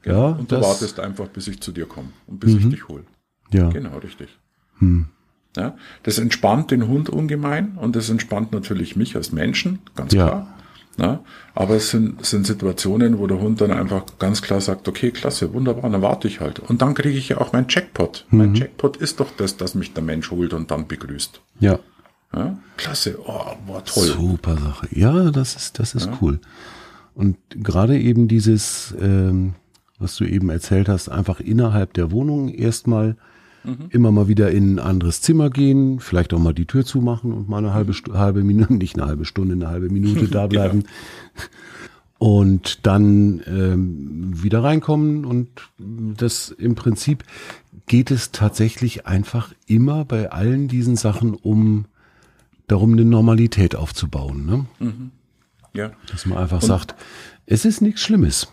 genau. 0.04 0.30
Ja, 0.30 0.36
und 0.38 0.50
du 0.50 0.62
wartest 0.62 1.02
einfach, 1.02 1.28
bis 1.28 1.50
ich 1.50 1.60
zu 1.60 1.74
dir 1.74 1.86
komme 1.86 2.14
und 2.28 2.40
bis 2.40 2.54
mhm. 2.54 2.60
ich 2.60 2.70
dich 2.70 2.88
hole. 2.88 3.04
Ja. 3.52 3.68
Genau, 3.72 3.98
richtig. 3.98 4.30
Hm. 4.78 5.08
Ja, 5.60 5.76
das 6.04 6.20
entspannt 6.20 6.72
den 6.72 6.88
Hund 6.88 7.10
ungemein 7.10 7.74
und 7.76 7.98
das 7.98 8.10
entspannt 8.10 8.54
natürlich 8.54 8.96
mich 8.96 9.18
als 9.18 9.34
Menschen, 9.34 9.80
ganz 9.94 10.14
ja. 10.14 10.26
klar. 10.26 10.54
Ja, 10.98 11.22
aber 11.54 11.76
es 11.76 11.92
sind, 11.92 12.26
sind 12.26 12.46
Situationen, 12.46 13.20
wo 13.20 13.28
der 13.28 13.40
Hund 13.40 13.60
dann 13.60 13.72
einfach 13.72 14.04
ganz 14.20 14.42
klar 14.42 14.62
sagt, 14.62 14.88
okay, 14.88 15.12
klasse, 15.12 15.54
wunderbar, 15.54 15.90
dann 15.90 16.02
warte 16.02 16.28
ich 16.28 16.40
halt. 16.40 16.60
Und 16.60 16.82
dann 16.82 16.94
kriege 16.94 17.18
ich 17.18 17.30
ja 17.30 17.40
auch 17.40 17.54
mein 17.54 17.66
Jackpot. 17.70 18.26
Mhm. 18.30 18.38
Mein 18.38 18.56
Jackpot 18.56 18.98
ist 18.98 19.20
doch 19.20 19.32
das, 19.36 19.58
dass 19.58 19.76
mich 19.76 19.94
der 19.94 20.04
Mensch 20.04 20.32
holt 20.32 20.54
und 20.54 20.72
dann 20.72 20.88
begrüßt. 20.88 21.42
Ja. 21.60 21.80
ja 22.34 22.58
klasse, 22.78 23.18
oh, 23.26 23.46
war 23.68 23.84
toll. 23.86 24.08
Super 24.08 24.58
Sache. 24.58 24.88
Ja, 24.92 25.32
das 25.32 25.56
ist, 25.56 25.80
das 25.80 25.94
ist 25.94 26.08
ja. 26.08 26.18
cool. 26.22 26.40
Und 27.16 27.38
gerade 27.50 27.98
eben 27.98 28.28
dieses, 28.28 28.94
ähm, 29.00 29.56
was 30.00 30.16
du 30.16 30.26
eben 30.26 30.50
erzählt 30.50 30.90
hast, 30.90 31.10
einfach 31.10 31.40
innerhalb 31.40 31.94
der 31.94 32.12
Wohnung 32.12 32.50
erstmal 32.50 33.16
Mhm. 33.64 33.88
Immer 33.90 34.12
mal 34.12 34.28
wieder 34.28 34.52
in 34.52 34.76
ein 34.76 34.80
anderes 34.80 35.22
Zimmer 35.22 35.50
gehen, 35.50 36.00
vielleicht 36.00 36.34
auch 36.34 36.40
mal 36.40 36.54
die 36.54 36.66
Tür 36.66 36.86
zumachen 36.86 37.34
und 37.34 37.50
mal 37.50 37.58
eine 37.58 37.74
halbe, 37.74 37.94
halbe 38.14 38.44
Minute, 38.44 38.74
nicht 38.76 38.98
eine 38.98 39.08
halbe 39.08 39.26
Stunde, 39.26 39.54
eine 39.54 39.68
halbe 39.68 39.90
Minute 39.90 40.28
da 40.32 40.48
bleiben. 40.48 40.84
ja. 40.84 41.44
Und 42.18 42.86
dann 42.86 43.42
ähm, 43.48 44.44
wieder 44.44 44.62
reinkommen 44.62 45.24
und 45.24 45.48
das 45.78 46.50
im 46.50 46.76
Prinzip 46.76 47.24
geht 47.88 48.12
es 48.12 48.32
tatsächlich 48.32 49.08
einfach 49.08 49.54
immer 49.68 50.04
bei 50.04 50.30
allen 50.30 50.68
diesen 50.68 50.98
Sachen 50.98 51.34
um 51.34 51.86
darum, 52.68 52.94
eine 52.94 53.06
Normalität 53.06 53.76
aufzubauen. 53.76 54.46
Ne? 54.46 54.66
Mhm. 54.80 55.12
Ja. 55.74 55.92
Dass 56.12 56.26
man 56.26 56.38
einfach 56.38 56.62
und 56.62 56.68
sagt, 56.68 56.96
es 57.46 57.66
ist 57.66 57.82
nichts 57.82 58.02
Schlimmes. 58.02 58.52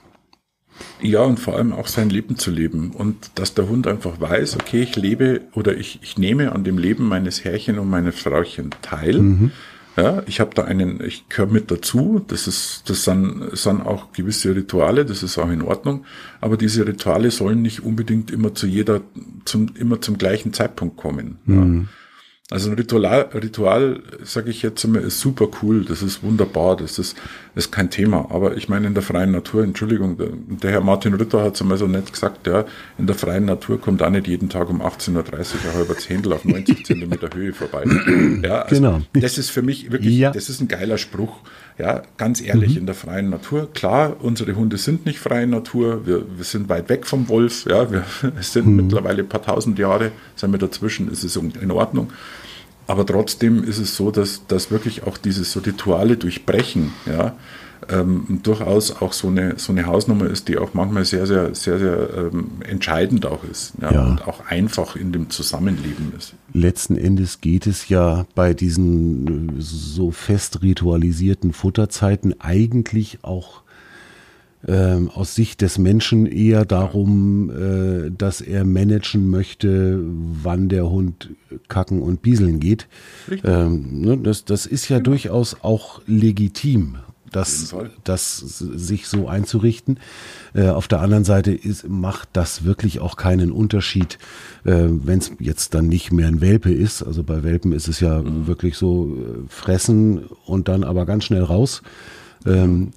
Ja, 1.00 1.20
und 1.20 1.38
vor 1.38 1.56
allem 1.56 1.72
auch 1.72 1.88
sein 1.88 2.10
Leben 2.10 2.36
zu 2.36 2.50
leben. 2.50 2.90
Und 2.90 3.30
dass 3.34 3.54
der 3.54 3.68
Hund 3.68 3.86
einfach 3.86 4.20
weiß, 4.20 4.56
okay, 4.56 4.82
ich 4.82 4.96
lebe 4.96 5.42
oder 5.54 5.76
ich, 5.76 5.98
ich 6.02 6.16
nehme 6.18 6.52
an 6.52 6.64
dem 6.64 6.78
Leben 6.78 7.06
meines 7.08 7.44
Herrchen 7.44 7.78
und 7.78 7.88
meines 7.88 8.18
Frauchen 8.18 8.70
teil. 8.82 9.20
Mhm. 9.20 9.50
Ja, 9.96 10.22
ich 10.26 10.40
habe 10.40 10.50
da 10.54 10.64
einen, 10.64 11.02
ich 11.02 11.28
gehöre 11.28 11.46
mit 11.46 11.70
dazu. 11.70 12.22
Das 12.26 12.46
ist, 12.46 12.82
das 12.88 13.04
sind, 13.04 13.50
sind 13.52 13.80
auch 13.80 14.12
gewisse 14.12 14.54
Rituale, 14.54 15.06
das 15.06 15.22
ist 15.22 15.38
auch 15.38 15.50
in 15.50 15.62
Ordnung. 15.62 16.04
Aber 16.40 16.58
diese 16.58 16.86
Rituale 16.86 17.30
sollen 17.30 17.62
nicht 17.62 17.82
unbedingt 17.82 18.30
immer 18.30 18.54
zu 18.54 18.66
jeder, 18.66 19.00
zum, 19.46 19.68
immer 19.74 20.00
zum 20.02 20.18
gleichen 20.18 20.52
Zeitpunkt 20.52 20.98
kommen. 20.98 21.38
Mhm. 21.46 21.80
Ja. 21.82 21.88
Also 22.48 22.70
ein 22.70 22.76
Ritual, 22.76 23.28
Ritual 23.34 24.00
sage 24.22 24.50
ich 24.50 24.62
jetzt 24.62 24.84
immer, 24.84 25.00
ist 25.00 25.18
super 25.18 25.48
cool, 25.60 25.84
das 25.84 26.00
ist 26.00 26.22
wunderbar, 26.22 26.76
das 26.76 26.96
ist, 26.96 27.16
ist 27.56 27.72
kein 27.72 27.90
Thema. 27.90 28.28
Aber 28.30 28.56
ich 28.56 28.68
meine, 28.68 28.86
in 28.86 28.94
der 28.94 29.02
freien 29.02 29.32
Natur, 29.32 29.64
Entschuldigung, 29.64 30.16
der, 30.16 30.28
der 30.30 30.70
Herr 30.70 30.80
Martin 30.80 31.14
Ritter 31.14 31.42
hat 31.42 31.56
es 31.56 31.62
einmal 31.62 31.76
so 31.76 31.88
nett 31.88 32.12
gesagt, 32.12 32.46
ja, 32.46 32.64
in 32.98 33.08
der 33.08 33.16
freien 33.16 33.46
Natur 33.46 33.80
kommt 33.80 34.00
auch 34.00 34.10
nicht 34.10 34.28
jeden 34.28 34.48
Tag 34.48 34.70
um 34.70 34.80
18.30 34.80 35.16
Uhr 35.16 35.24
ein 35.24 35.74
halber 35.74 35.98
Zehntel 35.98 36.34
auf 36.34 36.44
90 36.44 36.86
Zentimeter 36.86 37.30
Höhe 37.34 37.52
vorbei. 37.52 37.82
Ja, 38.44 38.62
also 38.62 38.76
genau. 38.76 39.00
das 39.12 39.38
ist 39.38 39.50
für 39.50 39.62
mich 39.62 39.90
wirklich, 39.90 40.16
ja. 40.16 40.30
das 40.30 40.48
ist 40.48 40.60
ein 40.60 40.68
geiler 40.68 40.98
Spruch. 40.98 41.40
Ja, 41.78 42.02
ganz 42.16 42.40
ehrlich, 42.40 42.72
mhm. 42.72 42.78
in 42.78 42.86
der 42.86 42.94
freien 42.94 43.28
Natur, 43.28 43.70
klar, 43.72 44.16
unsere 44.20 44.54
Hunde 44.54 44.78
sind 44.78 45.04
nicht 45.04 45.18
freie 45.18 45.46
Natur, 45.46 46.06
wir, 46.06 46.24
wir 46.36 46.44
sind 46.44 46.70
weit 46.70 46.88
weg 46.88 47.06
vom 47.06 47.28
Wolf, 47.28 47.66
ja, 47.66 47.90
wir 47.90 48.04
sind 48.40 48.66
mhm. 48.66 48.76
mittlerweile 48.76 49.22
ein 49.22 49.28
paar 49.28 49.42
tausend 49.42 49.78
Jahre, 49.78 50.12
sind 50.36 50.52
wir 50.52 50.58
dazwischen, 50.58 51.10
ist 51.12 51.22
es 51.22 51.36
in 51.36 51.70
Ordnung. 51.70 52.10
Aber 52.86 53.04
trotzdem 53.04 53.62
ist 53.62 53.78
es 53.78 53.96
so, 53.96 54.10
dass, 54.10 54.46
dass 54.46 54.70
wirklich 54.70 55.02
auch 55.02 55.18
diese 55.18 55.44
so 55.44 55.60
Rituale 55.60 56.16
durchbrechen, 56.16 56.92
ja, 57.04 57.36
ähm, 57.90 58.40
durchaus 58.42 59.02
auch 59.02 59.12
so 59.12 59.28
eine, 59.28 59.58
so 59.58 59.72
eine 59.72 59.86
Hausnummer 59.86 60.26
ist, 60.26 60.48
die 60.48 60.56
auch 60.56 60.72
manchmal 60.72 61.04
sehr, 61.04 61.26
sehr, 61.26 61.54
sehr, 61.54 61.78
sehr 61.78 62.08
ähm, 62.16 62.52
entscheidend 62.66 63.26
auch 63.26 63.44
ist 63.44 63.74
ja, 63.80 63.92
ja, 63.92 64.02
und 64.02 64.26
auch 64.26 64.46
einfach 64.46 64.96
in 64.96 65.12
dem 65.12 65.30
Zusammenleben 65.30 66.12
ist. 66.16 66.34
Letzten 66.56 66.96
Endes 66.96 67.42
geht 67.42 67.66
es 67.66 67.90
ja 67.90 68.26
bei 68.34 68.54
diesen 68.54 69.58
äh, 69.58 69.60
so 69.60 70.10
fest 70.10 70.62
ritualisierten 70.62 71.52
Futterzeiten 71.52 72.40
eigentlich 72.40 73.18
auch 73.20 73.60
ähm, 74.66 75.10
aus 75.10 75.34
Sicht 75.34 75.60
des 75.60 75.76
Menschen 75.76 76.24
eher 76.24 76.64
darum, 76.64 77.50
äh, 77.50 78.10
dass 78.10 78.40
er 78.40 78.64
managen 78.64 79.28
möchte, 79.28 80.00
wann 80.02 80.70
der 80.70 80.88
Hund 80.88 81.28
kacken 81.68 82.00
und 82.00 82.22
bieseln 82.22 82.58
geht. 82.58 82.88
Ähm, 83.44 84.00
ne, 84.00 84.16
das, 84.16 84.46
das 84.46 84.64
ist 84.64 84.88
ja 84.88 84.96
genau. 84.96 85.10
durchaus 85.10 85.58
auch 85.60 86.00
legitim 86.06 86.96
das, 87.32 87.74
das 88.04 88.38
sich 88.38 89.08
so 89.08 89.28
einzurichten. 89.28 89.98
Äh, 90.54 90.68
auf 90.68 90.88
der 90.88 91.00
anderen 91.00 91.24
Seite 91.24 91.52
ist, 91.52 91.88
macht 91.88 92.28
das 92.32 92.64
wirklich 92.64 93.00
auch 93.00 93.16
keinen 93.16 93.52
Unterschied, 93.52 94.18
äh, 94.64 94.84
wenn 94.88 95.18
es 95.18 95.32
jetzt 95.38 95.74
dann 95.74 95.88
nicht 95.88 96.12
mehr 96.12 96.28
ein 96.28 96.40
Welpe 96.40 96.72
ist. 96.72 97.02
Also 97.02 97.22
bei 97.22 97.42
Welpen 97.42 97.72
ist 97.72 97.88
es 97.88 98.00
ja 98.00 98.20
mhm. 98.20 98.46
wirklich 98.46 98.76
so 98.76 99.06
äh, 99.06 99.48
fressen 99.48 100.26
und 100.46 100.68
dann 100.68 100.84
aber 100.84 101.06
ganz 101.06 101.24
schnell 101.24 101.42
raus. 101.42 101.82
Ähm, 102.44 102.92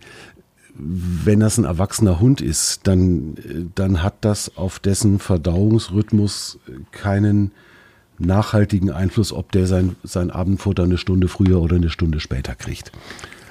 wenn 0.81 1.41
das 1.41 1.57
ein 1.57 1.65
erwachsener 1.65 2.21
Hund 2.21 2.39
ist, 2.39 2.87
dann, 2.87 3.35
dann 3.75 4.01
hat 4.01 4.15
das 4.21 4.55
auf 4.55 4.79
dessen 4.79 5.19
Verdauungsrhythmus 5.19 6.57
keinen 6.91 7.51
nachhaltigen 8.19 8.91
Einfluss, 8.91 9.33
ob 9.33 9.51
der 9.51 9.65
sein, 9.65 9.95
sein 10.03 10.31
Abendfutter 10.31 10.83
eine 10.83 10.97
Stunde 10.97 11.27
früher 11.27 11.61
oder 11.61 11.77
eine 11.77 11.89
Stunde 11.89 12.19
später 12.19 12.55
kriegt. 12.55 12.91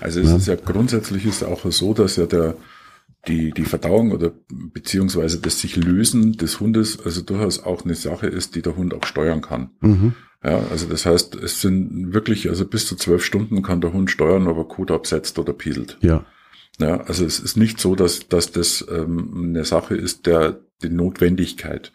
Also 0.01 0.20
es 0.20 0.30
ja. 0.30 0.36
ist 0.36 0.46
ja 0.46 0.57
grundsätzlich 0.57 1.26
ist 1.26 1.44
auch 1.44 1.70
so, 1.70 1.94
dass 1.94 2.16
ja 2.16 2.26
der, 2.26 2.57
die, 3.26 3.53
die 3.53 3.64
Verdauung 3.64 4.12
oder 4.12 4.32
beziehungsweise 4.49 5.40
das 5.40 5.61
sich 5.61 5.76
lösen 5.76 6.32
des 6.32 6.61
Hundes 6.61 7.05
also 7.05 7.22
durchaus 7.22 7.62
auch 7.62 7.84
eine 7.84 7.94
Sache 7.94 8.26
ist, 8.26 8.55
die 8.55 8.62
der 8.62 8.76
Hund 8.76 8.94
auch 8.94 9.05
steuern 9.05 9.40
kann. 9.40 9.70
Mhm. 9.80 10.14
Ja, 10.44 10.62
also 10.70 10.86
das 10.86 11.05
heißt, 11.05 11.34
es 11.34 11.61
sind 11.61 12.12
wirklich, 12.12 12.49
also 12.49 12.64
bis 12.64 12.86
zu 12.86 12.94
zwölf 12.94 13.24
Stunden 13.24 13.62
kann 13.62 13.80
der 13.80 13.92
Hund 13.92 14.11
steuern, 14.11 14.46
ob 14.46 14.57
er 14.57 14.64
Kot 14.64 14.90
absetzt 14.90 15.38
oder 15.38 15.53
pieselt. 15.53 15.99
Ja. 16.01 16.24
Ja, 16.80 17.01
also 17.01 17.24
es 17.24 17.40
ist 17.40 17.57
nicht 17.57 17.80
so, 17.80 17.96
dass, 17.96 18.28
dass 18.28 18.53
das 18.53 18.86
ähm, 18.88 19.49
eine 19.49 19.64
Sache 19.64 19.96
ist 19.96 20.26
der 20.26 20.61
die 20.82 20.90
Notwendigkeit. 20.90 21.92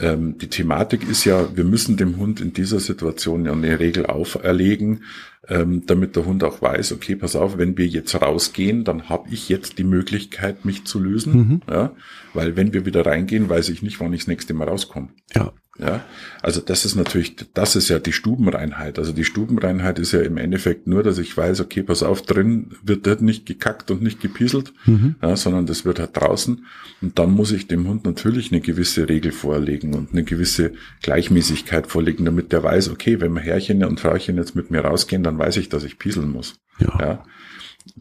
Ähm, 0.00 0.38
die 0.38 0.48
Thematik 0.48 1.08
ist 1.08 1.24
ja, 1.24 1.54
wir 1.54 1.64
müssen 1.64 1.96
dem 1.96 2.16
Hund 2.16 2.40
in 2.40 2.52
dieser 2.52 2.80
Situation 2.80 3.44
ja 3.44 3.52
eine 3.52 3.78
Regel 3.78 4.06
auferlegen, 4.06 5.04
ähm, 5.48 5.84
damit 5.86 6.14
der 6.16 6.24
Hund 6.24 6.44
auch 6.44 6.62
weiß, 6.62 6.92
okay, 6.92 7.16
pass 7.16 7.34
auf, 7.34 7.58
wenn 7.58 7.76
wir 7.76 7.86
jetzt 7.86 8.14
rausgehen, 8.14 8.84
dann 8.84 9.08
habe 9.08 9.28
ich 9.30 9.48
jetzt 9.48 9.78
die 9.78 9.84
Möglichkeit, 9.84 10.64
mich 10.64 10.84
zu 10.84 11.00
lösen. 11.00 11.32
Mhm. 11.32 11.60
Ja, 11.68 11.92
weil 12.32 12.56
wenn 12.56 12.72
wir 12.72 12.86
wieder 12.86 13.04
reingehen, 13.04 13.48
weiß 13.48 13.68
ich 13.70 13.82
nicht, 13.82 14.00
wann 14.00 14.12
ich 14.12 14.22
das 14.22 14.28
nächste 14.28 14.54
Mal 14.54 14.68
rauskomme. 14.68 15.08
Ja. 15.34 15.52
Ja, 15.78 16.04
also 16.42 16.60
das 16.60 16.84
ist 16.84 16.96
natürlich, 16.96 17.34
das 17.54 17.76
ist 17.76 17.88
ja 17.88 17.98
die 17.98 18.12
Stubenreinheit. 18.12 18.98
Also 18.98 19.12
die 19.12 19.24
Stubenreinheit 19.24 19.98
ist 19.98 20.12
ja 20.12 20.20
im 20.20 20.36
Endeffekt 20.36 20.86
nur, 20.86 21.02
dass 21.02 21.16
ich 21.16 21.34
weiß, 21.34 21.60
okay, 21.60 21.82
pass 21.82 22.02
auf, 22.02 22.20
drin 22.20 22.72
wird 22.82 23.06
dort 23.06 23.22
nicht 23.22 23.46
gekackt 23.46 23.90
und 23.90 24.02
nicht 24.02 24.20
gepieselt, 24.20 24.74
mhm. 24.84 25.14
ja, 25.22 25.34
sondern 25.34 25.64
das 25.64 25.86
wird 25.86 25.98
halt 25.98 26.10
draußen. 26.14 26.66
Und 27.00 27.18
dann 27.18 27.30
muss 27.30 27.52
ich 27.52 27.68
dem 27.68 27.88
Hund 27.88 28.04
natürlich 28.04 28.52
eine 28.52 28.60
gewisse 28.60 29.08
Regel 29.08 29.32
vorlegen 29.32 29.94
und 29.94 30.12
eine 30.12 30.24
gewisse 30.24 30.72
Gleichmäßigkeit 31.00 31.86
vorlegen, 31.86 32.26
damit 32.26 32.52
der 32.52 32.62
weiß, 32.62 32.90
okay, 32.90 33.22
wenn 33.22 33.34
Herrchen 33.38 33.82
und 33.82 33.98
Frauchen 33.98 34.36
jetzt 34.36 34.54
mit 34.54 34.70
mir 34.70 34.82
rausgehen, 34.82 35.22
dann 35.22 35.31
weiß 35.38 35.56
ich, 35.56 35.68
dass 35.68 35.84
ich 35.84 35.98
pieseln 35.98 36.30
muss. 36.30 36.54
Ja. 36.78 36.98
ja. 37.00 37.24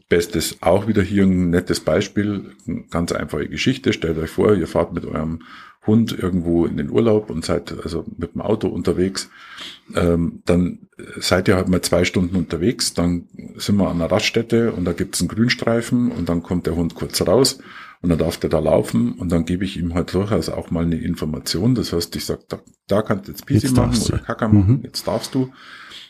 Bestes 0.09 0.57
auch 0.61 0.87
wieder 0.87 1.01
hier 1.01 1.23
ein 1.23 1.49
nettes 1.49 1.79
Beispiel, 1.79 2.55
ganz 2.91 3.11
einfache 3.11 3.47
Geschichte. 3.47 3.93
Stellt 3.93 4.17
euch 4.17 4.29
vor, 4.29 4.53
ihr 4.53 4.67
fahrt 4.67 4.93
mit 4.93 5.05
eurem 5.05 5.39
Hund 5.85 6.17
irgendwo 6.17 6.65
in 6.65 6.77
den 6.77 6.91
Urlaub 6.91 7.31
und 7.31 7.43
seid 7.43 7.73
also 7.83 8.05
mit 8.17 8.35
dem 8.35 8.41
Auto 8.41 8.67
unterwegs, 8.67 9.31
ähm, 9.95 10.43
dann 10.45 10.87
seid 11.19 11.47
ihr 11.47 11.55
halt 11.55 11.69
mal 11.69 11.81
zwei 11.81 12.05
Stunden 12.05 12.35
unterwegs, 12.35 12.93
dann 12.93 13.27
sind 13.55 13.77
wir 13.77 13.89
an 13.89 13.95
einer 13.95 14.11
Raststätte 14.11 14.73
und 14.73 14.85
da 14.85 14.93
gibt's 14.93 15.21
einen 15.21 15.29
Grünstreifen 15.29 16.11
und 16.11 16.29
dann 16.29 16.43
kommt 16.43 16.67
der 16.67 16.75
Hund 16.75 16.93
kurz 16.93 17.19
raus 17.25 17.57
und 18.01 18.09
dann 18.09 18.19
darf 18.19 18.37
der 18.37 18.51
da 18.51 18.59
laufen 18.59 19.13
und 19.13 19.31
dann 19.31 19.45
gebe 19.45 19.65
ich 19.65 19.77
ihm 19.77 19.95
halt 19.95 20.13
durchaus 20.13 20.49
auch 20.49 20.69
mal 20.69 20.85
eine 20.85 20.97
Information. 20.97 21.73
Das 21.73 21.93
heißt, 21.93 22.15
ich 22.15 22.25
sage, 22.25 22.43
da, 22.47 22.59
da 22.87 23.01
kannst 23.01 23.27
du 23.27 23.31
jetzt 23.31 23.47
Pisi 23.47 23.71
machen 23.71 23.99
oder 24.03 24.19
Kacker 24.19 24.49
machen, 24.49 24.77
mhm. 24.77 24.83
jetzt 24.83 25.07
darfst 25.07 25.33
du. 25.33 25.51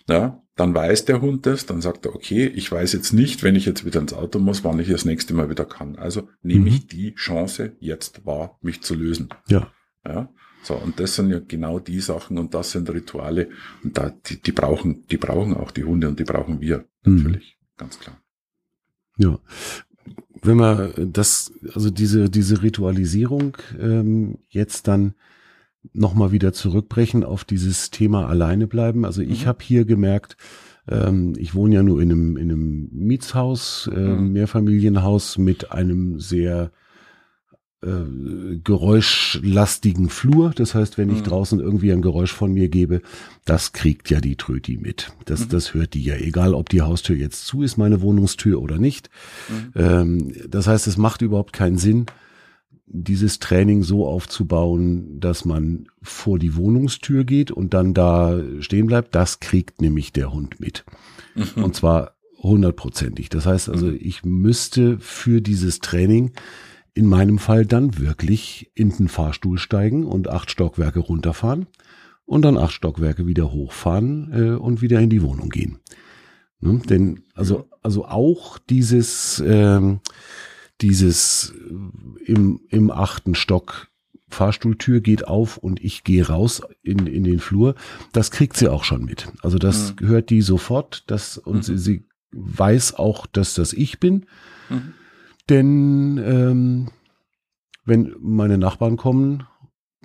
Ja, 0.09 0.41
dann 0.61 0.75
weiß 0.75 1.05
der 1.05 1.21
Hund 1.21 1.47
das, 1.47 1.65
dann 1.65 1.81
sagt 1.81 2.05
er, 2.05 2.13
okay, 2.13 2.45
ich 2.45 2.71
weiß 2.71 2.93
jetzt 2.93 3.13
nicht, 3.13 3.41
wenn 3.41 3.55
ich 3.55 3.65
jetzt 3.65 3.83
wieder 3.83 3.99
ins 3.99 4.13
Auto 4.13 4.37
muss, 4.37 4.63
wann 4.63 4.77
ich 4.77 4.89
das 4.89 5.05
nächste 5.05 5.33
Mal 5.33 5.49
wieder 5.49 5.65
kann. 5.65 5.95
Also 5.95 6.29
nehme 6.43 6.61
mhm. 6.61 6.67
ich 6.67 6.85
die 6.85 7.15
Chance 7.15 7.71
jetzt 7.79 8.27
wahr, 8.27 8.59
mich 8.61 8.83
zu 8.83 8.93
lösen. 8.93 9.29
Ja. 9.47 9.71
Ja. 10.05 10.29
So, 10.61 10.75
und 10.75 10.99
das 10.99 11.15
sind 11.15 11.31
ja 11.31 11.39
genau 11.39 11.79
die 11.79 11.99
Sachen 11.99 12.37
und 12.37 12.53
das 12.53 12.73
sind 12.73 12.87
Rituale 12.91 13.49
und 13.83 13.97
da, 13.97 14.11
die, 14.11 14.39
die 14.39 14.51
brauchen, 14.51 15.07
die 15.07 15.17
brauchen 15.17 15.55
auch 15.55 15.71
die 15.71 15.83
Hunde 15.83 16.07
und 16.07 16.19
die 16.19 16.25
brauchen 16.25 16.61
wir 16.61 16.85
mhm. 17.05 17.15
natürlich, 17.15 17.57
mhm. 17.59 17.77
ganz 17.77 17.99
klar. 17.99 18.21
Ja. 19.17 19.39
Wenn 20.43 20.57
man 20.57 21.11
das, 21.11 21.51
also 21.73 21.89
diese, 21.89 22.29
diese 22.29 22.61
Ritualisierung 22.61 23.57
ähm, 23.79 24.37
jetzt 24.49 24.87
dann 24.87 25.15
nochmal 25.93 26.31
wieder 26.31 26.53
zurückbrechen 26.53 27.23
auf 27.23 27.43
dieses 27.43 27.91
Thema 27.91 28.27
alleine 28.27 28.67
bleiben. 28.67 29.05
Also 29.05 29.21
ich 29.21 29.43
mhm. 29.43 29.47
habe 29.47 29.63
hier 29.63 29.85
gemerkt, 29.85 30.37
ähm, 30.87 31.33
ich 31.37 31.55
wohne 31.55 31.75
ja 31.75 31.83
nur 31.83 32.01
in 32.01 32.11
einem, 32.11 32.37
in 32.37 32.51
einem 32.51 32.89
Mietshaus, 32.91 33.89
äh, 33.93 33.99
mhm. 33.99 34.33
Mehrfamilienhaus 34.33 35.37
mit 35.37 35.71
einem 35.71 36.19
sehr 36.19 36.71
äh, 37.83 38.57
geräuschlastigen 38.63 40.09
Flur. 40.09 40.51
Das 40.55 40.75
heißt, 40.75 40.99
wenn 40.99 41.09
ich 41.09 41.19
mhm. 41.19 41.23
draußen 41.23 41.59
irgendwie 41.59 41.91
ein 41.91 42.03
Geräusch 42.03 42.31
von 42.31 42.53
mir 42.53 42.69
gebe, 42.69 43.01
das 43.45 43.73
kriegt 43.73 44.09
ja 44.11 44.21
die 44.21 44.35
Tröti 44.35 44.77
mit. 44.77 45.11
Das, 45.25 45.45
mhm. 45.45 45.49
das 45.49 45.73
hört 45.73 45.95
die 45.95 46.03
ja, 46.03 46.15
egal 46.15 46.53
ob 46.53 46.69
die 46.69 46.81
Haustür 46.81 47.15
jetzt 47.15 47.47
zu 47.47 47.63
ist, 47.63 47.77
meine 47.77 48.01
Wohnungstür 48.01 48.61
oder 48.61 48.77
nicht. 48.77 49.09
Mhm. 49.49 49.71
Ähm, 49.75 50.33
das 50.47 50.67
heißt, 50.67 50.85
es 50.85 50.97
macht 50.97 51.23
überhaupt 51.23 51.53
keinen 51.53 51.77
Sinn, 51.77 52.05
dieses 52.93 53.39
Training 53.39 53.83
so 53.83 54.05
aufzubauen, 54.05 55.19
dass 55.19 55.45
man 55.45 55.87
vor 56.01 56.39
die 56.39 56.55
Wohnungstür 56.55 57.23
geht 57.23 57.51
und 57.51 57.73
dann 57.73 57.93
da 57.93 58.39
stehen 58.59 58.87
bleibt, 58.87 59.15
das 59.15 59.39
kriegt 59.39 59.81
nämlich 59.81 60.11
der 60.11 60.33
Hund 60.33 60.59
mit. 60.59 60.83
Mhm. 61.35 61.63
Und 61.63 61.75
zwar 61.75 62.15
hundertprozentig. 62.37 63.29
Das 63.29 63.45
heißt 63.45 63.69
also, 63.69 63.87
mhm. 63.87 63.97
ich 63.99 64.23
müsste 64.25 64.99
für 64.99 65.41
dieses 65.41 65.79
Training 65.79 66.31
in 66.93 67.05
meinem 67.05 67.39
Fall 67.39 67.65
dann 67.65 67.97
wirklich 67.97 68.71
in 68.75 68.89
den 68.89 69.07
Fahrstuhl 69.07 69.57
steigen 69.57 70.05
und 70.05 70.29
acht 70.29 70.51
Stockwerke 70.51 70.99
runterfahren 70.99 71.67
und 72.25 72.43
dann 72.43 72.57
acht 72.57 72.73
Stockwerke 72.73 73.25
wieder 73.25 73.53
hochfahren 73.53 74.31
äh, 74.33 74.51
und 74.57 74.81
wieder 74.81 74.99
in 74.99 75.09
die 75.09 75.21
Wohnung 75.21 75.49
gehen. 75.49 75.79
Ne? 76.59 76.81
Denn 76.89 77.21
also 77.33 77.69
also 77.81 78.05
auch 78.05 78.57
dieses 78.59 79.41
ähm, 79.45 80.01
dieses 80.81 81.53
äh, 81.69 82.31
im, 82.31 82.61
im 82.69 82.91
achten 82.91 83.35
Stock 83.35 83.87
Fahrstuhltür 84.29 85.01
geht 85.01 85.27
auf 85.27 85.57
und 85.57 85.83
ich 85.83 86.03
gehe 86.03 86.25
raus 86.27 86.61
in, 86.83 87.05
in 87.05 87.23
den 87.23 87.39
Flur, 87.39 87.75
das 88.13 88.31
kriegt 88.31 88.55
sie 88.55 88.69
auch 88.69 88.83
schon 88.83 89.03
mit. 89.03 89.27
Also 89.41 89.57
das 89.57 89.95
mhm. 89.99 90.07
hört 90.07 90.29
die 90.29 90.41
sofort, 90.41 91.03
das, 91.07 91.37
und 91.37 91.57
mhm. 91.57 91.61
sie, 91.63 91.77
sie 91.77 92.05
weiß 92.31 92.95
auch, 92.95 93.25
dass 93.27 93.53
das 93.53 93.73
ich 93.73 93.99
bin. 93.99 94.25
Mhm. 94.69 94.93
Denn 95.49 96.17
ähm, 96.23 96.87
wenn 97.83 98.15
meine 98.19 98.57
Nachbarn 98.57 98.95
kommen, 98.95 99.43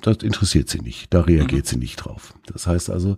das 0.03 0.18
interessiert 0.18 0.68
sie 0.68 0.80
nicht, 0.80 1.12
da 1.14 1.22
reagiert 1.22 1.64
mhm. 1.64 1.68
sie 1.68 1.76
nicht 1.78 1.97
drauf. 1.97 2.34
Das 2.47 2.66
heißt 2.66 2.90
also, 2.90 3.16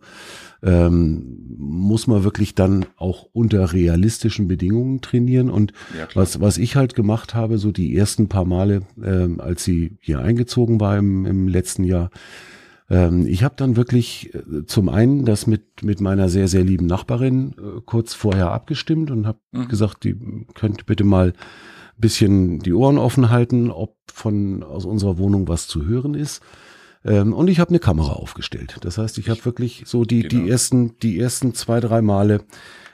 ähm, 0.62 1.56
muss 1.56 2.06
man 2.06 2.22
wirklich 2.22 2.54
dann 2.54 2.86
auch 2.96 3.26
unter 3.32 3.72
realistischen 3.72 4.46
Bedingungen 4.46 5.00
trainieren. 5.00 5.50
Und 5.50 5.72
ja, 5.96 6.06
was, 6.14 6.40
was 6.40 6.56
ich 6.56 6.76
halt 6.76 6.94
gemacht 6.94 7.34
habe, 7.34 7.58
so 7.58 7.72
die 7.72 7.96
ersten 7.96 8.28
paar 8.28 8.44
Male, 8.44 8.82
ähm, 9.02 9.40
als 9.40 9.64
sie 9.64 9.98
hier 10.00 10.20
eingezogen 10.20 10.80
war 10.80 10.96
im, 10.96 11.26
im 11.26 11.48
letzten 11.48 11.82
Jahr, 11.82 12.10
ähm, 12.88 13.26
ich 13.26 13.42
habe 13.42 13.54
dann 13.56 13.76
wirklich 13.76 14.32
äh, 14.34 14.64
zum 14.66 14.88
einen 14.88 15.24
das 15.24 15.46
mit, 15.46 15.82
mit 15.82 16.00
meiner 16.00 16.28
sehr, 16.28 16.46
sehr 16.46 16.64
lieben 16.64 16.86
Nachbarin 16.86 17.54
äh, 17.58 17.80
kurz 17.84 18.14
vorher 18.14 18.52
abgestimmt 18.52 19.10
und 19.10 19.26
habe 19.26 19.40
mhm. 19.50 19.68
gesagt, 19.68 20.04
die 20.04 20.16
könnt 20.54 20.86
bitte 20.86 21.04
mal 21.04 21.32
bisschen 21.98 22.60
die 22.60 22.72
Ohren 22.72 22.98
offen 22.98 23.30
halten, 23.30 23.70
ob 23.70 23.96
von 24.12 24.62
aus 24.62 24.84
unserer 24.84 25.18
Wohnung 25.18 25.48
was 25.48 25.66
zu 25.66 25.84
hören 25.84 26.14
ist. 26.14 26.42
Ähm, 27.08 27.32
und 27.32 27.48
ich 27.48 27.58
habe 27.58 27.70
eine 27.70 27.78
Kamera 27.78 28.12
aufgestellt. 28.12 28.76
Das 28.82 28.98
heißt, 28.98 29.18
ich 29.18 29.30
habe 29.30 29.44
wirklich 29.44 29.84
so 29.86 30.04
die, 30.04 30.22
genau. 30.22 30.44
die 30.44 30.50
ersten, 30.50 30.98
die 30.98 31.18
ersten 31.18 31.54
zwei, 31.54 31.80
drei 31.80 32.02
Male 32.02 32.42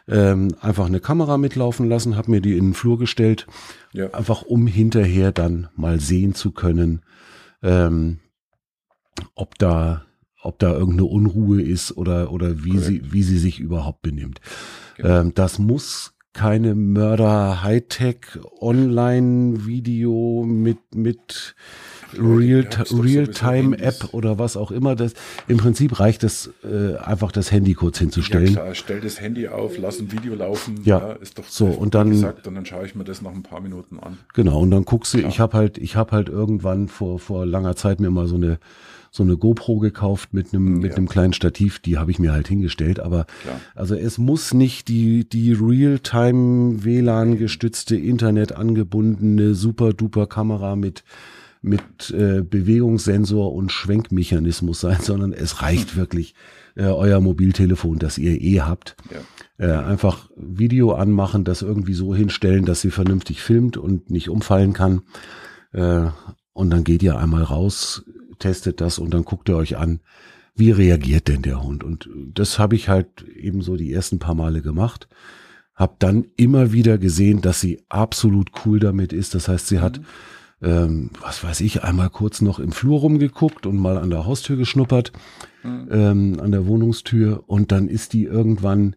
ähm, 0.06 0.54
einfach 0.60 0.86
eine 0.86 1.00
Kamera 1.00 1.36
mitlaufen 1.36 1.88
lassen, 1.88 2.16
habe 2.16 2.30
mir 2.30 2.40
die 2.40 2.56
in 2.56 2.66
den 2.66 2.74
Flur 2.74 2.98
gestellt, 2.98 3.46
ja. 3.92 4.12
einfach 4.12 4.42
um 4.42 4.66
hinterher 4.66 5.32
dann 5.32 5.68
mal 5.76 5.98
sehen 5.98 6.34
zu 6.34 6.52
können, 6.52 7.02
ähm, 7.62 8.18
ob 9.34 9.58
da 9.58 10.04
ob 10.42 10.58
da 10.58 10.72
irgendeine 10.72 11.06
Unruhe 11.06 11.62
ist 11.62 11.96
oder 11.96 12.30
oder 12.30 12.64
wie 12.64 12.72
Correct. 12.72 12.86
sie 12.86 13.12
wie 13.12 13.22
sie 13.22 13.38
sich 13.38 13.60
überhaupt 13.60 14.02
benimmt. 14.02 14.40
Genau. 14.96 15.20
Ähm, 15.20 15.32
das 15.34 15.58
muss 15.58 16.12
keine 16.34 16.74
Mörder 16.74 17.62
Hightech 17.62 18.38
Online 18.60 19.64
Video 19.64 20.44
mit 20.46 20.78
mit 20.94 21.54
Real-Time-App 22.18 24.12
oder 24.12 24.38
was 24.38 24.56
auch 24.56 24.70
immer. 24.70 24.96
Das, 24.96 25.14
Im 25.48 25.58
Prinzip 25.58 26.00
reicht 26.00 26.24
es 26.24 26.50
äh, 26.64 26.96
einfach, 26.96 27.32
das 27.32 27.50
Handy 27.52 27.74
kurz 27.74 27.98
hinzustellen. 27.98 28.46
Ja 28.48 28.62
klar, 28.62 28.74
stell 28.74 29.00
das 29.00 29.20
Handy 29.20 29.48
auf, 29.48 29.78
lass 29.78 30.00
ein 30.00 30.12
Video 30.12 30.34
laufen. 30.34 30.80
Ja, 30.84 30.98
ja 30.98 31.12
ist 31.14 31.38
doch 31.38 31.44
so 31.48 31.66
und 31.66 31.94
dann 31.94 32.10
gesagt 32.10 32.46
und 32.46 32.54
dann 32.54 32.66
schaue 32.66 32.86
ich 32.86 32.94
mir 32.94 33.04
das 33.04 33.22
noch 33.22 33.34
ein 33.34 33.42
paar 33.42 33.60
Minuten 33.60 33.98
an. 33.98 34.18
Genau 34.34 34.60
und 34.60 34.70
dann 34.70 34.84
guckst 34.84 35.14
du. 35.14 35.18
Klar. 35.18 35.30
Ich 35.30 35.40
habe 35.40 35.56
halt, 35.56 35.78
ich 35.78 35.96
habe 35.96 36.12
halt 36.12 36.28
irgendwann 36.28 36.88
vor 36.88 37.18
vor 37.18 37.46
langer 37.46 37.76
Zeit 37.76 38.00
mir 38.00 38.10
mal 38.10 38.26
so 38.26 38.36
eine 38.36 38.58
so 39.10 39.22
eine 39.22 39.36
GoPro 39.36 39.78
gekauft 39.78 40.34
mit 40.34 40.52
einem 40.52 40.78
mit 40.78 40.96
einem 40.96 41.08
kleinen 41.08 41.32
Stativ, 41.34 41.78
die 41.78 41.98
habe 41.98 42.10
ich 42.10 42.18
mir 42.18 42.32
halt 42.32 42.48
hingestellt, 42.48 42.98
aber 42.98 43.26
Klar. 43.42 43.60
also 43.76 43.94
es 43.94 44.18
muss 44.18 44.52
nicht 44.52 44.88
die 44.88 45.28
die 45.28 45.52
Realtime 45.52 46.82
WLAN 46.82 47.38
gestützte 47.38 47.96
Internet 47.96 48.56
angebundene 48.56 49.54
super 49.54 49.92
duper 49.92 50.26
Kamera 50.26 50.74
mit 50.74 51.04
mit 51.64 52.10
äh, 52.10 52.42
Bewegungssensor 52.42 53.52
und 53.52 53.72
Schwenkmechanismus 53.72 54.80
sein, 54.80 54.98
sondern 55.02 55.32
es 55.32 55.62
reicht 55.62 55.96
wirklich 55.96 56.34
äh, 56.76 56.84
euer 56.84 57.20
Mobiltelefon, 57.20 57.98
das 57.98 58.18
ihr 58.18 58.40
eh 58.40 58.60
habt. 58.60 58.96
Ja. 59.10 59.66
Äh, 59.66 59.84
einfach 59.84 60.30
Video 60.36 60.92
anmachen, 60.92 61.44
das 61.44 61.62
irgendwie 61.62 61.94
so 61.94 62.14
hinstellen, 62.14 62.64
dass 62.64 62.82
sie 62.82 62.90
vernünftig 62.90 63.40
filmt 63.40 63.76
und 63.76 64.10
nicht 64.10 64.28
umfallen 64.28 64.74
kann. 64.74 65.02
Äh, 65.72 66.08
und 66.52 66.70
dann 66.70 66.84
geht 66.84 67.02
ihr 67.02 67.18
einmal 67.18 67.42
raus, 67.42 68.04
testet 68.38 68.80
das 68.80 68.98
und 68.98 69.14
dann 69.14 69.24
guckt 69.24 69.48
ihr 69.48 69.56
euch 69.56 69.76
an, 69.76 70.00
wie 70.54 70.70
reagiert 70.70 71.28
denn 71.28 71.42
der 71.42 71.62
Hund? 71.62 71.82
Und 71.82 72.08
das 72.32 72.58
habe 72.58 72.76
ich 72.76 72.88
halt 72.88 73.24
eben 73.34 73.62
so 73.62 73.76
die 73.76 73.92
ersten 73.92 74.18
paar 74.18 74.34
Male 74.34 74.62
gemacht. 74.62 75.08
Hab 75.74 75.98
dann 75.98 76.26
immer 76.36 76.72
wieder 76.72 76.98
gesehen, 76.98 77.40
dass 77.40 77.60
sie 77.60 77.82
absolut 77.88 78.50
cool 78.64 78.78
damit 78.78 79.12
ist. 79.12 79.34
Das 79.34 79.48
heißt, 79.48 79.66
sie 79.66 79.78
mhm. 79.78 79.82
Ähm, 80.62 81.10
was 81.20 81.42
weiß 81.42 81.60
ich, 81.60 81.84
einmal 81.84 82.10
kurz 82.10 82.40
noch 82.40 82.58
im 82.58 82.72
Flur 82.72 83.00
rumgeguckt 83.00 83.66
und 83.66 83.76
mal 83.76 83.98
an 83.98 84.10
der 84.10 84.26
Haustür 84.26 84.56
geschnuppert, 84.56 85.12
mhm. 85.62 85.88
ähm, 85.90 86.40
an 86.40 86.52
der 86.52 86.66
Wohnungstür 86.66 87.44
und 87.46 87.72
dann 87.72 87.88
ist 87.88 88.12
die 88.12 88.24
irgendwann 88.24 88.96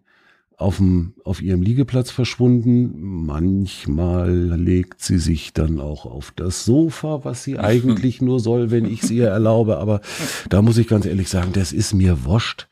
auf, 0.58 0.78
dem, 0.78 1.14
auf 1.24 1.42
ihrem 1.42 1.62
Liegeplatz 1.62 2.10
verschwunden. 2.10 3.26
Manchmal 3.26 4.56
legt 4.56 5.02
sie 5.02 5.20
sich 5.20 5.54
dann 5.54 5.80
auch 5.80 6.06
auf 6.06 6.34
das 6.36 6.66
Sofa, 6.66 7.24
was 7.24 7.44
sie 7.44 7.60
eigentlich 7.60 8.22
nur 8.22 8.40
soll, 8.40 8.72
wenn 8.72 8.86
ich 8.86 9.04
es 9.04 9.12
ihr 9.12 9.28
erlaube. 9.28 9.78
Aber 9.78 10.02
da 10.50 10.62
muss 10.62 10.80
ich 10.80 10.88
ganz 10.88 11.06
ehrlich 11.06 11.30
sagen, 11.30 11.52
das 11.54 11.74
ist 11.74 11.94
mir 11.94 12.26
wurscht. 12.26 12.68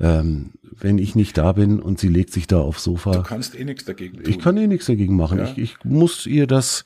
Ähm, 0.00 0.52
wenn 0.80 0.98
ich 0.98 1.14
nicht 1.14 1.38
da 1.38 1.52
bin 1.52 1.80
und 1.80 2.00
sie 2.00 2.08
legt 2.08 2.32
sich 2.32 2.46
da 2.46 2.60
aufs 2.60 2.82
Sofa. 2.84 3.12
Du 3.12 3.22
kannst 3.22 3.54
eh 3.54 3.64
nichts 3.64 3.84
dagegen 3.84 4.16
tun. 4.16 4.28
Ich 4.28 4.40
kann 4.40 4.56
eh 4.56 4.66
nichts 4.66 4.86
dagegen 4.86 5.16
machen. 5.16 5.38
Ja. 5.38 5.44
Ich, 5.44 5.58
ich 5.58 5.76
muss 5.84 6.26
ihr 6.26 6.46
das 6.46 6.84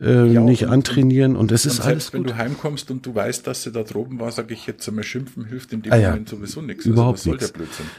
äh, 0.00 0.32
ja, 0.32 0.40
nicht 0.40 0.64
und, 0.64 0.70
antrainieren 0.70 1.36
und 1.36 1.50
es 1.50 1.66
ist 1.66 1.76
selbst 1.76 1.86
alles 1.88 2.12
wenn 2.12 2.22
gut. 2.22 2.30
du 2.30 2.36
heimkommst 2.36 2.90
und 2.90 3.04
du 3.04 3.14
weißt, 3.14 3.46
dass 3.46 3.62
sie 3.62 3.72
da 3.72 3.82
droben 3.82 4.20
war, 4.20 4.30
sage 4.30 4.54
ich 4.54 4.66
jetzt 4.66 4.88
einmal 4.88 5.04
schimpfen 5.04 5.46
hilft 5.46 5.72
in 5.72 5.82
dem 5.82 5.92
ah, 5.92 5.96
ja. 5.96 6.10
Moment 6.10 6.28
sowieso 6.28 6.62
nichts. 6.62 6.86
Überhaupt 6.86 7.18
also, 7.18 7.30
nichts. 7.30 7.52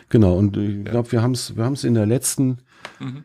Genau 0.10 0.38
und 0.38 0.56
ich 0.56 0.78
ja. 0.78 0.92
glaube, 0.92 1.12
wir 1.12 1.22
haben 1.22 1.34
es 1.34 1.56
wir 1.58 1.64
haben 1.64 1.74
es 1.74 1.84
in 1.84 1.94
der 1.94 2.06
letzten 2.06 2.60
mhm. 3.00 3.24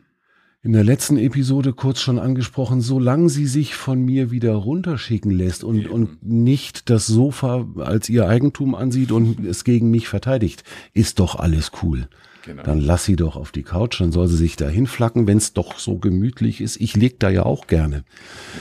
In 0.63 0.71
der 0.71 0.85
letzten 0.85 1.17
Episode 1.17 1.73
kurz 1.73 1.99
schon 1.99 2.17
angesprochen, 2.17 2.79
solange 2.79 3.29
sie 3.29 3.47
sich 3.47 3.75
von 3.75 3.99
mir 3.99 4.31
wieder 4.31 4.53
runterschicken 4.53 5.29
lässt 5.29 5.65
und, 5.65 5.87
und 5.87 6.23
nicht 6.23 6.89
das 6.89 7.05
Sofa 7.05 7.67
als 7.77 8.07
ihr 8.07 8.29
Eigentum 8.29 8.73
ansieht 8.73 9.11
und 9.11 9.45
es 9.45 9.65
gegen 9.65 9.91
mich 9.91 10.07
verteidigt, 10.07 10.63
ist 10.93 11.19
doch 11.19 11.35
alles 11.35 11.71
cool. 11.83 12.07
Genau. 12.45 12.63
Dann 12.63 12.79
lass 12.79 13.03
sie 13.05 13.17
doch 13.17 13.35
auf 13.35 13.51
die 13.51 13.63
Couch, 13.63 13.99
dann 13.99 14.13
soll 14.13 14.27
sie 14.27 14.37
sich 14.37 14.55
da 14.55 14.67
hinflacken, 14.67 15.27
wenn 15.27 15.37
es 15.37 15.53
doch 15.53 15.79
so 15.79 15.97
gemütlich 15.97 16.61
ist. 16.61 16.79
Ich 16.79 16.95
leg 16.95 17.19
da 17.19 17.29
ja 17.29 17.43
auch 17.43 17.67
gerne. 17.67 18.03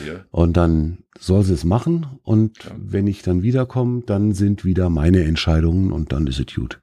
Ja. 0.06 0.24
Und 0.30 0.56
dann 0.56 0.98
soll 1.18 1.44
sie 1.44 1.54
es 1.54 1.64
machen 1.64 2.06
und 2.24 2.64
ja. 2.64 2.72
wenn 2.78 3.06
ich 3.06 3.22
dann 3.22 3.42
wiederkomme, 3.42 4.02
dann 4.06 4.32
sind 4.32 4.64
wieder 4.64 4.90
meine 4.90 5.22
Entscheidungen 5.22 5.92
und 5.92 6.12
dann 6.12 6.26
ist 6.26 6.40
es 6.40 6.54
gut. 6.54 6.81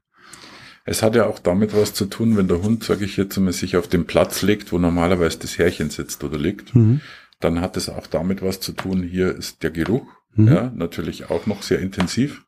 Es 0.84 1.02
hat 1.02 1.14
ja 1.14 1.26
auch 1.26 1.38
damit 1.38 1.74
was 1.76 1.94
zu 1.94 2.06
tun, 2.06 2.36
wenn 2.36 2.48
der 2.48 2.62
Hund, 2.62 2.84
sage 2.84 3.04
ich 3.04 3.16
jetzt 3.16 3.38
mal, 3.38 3.52
sich 3.52 3.76
auf 3.76 3.88
den 3.88 4.06
Platz 4.06 4.42
legt, 4.42 4.72
wo 4.72 4.78
normalerweise 4.78 5.38
das 5.38 5.58
Härchen 5.58 5.90
sitzt 5.90 6.24
oder 6.24 6.38
liegt, 6.38 6.74
mhm. 6.74 7.00
dann 7.38 7.60
hat 7.60 7.76
es 7.76 7.88
auch 7.88 8.06
damit 8.06 8.42
was 8.42 8.60
zu 8.60 8.72
tun, 8.72 9.02
hier 9.02 9.34
ist 9.34 9.62
der 9.62 9.70
Geruch, 9.70 10.06
mhm. 10.34 10.48
ja, 10.48 10.72
natürlich 10.74 11.30
auch 11.30 11.46
noch 11.46 11.62
sehr 11.62 11.80
intensiv. 11.80 12.44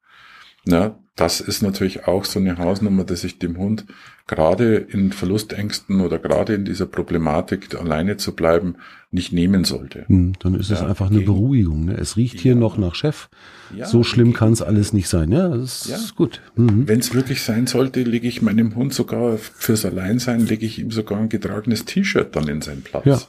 Ja, 0.65 0.99
das 1.17 1.41
ist 1.41 1.63
natürlich 1.63 2.07
auch 2.07 2.25
so 2.25 2.39
eine 2.39 2.57
Hausnummer, 2.57 3.05
dass 3.05 3.25
ich 3.25 3.39
dem 3.39 3.59
Hund 3.59 3.85
gerade 4.27 4.77
in 4.77 5.13
Verlustängsten 5.13 6.01
oder 6.01 6.19
gerade 6.19 6.55
in 6.55 6.65
dieser 6.65 6.87
Problematik 6.87 7.75
alleine 7.75 8.17
zu 8.17 8.35
bleiben 8.35 8.77
nicht 9.11 9.33
nehmen 9.33 9.65
sollte. 9.65 10.07
Hm, 10.07 10.35
dann 10.39 10.55
ist 10.55 10.71
ja, 10.71 10.77
es 10.77 10.83
einfach 10.83 11.11
eine 11.11 11.21
Beruhigung. 11.21 11.87
Ne? 11.87 11.95
Es 11.95 12.17
riecht 12.17 12.41
hier 12.41 12.55
noch 12.55 12.79
nach 12.79 12.95
Chef. 12.95 13.29
Ja, 13.77 13.87
so 13.87 14.03
schlimm 14.03 14.33
kann 14.33 14.53
es 14.53 14.63
alles 14.63 14.93
nicht 14.93 15.09
sein. 15.09 15.33
Ja, 15.33 15.49
das 15.49 15.87
ja. 15.89 15.97
ist 15.97 16.17
gut. 16.17 16.41
Mhm. 16.57 16.89
Wenn 16.89 17.01
es 17.01 17.15
wirklich 17.15 17.43
sein 17.43 17.67
sollte, 17.67 18.03
lege 18.03 18.29
ich 18.29 18.43
meinem 18.43 18.75
Hund 18.75 18.95
sogar 18.95 19.39
fürs 19.39 19.85
Alleinsein, 19.85 20.47
lege 20.47 20.67
ich 20.67 20.79
ihm 20.79 20.91
sogar 20.91 21.19
ein 21.19 21.29
getragenes 21.29 21.85
T-Shirt 21.85 22.35
dann 22.35 22.49
in 22.49 22.63
seinen 22.63 22.83
Platz. 22.83 23.05
Ja. 23.07 23.21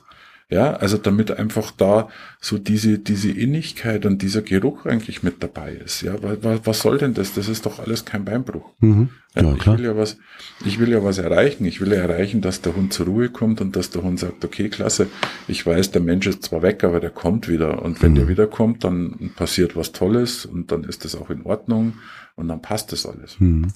Ja, 0.49 0.73
also 0.73 0.97
damit 0.97 1.31
einfach 1.31 1.71
da 1.71 2.09
so 2.39 2.59
diese, 2.59 2.99
diese 2.99 3.31
Innigkeit 3.31 4.05
und 4.05 4.21
dieser 4.21 4.41
Geruch 4.43 4.85
eigentlich 4.85 5.23
mit 5.23 5.41
dabei 5.41 5.73
ist. 5.73 6.01
Ja, 6.01 6.15
was, 6.21 6.59
was 6.65 6.79
soll 6.79 6.99
denn 6.99 7.15
das? 7.15 7.33
Das 7.33 7.47
ist 7.47 7.65
doch 7.65 7.79
alles 7.79 8.05
kein 8.05 8.25
Beinbruch. 8.25 8.69
Mhm. 8.79 9.09
Ja, 9.35 9.41
ja, 9.41 9.55
ich 9.55 9.65
will 9.65 9.83
ja 9.83 9.97
was, 9.97 10.17
ich 10.63 10.79
will 10.79 10.89
ja 10.89 11.03
was 11.03 11.17
erreichen. 11.17 11.65
Ich 11.65 11.81
will 11.81 11.91
ja 11.91 12.01
erreichen, 12.01 12.41
dass 12.41 12.61
der 12.61 12.75
Hund 12.75 12.93
zur 12.93 13.07
Ruhe 13.07 13.29
kommt 13.29 13.61
und 13.61 13.75
dass 13.75 13.89
der 13.89 14.03
Hund 14.03 14.19
sagt, 14.19 14.45
okay, 14.45 14.69
klasse, 14.69 15.07
ich 15.47 15.65
weiß, 15.65 15.91
der 15.91 16.01
Mensch 16.01 16.27
ist 16.27 16.43
zwar 16.43 16.61
weg, 16.61 16.83
aber 16.83 16.99
der 16.99 17.09
kommt 17.09 17.47
wieder. 17.47 17.81
Und 17.81 18.01
wenn 18.03 18.11
mhm. 18.11 18.15
der 18.15 18.27
wiederkommt, 18.27 18.83
dann 18.83 19.31
passiert 19.35 19.75
was 19.75 19.91
Tolles 19.91 20.45
und 20.45 20.71
dann 20.71 20.83
ist 20.83 21.03
das 21.03 21.15
auch 21.15 21.31
in 21.31 21.43
Ordnung 21.43 21.93
und 22.35 22.47
dann 22.47 22.61
passt 22.61 22.91
das 22.91 23.05
alles. 23.05 23.39
Mhm. 23.39 23.69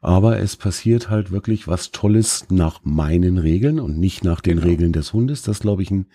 Aber 0.00 0.38
es 0.38 0.56
passiert 0.56 1.10
halt 1.10 1.30
wirklich 1.30 1.68
was 1.68 1.90
Tolles 1.92 2.46
nach 2.50 2.80
meinen 2.84 3.38
Regeln 3.38 3.78
und 3.80 3.98
nicht 3.98 4.24
nach 4.24 4.40
den 4.40 4.56
genau. 4.56 4.68
Regeln 4.68 4.92
des 4.92 5.12
Hundes. 5.12 5.42
Das 5.42 5.60
glaube 5.60 5.82
ich 5.82 5.90
ein 5.90 6.06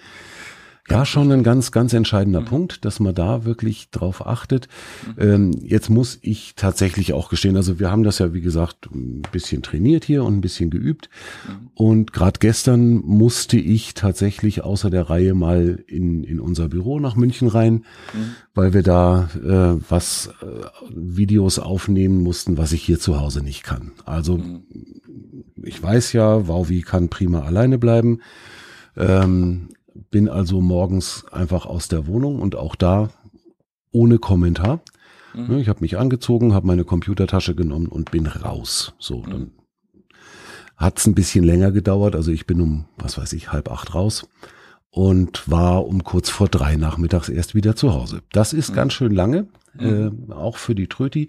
ja, 0.89 1.05
schon 1.05 1.31
ein 1.31 1.43
ganz, 1.43 1.71
ganz 1.71 1.93
entscheidender 1.93 2.41
mhm. 2.41 2.45
Punkt, 2.45 2.85
dass 2.85 2.99
man 2.99 3.13
da 3.13 3.45
wirklich 3.45 3.91
drauf 3.91 4.25
achtet. 4.25 4.67
Ähm, 5.17 5.51
jetzt 5.61 5.89
muss 5.89 6.17
ich 6.21 6.55
tatsächlich 6.55 7.13
auch 7.13 7.29
gestehen, 7.29 7.55
also 7.55 7.79
wir 7.79 7.91
haben 7.91 8.03
das 8.03 8.19
ja, 8.19 8.33
wie 8.33 8.41
gesagt, 8.41 8.89
ein 8.93 9.21
bisschen 9.31 9.61
trainiert 9.61 10.03
hier 10.03 10.23
und 10.23 10.37
ein 10.37 10.41
bisschen 10.41 10.69
geübt. 10.69 11.09
Mhm. 11.47 11.69
Und 11.75 12.13
gerade 12.13 12.39
gestern 12.39 12.95
musste 12.95 13.57
ich 13.57 13.93
tatsächlich 13.93 14.63
außer 14.63 14.89
der 14.89 15.09
Reihe 15.09 15.33
mal 15.33 15.83
in, 15.87 16.23
in 16.23 16.39
unser 16.39 16.69
Büro 16.69 16.99
nach 16.99 17.15
München 17.15 17.47
rein, 17.47 17.73
mhm. 18.13 18.35
weil 18.55 18.73
wir 18.73 18.83
da 18.83 19.29
äh, 19.35 19.79
was 19.89 20.31
äh, 20.41 20.45
Videos 20.93 21.59
aufnehmen 21.59 22.21
mussten, 22.21 22.57
was 22.57 22.71
ich 22.71 22.83
hier 22.83 22.99
zu 22.99 23.19
Hause 23.19 23.43
nicht 23.43 23.63
kann. 23.63 23.91
Also 24.05 24.37
mhm. 24.37 24.63
ich 25.63 25.81
weiß 25.81 26.13
ja, 26.13 26.47
Wauwi 26.47 26.81
kann 26.81 27.09
prima 27.09 27.41
alleine 27.41 27.77
bleiben. 27.77 28.21
Ähm, 28.97 29.69
bin 30.11 30.29
also 30.29 30.61
morgens 30.61 31.25
einfach 31.31 31.65
aus 31.65 31.87
der 31.87 32.07
Wohnung 32.07 32.39
und 32.39 32.55
auch 32.55 32.75
da 32.75 33.09
ohne 33.91 34.19
Kommentar. 34.19 34.81
Mhm. 35.33 35.57
Ich 35.59 35.69
habe 35.69 35.81
mich 35.81 35.97
angezogen, 35.97 36.53
habe 36.53 36.67
meine 36.67 36.83
Computertasche 36.83 37.55
genommen 37.55 37.87
und 37.87 38.11
bin 38.11 38.27
raus. 38.27 38.93
So, 38.99 39.17
mhm. 39.19 39.29
dann 39.29 39.51
hat's 40.77 41.05
ein 41.07 41.15
bisschen 41.15 41.43
länger 41.43 41.71
gedauert. 41.71 42.15
Also 42.15 42.31
ich 42.31 42.45
bin 42.45 42.61
um, 42.61 42.85
was 42.97 43.17
weiß 43.17 43.33
ich, 43.33 43.51
halb 43.51 43.69
acht 43.71 43.93
raus. 43.93 44.27
und 44.91 45.49
war 45.49 45.85
um 45.85 46.03
kurz 46.03 46.29
vor 46.29 46.47
drei 46.47 46.75
nachmittags 46.75 47.29
erst 47.29 47.55
wieder 47.55 47.75
zu 47.75 47.93
Hause. 47.93 48.21
Das 48.31 48.53
ist 48.53 48.71
mhm. 48.71 48.75
ganz 48.75 48.93
schön 48.93 49.13
lange, 49.13 49.47
mhm. 49.77 50.29
äh, 50.29 50.33
auch 50.33 50.57
für 50.57 50.75
die 50.75 50.87
Tröti. 50.87 51.27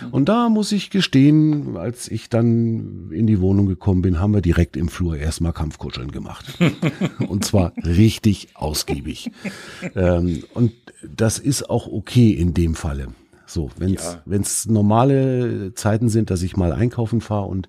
Mhm. 0.00 0.08
Und 0.10 0.28
da 0.28 0.48
muss 0.48 0.72
ich 0.72 0.90
gestehen, 0.90 1.76
als 1.76 2.08
ich 2.08 2.28
dann 2.28 3.10
in 3.10 3.26
die 3.26 3.40
Wohnung 3.40 3.66
gekommen 3.66 4.02
bin, 4.02 4.20
haben 4.20 4.34
wir 4.34 4.42
direkt 4.42 4.76
im 4.76 4.88
Flur 4.88 5.16
erstmal 5.16 5.52
Kampfkuscheln 5.52 6.10
gemacht. 6.10 6.58
und 7.28 7.44
zwar 7.44 7.72
richtig 7.76 8.48
ausgiebig. 8.54 9.30
ähm, 9.94 10.44
und 10.54 10.72
das 11.16 11.38
ist 11.38 11.68
auch 11.68 11.86
okay 11.86 12.30
in 12.30 12.54
dem 12.54 12.74
Falle. 12.74 13.08
So, 13.46 13.70
wenn 13.76 13.94
es 13.94 14.04
ja. 14.04 14.22
wenn's 14.24 14.66
normale 14.66 15.74
Zeiten 15.74 16.08
sind, 16.08 16.30
dass 16.30 16.42
ich 16.42 16.56
mal 16.56 16.72
einkaufen 16.72 17.20
fahre 17.20 17.46
und 17.46 17.68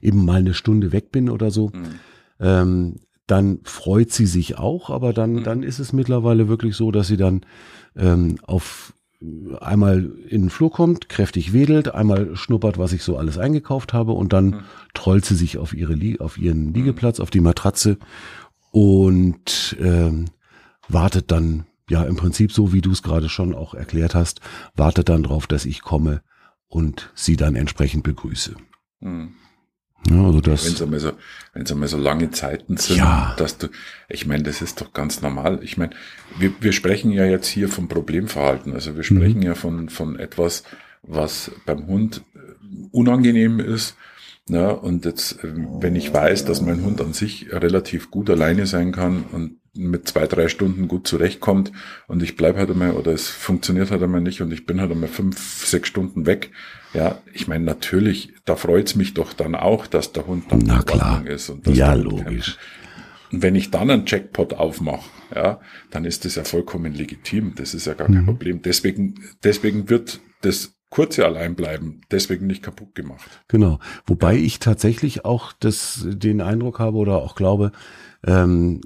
eben 0.00 0.24
mal 0.24 0.40
eine 0.40 0.54
Stunde 0.54 0.92
weg 0.92 1.10
bin 1.10 1.28
oder 1.28 1.50
so, 1.50 1.68
mhm. 1.68 1.98
ähm, 2.40 2.96
dann 3.26 3.60
freut 3.64 4.12
sie 4.12 4.26
sich 4.26 4.58
auch, 4.58 4.90
aber 4.90 5.12
dann, 5.12 5.34
mhm. 5.34 5.44
dann 5.44 5.62
ist 5.62 5.78
es 5.78 5.92
mittlerweile 5.92 6.48
wirklich 6.48 6.76
so, 6.76 6.90
dass 6.90 7.08
sie 7.08 7.16
dann 7.16 7.40
ähm, 7.96 8.36
auf 8.42 8.94
einmal 9.60 10.10
in 10.28 10.42
den 10.42 10.50
Flur 10.50 10.70
kommt, 10.70 11.08
kräftig 11.08 11.52
wedelt, 11.52 11.94
einmal 11.94 12.36
schnuppert, 12.36 12.78
was 12.78 12.92
ich 12.92 13.02
so 13.02 13.16
alles 13.16 13.38
eingekauft 13.38 13.92
habe 13.92 14.12
und 14.12 14.32
dann 14.32 14.46
mhm. 14.46 14.60
trollt 14.92 15.24
sie 15.24 15.36
sich 15.36 15.58
auf 15.58 15.72
ihre 15.72 15.94
auf 16.20 16.38
ihren 16.38 16.68
mhm. 16.68 16.74
Liegeplatz, 16.74 17.20
auf 17.20 17.30
die 17.30 17.40
Matratze 17.40 17.98
und 18.70 19.76
ähm, 19.80 20.26
wartet 20.88 21.30
dann 21.30 21.66
ja 21.88 22.02
im 22.02 22.16
Prinzip 22.16 22.52
so, 22.52 22.72
wie 22.72 22.80
du 22.80 22.90
es 22.90 23.02
gerade 23.02 23.28
schon 23.28 23.54
auch 23.54 23.74
erklärt 23.74 24.14
hast, 24.14 24.40
wartet 24.74 25.08
dann 25.08 25.22
drauf, 25.22 25.46
dass 25.46 25.64
ich 25.64 25.82
komme 25.82 26.22
und 26.66 27.10
sie 27.14 27.36
dann 27.36 27.56
entsprechend 27.56 28.04
begrüße. 28.04 28.56
Mhm. 29.00 29.34
Ja, 30.10 30.24
also 30.24 30.40
das. 30.40 30.66
Wenn 30.66 30.74
es 30.74 30.82
einmal 30.82 31.00
so, 31.00 31.12
wenn 31.52 31.62
es 31.62 31.72
einmal 31.72 31.88
so 31.88 31.96
lange 31.96 32.30
Zeiten 32.30 32.76
sind, 32.76 32.98
ja. 32.98 33.34
dass 33.38 33.58
du, 33.58 33.68
ich 34.08 34.26
meine, 34.26 34.42
das 34.42 34.60
ist 34.60 34.80
doch 34.80 34.92
ganz 34.92 35.22
normal. 35.22 35.60
Ich 35.62 35.76
meine, 35.76 35.94
wir, 36.38 36.52
wir 36.60 36.72
sprechen 36.72 37.10
ja 37.10 37.24
jetzt 37.24 37.46
hier 37.46 37.68
vom 37.68 37.88
Problemverhalten. 37.88 38.72
Also 38.72 38.96
wir 38.96 39.02
sprechen 39.02 39.38
mhm. 39.38 39.46
ja 39.46 39.54
von, 39.54 39.88
von 39.88 40.18
etwas, 40.18 40.64
was 41.02 41.50
beim 41.64 41.86
Hund 41.86 42.22
unangenehm 42.90 43.60
ist. 43.60 43.96
Ja, 44.48 44.70
und 44.70 45.06
jetzt, 45.06 45.38
wenn 45.42 45.96
ich 45.96 46.12
weiß, 46.12 46.44
dass 46.44 46.60
mein 46.60 46.84
Hund 46.84 47.00
an 47.00 47.14
sich 47.14 47.50
relativ 47.50 48.10
gut 48.10 48.28
alleine 48.28 48.66
sein 48.66 48.92
kann 48.92 49.24
und 49.32 49.56
mit 49.74 50.08
zwei, 50.08 50.26
drei 50.26 50.48
Stunden 50.48 50.88
gut 50.88 51.06
zurechtkommt 51.06 51.72
und 52.06 52.22
ich 52.22 52.36
bleib 52.36 52.56
halt 52.56 52.70
einmal 52.70 52.92
oder 52.92 53.12
es 53.12 53.28
funktioniert 53.28 53.90
halt 53.90 54.02
einmal 54.02 54.20
nicht 54.20 54.40
und 54.40 54.52
ich 54.52 54.66
bin 54.66 54.80
halt 54.80 54.90
einmal 54.90 55.08
fünf, 55.08 55.66
sechs 55.66 55.88
Stunden 55.88 56.26
weg. 56.26 56.50
Ja, 56.92 57.18
ich 57.32 57.48
meine, 57.48 57.64
natürlich, 57.64 58.32
da 58.44 58.56
freut's 58.56 58.94
mich 58.94 59.14
doch 59.14 59.32
dann 59.32 59.54
auch, 59.54 59.86
dass 59.86 60.12
der 60.12 60.26
Hund 60.26 60.44
dann 60.50 60.60
Na 60.64 60.82
klar. 60.82 61.26
ist. 61.26 61.50
Und 61.50 61.66
ja, 61.66 61.94
logisch. 61.94 62.56
Und 63.32 63.42
wenn 63.42 63.56
ich 63.56 63.72
dann 63.72 63.90
einen 63.90 64.06
Jackpot 64.06 64.54
aufmache, 64.54 65.10
ja, 65.34 65.60
dann 65.90 66.04
ist 66.04 66.24
das 66.24 66.36
ja 66.36 66.44
vollkommen 66.44 66.94
legitim. 66.94 67.54
Das 67.56 67.74
ist 67.74 67.86
ja 67.86 67.94
gar 67.94 68.06
kein 68.06 68.20
mhm. 68.20 68.26
Problem. 68.26 68.62
Deswegen, 68.62 69.14
deswegen 69.42 69.90
wird 69.90 70.20
das 70.42 70.73
kurze 70.94 71.26
Alleinbleiben 71.26 72.02
deswegen 72.12 72.46
nicht 72.46 72.62
kaputt 72.62 72.94
gemacht. 72.94 73.28
Genau. 73.48 73.80
Wobei 74.06 74.36
ich 74.36 74.60
tatsächlich 74.60 75.24
auch 75.24 75.52
das, 75.52 76.06
den 76.06 76.40
Eindruck 76.40 76.78
habe 76.78 76.98
oder 76.98 77.16
auch 77.16 77.34
glaube, 77.34 77.72
ähm, 78.24 78.80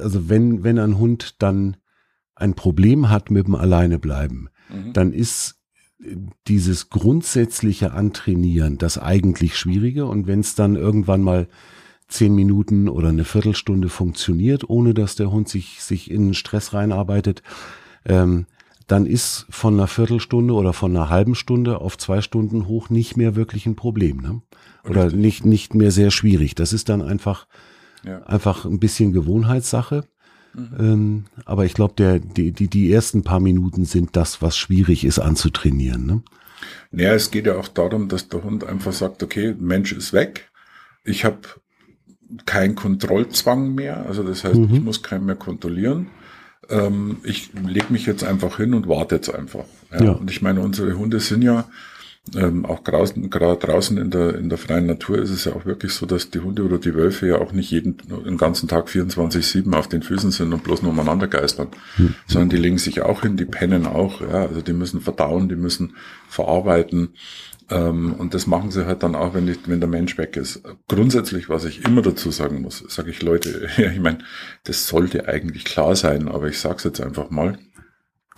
also 0.00 0.28
wenn, 0.28 0.64
wenn 0.64 0.80
ein 0.80 0.98
Hund 0.98 1.40
dann 1.40 1.76
ein 2.34 2.54
Problem 2.54 3.10
hat 3.10 3.30
mit 3.30 3.46
dem 3.46 3.54
Alleinebleiben, 3.54 4.50
mhm. 4.68 4.92
dann 4.92 5.12
ist 5.12 5.60
dieses 6.48 6.90
grundsätzliche 6.90 7.92
Antrainieren 7.92 8.76
das 8.76 8.98
eigentlich 8.98 9.56
Schwierige. 9.56 10.06
Und 10.06 10.26
wenn 10.26 10.40
es 10.40 10.56
dann 10.56 10.74
irgendwann 10.74 11.22
mal 11.22 11.46
zehn 12.08 12.34
Minuten 12.34 12.88
oder 12.88 13.10
eine 13.10 13.24
Viertelstunde 13.24 13.88
funktioniert, 13.88 14.68
ohne 14.68 14.94
dass 14.94 15.14
der 15.14 15.30
Hund 15.30 15.48
sich, 15.48 15.80
sich 15.84 16.10
in 16.10 16.34
Stress 16.34 16.72
reinarbeitet, 16.72 17.44
ähm, 18.04 18.46
dann 18.86 19.06
ist 19.06 19.46
von 19.50 19.74
einer 19.74 19.88
Viertelstunde 19.88 20.54
oder 20.54 20.72
von 20.72 20.96
einer 20.96 21.10
halben 21.10 21.34
Stunde 21.34 21.80
auf 21.80 21.98
zwei 21.98 22.20
Stunden 22.20 22.66
hoch 22.66 22.90
nicht 22.90 23.16
mehr 23.16 23.34
wirklich 23.34 23.66
ein 23.66 23.76
Problem. 23.76 24.18
Ne? 24.18 24.42
Oder 24.88 25.10
nicht, 25.10 25.44
nicht 25.44 25.74
mehr 25.74 25.90
sehr 25.90 26.10
schwierig. 26.10 26.54
Das 26.54 26.72
ist 26.72 26.88
dann 26.88 27.02
einfach 27.02 27.46
ja. 28.06 28.22
Einfach 28.22 28.64
ein 28.64 28.78
bisschen 28.78 29.12
Gewohnheitssache. 29.12 30.04
Mhm. 30.54 30.76
Ähm, 30.78 31.24
aber 31.44 31.64
ich 31.64 31.74
glaube, 31.74 31.94
der, 31.98 32.18
die, 32.20 32.52
die, 32.52 32.68
die 32.68 32.92
ersten 32.92 33.22
paar 33.22 33.40
Minuten 33.40 33.84
sind 33.84 34.16
das, 34.16 34.40
was 34.40 34.56
schwierig 34.56 35.04
ist 35.04 35.18
anzutrainieren. 35.18 36.06
Ne? 36.06 36.22
Naja, 36.92 37.14
es 37.14 37.30
geht 37.30 37.46
ja 37.46 37.56
auch 37.56 37.68
darum, 37.68 38.08
dass 38.08 38.28
der 38.28 38.42
Hund 38.42 38.64
einfach 38.64 38.92
sagt, 38.92 39.22
okay, 39.22 39.54
Mensch 39.58 39.92
ist 39.92 40.12
weg. 40.12 40.50
Ich 41.04 41.24
habe 41.24 41.40
keinen 42.46 42.74
Kontrollzwang 42.74 43.74
mehr. 43.74 44.06
Also 44.06 44.22
das 44.22 44.44
heißt, 44.44 44.56
mhm. 44.56 44.74
ich 44.74 44.80
muss 44.80 45.02
keinen 45.02 45.26
mehr 45.26 45.36
kontrollieren. 45.36 46.08
Ähm, 46.68 47.18
ich 47.22 47.50
lege 47.54 47.92
mich 47.92 48.06
jetzt 48.06 48.24
einfach 48.24 48.56
hin 48.56 48.74
und 48.74 48.88
warte 48.88 49.16
jetzt 49.16 49.34
einfach. 49.34 49.64
Ja? 49.92 50.04
ja. 50.04 50.10
Und 50.12 50.30
ich 50.30 50.42
meine, 50.42 50.60
unsere 50.60 50.98
Hunde 50.98 51.20
sind 51.20 51.42
ja 51.42 51.66
ähm, 52.34 52.66
auch 52.66 52.80
draußen, 52.80 53.30
gerade 53.30 53.66
draußen 53.66 53.98
in 53.98 54.10
der, 54.10 54.34
in 54.36 54.48
der 54.48 54.58
freien 54.58 54.86
Natur 54.86 55.18
ist 55.18 55.30
es 55.30 55.44
ja 55.44 55.52
auch 55.52 55.64
wirklich 55.64 55.92
so, 55.92 56.06
dass 56.06 56.30
die 56.30 56.40
Hunde 56.40 56.64
oder 56.64 56.78
die 56.78 56.94
Wölfe 56.94 57.28
ja 57.28 57.38
auch 57.38 57.52
nicht 57.52 57.70
jeden, 57.70 57.98
den 57.98 58.36
ganzen 58.36 58.68
Tag 58.68 58.88
24-7 58.88 59.72
auf 59.74 59.88
den 59.88 60.02
Füßen 60.02 60.32
sind 60.32 60.52
und 60.52 60.64
bloß 60.64 60.82
nur 60.82 60.90
umeinander 60.90 61.28
geistern, 61.28 61.68
mhm. 61.96 62.14
sondern 62.26 62.48
die 62.48 62.56
legen 62.56 62.78
sich 62.78 63.02
auch 63.02 63.22
hin, 63.22 63.36
die 63.36 63.44
pennen 63.44 63.86
auch, 63.86 64.20
ja, 64.20 64.46
also 64.46 64.60
die 64.60 64.72
müssen 64.72 65.00
verdauen, 65.00 65.48
die 65.48 65.56
müssen 65.56 65.94
verarbeiten, 66.28 67.10
ähm, 67.70 68.14
und 68.14 68.34
das 68.34 68.46
machen 68.46 68.70
sie 68.70 68.86
halt 68.86 69.02
dann 69.02 69.14
auch, 69.14 69.34
wenn, 69.34 69.46
die, 69.46 69.56
wenn 69.66 69.80
der 69.80 69.88
Mensch 69.88 70.16
weg 70.18 70.36
ist. 70.36 70.62
Grundsätzlich, 70.88 71.48
was 71.48 71.64
ich 71.64 71.84
immer 71.84 72.02
dazu 72.02 72.30
sagen 72.30 72.62
muss, 72.62 72.84
sage 72.88 73.10
ich 73.10 73.22
Leute, 73.22 73.68
ja, 73.76 73.90
ich 73.90 74.00
meine, 74.00 74.18
das 74.64 74.86
sollte 74.86 75.28
eigentlich 75.28 75.64
klar 75.64 75.96
sein, 75.96 76.28
aber 76.28 76.48
ich 76.48 76.60
sage 76.60 76.76
es 76.76 76.84
jetzt 76.84 77.00
einfach 77.00 77.30
mal, 77.30 77.58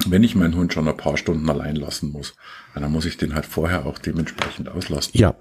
wenn 0.06 0.22
ich 0.22 0.36
meinen 0.36 0.54
Hund 0.54 0.72
schon 0.72 0.86
ein 0.86 0.96
paar 0.96 1.16
Stunden 1.16 1.48
allein 1.50 1.74
lassen 1.74 2.12
muss, 2.12 2.34
dann 2.74 2.90
muss 2.92 3.04
ich 3.04 3.16
den 3.16 3.34
halt 3.34 3.46
vorher 3.46 3.84
auch 3.84 3.98
dementsprechend 3.98 4.68
auslassen. 4.68 5.10
Ja. 5.14 5.34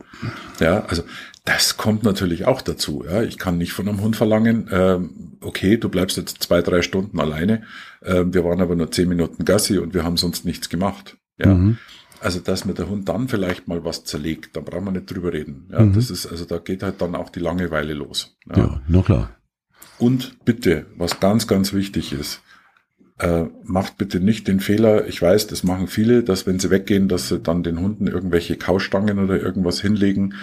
Ja, 0.59 0.85
also 0.85 1.03
das 1.45 1.77
kommt 1.77 2.03
natürlich 2.03 2.45
auch 2.45 2.61
dazu. 2.61 3.05
Ja, 3.07 3.21
ich 3.21 3.37
kann 3.37 3.59
nicht 3.59 3.73
von 3.73 3.87
einem 3.87 4.01
Hund 4.01 4.15
verlangen, 4.15 4.67
ähm, 4.71 5.37
okay, 5.41 5.77
du 5.77 5.89
bleibst 5.89 6.17
jetzt 6.17 6.41
zwei, 6.41 6.61
drei 6.61 6.81
Stunden 6.81 7.19
alleine. 7.19 7.63
Ähm, 8.03 8.33
wir 8.33 8.43
waren 8.43 8.61
aber 8.61 8.75
nur 8.75 8.91
zehn 8.91 9.07
Minuten 9.07 9.45
Gassi 9.45 9.77
und 9.77 9.93
wir 9.93 10.03
haben 10.03 10.17
sonst 10.17 10.43
nichts 10.43 10.69
gemacht. 10.69 11.17
Ja. 11.37 11.53
Mhm. 11.53 11.77
Also, 12.21 12.39
dass 12.39 12.65
mir 12.65 12.73
der 12.73 12.89
Hund 12.89 13.07
dann 13.09 13.27
vielleicht 13.27 13.67
mal 13.67 13.83
was 13.85 14.03
zerlegt, 14.03 14.55
da 14.55 14.61
brauchen 14.61 14.85
wir 14.85 14.91
nicht 14.91 15.13
drüber 15.13 15.33
reden. 15.33 15.67
Ja, 15.71 15.81
mhm. 15.81 15.93
das 15.93 16.09
ist, 16.09 16.25
also 16.25 16.45
da 16.45 16.57
geht 16.57 16.83
halt 16.83 17.01
dann 17.01 17.15
auch 17.15 17.29
die 17.29 17.39
Langeweile 17.39 17.93
los. 17.93 18.37
Ja, 18.49 18.57
ja 18.57 18.81
na 18.87 19.01
klar. 19.01 19.29
Und 19.99 20.43
bitte, 20.45 20.85
was 20.95 21.19
ganz, 21.19 21.47
ganz 21.47 21.73
wichtig 21.73 22.13
ist, 22.13 22.41
äh, 23.19 23.45
macht 23.63 23.97
bitte 23.97 24.19
nicht 24.19 24.47
den 24.47 24.59
Fehler, 24.59 25.07
ich 25.07 25.21
weiß, 25.21 25.47
das 25.47 25.63
machen 25.63 25.87
viele, 25.87 26.23
dass 26.23 26.45
wenn 26.45 26.59
sie 26.59 26.69
weggehen, 26.69 27.07
dass 27.07 27.29
sie 27.29 27.39
dann 27.39 27.63
den 27.63 27.79
Hunden 27.79 28.07
irgendwelche 28.07 28.57
Kaustangen 28.57 29.19
oder 29.19 29.41
irgendwas 29.41 29.81
hinlegen. 29.81 30.35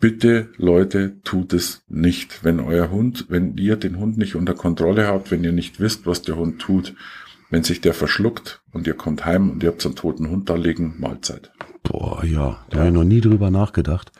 Bitte, 0.00 0.48
Leute, 0.56 1.20
tut 1.22 1.52
es 1.52 1.84
nicht. 1.88 2.42
Wenn 2.42 2.58
euer 2.58 2.90
Hund, 2.90 3.26
wenn 3.28 3.56
ihr 3.58 3.76
den 3.76 3.98
Hund 3.98 4.16
nicht 4.16 4.34
unter 4.34 4.54
Kontrolle 4.54 5.06
habt, 5.06 5.30
wenn 5.30 5.44
ihr 5.44 5.52
nicht 5.52 5.78
wisst, 5.78 6.06
was 6.06 6.22
der 6.22 6.36
Hund 6.36 6.60
tut, 6.60 6.94
wenn 7.50 7.64
sich 7.64 7.80
der 7.80 7.94
verschluckt 7.94 8.62
und 8.72 8.86
ihr 8.86 8.94
kommt 8.94 9.24
heim 9.24 9.50
und 9.50 9.62
ihr 9.62 9.70
habt 9.70 9.82
so 9.82 9.88
einen 9.88 9.96
toten 9.96 10.30
Hund 10.30 10.48
da 10.48 10.54
liegen, 10.54 10.94
Mahlzeit. 10.98 11.52
Boah, 11.82 12.24
ja, 12.24 12.64
da 12.70 12.76
ja. 12.76 12.78
habe 12.78 12.88
ich 12.88 12.94
noch 12.94 13.04
nie 13.04 13.20
drüber 13.20 13.50
nachgedacht. 13.50 14.12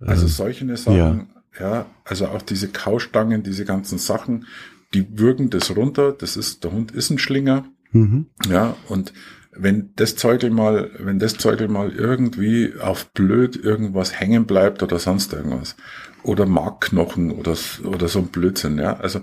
Also 0.00 0.22
ähm, 0.22 0.28
solche 0.28 0.76
Sachen, 0.76 0.96
ja. 0.96 1.60
ja, 1.60 1.86
also 2.04 2.28
auch 2.28 2.42
diese 2.42 2.68
Kaustangen, 2.68 3.42
diese 3.42 3.64
ganzen 3.64 3.98
Sachen, 3.98 4.46
die 4.94 5.18
würgen 5.18 5.50
das 5.50 5.74
runter, 5.76 6.12
das 6.12 6.36
ist, 6.36 6.64
der 6.64 6.72
Hund 6.72 6.92
ist 6.92 7.10
ein 7.10 7.18
Schlinger, 7.18 7.64
mhm. 7.92 8.26
ja, 8.48 8.76
und 8.88 9.12
wenn 9.54 9.90
das 9.96 10.16
Zeugel 10.16 10.50
mal, 10.50 10.90
wenn 10.98 11.18
das 11.18 11.36
Zeugel 11.36 11.68
mal 11.68 11.90
irgendwie 11.90 12.74
auf 12.80 13.12
blöd 13.12 13.56
irgendwas 13.56 14.18
hängen 14.18 14.46
bleibt 14.46 14.82
oder 14.82 14.98
sonst 14.98 15.32
irgendwas, 15.32 15.76
oder 16.22 16.46
Markknochen 16.46 17.30
oder, 17.30 17.56
oder 17.84 18.08
so 18.08 18.20
ein 18.20 18.28
Blödsinn, 18.28 18.78
ja, 18.78 18.96
also 18.96 19.20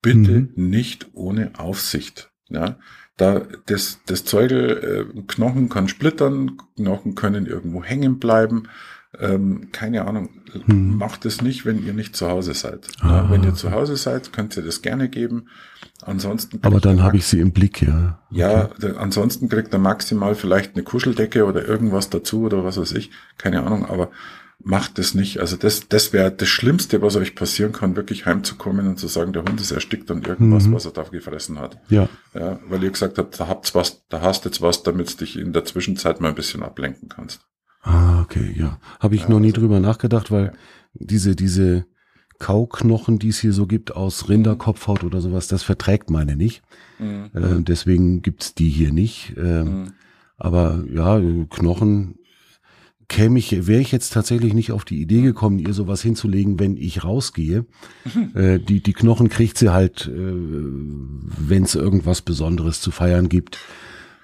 bitte 0.00 0.32
mhm. 0.32 0.52
nicht 0.54 1.08
ohne 1.12 1.50
Aufsicht, 1.58 2.30
ja, 2.48 2.76
da 3.16 3.42
das, 3.66 4.00
das 4.06 4.24
Zeugel, 4.24 5.08
äh, 5.16 5.22
Knochen 5.26 5.68
kann 5.68 5.88
splittern, 5.88 6.58
Knochen 6.76 7.14
können 7.14 7.46
irgendwo 7.46 7.82
hängen 7.82 8.18
bleiben, 8.18 8.68
ähm, 9.18 9.68
keine 9.72 10.06
Ahnung, 10.06 10.28
hm. 10.66 10.96
macht 10.96 11.24
es 11.24 11.40
nicht, 11.40 11.64
wenn 11.64 11.84
ihr 11.84 11.92
nicht 11.92 12.16
zu 12.16 12.28
Hause 12.28 12.54
seid. 12.54 12.86
Ah. 13.00 13.08
Ja, 13.08 13.30
wenn 13.30 13.44
ihr 13.44 13.54
zu 13.54 13.70
Hause 13.70 13.96
seid, 13.96 14.32
könnt 14.32 14.56
ihr 14.56 14.62
das 14.62 14.82
gerne 14.82 15.08
geben. 15.08 15.46
Ansonsten. 16.02 16.58
Aber 16.62 16.80
dann 16.80 17.02
habe 17.02 17.16
ich 17.16 17.26
sie 17.26 17.40
im 17.40 17.52
Blick, 17.52 17.82
ja. 17.82 18.18
Okay. 18.30 18.40
Ja, 18.40 18.68
ansonsten 18.98 19.48
kriegt 19.48 19.72
er 19.72 19.78
maximal 19.78 20.34
vielleicht 20.34 20.74
eine 20.74 20.84
Kuscheldecke 20.84 21.46
oder 21.46 21.66
irgendwas 21.66 22.10
dazu 22.10 22.42
oder 22.42 22.64
was 22.64 22.76
weiß 22.76 22.92
ich. 22.92 23.10
Keine 23.38 23.62
Ahnung, 23.62 23.86
aber 23.86 24.10
macht 24.66 24.98
es 24.98 25.14
nicht. 25.14 25.38
Also 25.38 25.56
das, 25.56 25.88
das 25.88 26.12
wäre 26.12 26.32
das 26.32 26.48
Schlimmste, 26.48 27.00
was 27.00 27.14
euch 27.14 27.36
passieren 27.36 27.70
kann, 27.70 27.94
wirklich 27.94 28.26
heimzukommen 28.26 28.88
und 28.88 28.98
zu 28.98 29.06
sagen, 29.06 29.32
der 29.32 29.44
Hund 29.44 29.60
ist 29.60 29.70
erstickt 29.70 30.10
an 30.10 30.22
irgendwas, 30.22 30.66
mhm. 30.66 30.72
was 30.72 30.84
er 30.84 30.90
da 30.90 31.04
gefressen 31.04 31.60
hat. 31.60 31.78
Ja. 31.88 32.08
ja. 32.34 32.58
Weil 32.68 32.82
ihr 32.82 32.90
gesagt 32.90 33.16
habt, 33.16 33.38
da 33.38 33.46
habt's 33.46 33.76
was, 33.76 34.04
da 34.08 34.22
hast 34.22 34.44
jetzt 34.44 34.60
was, 34.60 34.82
damit 34.82 35.12
du 35.12 35.18
dich 35.18 35.38
in 35.38 35.52
der 35.52 35.64
Zwischenzeit 35.64 36.20
mal 36.20 36.30
ein 36.30 36.34
bisschen 36.34 36.64
ablenken 36.64 37.08
kannst. 37.08 37.46
Ah, 37.82 38.20
okay, 38.22 38.56
ja. 38.58 38.80
Habe 38.98 39.14
ich 39.14 39.22
ja, 39.22 39.28
noch 39.28 39.38
nie 39.38 39.50
also, 39.50 39.60
drüber 39.60 39.78
nachgedacht, 39.78 40.32
weil 40.32 40.46
ja. 40.46 40.52
diese, 40.94 41.36
diese 41.36 41.86
Kauknochen, 42.40 43.20
die 43.20 43.28
es 43.28 43.38
hier 43.38 43.52
so 43.52 43.68
gibt, 43.68 43.94
aus 43.94 44.28
Rinderkopfhaut 44.28 45.04
oder 45.04 45.20
sowas, 45.20 45.46
das 45.46 45.62
verträgt 45.62 46.10
meine 46.10 46.34
nicht. 46.34 46.62
Mhm. 46.98 47.30
Äh, 47.34 47.62
deswegen 47.62 48.20
gibt's 48.20 48.52
die 48.54 48.68
hier 48.68 48.92
nicht. 48.92 49.36
Äh, 49.36 49.62
mhm. 49.62 49.92
Aber 50.36 50.82
ja, 50.92 51.20
Knochen 51.50 52.16
käme 53.08 53.38
ich, 53.38 53.66
wäre 53.66 53.80
ich 53.80 53.92
jetzt 53.92 54.12
tatsächlich 54.12 54.54
nicht 54.54 54.72
auf 54.72 54.84
die 54.84 55.00
Idee 55.00 55.22
gekommen, 55.22 55.58
ihr 55.58 55.72
sowas 55.72 56.02
hinzulegen, 56.02 56.58
wenn 56.58 56.76
ich 56.76 57.04
rausgehe. 57.04 57.66
äh, 58.34 58.58
die, 58.58 58.80
die 58.82 58.92
Knochen 58.92 59.28
kriegt 59.28 59.58
sie 59.58 59.72
halt, 59.72 60.06
äh, 60.06 60.12
wenn 60.12 61.62
es 61.62 61.74
irgendwas 61.74 62.22
Besonderes 62.22 62.80
zu 62.80 62.90
feiern 62.90 63.28
gibt. 63.28 63.58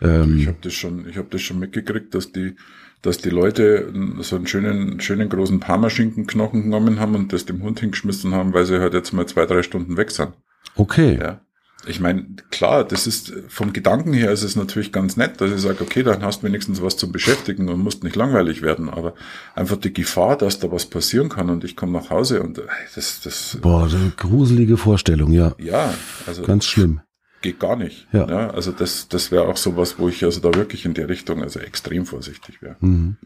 Ähm, 0.01 0.39
ich 0.39 0.47
habe 0.49 0.59
das 0.61 0.75
schon, 0.75 1.09
ich 1.09 1.17
habe 1.17 1.29
das 1.31 1.43
schon 1.43 1.59
mitgekriegt, 1.59 2.15
dass 2.15 2.33
die, 2.33 2.57
dass 3.03 3.19
die 3.19 3.31
Leute 3.31 3.93
so 4.21 4.37
einen 4.37 4.47
schönen, 4.47 5.01
schönen 5.01 5.29
großen 5.29 5.61
Parmaschinkenknochen 5.61 6.63
genommen 6.63 6.99
haben 6.99 7.15
und 7.15 7.33
das 7.33 7.47
dem 7.47 7.63
Hund 7.63 7.81
hingeschmissen 7.81 8.35
haben, 8.35 8.53
weil 8.53 8.65
sie 8.65 8.81
halt 8.81 8.95
jetzt 8.95 9.13
mal 9.13 9.27
zwei, 9.27 9.47
drei 9.47 9.63
Stunden 9.63 9.97
weg 9.97 10.11
sind. 10.11 10.33
Okay. 10.75 11.19
Ja. 11.21 11.41
Ich 11.87 12.01
meine, 12.01 12.27
klar, 12.51 12.85
das 12.85 13.07
ist 13.07 13.33
vom 13.49 13.73
Gedanken 13.73 14.13
her 14.13 14.31
ist 14.31 14.43
es 14.43 14.55
natürlich 14.55 14.93
ganz 14.93 15.17
nett, 15.17 15.41
dass 15.41 15.51
ich 15.51 15.61
sage, 15.61 15.83
okay, 15.83 16.03
dann 16.03 16.23
hast 16.23 16.43
du 16.43 16.47
wenigstens 16.47 16.81
was 16.81 16.97
zum 16.97 17.11
Beschäftigen 17.11 17.69
und 17.69 17.81
musst 17.81 18.05
nicht 18.05 18.15
langweilig 18.15 18.63
werden, 18.63 18.89
aber 18.89 19.15
einfach 19.55 19.77
die 19.77 19.93
Gefahr, 19.93 20.37
dass 20.37 20.61
da 20.61 20.71
was 20.71 20.87
passieren 20.87 21.29
kann 21.29 21.51
und 21.51 21.65
ich 21.65 21.75
komme 21.75 21.93
nach 21.93 22.11
Hause 22.11 22.43
und 22.43 22.59
äh, 22.59 22.63
das, 22.95 23.21
das. 23.23 23.59
Boah, 23.61 23.89
so 23.89 23.97
eine 23.97 24.11
gruselige 24.17 24.77
Vorstellung, 24.77 25.33
ja. 25.33 25.55
Ja, 25.59 25.93
also. 26.27 26.43
Ganz 26.43 26.67
schlimm 26.67 27.01
geht 27.43 27.61
gar 27.61 27.77
nicht. 27.77 28.07
Ja. 28.13 28.29
ja 28.29 28.51
also 28.51 28.73
das, 28.73 29.09
das 29.09 29.31
wäre 29.31 29.49
auch 29.49 29.57
sowas, 29.57 29.99
wo 29.99 30.09
ich 30.09 30.25
also 30.25 30.41
da 30.41 30.57
wirklich 30.57 30.87
in 30.87 30.95
der 30.95 31.09
Richtung 31.09 31.43
also 31.43 31.59
extrem 31.59 32.07
vorsichtig 32.07 32.63
wäre. 32.63 32.77
Mhm. 32.81 33.17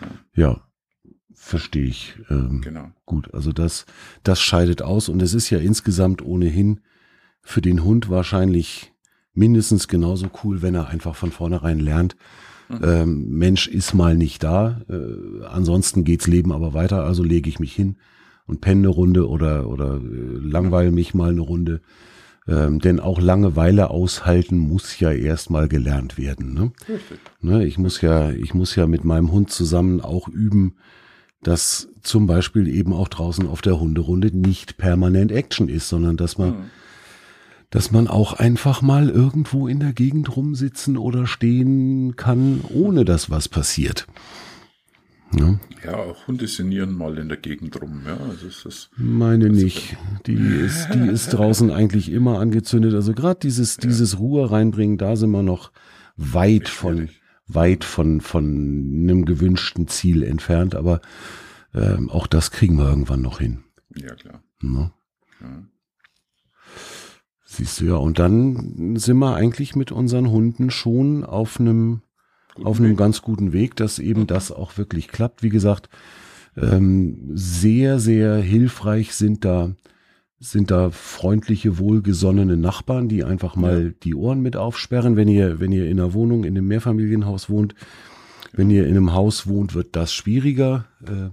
Ja. 0.00 0.46
ja. 0.46 0.60
verstehe 1.34 1.84
ich. 1.84 2.14
Ähm, 2.30 2.62
genau. 2.62 2.92
Gut, 3.04 3.34
also 3.34 3.52
das, 3.52 3.84
das 4.22 4.40
scheidet 4.40 4.80
aus 4.80 5.08
und 5.08 5.20
es 5.20 5.34
ist 5.34 5.50
ja 5.50 5.58
insgesamt 5.58 6.22
ohnehin 6.22 6.80
für 7.44 7.60
den 7.60 7.84
Hund 7.84 8.10
wahrscheinlich 8.10 8.92
mindestens 9.34 9.86
genauso 9.86 10.28
cool, 10.42 10.62
wenn 10.62 10.74
er 10.74 10.88
einfach 10.88 11.14
von 11.14 11.30
vornherein 11.30 11.78
lernt, 11.78 12.16
mhm. 12.68 12.80
ähm, 12.82 13.28
Mensch 13.28 13.68
ist 13.68 13.94
mal 13.94 14.16
nicht 14.16 14.42
da, 14.42 14.80
äh, 14.88 15.44
ansonsten 15.46 16.04
geht's 16.04 16.26
Leben 16.26 16.52
aber 16.52 16.74
weiter, 16.74 17.04
also 17.04 17.22
lege 17.22 17.48
ich 17.48 17.60
mich 17.60 17.74
hin 17.74 17.96
und 18.46 18.60
penne 18.60 18.80
eine 18.80 18.88
Runde 18.88 19.28
oder, 19.28 19.68
oder 19.68 19.96
äh, 19.96 20.38
langweile 20.40 20.90
mich 20.90 21.14
mal 21.14 21.30
eine 21.30 21.40
Runde. 21.40 21.80
Ähm, 22.46 22.78
denn 22.78 23.00
auch 23.00 23.22
Langeweile 23.22 23.88
aushalten 23.88 24.58
muss 24.58 25.00
ja 25.00 25.10
erstmal 25.10 25.66
gelernt 25.66 26.18
werden. 26.18 26.52
Ne? 26.52 26.72
Ne, 27.40 27.64
ich 27.64 27.78
muss 27.78 28.02
ja, 28.02 28.32
ich 28.32 28.52
muss 28.52 28.76
ja 28.76 28.86
mit 28.86 29.02
meinem 29.02 29.32
Hund 29.32 29.50
zusammen 29.50 30.02
auch 30.02 30.28
üben, 30.28 30.74
dass 31.42 31.88
zum 32.02 32.26
Beispiel 32.26 32.68
eben 32.68 32.92
auch 32.92 33.08
draußen 33.08 33.46
auf 33.46 33.62
der 33.62 33.80
Hunderunde 33.80 34.36
nicht 34.36 34.76
permanent 34.76 35.32
Action 35.32 35.70
ist, 35.70 35.88
sondern 35.88 36.18
dass 36.18 36.36
man, 36.36 36.50
mhm. 36.50 36.64
Dass 37.74 37.90
man 37.90 38.06
auch 38.06 38.34
einfach 38.34 38.82
mal 38.82 39.10
irgendwo 39.10 39.66
in 39.66 39.80
der 39.80 39.92
Gegend 39.92 40.36
rumsitzen 40.36 40.96
oder 40.96 41.26
stehen 41.26 42.14
kann, 42.14 42.60
ohne 42.72 43.04
dass 43.04 43.30
was 43.30 43.48
passiert. 43.48 44.06
Ja. 45.36 45.58
ja, 45.84 45.96
auch 45.96 46.28
Hunde 46.28 46.46
sinnieren 46.46 46.96
mal 46.96 47.18
in 47.18 47.28
der 47.28 47.36
Gegend 47.36 47.82
rum. 47.82 48.02
Ja, 48.06 48.16
also 48.16 48.46
ist 48.46 48.64
das, 48.64 48.90
Meine 48.96 49.46
also 49.46 49.60
nicht. 49.60 49.96
Die 50.28 50.36
ist, 50.36 50.90
die 50.94 51.08
ist 51.08 51.30
draußen 51.30 51.72
eigentlich 51.72 52.12
immer 52.12 52.38
angezündet. 52.38 52.94
Also 52.94 53.12
gerade 53.12 53.40
dieses, 53.40 53.78
ja. 53.78 53.88
dieses 53.88 54.20
Ruhe 54.20 54.52
reinbringen, 54.52 54.96
da 54.96 55.16
sind 55.16 55.32
wir 55.32 55.42
noch 55.42 55.72
weit 56.16 56.68
von, 56.68 57.08
weit 57.48 57.82
von, 57.82 58.20
von 58.20 58.44
einem 58.44 59.24
gewünschten 59.24 59.88
Ziel 59.88 60.22
entfernt. 60.22 60.76
Aber 60.76 61.00
ähm, 61.74 62.08
auch 62.08 62.28
das 62.28 62.52
kriegen 62.52 62.78
wir 62.78 62.88
irgendwann 62.88 63.22
noch 63.22 63.40
hin. 63.40 63.64
Ja, 63.96 64.14
klar. 64.14 64.44
Ja. 64.62 64.92
Ja. 65.40 65.66
Siehst 67.56 67.80
du 67.80 67.84
ja, 67.86 67.94
und 67.94 68.18
dann 68.18 68.96
sind 68.96 69.18
wir 69.18 69.36
eigentlich 69.36 69.76
mit 69.76 69.92
unseren 69.92 70.30
Hunden 70.30 70.70
schon 70.70 71.24
auf 71.24 71.60
einem 71.60 72.02
auf 72.62 72.78
einem 72.78 72.90
Weg. 72.90 72.98
ganz 72.98 73.22
guten 73.22 73.52
Weg, 73.52 73.76
dass 73.76 73.98
eben 73.98 74.22
mhm. 74.22 74.26
das 74.26 74.52
auch 74.52 74.76
wirklich 74.76 75.08
klappt. 75.08 75.42
Wie 75.42 75.50
gesagt, 75.50 75.88
ähm, 76.56 77.30
sehr, 77.34 77.98
sehr 77.98 78.36
hilfreich 78.36 79.14
sind 79.14 79.44
da 79.44 79.72
sind 80.40 80.70
da 80.70 80.90
freundliche, 80.90 81.78
wohlgesonnene 81.78 82.56
Nachbarn, 82.56 83.08
die 83.08 83.24
einfach 83.24 83.56
mal 83.56 83.86
ja. 83.86 83.92
die 84.02 84.14
Ohren 84.14 84.40
mit 84.40 84.56
aufsperren, 84.56 85.16
wenn 85.16 85.28
ihr, 85.28 85.58
wenn 85.58 85.72
ihr 85.72 85.86
in 85.86 85.98
einer 85.98 86.12
Wohnung, 86.12 86.44
in 86.44 86.56
einem 86.56 86.66
Mehrfamilienhaus 86.66 87.48
wohnt. 87.48 87.74
Wenn 88.52 88.68
ihr 88.68 88.84
in 88.84 88.96
einem 88.96 89.14
Haus 89.14 89.46
wohnt, 89.46 89.74
wird 89.74 89.96
das 89.96 90.12
schwieriger, 90.12 90.84
äh, 91.06 91.30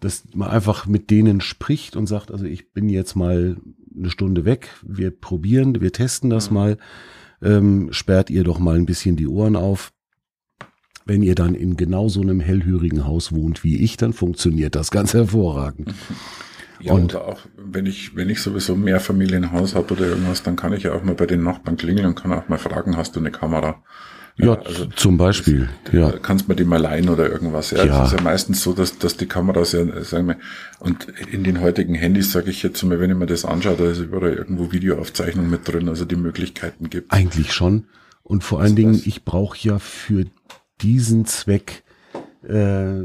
dass 0.00 0.24
man 0.34 0.50
einfach 0.50 0.86
mit 0.86 1.10
denen 1.10 1.40
spricht 1.40 1.94
und 1.94 2.06
sagt, 2.06 2.32
also 2.32 2.46
ich 2.46 2.72
bin 2.72 2.88
jetzt 2.88 3.14
mal 3.14 3.56
eine 3.96 4.10
Stunde 4.10 4.44
weg, 4.44 4.70
wir 4.82 5.10
probieren, 5.10 5.80
wir 5.80 5.92
testen 5.92 6.30
das 6.30 6.50
mhm. 6.50 6.54
mal, 6.54 6.78
ähm, 7.42 7.88
sperrt 7.92 8.30
ihr 8.30 8.44
doch 8.44 8.58
mal 8.58 8.76
ein 8.76 8.86
bisschen 8.86 9.16
die 9.16 9.28
Ohren 9.28 9.56
auf 9.56 9.92
wenn 11.06 11.22
ihr 11.22 11.36
dann 11.36 11.54
in 11.54 11.76
genau 11.76 12.08
so 12.08 12.20
einem 12.20 12.40
hellhörigen 12.40 13.06
Haus 13.06 13.32
wohnt 13.32 13.64
wie 13.64 13.76
ich, 13.76 13.96
dann 13.96 14.12
funktioniert 14.12 14.74
das 14.74 14.90
ganz 14.90 15.14
hervorragend. 15.14 15.94
Ja, 16.80 16.92
und 16.92 17.14
oder 17.14 17.28
auch 17.28 17.40
wenn 17.56 17.86
ich, 17.86 18.16
wenn 18.16 18.28
ich 18.28 18.42
sowieso 18.42 18.76
mehr 18.76 19.00
Familienhaus 19.00 19.74
habe 19.74 19.94
oder 19.94 20.06
irgendwas, 20.08 20.42
dann 20.42 20.56
kann 20.56 20.74
ich 20.74 20.82
ja 20.82 20.92
auch 20.92 21.02
mal 21.02 21.14
bei 21.14 21.24
den 21.24 21.42
Nachbarn 21.42 21.78
klingeln 21.78 22.06
und 22.06 22.16
kann 22.16 22.32
auch 22.32 22.48
mal 22.48 22.58
fragen, 22.58 22.96
hast 22.96 23.16
du 23.16 23.20
eine 23.20 23.30
Kamera? 23.30 23.82
Ja, 24.38 24.54
also 24.60 24.84
zum 24.86 25.16
Beispiel. 25.16 25.70
Ja. 25.92 26.10
Kannst 26.10 26.46
man 26.46 26.58
die 26.58 26.64
mal 26.64 26.80
leihen 26.80 27.08
oder 27.08 27.30
irgendwas. 27.30 27.70
Ja, 27.70 27.84
ja. 27.84 28.02
Es 28.02 28.12
ist 28.12 28.18
ja 28.18 28.22
meistens 28.22 28.62
so, 28.62 28.74
dass, 28.74 28.98
dass 28.98 29.16
die 29.16 29.26
Kameras 29.26 29.72
ja, 29.72 30.02
sagen 30.02 30.28
wir, 30.28 30.36
und 30.78 31.08
in 31.32 31.42
den 31.42 31.60
heutigen 31.62 31.94
Handys 31.94 32.32
sage 32.32 32.50
ich 32.50 32.62
jetzt 32.62 32.82
mal, 32.82 33.00
wenn 33.00 33.10
ich 33.10 33.16
mir 33.16 33.26
das 33.26 33.46
anschaue, 33.46 33.76
da 33.76 33.90
ist 33.90 33.98
überall 33.98 34.34
irgendwo 34.34 34.72
Videoaufzeichnung 34.72 35.48
mit 35.48 35.66
drin, 35.66 35.88
also 35.88 36.04
die 36.04 36.16
Möglichkeiten 36.16 36.90
gibt. 36.90 37.12
Eigentlich 37.12 37.52
schon. 37.52 37.86
Und 38.22 38.44
vor 38.44 38.58
allen 38.58 38.72
also 38.72 38.76
Dingen, 38.76 39.02
ich 39.06 39.24
brauche 39.24 39.56
ja 39.66 39.78
für 39.78 40.26
diesen 40.82 41.24
Zweck 41.24 41.84
äh, 42.46 43.00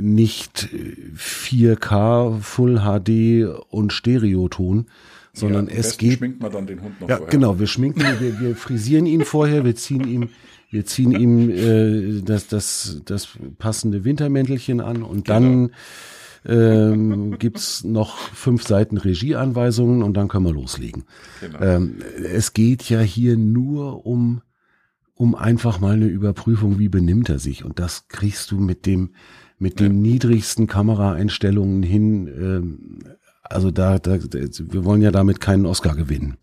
nicht 0.00 0.68
4K, 1.16 2.40
Full 2.40 2.80
HD 2.80 3.46
und 3.70 3.92
Stereoton, 3.92 4.86
sondern 5.32 5.68
ja, 5.68 5.74
es 5.74 5.96
geht. 5.96 6.18
schminkt 6.18 6.42
man 6.42 6.52
dann 6.52 6.66
den 6.66 6.82
Hund 6.82 7.00
noch 7.00 7.08
ja, 7.08 7.16
vorher. 7.16 7.30
genau. 7.30 7.58
Wir 7.58 7.66
schminken, 7.66 8.02
wir, 8.20 8.40
wir 8.40 8.56
frisieren 8.56 9.06
ihn 9.06 9.24
vorher, 9.24 9.64
wir 9.64 9.74
ziehen 9.76 10.06
ihm, 10.06 10.28
wir 10.72 10.86
ziehen 10.86 11.12
ihm 11.12 11.50
äh, 11.50 12.22
das, 12.22 12.48
das, 12.48 13.02
das 13.04 13.28
passende 13.58 14.04
Wintermäntelchen 14.04 14.80
an 14.80 15.02
und 15.02 15.28
dann 15.28 15.70
genau. 16.44 16.60
ähm, 16.60 17.34
gibt's 17.38 17.84
noch 17.84 18.16
fünf 18.16 18.64
Seiten 18.64 18.96
Regieanweisungen 18.96 20.02
und 20.02 20.14
dann 20.16 20.28
können 20.28 20.46
wir 20.46 20.52
loslegen. 20.52 21.04
Genau. 21.40 21.60
Ähm, 21.60 21.96
es 22.24 22.54
geht 22.54 22.88
ja 22.88 23.00
hier 23.00 23.36
nur 23.36 24.06
um 24.06 24.42
um 25.14 25.36
einfach 25.36 25.78
mal 25.78 25.94
eine 25.94 26.06
Überprüfung, 26.06 26.80
wie 26.80 26.88
benimmt 26.88 27.28
er 27.28 27.38
sich. 27.38 27.64
Und 27.64 27.78
das 27.78 28.08
kriegst 28.08 28.50
du 28.50 28.58
mit 28.58 28.86
dem, 28.86 29.10
mit 29.58 29.78
den 29.78 29.94
ja. 30.04 30.10
niedrigsten 30.10 30.66
Kameraeinstellungen 30.66 31.84
hin. 31.84 32.26
Ähm, 32.26 32.98
also 33.44 33.70
da, 33.70 34.00
da, 34.00 34.18
wir 34.20 34.84
wollen 34.84 35.00
ja 35.00 35.12
damit 35.12 35.40
keinen 35.40 35.64
Oscar 35.64 35.94
gewinnen. 35.94 36.38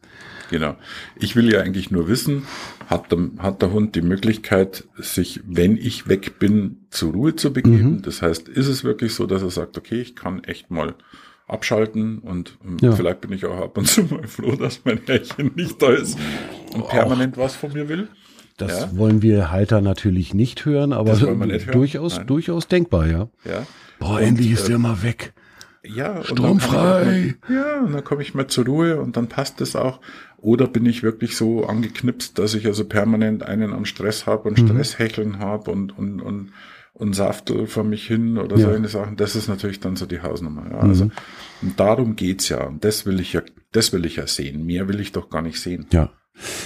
Genau. 0.50 0.76
Ich 1.16 1.36
will 1.36 1.52
ja 1.52 1.62
eigentlich 1.62 1.91
nur 1.91 2.08
wissen, 2.08 2.43
hat 2.88 3.12
der, 3.12 3.30
hat 3.38 3.62
der 3.62 3.72
Hund 3.72 3.95
die 3.95 4.02
Möglichkeit, 4.02 4.86
sich, 4.97 5.41
wenn 5.45 5.78
ich 5.78 6.08
weg 6.08 6.39
bin, 6.39 6.86
zur 6.89 7.14
Ruhe 7.14 7.36
zu 7.36 7.54
begeben? 7.54 7.97
Mhm. 7.97 8.02
Das 8.02 8.22
heißt, 8.22 8.50
ist 8.50 8.68
es 8.68 8.84
wirklich 8.84 9.14
so, 9.14 9.28
dass 9.28 9.41
er 9.41 9.52
sagt, 9.52 9.78
okay, 9.78 10.02
ich 10.02 10.16
kann 10.16 10.43
echt 10.43 10.72
mal 10.72 10.95
abschalten 11.47 12.20
und 12.20 12.58
ja. 12.82 12.91
vielleicht 12.91 13.22
bin 13.22 13.32
ich 13.32 13.45
auch 13.45 13.58
ab 13.58 13.78
und 13.78 13.88
zu 13.88 14.04
mal 14.04 14.28
froh, 14.28 14.56
dass 14.56 14.82
mein 14.86 15.02
Herrchen 15.06 15.52
nicht 15.56 15.82
da 15.82 15.89
ist 15.91 16.18
und 16.74 16.88
permanent 16.88 17.38
was 17.38 17.56
von 17.56 17.74
mir 17.74 17.89
will. 17.89 18.08
Das 18.58 18.82
ja? 18.82 18.97
wollen 18.97 19.22
wir 19.22 19.52
Halter 19.52 19.82
natürlich 19.82 20.34
nicht 20.34 20.66
hören, 20.66 20.93
aber 20.93 21.20
hören? 21.20 21.62
durchaus, 21.72 22.18
Nein. 22.18 22.28
durchaus 22.28 22.68
denkbar, 22.68 23.08
ja. 23.08 23.30
ja. 23.45 23.66
Boah, 24.00 24.18
und, 24.18 24.24
endlich 24.24 24.52
ist 24.52 24.66
äh, 24.66 24.70
der 24.70 24.80
mal 24.80 25.02
weg. 25.02 25.34
Ja, 25.84 26.23
stromfrei. 26.23 27.38
Mal, 27.47 27.55
ja, 27.55 27.80
und 27.82 27.93
dann 27.93 28.03
komme 28.03 28.21
ich 28.21 28.34
mal 28.34 28.47
zur 28.47 28.65
Ruhe 28.65 28.99
und 28.99 29.15
dann 29.17 29.27
passt 29.27 29.61
es 29.61 29.75
auch. 29.75 30.01
Oder 30.38 30.67
bin 30.67 30.86
ich 30.86 31.03
wirklich 31.03 31.36
so 31.36 31.65
angeknipst, 31.65 32.38
dass 32.38 32.53
ich 32.53 32.65
also 32.65 32.86
permanent 32.86 33.43
einen 33.43 33.73
am 33.73 33.86
Stress 33.86 34.25
habe 34.25 34.49
und 34.49 34.61
mhm. 34.61 34.67
Stresshecheln 34.67 35.39
habe 35.39 35.71
und, 35.71 35.97
und, 35.97 36.21
und, 36.21 36.51
und 36.93 37.13
Saftel 37.13 37.67
vor 37.67 37.84
mich 37.84 38.07
hin 38.07 38.38
oder 38.38 38.57
ja. 38.57 38.65
solche 38.65 38.88
Sachen. 38.88 39.15
Das 39.17 39.36
ist 39.36 39.47
natürlich 39.47 39.80
dann 39.80 39.95
so 39.95 40.05
die 40.05 40.21
Hausnummer. 40.21 40.69
Ja. 40.69 40.84
Mhm. 40.84 40.89
Also, 40.89 41.11
und 41.61 41.80
darum 41.80 42.15
geht's 42.15 42.49
ja. 42.49 42.65
Und 42.65 42.84
das 42.84 43.05
will 43.05 43.19
ich 43.19 43.34
ja, 43.34 43.41
das 43.71 43.93
will 43.93 44.05
ich 44.05 44.17
ja 44.17 44.27
sehen. 44.27 44.65
Mehr 44.65 44.88
will 44.88 44.99
ich 44.99 45.11
doch 45.11 45.30
gar 45.30 45.41
nicht 45.41 45.59
sehen. 45.59 45.88
Ja. 45.91 46.11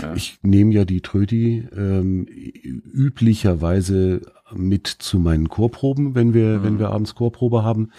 Ja. 0.02 0.14
Ich 0.14 0.38
nehme 0.44 0.74
ja 0.74 0.86
die 0.86 1.02
Trödi 1.02 1.68
ähm, 1.76 2.28
üblicherweise 2.28 4.22
mit 4.54 4.88
zu 4.88 5.20
meinen 5.20 5.50
Chorproben, 5.50 6.16
wenn 6.16 6.34
wir, 6.34 6.60
mhm. 6.60 6.64
wenn 6.64 6.80
wir 6.80 6.90
abends 6.90 7.16
Chorprobe 7.16 7.64
haben. 7.64 7.92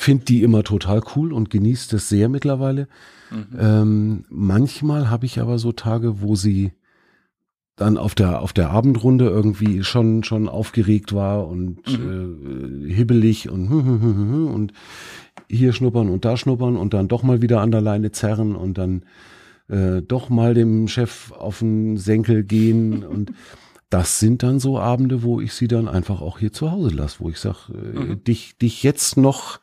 Find 0.00 0.30
die 0.30 0.42
immer 0.42 0.62
total 0.62 1.02
cool 1.14 1.30
und 1.30 1.50
genießt 1.50 1.92
das 1.92 2.08
sehr 2.08 2.30
mittlerweile. 2.30 2.88
Mhm. 3.30 3.58
Ähm, 3.58 4.24
manchmal 4.30 5.10
habe 5.10 5.26
ich 5.26 5.38
aber 5.38 5.58
so 5.58 5.72
Tage, 5.72 6.22
wo 6.22 6.36
sie 6.36 6.72
dann 7.76 7.98
auf 7.98 8.14
der 8.14 8.40
auf 8.40 8.54
der 8.54 8.70
Abendrunde 8.70 9.26
irgendwie 9.26 9.84
schon 9.84 10.24
schon 10.24 10.48
aufgeregt 10.48 11.12
war 11.12 11.46
und 11.46 11.86
mhm. 11.86 12.88
äh, 12.88 12.94
hibbelig 12.94 13.50
und 13.50 13.68
und 14.54 14.72
hier 15.50 15.74
schnuppern 15.74 16.08
und 16.08 16.24
da 16.24 16.38
schnuppern 16.38 16.78
und 16.78 16.94
dann 16.94 17.08
doch 17.08 17.22
mal 17.22 17.42
wieder 17.42 17.60
an 17.60 17.70
der 17.70 17.82
Leine 17.82 18.10
zerren 18.10 18.56
und 18.56 18.78
dann 18.78 19.04
äh, 19.68 20.00
doch 20.00 20.30
mal 20.30 20.54
dem 20.54 20.88
Chef 20.88 21.30
auf 21.32 21.58
den 21.58 21.98
Senkel 21.98 22.42
gehen 22.42 23.04
und 23.04 23.34
das 23.90 24.18
sind 24.18 24.42
dann 24.44 24.60
so 24.60 24.78
Abende, 24.78 25.22
wo 25.22 25.42
ich 25.42 25.52
sie 25.52 25.68
dann 25.68 25.88
einfach 25.88 26.22
auch 26.22 26.38
hier 26.38 26.54
zu 26.54 26.70
Hause 26.70 26.96
lasse, 26.96 27.16
wo 27.18 27.28
ich 27.28 27.38
sage, 27.38 27.74
äh, 27.74 27.98
mhm. 27.98 28.24
dich, 28.24 28.56
dich 28.56 28.82
jetzt 28.82 29.18
noch 29.18 29.60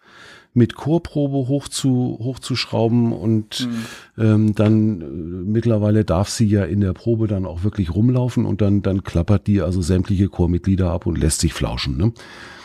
mit 0.58 0.74
Chorprobe 0.74 1.48
hoch 1.48 1.68
zu, 1.68 2.18
hochzuschrauben 2.20 3.14
und 3.14 3.68
mhm. 3.68 4.24
ähm, 4.24 4.56
dann 4.56 5.02
äh, 5.02 5.06
mittlerweile 5.06 6.04
darf 6.04 6.30
sie 6.30 6.48
ja 6.48 6.66
in 6.66 6.82
der 6.82 6.94
Probe 6.94 7.28
dann 7.28 7.46
auch 7.46 7.64
wirklich 7.64 7.94
rumlaufen 7.94 8.44
und 8.44 8.60
dann, 8.60 8.82
dann 8.82 9.04
klappert 9.04 9.46
die 9.46 9.62
also 9.62 9.84
sämtliche 9.84 10.30
Chormitglieder 10.30 10.90
ab 10.90 11.06
und 11.06 11.20
lässt 11.20 11.42
sich 11.42 11.54
flauschen. 11.54 11.98
Ne? 11.98 12.14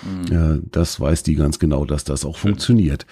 Mhm. 0.03 0.33
Äh, 0.33 0.63
das 0.73 0.99
weiß 1.01 1.23
die 1.23 1.35
ganz 1.35 1.59
genau, 1.59 1.85
dass 1.85 2.05
das 2.05 2.25
auch 2.25 2.39
funktioniert. 2.39 3.05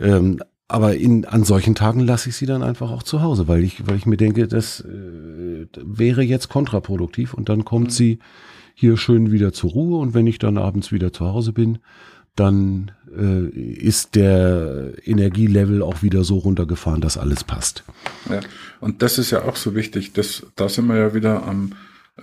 Ähm, 0.00 0.40
aber 0.66 0.96
in, 0.96 1.24
an 1.26 1.44
solchen 1.44 1.76
Tagen 1.76 2.00
lasse 2.00 2.30
ich 2.30 2.36
sie 2.36 2.46
dann 2.46 2.64
einfach 2.64 2.90
auch 2.90 3.04
zu 3.04 3.22
Hause, 3.22 3.46
weil 3.46 3.62
ich, 3.62 3.86
weil 3.86 3.96
ich 3.96 4.06
mir 4.06 4.16
denke, 4.16 4.48
das 4.48 4.80
äh, 4.80 5.66
wäre 5.76 6.22
jetzt 6.22 6.48
kontraproduktiv 6.48 7.34
und 7.34 7.48
dann 7.48 7.64
kommt 7.64 7.86
mhm. 7.86 7.90
sie 7.90 8.18
hier 8.74 8.96
schön 8.96 9.30
wieder 9.30 9.52
zur 9.52 9.70
Ruhe 9.70 9.98
und 9.98 10.12
wenn 10.12 10.26
ich 10.26 10.40
dann 10.40 10.58
abends 10.58 10.90
wieder 10.90 11.12
zu 11.12 11.26
Hause 11.26 11.52
bin, 11.52 11.78
dann 12.34 12.90
äh, 13.18 13.48
ist 13.48 14.14
der 14.14 14.92
Energielevel 15.04 15.82
auch 15.82 16.02
wieder 16.02 16.24
so 16.24 16.38
runtergefahren, 16.38 17.00
dass 17.00 17.18
alles 17.18 17.44
passt. 17.44 17.84
Ja, 18.28 18.40
und 18.80 19.02
das 19.02 19.18
ist 19.18 19.30
ja 19.30 19.42
auch 19.42 19.56
so 19.56 19.74
wichtig. 19.74 20.12
Das, 20.12 20.46
da 20.56 20.68
sind 20.68 20.86
wir 20.86 20.96
ja 20.96 21.14
wieder 21.14 21.46
am, 21.46 21.72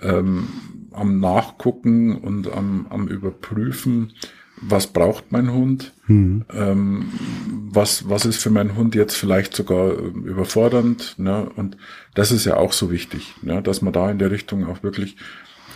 ähm, 0.00 0.48
am 0.92 1.20
Nachgucken 1.20 2.16
und 2.16 2.52
am, 2.52 2.86
am 2.90 3.08
Überprüfen, 3.08 4.12
was 4.60 4.86
braucht 4.86 5.32
mein 5.32 5.52
Hund, 5.52 5.92
mhm. 6.06 6.44
ähm, 6.54 7.12
was, 7.72 8.08
was 8.08 8.24
ist 8.24 8.40
für 8.42 8.50
meinen 8.50 8.76
Hund 8.76 8.94
jetzt 8.94 9.16
vielleicht 9.16 9.54
sogar 9.54 9.92
überfordernd. 9.92 11.14
Ne? 11.18 11.50
Und 11.56 11.76
das 12.14 12.30
ist 12.30 12.44
ja 12.44 12.56
auch 12.56 12.72
so 12.72 12.90
wichtig, 12.90 13.34
ne? 13.42 13.60
dass 13.60 13.82
man 13.82 13.92
da 13.92 14.10
in 14.10 14.18
der 14.18 14.30
Richtung 14.30 14.66
auch 14.66 14.82
wirklich 14.82 15.16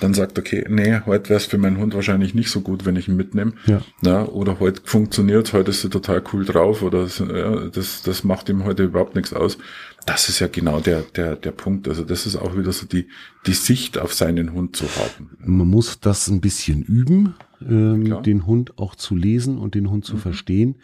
dann 0.00 0.14
sagt, 0.14 0.38
okay, 0.38 0.64
nee, 0.68 1.00
heute 1.06 1.30
wäre 1.30 1.38
es 1.38 1.46
für 1.46 1.58
meinen 1.58 1.78
Hund 1.78 1.94
wahrscheinlich 1.94 2.34
nicht 2.34 2.50
so 2.50 2.60
gut, 2.60 2.84
wenn 2.84 2.96
ich 2.96 3.08
ihn 3.08 3.16
mitnehme. 3.16 3.52
Ja. 3.66 3.80
Na, 4.02 4.24
oder 4.26 4.60
heute 4.60 4.82
funktioniert, 4.84 5.52
heute 5.52 5.70
ist 5.70 5.84
er 5.84 5.90
total 5.90 6.22
cool 6.32 6.44
drauf 6.44 6.82
oder 6.82 7.06
ja, 7.06 7.68
das, 7.68 8.02
das 8.02 8.24
macht 8.24 8.48
ihm 8.48 8.64
heute 8.64 8.84
überhaupt 8.84 9.14
nichts 9.14 9.32
aus. 9.32 9.58
Das 10.06 10.28
ist 10.28 10.38
ja 10.38 10.46
genau 10.46 10.80
der, 10.80 11.02
der, 11.02 11.34
der 11.34 11.50
Punkt. 11.50 11.88
Also 11.88 12.04
das 12.04 12.26
ist 12.26 12.36
auch 12.36 12.56
wieder 12.56 12.72
so 12.72 12.86
die, 12.86 13.08
die 13.46 13.54
Sicht 13.54 13.98
auf 13.98 14.14
seinen 14.14 14.52
Hund 14.52 14.76
zu 14.76 14.86
haben. 14.96 15.30
Man 15.38 15.66
muss 15.66 15.98
das 16.00 16.28
ein 16.28 16.40
bisschen 16.40 16.82
üben, 16.82 17.34
ähm, 17.60 18.22
den 18.22 18.46
Hund 18.46 18.78
auch 18.78 18.94
zu 18.94 19.16
lesen 19.16 19.58
und 19.58 19.74
den 19.74 19.90
Hund 19.90 20.04
zu 20.04 20.14
mhm. 20.14 20.20
verstehen. 20.20 20.76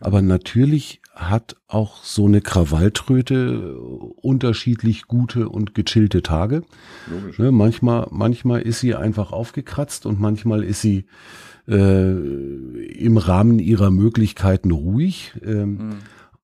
Aber 0.00 0.22
natürlich 0.22 1.00
hat 1.14 1.56
auch 1.68 2.02
so 2.02 2.26
eine 2.26 2.40
Krawalltröte 2.40 3.78
unterschiedlich 3.78 5.06
gute 5.06 5.48
und 5.48 5.74
gechillte 5.74 6.22
Tage. 6.22 6.62
Ne, 7.38 7.52
manchmal, 7.52 8.08
manchmal 8.10 8.62
ist 8.62 8.80
sie 8.80 8.94
einfach 8.94 9.32
aufgekratzt 9.32 10.06
und 10.06 10.20
manchmal 10.20 10.64
ist 10.64 10.80
sie 10.80 11.06
äh, 11.68 12.12
im 12.12 13.16
Rahmen 13.16 13.58
ihrer 13.60 13.90
Möglichkeiten 13.90 14.72
ruhig. 14.72 15.34
Ähm, 15.44 15.70
mhm. 15.70 15.96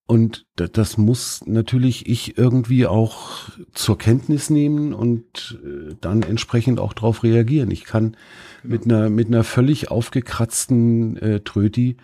Und 0.06 0.46
das 0.56 0.98
muss 0.98 1.46
natürlich 1.46 2.08
ich 2.08 2.36
irgendwie 2.36 2.84
auch 2.86 3.48
zur 3.72 3.96
Kenntnis 3.96 4.50
nehmen 4.50 4.92
und 4.92 5.60
äh, 5.64 5.94
dann 6.00 6.22
entsprechend 6.22 6.80
auch 6.80 6.94
darauf 6.94 7.22
reagieren. 7.22 7.70
Ich 7.70 7.84
kann 7.84 8.16
genau. 8.62 8.72
mit 8.72 8.84
einer 8.84 9.08
mit 9.08 9.28
einer 9.28 9.44
völlig 9.44 9.92
aufgekratzten 9.92 11.16
äh, 11.16 11.40
Tröti 11.40 11.96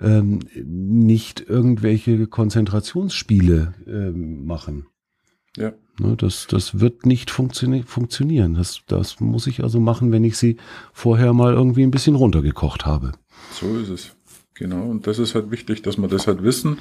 ähm, 0.00 0.40
nicht 0.54 1.40
irgendwelche 1.48 2.26
Konzentrationsspiele 2.26 3.74
ähm, 3.86 4.44
machen. 4.46 4.86
Ja. 5.56 5.72
Ne, 5.98 6.16
das, 6.16 6.46
das 6.46 6.78
wird 6.78 7.06
nicht 7.06 7.30
funktio 7.30 7.82
funktionieren. 7.84 8.54
Das, 8.54 8.82
das 8.86 9.20
muss 9.20 9.46
ich 9.46 9.62
also 9.62 9.80
machen, 9.80 10.12
wenn 10.12 10.24
ich 10.24 10.36
sie 10.36 10.56
vorher 10.92 11.32
mal 11.32 11.52
irgendwie 11.52 11.82
ein 11.82 11.90
bisschen 11.90 12.14
runtergekocht 12.14 12.86
habe. 12.86 13.12
So 13.52 13.76
ist 13.76 13.88
es. 13.88 14.16
Genau. 14.54 14.84
Und 14.84 15.06
das 15.06 15.18
ist 15.18 15.34
halt 15.34 15.50
wichtig, 15.50 15.82
dass 15.82 15.98
wir 15.98 16.08
das 16.08 16.26
halt 16.26 16.42
wissen. 16.42 16.78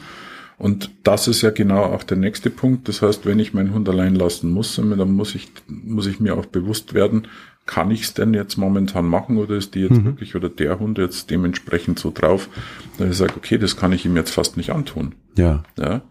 Und 0.57 0.89
das 1.03 1.28
ist 1.28 1.41
ja 1.43 1.51
genau 1.51 1.84
auch 1.84 2.03
der 2.03 2.18
nächste 2.18 2.49
Punkt. 2.49 2.88
Das 2.88 3.01
heißt, 3.01 3.26
wenn 3.26 3.39
ich 3.39 3.53
meinen 3.53 3.74
Hund 3.74 3.88
allein 3.89 4.15
lassen 4.15 4.51
muss, 4.51 4.76
dann 4.76 5.11
muss 5.11 5.36
ich, 5.36 5.49
muss 5.68 6.07
ich 6.07 6.20
mir 6.20 6.36
auch 6.36 6.47
bewusst 6.47 6.93
werden, 6.93 7.28
kann 7.68 7.91
ich 7.91 8.03
es 8.03 8.13
denn 8.13 8.34
jetzt 8.34 8.57
momentan 8.57 9.05
machen 9.05 9.38
oder 9.38 9.55
ist 9.55 9.76
die 9.76 9.82
jetzt 9.82 9.97
mhm. 9.97 10.05
wirklich 10.05 10.36
oder 10.36 10.49
der 10.49 10.80
Hund 10.80 10.97
jetzt 10.97 11.30
dementsprechend 11.30 11.99
so 11.99 12.11
drauf, 12.11 12.49
dass 12.97 13.09
ich 13.09 13.18
sage, 13.18 13.34
okay, 13.36 13.57
das 13.57 13.78
kann 13.78 13.91
ich 13.91 14.05
ihm 14.05 14.15
jetzt 14.15 14.32
fast 14.32 14.57
nicht 14.57 14.72
antun. 14.72 15.13
Ja. 15.36 15.63
Ja. 15.78 16.01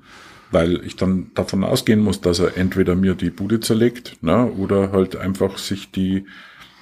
Weil 0.52 0.84
ich 0.84 0.94
dann 0.94 1.32
davon 1.34 1.64
ausgehen 1.64 2.00
muss, 2.00 2.20
dass 2.20 2.38
er 2.38 2.56
entweder 2.56 2.94
mir 2.94 3.14
die 3.14 3.30
Bude 3.30 3.58
zerlegt, 3.58 4.22
ne, 4.22 4.46
oder 4.52 4.92
halt 4.92 5.16
einfach 5.16 5.58
sich 5.58 5.90
die, 5.90 6.26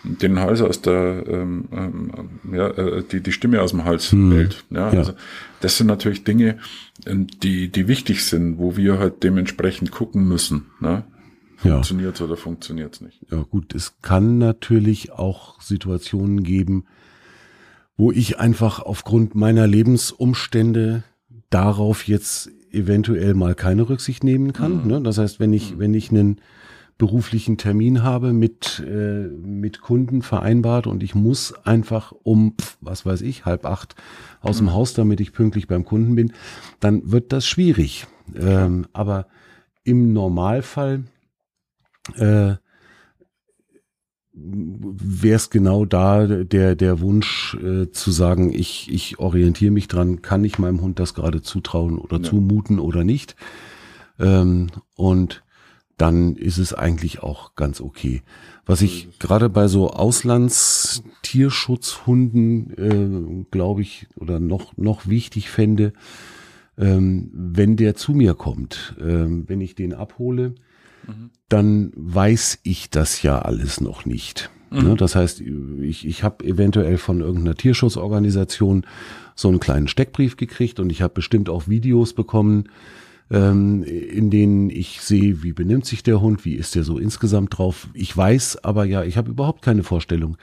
den 0.03 0.39
Hals 0.39 0.61
aus 0.61 0.83
der, 0.83 1.25
ähm, 1.27 1.65
ähm, 1.73 2.11
ja, 2.53 2.69
äh, 2.69 3.03
die, 3.11 3.21
die 3.21 3.33
Stimme 3.33 3.63
aus 3.63 3.71
dem 3.71 3.85
Hals 3.85 4.13
hm. 4.13 4.33
hält. 4.33 4.65
Ja, 4.69 4.93
ja, 4.93 4.99
Also 4.99 5.15
das 5.61 5.79
sind 5.79 5.87
natürlich 5.87 6.25
Dinge, 6.25 6.59
ähm, 7.07 7.27
die, 7.43 7.69
die 7.69 7.89
wichtig 7.89 8.25
sind, 8.25 8.59
wo 8.59 8.77
wir 8.77 8.99
halt 8.99 9.23
dementsprechend 9.23 9.93
gucken 9.93 10.29
müssen. 10.29 10.67
Ne? 10.81 11.05
Funktioniert 11.73 12.19
ja. 12.19 12.25
oder 12.27 12.37
funktioniert 12.37 12.95
es 12.95 13.01
nicht? 13.01 13.21
Ja 13.31 13.43
gut, 13.43 13.75
es 13.75 13.95
kann 14.03 14.39
natürlich 14.39 15.13
auch 15.13 15.61
Situationen 15.61 16.43
geben, 16.43 16.85
wo 17.97 18.13
ich 18.13 18.39
einfach 18.39 18.81
aufgrund 18.81 19.35
meiner 19.35 19.67
Lebensumstände 19.67 21.05
darauf 21.51 22.07
jetzt 22.07 22.51
eventuell 22.73 23.35
mal 23.35 23.55
keine 23.55 23.89
Rücksicht 23.89 24.25
nehmen 24.25 24.53
kann. 24.53 24.83
Mhm. 24.83 24.89
Ne? 24.89 25.03
Das 25.03 25.19
heißt, 25.19 25.39
wenn 25.41 25.53
ich, 25.53 25.75
mhm. 25.75 25.79
wenn 25.79 25.95
ich 25.95 26.11
einen 26.11 26.41
beruflichen 26.99 27.57
Termin 27.59 28.03
habe 28.03 28.33
mit, 28.33 28.83
äh, 28.87 29.27
mit 29.27 29.81
Kunden 29.81 30.23
vereinbart 30.23 30.87
und 30.87 31.03
ich 31.03 31.15
muss 31.15 31.53
einfach 31.65 32.13
um, 32.23 32.55
was 32.81 33.05
weiß 33.05 33.23
ich, 33.23 33.45
halb 33.45 33.67
acht 33.67 33.97
aus 34.41 34.61
mhm. 34.61 34.67
dem 34.67 34.73
Haus, 34.75 34.95
damit 34.95 35.21
ich 35.21 35.33
pünktlich 35.33 35.67
beim 35.67 35.85
Kunden 35.85 36.15
bin, 36.15 36.33
dann 36.81 37.11
wird 37.11 37.33
das 37.33 37.47
schwierig. 37.47 38.07
Ähm, 38.37 38.87
aber 38.93 39.27
im 39.83 40.13
Normalfall 40.13 41.05
äh, 42.17 42.57
wäre 44.37 45.37
es 45.37 45.49
genau 45.51 45.85
da 45.85 46.27
der, 46.27 46.75
der 46.75 46.99
Wunsch 47.01 47.55
äh, 47.55 47.89
zu 47.91 48.11
sagen, 48.11 48.53
ich, 48.53 48.93
ich 48.93 49.21
orientiere 49.21 49.71
mich 49.71 49.87
dran, 49.87 50.23
kann 50.23 50.43
ich 50.45 50.59
meinem 50.59 50.81
Hund 50.81 50.99
das 50.99 51.15
gerade 51.15 51.43
zutrauen 51.43 51.99
oder 51.99 52.17
ja. 52.17 52.25
zumuten 52.25 52.81
oder 52.81 53.05
nicht. 53.05 53.37
Ähm, 54.19 54.71
und 54.97 55.45
dann 55.97 56.35
ist 56.35 56.59
es 56.59 56.75
eigentlich 56.75 57.23
auch 57.23 57.55
ganz 57.55 57.81
okay. 57.81 58.23
Was 58.67 58.83
ich 58.83 59.21
gerade 59.21 59.49
bei 59.49 59.69
so 59.69 59.91
Auslandstierschutzhunden, 59.91 62.75
äh, 62.77 63.45
glaube 63.51 63.83
ich, 63.83 64.09
oder 64.17 64.41
noch, 64.41 64.77
noch 64.77 65.07
wichtig 65.07 65.51
fände, 65.51 65.93
ähm, 66.77 67.31
wenn 67.33 67.77
der 67.77 67.95
zu 67.95 68.11
mir 68.13 68.35
kommt, 68.35 68.97
ähm, 69.01 69.45
wenn 69.47 69.61
ich 69.61 69.77
den 69.77 69.95
abhole, 69.95 70.57
dann 71.49 71.93
weiß 71.95 72.61
ich 72.63 72.91
das 72.91 73.23
ja 73.23 73.41
alles 73.41 73.81
noch 73.81 74.05
nicht. 74.07 74.51
Mhm. 74.71 74.89
Ne, 74.89 74.97
das 74.97 75.15
heißt, 75.15 75.41
ich, 75.41 76.07
ich 76.07 76.23
habe 76.23 76.45
eventuell 76.45 76.99
von 76.99 77.21
irgendeiner 77.21 77.55
Tierschutzorganisation 77.55 78.87
so 79.35 79.49
einen 79.49 79.61
kleinen 79.61 79.89
Steckbrief 79.89 80.37
gekriegt 80.37 80.81
und 80.81 80.91
ich 80.91 81.03
habe 81.03 81.15
bestimmt 81.15 81.49
auch 81.49 81.69
Videos 81.69 82.13
bekommen, 82.13 82.69
ähm, 83.31 83.83
in 83.85 84.31
denen 84.31 84.71
ich 84.71 85.01
sehe, 85.01 85.43
wie 85.43 85.53
benimmt 85.53 85.87
sich 85.87 86.03
der 86.03 86.21
Hund, 86.21 86.45
wie 86.45 86.55
ist 86.55 86.75
der 86.75 86.85
so 86.85 86.99
insgesamt 86.99 87.57
drauf. 87.57 87.89
Ich 87.95 88.17
weiß 88.17 88.65
aber 88.65 88.85
ja, 88.85 89.05
ich 89.05 89.17
habe 89.17 89.31
überhaupt 89.31 89.63
keine 89.63 89.83
Vorstellung, 89.83 90.37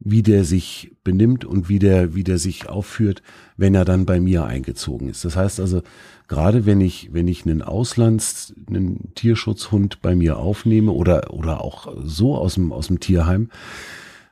wie 0.00 0.22
der 0.22 0.44
sich 0.44 0.92
benimmt 1.04 1.44
und 1.44 1.68
wie 1.68 1.78
der, 1.78 2.14
wie 2.14 2.24
der 2.24 2.38
sich 2.38 2.68
aufführt, 2.68 3.22
wenn 3.56 3.74
er 3.74 3.84
dann 3.84 4.06
bei 4.06 4.20
mir 4.20 4.44
eingezogen 4.44 5.08
ist. 5.08 5.24
Das 5.24 5.36
heißt 5.36 5.60
also, 5.60 5.82
gerade 6.28 6.66
wenn 6.66 6.80
ich, 6.80 7.12
wenn 7.12 7.26
ich 7.26 7.44
einen 7.44 7.62
Auslands, 7.62 8.54
einen 8.68 9.14
Tierschutzhund 9.14 10.00
bei 10.02 10.14
mir 10.14 10.38
aufnehme 10.38 10.92
oder, 10.92 11.32
oder 11.32 11.62
auch 11.62 11.92
so 12.04 12.36
aus 12.36 12.54
dem, 12.54 12.72
aus 12.72 12.88
dem 12.88 13.00
Tierheim, 13.00 13.50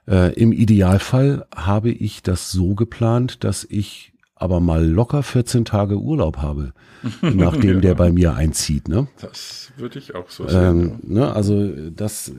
äh, 0.07 0.33
im 0.35 0.53
Idealfall 0.53 1.47
habe 1.55 1.91
ich 1.91 2.23
das 2.23 2.53
so 2.53 2.75
geplant, 2.75 3.43
dass 3.43 3.65
ich 3.69 4.13
aber 4.35 4.61
mal 4.61 4.87
locker 4.87 5.23
14 5.23 5.65
Tage 5.65 5.99
Urlaub 5.99 6.37
habe, 6.37 6.75
nachdem 7.23 7.77
ja. 7.77 7.81
der 7.81 7.95
bei 7.95 8.13
mir 8.13 8.35
einzieht. 8.35 8.87
Ne? 8.89 9.09
Das 9.21 9.73
würde 9.79 9.99
ich 9.99 10.15
auch 10.15 10.29
so 10.29 10.47
sehen. 10.47 10.61
Ähm, 10.63 10.99
ne, 11.03 11.33
also 11.33 11.91
das, 11.91 12.31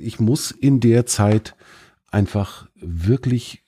ich 0.00 0.18
muss 0.18 0.50
in 0.50 0.80
der 0.80 1.06
Zeit 1.06 1.54
einfach 2.10 2.66
wirklich 2.74 3.62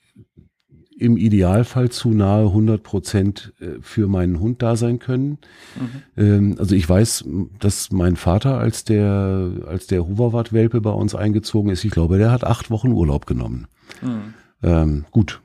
im 0.97 1.17
Idealfall 1.17 1.89
zu 1.89 2.09
nahe 2.09 2.45
100 2.45 2.81
Prozent 2.81 3.53
äh, 3.59 3.81
für 3.81 4.07
meinen 4.07 4.39
Hund 4.39 4.61
da 4.61 4.75
sein 4.75 4.99
können. 4.99 5.37
Mhm. 5.75 6.23
Ähm, 6.23 6.55
also 6.57 6.73
ich 6.75 6.87
weiß, 6.87 7.25
dass 7.59 7.91
mein 7.91 8.15
Vater, 8.15 8.57
als 8.57 8.85
der, 8.85 9.51
als 9.67 9.87
der 9.87 10.07
Hoverwart-Welpe 10.07 10.79
bei 10.81 10.91
uns 10.91 11.13
eingezogen 11.13 11.69
ist, 11.69 11.83
ich 11.83 11.91
glaube, 11.91 12.17
der 12.17 12.31
hat 12.31 12.43
acht 12.45 12.71
Wochen 12.71 12.91
Urlaub 12.91 13.25
genommen. 13.25 13.67
Mhm. 14.01 14.33
Ähm, 14.63 15.05
gut, 15.11 15.41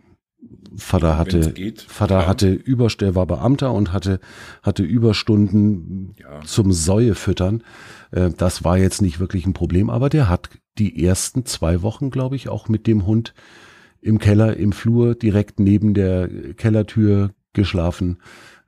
Vater 0.76 1.18
hatte, 1.18 1.52
geht, 1.52 1.82
Vater 1.82 2.18
klar. 2.18 2.26
hatte 2.28 2.52
Überst, 2.52 3.02
war 3.14 3.26
Beamter 3.26 3.72
und 3.72 3.92
hatte, 3.92 4.20
hatte 4.62 4.84
Überstunden 4.84 6.14
Ja. 6.18 6.40
zum 6.44 6.72
Säue 6.72 7.14
füttern. 7.16 7.64
Äh, 8.12 8.30
das 8.36 8.62
war 8.64 8.78
jetzt 8.78 9.02
nicht 9.02 9.18
wirklich 9.18 9.46
ein 9.46 9.52
Problem, 9.52 9.90
aber 9.90 10.08
der 10.08 10.28
hat 10.28 10.50
die 10.78 11.04
ersten 11.04 11.44
zwei 11.44 11.82
Wochen, 11.82 12.10
glaube 12.10 12.36
ich, 12.36 12.48
auch 12.48 12.68
mit 12.68 12.86
dem 12.86 13.04
Hund 13.04 13.34
im 14.00 14.18
Keller, 14.18 14.56
im 14.56 14.72
Flur, 14.72 15.14
direkt 15.14 15.60
neben 15.60 15.94
der 15.94 16.28
Kellertür 16.56 17.30
geschlafen, 17.52 18.18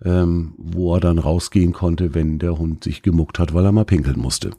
ähm, 0.04 0.54
wo 0.58 0.94
er 0.94 1.00
dann 1.00 1.18
rausgehen 1.18 1.72
konnte, 1.72 2.14
wenn 2.14 2.38
der 2.38 2.58
Hund 2.58 2.84
sich 2.84 3.02
gemuckt 3.02 3.38
hat, 3.38 3.54
weil 3.54 3.64
er 3.64 3.72
mal 3.72 3.84
pinkeln 3.84 4.18
musste. 4.18 4.50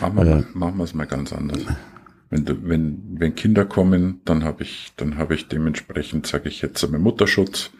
Machen 0.00 0.16
wir, 0.16 0.24
mal, 0.24 0.46
machen 0.54 0.76
wir 0.78 0.84
es 0.84 0.94
mal 0.94 1.06
ganz 1.06 1.32
anders. 1.32 1.60
Wenn, 2.30 2.46
wenn, 2.68 3.02
wenn 3.18 3.34
Kinder 3.34 3.64
kommen, 3.64 4.20
dann 4.24 4.44
habe 4.44 4.62
ich, 4.62 4.92
dann 4.96 5.16
habe 5.16 5.34
ich 5.34 5.48
dementsprechend, 5.48 6.26
sage 6.26 6.48
ich 6.48 6.62
jetzt 6.62 6.82
einmal 6.84 7.00
Mutterschutz. 7.00 7.70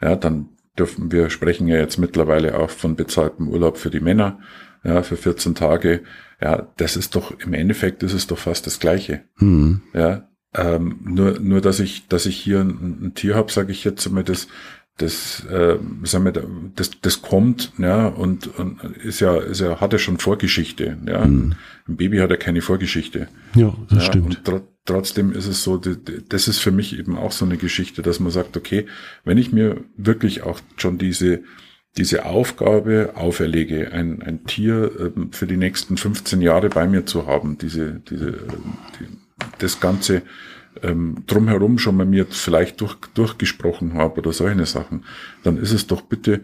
Ja, 0.00 0.16
dann 0.16 0.48
dürfen 0.78 1.12
wir 1.12 1.30
sprechen 1.30 1.68
ja 1.68 1.76
jetzt 1.76 1.98
mittlerweile 1.98 2.58
auch 2.58 2.70
von 2.70 2.96
bezahltem 2.96 3.48
Urlaub 3.48 3.76
für 3.76 3.90
die 3.90 4.00
Männer, 4.00 4.38
ja, 4.84 5.02
für 5.02 5.16
14 5.16 5.54
Tage. 5.54 6.02
Ja, 6.40 6.68
das 6.76 6.96
ist 6.96 7.14
doch 7.16 7.38
im 7.38 7.52
Endeffekt 7.52 8.02
ist 8.02 8.14
es 8.14 8.26
doch 8.26 8.38
fast 8.38 8.66
das 8.66 8.80
Gleiche. 8.80 9.22
Hm. 9.36 9.82
Ja, 9.92 10.29
ähm, 10.54 10.98
nur, 11.04 11.38
nur 11.40 11.60
dass 11.60 11.80
ich, 11.80 12.08
dass 12.08 12.26
ich 12.26 12.36
hier 12.36 12.60
ein, 12.60 13.06
ein 13.06 13.14
Tier 13.14 13.34
habe, 13.34 13.52
sage 13.52 13.72
ich 13.72 13.84
jetzt 13.84 14.06
einmal, 14.06 14.24
das, 14.24 14.48
das, 14.96 15.44
äh, 15.46 15.78
sagen 16.02 16.24
wir, 16.24 16.32
das, 16.74 16.90
das 17.00 17.22
kommt, 17.22 17.72
ja, 17.78 18.06
und, 18.06 18.46
und 18.58 18.82
ist 18.98 19.20
ja, 19.20 19.36
ist 19.38 19.60
ja, 19.60 19.80
hat 19.80 19.92
ja 19.92 19.98
schon 19.98 20.18
Vorgeschichte, 20.18 20.98
ja. 21.06 21.22
Ein 21.22 21.56
Baby 21.86 22.18
hat 22.18 22.30
ja 22.30 22.36
keine 22.36 22.60
Vorgeschichte. 22.60 23.28
Ja, 23.54 23.74
das 23.88 23.98
ja, 23.98 24.04
stimmt. 24.04 24.26
Und 24.26 24.44
tr 24.44 24.62
trotzdem 24.86 25.32
ist 25.32 25.46
es 25.46 25.62
so, 25.62 25.76
das 25.76 26.48
ist 26.48 26.58
für 26.58 26.72
mich 26.72 26.98
eben 26.98 27.16
auch 27.16 27.32
so 27.32 27.44
eine 27.44 27.58
Geschichte, 27.58 28.02
dass 28.02 28.18
man 28.18 28.32
sagt, 28.32 28.56
okay, 28.56 28.86
wenn 29.24 29.38
ich 29.38 29.52
mir 29.52 29.84
wirklich 29.96 30.42
auch 30.42 30.58
schon 30.76 30.98
diese, 30.98 31.42
diese 31.96 32.24
Aufgabe 32.24 33.12
auferlege, 33.14 33.92
ein, 33.92 34.22
ein 34.22 34.44
Tier 34.46 34.90
ähm, 34.98 35.32
für 35.32 35.46
die 35.46 35.58
nächsten 35.58 35.96
15 35.96 36.40
Jahre 36.40 36.70
bei 36.70 36.86
mir 36.86 37.06
zu 37.06 37.26
haben, 37.26 37.58
diese, 37.58 38.00
diese, 38.08 38.28
ähm, 38.28 38.78
die, 38.98 39.06
das 39.58 39.80
Ganze 39.80 40.22
ähm, 40.82 41.24
drumherum 41.26 41.78
schon 41.78 41.96
mal 41.96 42.06
mir 42.06 42.26
vielleicht 42.26 42.80
durch, 42.80 42.96
durchgesprochen 43.14 43.94
habe 43.94 44.20
oder 44.20 44.32
solche 44.32 44.66
Sachen, 44.66 45.04
dann 45.42 45.56
ist 45.56 45.72
es 45.72 45.86
doch 45.86 46.02
bitte 46.02 46.42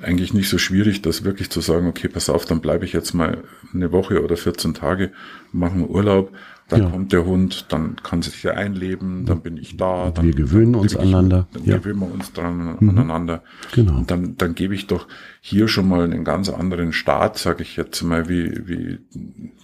eigentlich 0.00 0.32
nicht 0.32 0.48
so 0.48 0.56
schwierig, 0.56 1.02
das 1.02 1.24
wirklich 1.24 1.50
zu 1.50 1.60
sagen, 1.60 1.86
okay, 1.86 2.08
pass 2.08 2.30
auf, 2.30 2.46
dann 2.46 2.60
bleibe 2.60 2.84
ich 2.86 2.92
jetzt 2.94 3.12
mal 3.12 3.44
eine 3.74 3.92
Woche 3.92 4.22
oder 4.24 4.36
14 4.38 4.72
Tage, 4.72 5.12
machen 5.52 5.86
Urlaub, 5.86 6.32
dann 6.68 6.82
Ja. 6.84 6.88
kommt 6.90 7.12
der 7.12 7.26
Hund, 7.26 7.66
dann 7.68 7.96
kann 8.02 8.22
sich 8.22 8.42
ja 8.42 8.52
einleben, 8.52 9.26
dann 9.26 9.42
bin 9.42 9.58
ich 9.58 9.76
da. 9.76 10.10
Dann, 10.10 10.24
Wir 10.24 10.34
gewöhnen 10.34 10.74
uns 10.74 10.96
aneinander, 10.96 11.46
Dann 11.52 11.64
ja. 11.64 11.76
Mhm. 11.76 11.82
gewöhnen 11.82 12.00
wir 12.00 12.12
uns 12.12 12.32
dran 12.32 12.78
aneinander. 12.80 13.42
Genau. 13.74 13.96
Und 13.98 14.10
dann, 14.10 14.36
dann 14.38 14.54
gebe 14.54 14.74
ich 14.74 14.86
doch 14.86 15.06
hier 15.42 15.68
schon 15.68 15.88
mal 15.88 16.04
einen 16.04 16.24
ganz 16.24 16.48
anderen 16.48 16.94
Start, 16.94 17.36
sage 17.36 17.62
ich 17.62 17.76
jetzt 17.76 18.00
mal, 18.02 18.30
wie, 18.30 18.66
wie, 18.66 18.98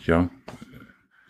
ja, 0.04 0.28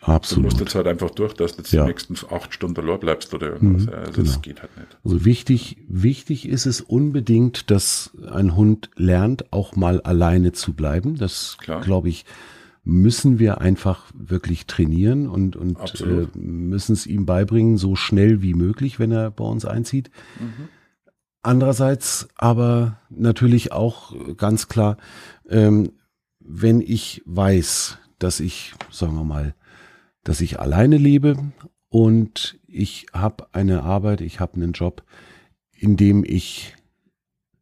du 0.05 0.11
musst 0.11 0.31
Absolut. 0.31 0.59
jetzt 0.59 0.75
halt 0.75 0.87
einfach 0.87 1.09
durch, 1.11 1.33
dass 1.33 1.53
du 1.55 1.61
jetzt 1.61 1.71
Ja. 1.71 1.83
die 1.83 1.89
nächsten 1.89 2.15
acht 2.31 2.53
Stunden 2.53 2.81
allein 2.81 2.99
bleibst 2.99 3.33
oder 3.33 3.47
irgendwas. 3.53 3.85
Mhm, 3.85 3.93
also 3.93 4.11
genau. 4.13 4.25
das 4.25 4.41
geht 4.41 4.61
halt 4.61 4.77
nicht. 4.77 4.97
Also 5.03 5.25
wichtig, 5.25 5.77
wichtig 5.87 6.47
ist 6.47 6.65
es 6.65 6.81
unbedingt, 6.81 7.69
dass 7.69 8.11
ein 8.31 8.55
Hund 8.55 8.89
lernt, 8.95 9.51
auch 9.51 9.75
mal 9.75 10.01
alleine 10.01 10.51
zu 10.53 10.73
bleiben. 10.73 11.15
Das, 11.15 11.57
glaube 11.59 12.09
ich, 12.09 12.25
müssen 12.85 13.39
wir 13.39 13.59
einfach 13.61 14.05
wirklich 14.13 14.65
trainieren 14.65 15.27
und, 15.27 15.55
und 15.55 15.77
äh, 15.77 15.81
Absolut. 15.81 16.35
müssen 16.35 16.93
es 16.93 17.05
ihm 17.05 17.25
beibringen, 17.25 17.77
so 17.77 17.95
schnell 17.95 18.41
wie 18.41 18.53
möglich, 18.53 18.99
wenn 18.99 19.11
er 19.11 19.31
bei 19.31 19.43
uns 19.43 19.65
einzieht. 19.65 20.09
Andererseits 21.41 22.27
aber 22.35 22.97
natürlich 23.09 23.71
auch 23.71 24.13
ganz 24.35 24.67
klar, 24.67 24.97
ähm, 25.49 25.91
wenn 26.39 26.81
ich 26.81 27.21
weiß, 27.25 27.97
dass 28.17 28.39
ich, 28.39 28.73
sagen 28.91 29.15
wir 29.15 29.23
mal, 29.23 29.55
dass 30.29 30.41
ich 30.41 30.59
alleine 30.59 30.97
lebe 30.97 31.37
und 31.87 32.59
ich 32.67 33.07
habe 33.13 33.47
eine 33.51 33.81
Arbeit, 33.81 34.21
ich 34.21 34.39
habe 34.39 34.57
einen 34.57 34.73
Job, 34.73 35.01
in 35.75 35.97
dem 35.97 36.23
ich 36.23 36.75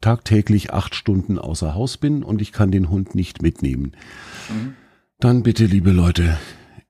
tagtäglich 0.01 0.73
acht 0.73 0.93
Stunden 0.93 1.39
außer 1.39 1.75
Haus 1.75 1.95
bin 1.95 2.23
und 2.23 2.41
ich 2.41 2.51
kann 2.51 2.69
den 2.69 2.89
Hund 2.89 3.15
nicht 3.15 3.41
mitnehmen. 3.41 3.93
Mhm. 4.49 4.73
Dann 5.17 5.43
bitte, 5.43 5.65
liebe 5.65 5.91
Leute, 5.91 6.37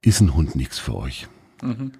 ist 0.01 0.19
ein 0.19 0.33
Hund 0.33 0.55
nichts 0.55 0.79
für 0.79 0.95
euch. 0.95 1.27
Mhm. 1.61 1.91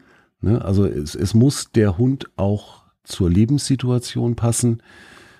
Ne? 0.41 0.65
Also 0.65 0.87
es, 0.87 1.13
es 1.13 1.35
muss 1.35 1.71
der 1.71 1.99
Hund 1.99 2.31
auch 2.35 2.83
zur 3.03 3.29
Lebenssituation 3.29 4.35
passen 4.35 4.81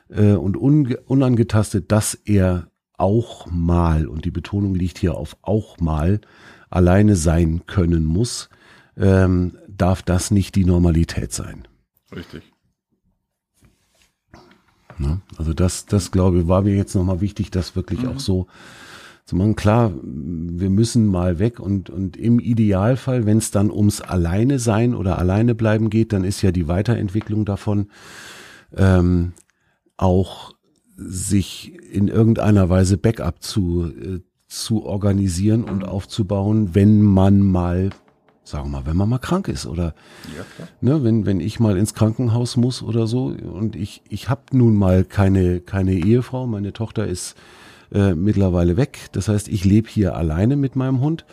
äh, 0.09 0.33
und 0.33 0.57
unge 0.57 0.97
unangetastet, 1.07 1.91
dass 1.91 2.13
er 2.13 2.69
auch 2.99 3.47
mal, 3.47 4.07
und 4.07 4.25
die 4.25 4.31
Betonung 4.31 4.75
liegt 4.75 4.99
hier 4.99 5.15
auf 5.15 5.37
auch 5.41 5.79
mal, 5.79 6.21
alleine 6.69 7.15
sein 7.15 7.63
können 7.65 8.05
muss, 8.05 8.49
ähm, 8.97 9.57
darf 9.67 10.01
das 10.01 10.31
nicht 10.31 10.55
die 10.55 10.65
Normalität 10.65 11.31
sein. 11.31 11.67
Richtig. 12.15 12.43
Ne? 14.97 15.21
Also 15.37 15.53
das, 15.53 15.85
das 15.85 16.11
glaube 16.11 16.39
ich, 16.39 16.47
war 16.47 16.63
mir 16.63 16.75
jetzt 16.75 16.95
nochmal 16.95 17.21
wichtig, 17.21 17.51
das 17.51 17.75
wirklich 17.75 18.07
auch 18.07 18.19
so 18.19 18.47
zu 19.25 19.35
machen. 19.35 19.55
Klar, 19.55 19.93
wir 20.01 20.69
müssen 20.69 21.05
mal 21.05 21.37
weg 21.39 21.59
und, 21.59 21.89
und 21.89 22.17
im 22.17 22.39
Idealfall, 22.39 23.25
wenn 23.25 23.37
es 23.37 23.51
dann 23.51 23.69
ums 23.69 24.01
Alleine 24.01 24.57
sein 24.57 24.95
oder 24.95 25.19
alleine 25.19 25.53
bleiben 25.53 25.89
geht, 25.89 26.13
dann 26.13 26.23
ist 26.23 26.41
ja 26.41 26.51
die 26.51 26.67
Weiterentwicklung 26.67 27.45
davon 27.45 27.89
ähm, 28.75 29.33
auch 29.97 30.53
sich 30.95 31.75
in 31.91 32.07
irgendeiner 32.07 32.69
Weise 32.69 32.97
Backup 32.97 33.43
zu, 33.43 33.85
äh, 33.85 34.19
zu 34.47 34.85
organisieren 34.85 35.63
und 35.63 35.87
aufzubauen, 35.87 36.73
wenn 36.73 37.01
man 37.01 37.41
mal, 37.41 37.89
sagen 38.43 38.65
wir 38.65 38.79
mal, 38.79 38.85
wenn 38.85 38.95
man 38.95 39.09
mal 39.09 39.17
krank 39.17 39.47
ist 39.49 39.65
oder 39.65 39.93
Ja, 40.37 40.65
ne, 40.79 41.03
wenn, 41.03 41.25
wenn 41.25 41.39
ich 41.41 41.59
mal 41.59 41.77
ins 41.77 41.93
Krankenhaus 41.93 42.55
muss 42.55 42.81
oder 42.81 43.07
so 43.07 43.25
und 43.25 43.75
ich, 43.75 44.01
ich 44.07 44.29
habe 44.29 44.41
nun 44.51 44.75
mal 44.75 45.03
keine, 45.03 45.59
keine 45.59 45.93
Ehefrau, 45.93 46.47
meine 46.47 46.71
Tochter 46.71 47.07
ist 47.07 47.35
äh, 47.91 48.15
mittlerweile 48.15 48.77
weg, 48.77 49.09
das 49.11 49.27
heißt, 49.27 49.49
ich 49.49 49.65
lebe 49.65 49.89
hier 49.89 50.15
alleine 50.15 50.55
mit 50.55 50.75
meinem 50.75 51.01
Hund, 51.01 51.25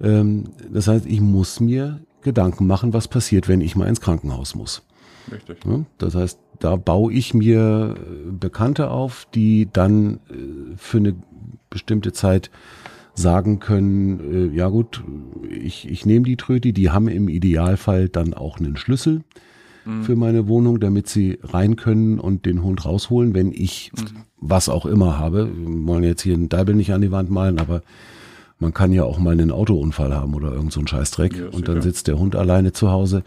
ähm, 0.00 0.44
das 0.72 0.86
heißt, 0.86 1.06
ich 1.06 1.20
muss 1.20 1.58
mir 1.58 2.00
Gedanken 2.22 2.68
machen, 2.68 2.92
was 2.92 3.08
passiert, 3.08 3.48
wenn 3.48 3.60
ich 3.60 3.74
mal 3.74 3.88
ins 3.88 4.00
Krankenhaus 4.00 4.54
muss. 4.54 4.82
Richtig. 5.30 5.64
Ne? 5.64 5.86
Das 5.98 6.14
heißt, 6.14 6.38
da 6.62 6.76
baue 6.76 7.12
ich 7.12 7.34
mir 7.34 7.96
äh, 7.96 8.30
Bekannte 8.30 8.90
auf, 8.90 9.26
die 9.34 9.68
dann 9.72 10.14
äh, 10.30 10.76
für 10.76 10.98
eine 10.98 11.14
bestimmte 11.70 12.12
Zeit 12.12 12.50
sagen 13.14 13.58
können, 13.58 14.52
äh, 14.52 14.56
ja 14.56 14.68
gut, 14.68 15.02
ich, 15.50 15.88
ich 15.88 16.06
nehme 16.06 16.24
die 16.24 16.36
Tröti, 16.36 16.72
die 16.72 16.90
haben 16.90 17.08
im 17.08 17.28
Idealfall 17.28 18.08
dann 18.08 18.32
auch 18.32 18.58
einen 18.58 18.76
Schlüssel 18.76 19.22
für 20.02 20.14
meine 20.14 20.46
Wohnung, 20.46 20.78
damit 20.78 21.08
sie 21.08 21.40
rein 21.42 21.74
können 21.74 22.20
und 22.20 22.46
den 22.46 22.62
Hund 22.62 22.84
rausholen, 22.84 23.34
wenn 23.34 23.50
ich 23.50 23.90
was 24.40 24.68
auch 24.68 24.86
immer 24.86 25.18
habe. 25.18 25.50
Wir 25.52 25.86
wollen 25.88 26.04
jetzt 26.04 26.22
hier 26.22 26.34
einen 26.34 26.48
Deibel 26.48 26.76
nicht 26.76 26.92
an 26.92 27.00
die 27.00 27.10
Wand 27.10 27.30
malen, 27.30 27.58
aber 27.58 27.82
man 28.60 28.72
kann 28.72 28.92
ja 28.92 29.02
auch 29.02 29.18
mal 29.18 29.32
einen 29.32 29.50
Autounfall 29.50 30.14
haben 30.14 30.34
oder 30.34 30.52
irgend 30.52 30.72
so 30.72 30.78
einen 30.78 30.86
Scheißdreck 30.86 31.36
Ja, 31.36 31.48
und 31.48 31.66
dann 31.66 31.82
sitzt 31.82 32.06
der 32.06 32.16
Hund 32.16 32.36
alleine 32.36 32.72
zu 32.72 32.92
Hause 32.92 33.24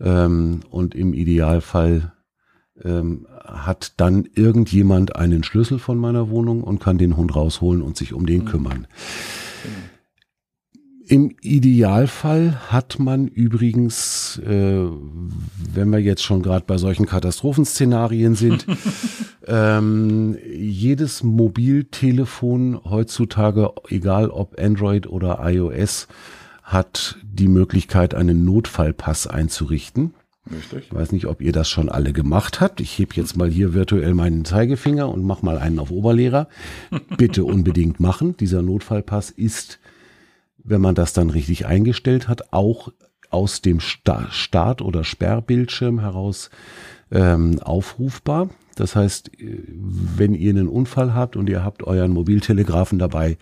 ähm, 0.00 0.60
und 0.70 0.96
im 0.96 1.14
Idealfall 1.14 2.12
ähm, 2.84 3.26
hat 3.44 3.94
dann 3.96 4.28
irgendjemand 4.34 5.16
einen 5.16 5.42
Schlüssel 5.42 5.78
von 5.78 5.98
meiner 5.98 6.30
Wohnung 6.30 6.62
und 6.62 6.80
kann 6.80 6.98
den 6.98 7.16
Hund 7.16 7.34
rausholen 7.34 7.82
und 7.82 7.96
sich 7.96 8.12
um 8.12 8.26
den 8.26 8.44
kümmern. 8.44 8.86
Im 11.08 11.36
Idealfall 11.40 12.72
hat 12.72 12.98
man 12.98 13.28
übrigens, 13.28 14.40
äh, 14.44 14.86
wenn 15.72 15.90
wir 15.90 16.00
jetzt 16.00 16.24
schon 16.24 16.42
gerade 16.42 16.64
bei 16.66 16.78
solchen 16.78 17.06
Katastrophenszenarien 17.06 18.34
sind, 18.34 18.66
ähm, 19.46 20.36
jedes 20.44 21.22
Mobiltelefon 21.22 22.80
heutzutage, 22.84 23.70
egal 23.88 24.30
ob 24.30 24.60
Android 24.60 25.06
oder 25.06 25.38
iOS, 25.44 26.08
hat 26.64 27.18
die 27.22 27.46
Möglichkeit, 27.46 28.16
einen 28.16 28.44
Notfallpass 28.44 29.28
einzurichten. 29.28 30.12
Richtig. 30.50 30.84
Ich 30.86 30.94
weiß 30.94 31.12
nicht, 31.12 31.26
ob 31.26 31.40
ihr 31.42 31.52
das 31.52 31.68
schon 31.68 31.88
alle 31.88 32.12
gemacht 32.12 32.60
habt. 32.60 32.80
Ich 32.80 32.98
heb 32.98 33.14
jetzt 33.16 33.36
mal 33.36 33.50
hier 33.50 33.74
virtuell 33.74 34.14
meinen 34.14 34.44
Zeigefinger 34.44 35.08
und 35.08 35.24
mach 35.24 35.42
mal 35.42 35.58
einen 35.58 35.78
auf 35.78 35.90
Oberlehrer. 35.90 36.48
Bitte 37.16 37.44
unbedingt 37.44 38.00
machen. 38.00 38.36
Dieser 38.36 38.62
Notfallpass 38.62 39.30
ist, 39.30 39.80
wenn 40.58 40.80
man 40.80 40.94
das 40.94 41.12
dann 41.12 41.30
richtig 41.30 41.66
eingestellt 41.66 42.28
hat, 42.28 42.52
auch 42.52 42.92
aus 43.30 43.60
dem 43.60 43.80
Sta 43.80 44.28
Start- 44.30 44.82
oder 44.82 45.02
Sperrbildschirm 45.02 46.00
heraus 46.00 46.50
ähm, 47.10 47.60
aufrufbar. 47.60 48.50
Das 48.76 48.94
heißt, 48.94 49.30
äh, 49.40 49.62
wenn 49.66 50.34
ihr 50.34 50.50
einen 50.50 50.68
Unfall 50.68 51.14
habt 51.14 51.36
und 51.36 51.48
ihr 51.48 51.64
habt 51.64 51.82
euren 51.82 52.12
Mobiltelegrafen 52.12 52.98
dabei, 52.98 53.36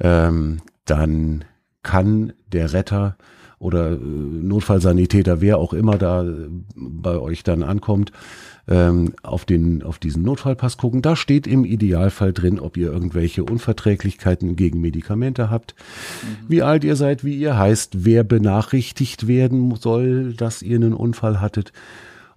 ähm, 0.00 0.60
dann 0.84 1.44
kann 1.82 2.32
der 2.52 2.72
Retter 2.72 3.16
oder 3.62 3.92
äh, 3.92 3.96
Notfallsanitäter, 3.96 5.40
wer 5.40 5.58
auch 5.58 5.72
immer 5.72 5.96
da 5.96 6.24
äh, 6.24 6.48
bei 6.74 7.16
euch 7.16 7.44
dann 7.44 7.62
ankommt, 7.62 8.10
ähm, 8.68 9.14
auf, 9.22 9.44
den, 9.44 9.82
auf 9.82 9.98
diesen 9.98 10.22
Notfallpass 10.22 10.76
gucken. 10.76 11.00
Da 11.00 11.14
steht 11.14 11.46
im 11.46 11.64
Idealfall 11.64 12.32
drin, 12.32 12.58
ob 12.58 12.76
ihr 12.76 12.92
irgendwelche 12.92 13.44
Unverträglichkeiten 13.44 14.56
gegen 14.56 14.80
Medikamente 14.80 15.48
habt, 15.48 15.74
mhm. 16.22 16.48
wie 16.48 16.62
alt 16.62 16.82
ihr 16.84 16.96
seid, 16.96 17.24
wie 17.24 17.36
ihr 17.36 17.56
heißt, 17.56 18.04
wer 18.04 18.24
benachrichtigt 18.24 19.28
werden 19.28 19.74
soll, 19.76 20.34
dass 20.34 20.62
ihr 20.62 20.76
einen 20.76 20.94
Unfall 20.94 21.40
hattet. 21.40 21.72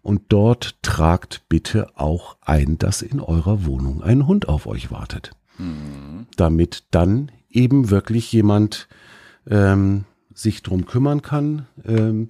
Und 0.02 0.22
dort 0.30 0.76
tragt 0.84 1.42
bitte 1.50 1.88
auch 1.96 2.38
ein, 2.42 2.78
dass 2.78 3.02
in 3.02 3.20
eurer 3.20 3.66
Wohnung 3.66 4.04
ein 4.04 4.28
Hund 4.28 4.48
auf 4.48 4.68
euch 4.68 4.92
wartet. 4.92 5.32
Mhm. 5.58 6.28
Damit 6.38 6.84
dann 6.92 7.32
eben 7.50 7.90
wirklich 7.90 8.32
jemand 8.32 8.88
ähm, 9.50 10.04
sich 10.36 10.62
drum 10.62 10.86
kümmern 10.86 11.24
kann. 11.24 11.66
Ähm, 11.88 12.30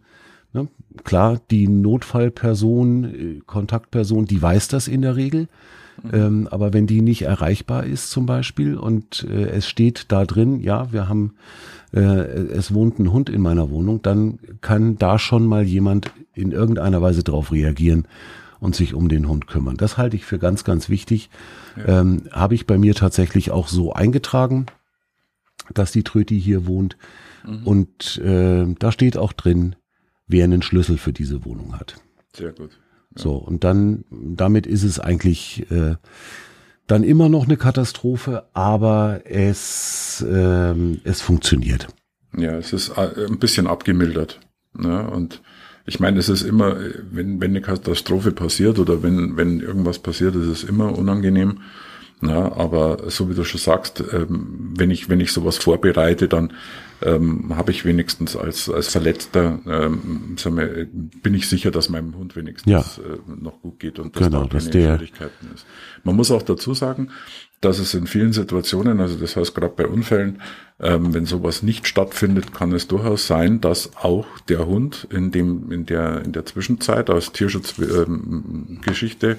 ne? 0.54 0.70
Klar, 1.04 1.42
die 1.52 1.68
Notfallperson, 1.68 3.04
äh, 3.04 3.42
Kontaktperson, 3.46 4.26
die 4.26 4.42
weiß 4.42 4.70
das 4.70 4.88
in 4.88 5.02
der 5.02 5.18
Regel. 5.18 5.50
Mhm. 6.04 6.10
Ähm, 6.14 6.48
aber 6.50 6.72
wenn 6.74 6.88
die 6.88 7.02
nicht 7.02 7.24
erreichbar 7.24 7.86
ist 7.86 8.12
zum 8.12 8.26
Beispiel 8.26 8.78
und 8.78 9.26
äh, 9.30 9.50
es 9.50 9.68
steht 9.68 10.12
da 10.12 10.26
drin, 10.26 10.62
ja, 10.62 10.92
wir 10.94 11.10
haben, 11.10 11.36
äh, 11.94 12.00
es 12.00 12.74
wohnt 12.74 13.00
ein 13.00 13.12
Hund 13.12 13.30
in 13.30 13.42
meiner 13.42 13.70
Wohnung, 13.70 14.02
dann 14.02 14.40
kann 14.62 14.98
da 14.98 15.20
schon 15.20 15.46
mal 15.46 15.64
jemand 15.64 16.12
in 16.34 16.52
irgendeiner 16.52 17.02
Weise 17.02 17.24
drauf 17.24 17.52
reagieren 17.52 18.08
und 18.60 18.76
sich 18.76 18.94
um 18.94 19.10
den 19.10 19.28
Hund 19.28 19.48
kümmern. 19.48 19.78
Das 19.78 19.98
halte 19.98 20.16
ich 20.16 20.26
für 20.26 20.40
ganz, 20.40 20.64
ganz 20.64 20.90
wichtig. 20.90 21.30
Ja. 21.78 22.02
Ähm, 22.02 22.24
Habe 22.32 22.56
ich 22.56 22.68
bei 22.68 22.78
mir 22.78 22.94
tatsächlich 22.94 23.52
auch 23.52 23.68
so 23.68 23.94
eingetragen, 23.94 24.66
dass 25.74 25.92
die 25.92 26.04
Tröti 26.04 26.40
hier 26.40 26.68
wohnt. 26.68 26.98
Mhm. 27.46 27.68
Und 27.68 28.18
äh, 28.18 28.66
da 28.80 28.92
steht 28.92 29.18
auch 29.18 29.34
drin, 29.34 29.76
wer 30.28 30.44
einen 30.44 30.62
Schlüssel 30.62 30.98
für 30.98 31.14
diese 31.14 31.46
Wohnung 31.46 31.78
hat. 31.78 31.96
Sehr 32.36 32.52
gut. 32.52 32.72
Ja. 33.16 33.22
So, 33.24 33.34
und 33.36 33.64
dann, 33.64 34.06
damit 34.10 34.68
ist 34.68 34.84
es 34.84 35.00
eigentlich 35.00 35.70
äh, 35.72 35.96
dann 36.88 37.04
immer 37.04 37.30
noch 37.30 37.46
eine 37.46 37.58
Katastrophe, 37.58 38.46
aber 38.54 39.22
es, 39.26 40.24
äh, 40.28 40.74
es 41.04 41.22
funktioniert. 41.22 41.88
Ja, 42.38 42.58
es 42.58 42.74
ist 42.74 42.90
äh, 42.98 43.26
ein 43.28 43.40
bisschen 43.40 43.68
abgemildert. 43.68 44.40
Ne? 44.74 45.10
Und 45.10 45.42
ich 45.86 46.00
meine, 46.00 46.20
es 46.20 46.30
ist 46.30 46.42
immer, 46.42 46.76
wenn, 47.12 47.40
wenn 47.40 47.52
eine 47.52 47.62
Katastrophe 47.62 48.32
passiert 48.32 48.80
oder 48.80 49.04
wenn, 49.04 49.38
wenn 49.38 49.60
irgendwas 49.60 50.00
passiert, 50.00 50.36
ist 50.36 50.48
es 50.48 50.64
immer 50.64 50.98
unangenehm. 50.98 51.62
Ja, 52.22 52.54
aber 52.54 53.10
so 53.10 53.30
wie 53.30 53.36
du 53.36 53.44
schon 53.44 53.60
sagst, 53.60 54.04
ähm, 54.12 54.74
wenn 54.78 54.90
ich 54.90 55.10
wenn 55.10 55.20
ich 55.20 55.32
sowas 55.32 55.58
vorbereite, 55.58 56.28
dann 56.28 56.54
ähm, 57.02 57.56
habe 57.56 57.72
ich 57.72 57.86
wenigstens 57.86 58.36
als 58.36 58.70
als 58.70 58.88
Verletzter 58.90 59.60
ähm, 59.68 60.36
wir, 60.58 60.88
bin 61.22 61.34
ich 61.34 61.48
sicher, 61.50 61.72
dass 61.72 61.90
meinem 61.90 62.16
Hund 62.18 62.36
wenigstens 62.36 62.72
ja. 62.72 62.80
äh, 62.80 63.42
noch 63.42 63.62
gut 63.62 63.80
geht 63.80 64.00
und 64.00 64.16
dass 64.16 64.24
genau, 64.24 64.44
da 64.44 64.58
keine 64.58 64.70
der 64.70 64.98
Schwierigkeiten 64.98 65.50
ist. 65.54 65.66
Man 66.04 66.16
muss 66.16 66.32
auch 66.32 66.42
dazu 66.42 66.74
sagen, 66.74 67.10
dass 67.66 67.80
es 67.80 67.94
in 67.94 68.08
vielen 68.08 68.32
Situationen, 68.32 69.00
also 69.00 69.18
das 69.18 69.36
heißt 69.36 69.56
gerade 69.56 69.74
bei 69.76 69.88
Unfällen, 69.88 70.42
ähm, 70.80 71.14
wenn 71.14 71.26
sowas 71.26 71.64
nicht 71.64 71.88
stattfindet, 71.88 72.54
kann 72.54 72.72
es 72.72 72.88
durchaus 72.88 73.28
sein, 73.28 73.62
dass 73.62 73.96
auch 73.96 74.28
der 74.48 74.66
Hund 74.66 75.08
in 75.10 75.32
dem 75.32 75.72
in 75.72 75.86
der 75.86 76.24
in 76.24 76.32
der 76.32 76.46
Zwischenzeit 76.46 77.10
aus 77.10 77.32
Tierschutzgeschichte 77.32 79.28
ähm, 79.28 79.38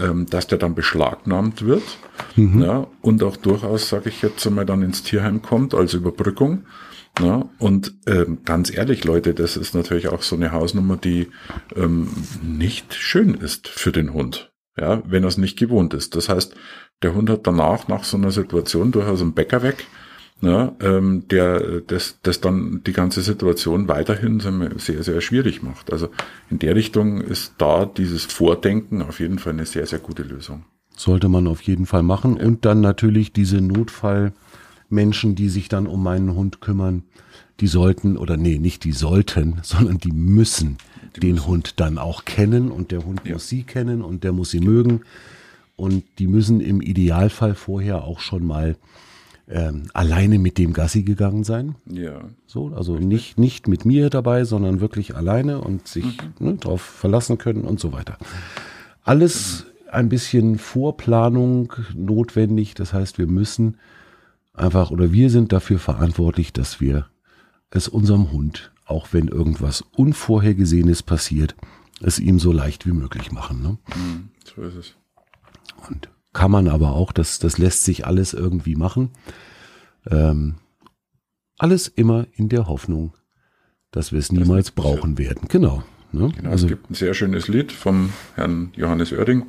ähm, 0.00 0.26
dass 0.26 0.46
der 0.46 0.58
dann 0.58 0.74
beschlagnahmt 0.74 1.64
wird 1.64 1.82
mhm. 2.36 2.62
ja, 2.62 2.86
und 3.02 3.22
auch 3.22 3.36
durchaus, 3.36 3.88
sage 3.88 4.08
ich 4.10 4.22
jetzt 4.22 4.46
einmal, 4.46 4.66
dann 4.66 4.82
ins 4.82 5.02
Tierheim 5.02 5.42
kommt 5.42 5.74
als 5.74 5.94
Überbrückung. 5.94 6.64
Ja, 7.20 7.48
und 7.58 7.94
ähm, 8.06 8.38
ganz 8.44 8.72
ehrlich, 8.72 9.02
Leute, 9.02 9.34
das 9.34 9.56
ist 9.56 9.74
natürlich 9.74 10.08
auch 10.08 10.22
so 10.22 10.36
eine 10.36 10.52
Hausnummer, 10.52 10.96
die 10.96 11.28
ähm, 11.74 12.08
nicht 12.42 12.94
schön 12.94 13.34
ist 13.34 13.66
für 13.66 13.90
den 13.90 14.12
Hund, 14.12 14.52
ja, 14.78 15.02
wenn 15.04 15.24
er 15.24 15.28
es 15.28 15.36
nicht 15.36 15.58
gewohnt 15.58 15.94
ist. 15.94 16.14
Das 16.14 16.28
heißt, 16.28 16.54
der 17.02 17.14
Hund 17.14 17.30
hat 17.30 17.46
danach 17.46 17.88
nach 17.88 18.04
so 18.04 18.16
einer 18.16 18.30
Situation 18.30 18.92
durchaus 18.92 19.20
einen 19.20 19.32
Bäcker 19.32 19.62
weg, 19.62 19.86
ne, 20.40 20.74
ähm, 20.80 21.24
der 21.28 21.80
das, 21.80 22.18
das 22.22 22.40
dann 22.40 22.82
die 22.84 22.92
ganze 22.92 23.22
Situation 23.22 23.88
weiterhin 23.88 24.40
sehr, 24.78 25.02
sehr 25.02 25.20
schwierig 25.20 25.62
macht. 25.62 25.92
Also 25.92 26.08
in 26.50 26.58
der 26.58 26.74
Richtung 26.74 27.20
ist 27.20 27.54
da 27.58 27.86
dieses 27.86 28.24
Vordenken 28.24 29.02
auf 29.02 29.20
jeden 29.20 29.38
Fall 29.38 29.52
eine 29.52 29.66
sehr, 29.66 29.86
sehr 29.86 29.98
gute 29.98 30.22
Lösung. 30.22 30.64
Sollte 30.96 31.28
man 31.28 31.46
auf 31.46 31.62
jeden 31.62 31.86
Fall 31.86 32.02
machen. 32.02 32.36
Ja. 32.38 32.46
Und 32.46 32.64
dann 32.64 32.80
natürlich 32.80 33.32
diese 33.32 33.60
Notfallmenschen, 33.60 35.36
die 35.36 35.48
sich 35.48 35.68
dann 35.68 35.86
um 35.86 36.02
meinen 36.02 36.34
Hund 36.34 36.60
kümmern, 36.60 37.04
die 37.60 37.68
sollten, 37.68 38.16
oder 38.16 38.36
nee, 38.36 38.58
nicht 38.58 38.82
die 38.84 38.92
sollten, 38.92 39.58
sondern 39.62 39.98
die 39.98 40.12
müssen 40.12 40.78
die 41.16 41.20
den 41.20 41.34
müssen. 41.36 41.46
Hund 41.46 41.80
dann 41.80 41.98
auch 41.98 42.24
kennen 42.24 42.70
und 42.70 42.90
der 42.90 43.04
Hund 43.04 43.22
ja. 43.24 43.34
muss 43.34 43.48
sie 43.48 43.62
kennen 43.62 44.02
und 44.02 44.24
der 44.24 44.32
muss 44.32 44.50
sie 44.50 44.60
mögen. 44.60 45.02
Und 45.78 46.02
die 46.18 46.26
müssen 46.26 46.60
im 46.60 46.80
Idealfall 46.80 47.54
vorher 47.54 48.02
auch 48.02 48.18
schon 48.18 48.44
mal 48.44 48.74
ähm, 49.46 49.84
alleine 49.94 50.40
mit 50.40 50.58
dem 50.58 50.72
Gassi 50.72 51.04
gegangen 51.04 51.44
sein. 51.44 51.76
Ja. 51.86 52.22
So, 52.48 52.74
also 52.74 52.96
nicht, 52.96 53.38
nicht 53.38 53.68
mit 53.68 53.84
mir 53.84 54.10
dabei, 54.10 54.42
sondern 54.42 54.80
wirklich 54.80 55.14
alleine 55.14 55.60
und 55.60 55.86
sich 55.86 56.04
mhm. 56.04 56.46
ne, 56.46 56.54
darauf 56.54 56.82
verlassen 56.82 57.38
können 57.38 57.62
und 57.62 57.78
so 57.78 57.92
weiter. 57.92 58.18
Alles 59.04 59.66
mhm. 59.66 59.90
ein 59.92 60.08
bisschen 60.08 60.58
Vorplanung 60.58 61.72
notwendig. 61.94 62.74
Das 62.74 62.92
heißt, 62.92 63.18
wir 63.18 63.28
müssen 63.28 63.76
einfach 64.54 64.90
oder 64.90 65.12
wir 65.12 65.30
sind 65.30 65.52
dafür 65.52 65.78
verantwortlich, 65.78 66.52
dass 66.52 66.80
wir 66.80 67.06
es 67.70 67.86
unserem 67.86 68.32
Hund, 68.32 68.72
auch 68.84 69.12
wenn 69.12 69.28
irgendwas 69.28 69.84
Unvorhergesehenes 69.92 71.04
passiert, 71.04 71.54
es 72.00 72.18
ihm 72.18 72.40
so 72.40 72.50
leicht 72.50 72.84
wie 72.84 72.92
möglich 72.92 73.30
machen. 73.30 73.62
Ne? 73.62 73.78
Mhm, 73.94 74.30
so 74.44 74.62
ist 74.62 74.74
es. 74.74 74.97
Und 75.88 76.08
kann 76.32 76.50
man 76.50 76.68
aber 76.68 76.92
auch, 76.92 77.12
das, 77.12 77.38
das 77.38 77.58
lässt 77.58 77.84
sich 77.84 78.06
alles 78.06 78.34
irgendwie 78.34 78.76
machen. 78.76 79.10
Ähm, 80.10 80.56
alles 81.58 81.88
immer 81.88 82.26
in 82.32 82.48
der 82.48 82.68
Hoffnung, 82.68 83.14
dass 83.90 84.12
wir 84.12 84.18
es 84.18 84.30
niemals 84.30 84.70
brauchen 84.70 85.18
werden. 85.18 85.48
Genau. 85.48 85.82
Ne? 86.12 86.30
genau 86.36 86.50
also, 86.50 86.66
es 86.66 86.70
gibt 86.70 86.90
ein 86.90 86.94
sehr 86.94 87.14
schönes 87.14 87.48
Lied 87.48 87.72
vom 87.72 88.12
Herrn 88.34 88.72
Johannes 88.76 89.12
Oerding. 89.12 89.46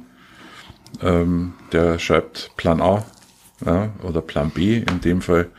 Ähm, 1.01 1.53
der 1.71 1.99
schreibt 1.99 2.51
Plan 2.57 2.81
A 2.81 3.05
ja, 3.65 3.93
oder 4.03 4.21
Plan 4.21 4.49
B 4.49 4.77
in 4.77 5.01
dem 5.01 5.21
Fall. 5.21 5.49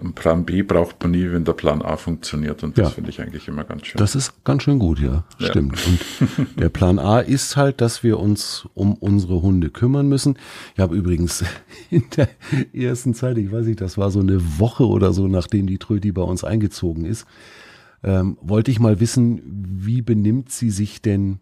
Ein 0.00 0.12
Plan 0.12 0.44
B 0.44 0.62
braucht 0.62 1.02
man 1.02 1.10
nie, 1.10 1.30
wenn 1.32 1.44
der 1.44 1.54
Plan 1.54 1.82
A 1.82 1.96
funktioniert. 1.96 2.62
Und 2.62 2.78
das 2.78 2.88
ja. 2.88 2.90
finde 2.90 3.10
ich 3.10 3.20
eigentlich 3.20 3.48
immer 3.48 3.64
ganz 3.64 3.86
schön. 3.86 3.98
Das 3.98 4.14
ist 4.14 4.44
ganz 4.44 4.62
schön 4.62 4.78
gut, 4.78 5.00
ja. 5.00 5.24
ja. 5.38 5.48
Stimmt. 5.48 5.78
Und 6.38 6.60
der 6.60 6.68
Plan 6.68 6.98
A 6.98 7.18
ist 7.20 7.56
halt, 7.56 7.80
dass 7.80 8.02
wir 8.02 8.18
uns 8.18 8.68
um 8.74 8.94
unsere 8.94 9.42
Hunde 9.42 9.70
kümmern 9.70 10.08
müssen. 10.08 10.38
Ich 10.74 10.80
habe 10.80 10.94
übrigens 10.94 11.44
in 11.90 12.04
der 12.16 12.28
ersten 12.72 13.14
Zeit, 13.14 13.38
ich 13.38 13.50
weiß 13.50 13.66
nicht, 13.66 13.80
das 13.80 13.98
war 13.98 14.10
so 14.10 14.20
eine 14.20 14.58
Woche 14.58 14.86
oder 14.86 15.12
so, 15.12 15.26
nachdem 15.26 15.66
die 15.66 15.78
Tröti 15.78 16.12
bei 16.12 16.22
uns 16.22 16.44
eingezogen 16.44 17.04
ist, 17.04 17.26
ähm, 18.04 18.38
wollte 18.40 18.70
ich 18.70 18.78
mal 18.78 19.00
wissen, 19.00 19.42
wie 19.44 20.02
benimmt 20.02 20.52
sie 20.52 20.70
sich 20.70 21.02
denn, 21.02 21.40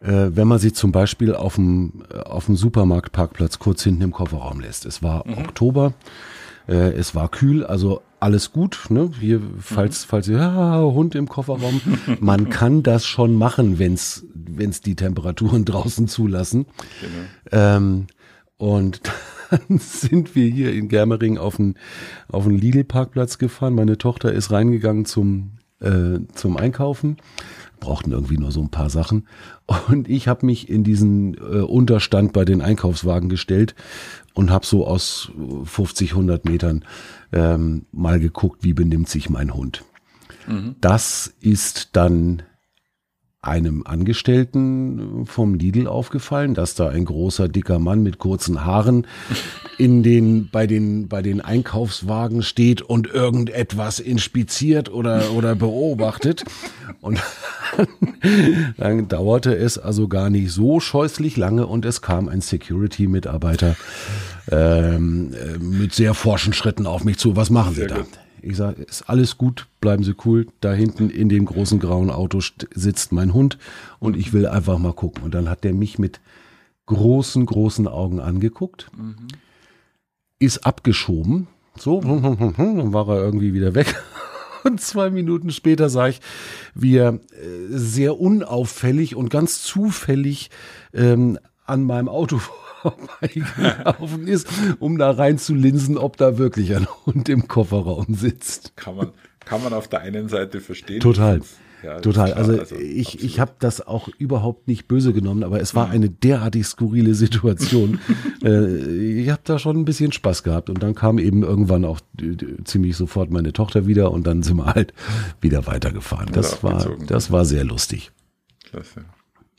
äh, 0.00 0.30
wenn 0.30 0.46
man 0.46 0.58
sie 0.58 0.72
zum 0.72 0.92
Beispiel 0.92 1.34
auf 1.34 1.56
dem, 1.56 2.04
auf 2.24 2.46
dem 2.46 2.54
Supermarktparkplatz 2.54 3.58
kurz 3.58 3.82
hinten 3.82 4.02
im 4.02 4.12
Kofferraum 4.12 4.60
lässt. 4.60 4.86
Es 4.86 5.02
war 5.02 5.26
mhm. 5.26 5.38
Oktober. 5.38 5.94
Äh, 6.68 6.92
es 6.92 7.14
war 7.14 7.28
kühl, 7.28 7.64
also 7.64 8.02
alles 8.20 8.52
gut. 8.52 8.86
Ne? 8.88 9.10
Hier, 9.20 9.40
falls, 9.58 10.04
mhm. 10.04 10.08
falls 10.08 10.28
ihr, 10.28 10.38
ja, 10.38 10.80
Hund 10.80 11.14
im 11.14 11.28
Kofferraum, 11.28 11.80
man 12.20 12.48
kann 12.50 12.82
das 12.82 13.06
schon 13.06 13.34
machen, 13.34 13.78
wenn's 13.78 14.24
wenn's 14.34 14.80
die 14.80 14.96
Temperaturen 14.96 15.64
draußen 15.64 16.08
zulassen. 16.08 16.66
Genau. 17.00 17.66
Ähm, 17.76 18.06
und 18.56 19.00
dann 19.50 19.78
sind 19.78 20.34
wir 20.34 20.48
hier 20.48 20.72
in 20.72 20.88
Germering 20.88 21.38
auf 21.38 21.56
den, 21.56 21.76
auf 22.28 22.44
den 22.44 22.56
Lidl-Parkplatz 22.56 23.38
gefahren. 23.38 23.74
Meine 23.74 23.98
Tochter 23.98 24.32
ist 24.32 24.50
reingegangen 24.50 25.04
zum, 25.04 25.52
äh, 25.84 26.20
zum 26.34 26.56
Einkaufen 26.56 27.18
brauchten 27.80 28.12
irgendwie 28.12 28.38
nur 28.38 28.50
so 28.50 28.60
ein 28.62 28.70
paar 28.70 28.90
Sachen. 28.90 29.26
Und 29.88 30.08
ich 30.08 30.26
habe 30.26 30.46
mich 30.46 30.68
in 30.68 30.84
diesen 30.84 31.34
äh, 31.34 31.60
Unterstand 31.60 32.32
bei 32.32 32.44
den 32.44 32.62
Einkaufswagen 32.62 33.28
gestellt 33.28 33.74
und 34.32 34.50
habe 34.50 34.66
so 34.66 34.86
aus 34.86 35.30
50, 35.64 36.12
100 36.12 36.44
Metern 36.44 36.84
ähm, 37.32 37.86
mal 37.92 38.18
geguckt, 38.20 38.64
wie 38.64 38.72
benimmt 38.72 39.08
sich 39.08 39.28
mein 39.28 39.54
Hund. 39.54 39.84
Mhm. 40.46 40.76
Das 40.80 41.34
ist 41.40 41.90
dann 41.92 42.42
einem 43.44 43.82
Angestellten 43.86 45.26
vom 45.26 45.54
Lidl 45.54 45.86
aufgefallen, 45.86 46.54
dass 46.54 46.74
da 46.74 46.88
ein 46.88 47.04
großer 47.04 47.48
dicker 47.48 47.78
Mann 47.78 48.02
mit 48.02 48.18
kurzen 48.18 48.64
Haaren 48.64 49.06
in 49.78 50.02
den 50.02 50.48
bei 50.50 50.66
den 50.66 51.08
bei 51.08 51.22
den 51.22 51.40
Einkaufswagen 51.40 52.42
steht 52.42 52.82
und 52.82 53.06
irgendetwas 53.06 53.98
inspiziert 53.98 54.92
oder 54.92 55.32
oder 55.32 55.54
beobachtet 55.54 56.44
und 57.00 57.20
dann 58.78 59.08
dauerte 59.08 59.54
es 59.54 59.78
also 59.78 60.08
gar 60.08 60.30
nicht 60.30 60.52
so 60.52 60.80
scheußlich 60.80 61.36
lange 61.36 61.66
und 61.66 61.84
es 61.84 62.02
kam 62.02 62.28
ein 62.28 62.40
Security 62.40 63.06
Mitarbeiter 63.06 63.76
ähm, 64.50 65.34
mit 65.58 65.94
sehr 65.94 66.14
forschen 66.14 66.52
Schritten 66.52 66.86
auf 66.86 67.04
mich 67.04 67.18
zu. 67.18 67.36
Was 67.36 67.50
machen 67.50 67.74
Sie 67.74 67.86
da? 67.86 68.04
Ich 68.44 68.56
sage, 68.56 68.82
ist 68.82 69.08
alles 69.08 69.38
gut, 69.38 69.66
bleiben 69.80 70.04
Sie 70.04 70.14
cool. 70.24 70.46
Da 70.60 70.72
hinten 70.72 71.08
in 71.08 71.28
dem 71.28 71.46
großen 71.46 71.78
grauen 71.78 72.10
Auto 72.10 72.40
sitzt 72.74 73.12
mein 73.12 73.32
Hund 73.32 73.58
und 73.98 74.16
ich 74.16 74.32
will 74.32 74.46
einfach 74.46 74.78
mal 74.78 74.92
gucken. 74.92 75.24
Und 75.24 75.34
dann 75.34 75.48
hat 75.48 75.64
der 75.64 75.72
mich 75.72 75.98
mit 75.98 76.20
großen, 76.86 77.46
großen 77.46 77.88
Augen 77.88 78.20
angeguckt, 78.20 78.90
mhm. 78.96 79.28
ist 80.38 80.66
abgeschoben. 80.66 81.46
So, 81.76 82.00
dann 82.56 82.92
war 82.92 83.08
er 83.08 83.22
irgendwie 83.22 83.54
wieder 83.54 83.74
weg. 83.74 83.94
Und 84.64 84.80
zwei 84.80 85.10
Minuten 85.10 85.50
später 85.50 85.90
sah 85.90 86.08
ich, 86.08 86.20
wie 86.74 86.96
er 86.96 87.14
äh, 87.14 87.18
sehr 87.68 88.18
unauffällig 88.18 89.14
und 89.14 89.28
ganz 89.28 89.62
zufällig 89.62 90.48
ähm, 90.94 91.38
an 91.66 91.84
meinem 91.84 92.08
Auto 92.08 92.40
vorbeigelaufen 92.84 94.26
ist, 94.26 94.48
um 94.78 94.98
da 94.98 95.10
rein 95.10 95.38
zu 95.38 95.54
linsen, 95.54 95.96
ob 95.96 96.16
da 96.16 96.38
wirklich 96.38 96.74
ein 96.74 96.86
Hund 97.06 97.28
im 97.28 97.48
Kofferraum 97.48 98.14
sitzt. 98.14 98.76
Kann 98.76 98.96
man, 98.96 99.12
kann 99.44 99.62
man 99.62 99.72
auf 99.72 99.88
der 99.88 100.00
einen 100.00 100.28
Seite 100.28 100.60
verstehen. 100.60 101.00
Total. 101.00 101.40
Ja, 101.82 102.00
Total. 102.00 102.32
Klar, 102.32 102.38
also, 102.38 102.58
also, 102.58 102.76
ich, 102.76 103.22
ich 103.22 103.40
habe 103.40 103.52
das 103.58 103.86
auch 103.86 104.08
überhaupt 104.08 104.68
nicht 104.68 104.88
böse 104.88 105.12
genommen, 105.12 105.44
aber 105.44 105.60
es 105.60 105.74
war 105.74 105.90
eine 105.90 106.08
derartig 106.08 106.66
skurrile 106.66 107.14
Situation. 107.14 108.00
äh, 108.42 109.20
ich 109.20 109.28
habe 109.28 109.42
da 109.44 109.58
schon 109.58 109.76
ein 109.76 109.84
bisschen 109.84 110.10
Spaß 110.10 110.44
gehabt 110.44 110.70
und 110.70 110.82
dann 110.82 110.94
kam 110.94 111.18
eben 111.18 111.42
irgendwann 111.42 111.84
auch 111.84 112.00
ziemlich 112.64 112.96
sofort 112.96 113.30
meine 113.30 113.52
Tochter 113.52 113.86
wieder 113.86 114.12
und 114.12 114.26
dann 114.26 114.42
sind 114.42 114.56
wir 114.56 114.74
halt 114.74 114.94
wieder 115.42 115.66
weitergefahren. 115.66 116.30
Das 116.32 116.62
war, 116.62 116.96
das 117.06 117.30
war 117.30 117.44
sehr 117.44 117.64
lustig. 117.64 118.12
Klasse. 118.64 119.04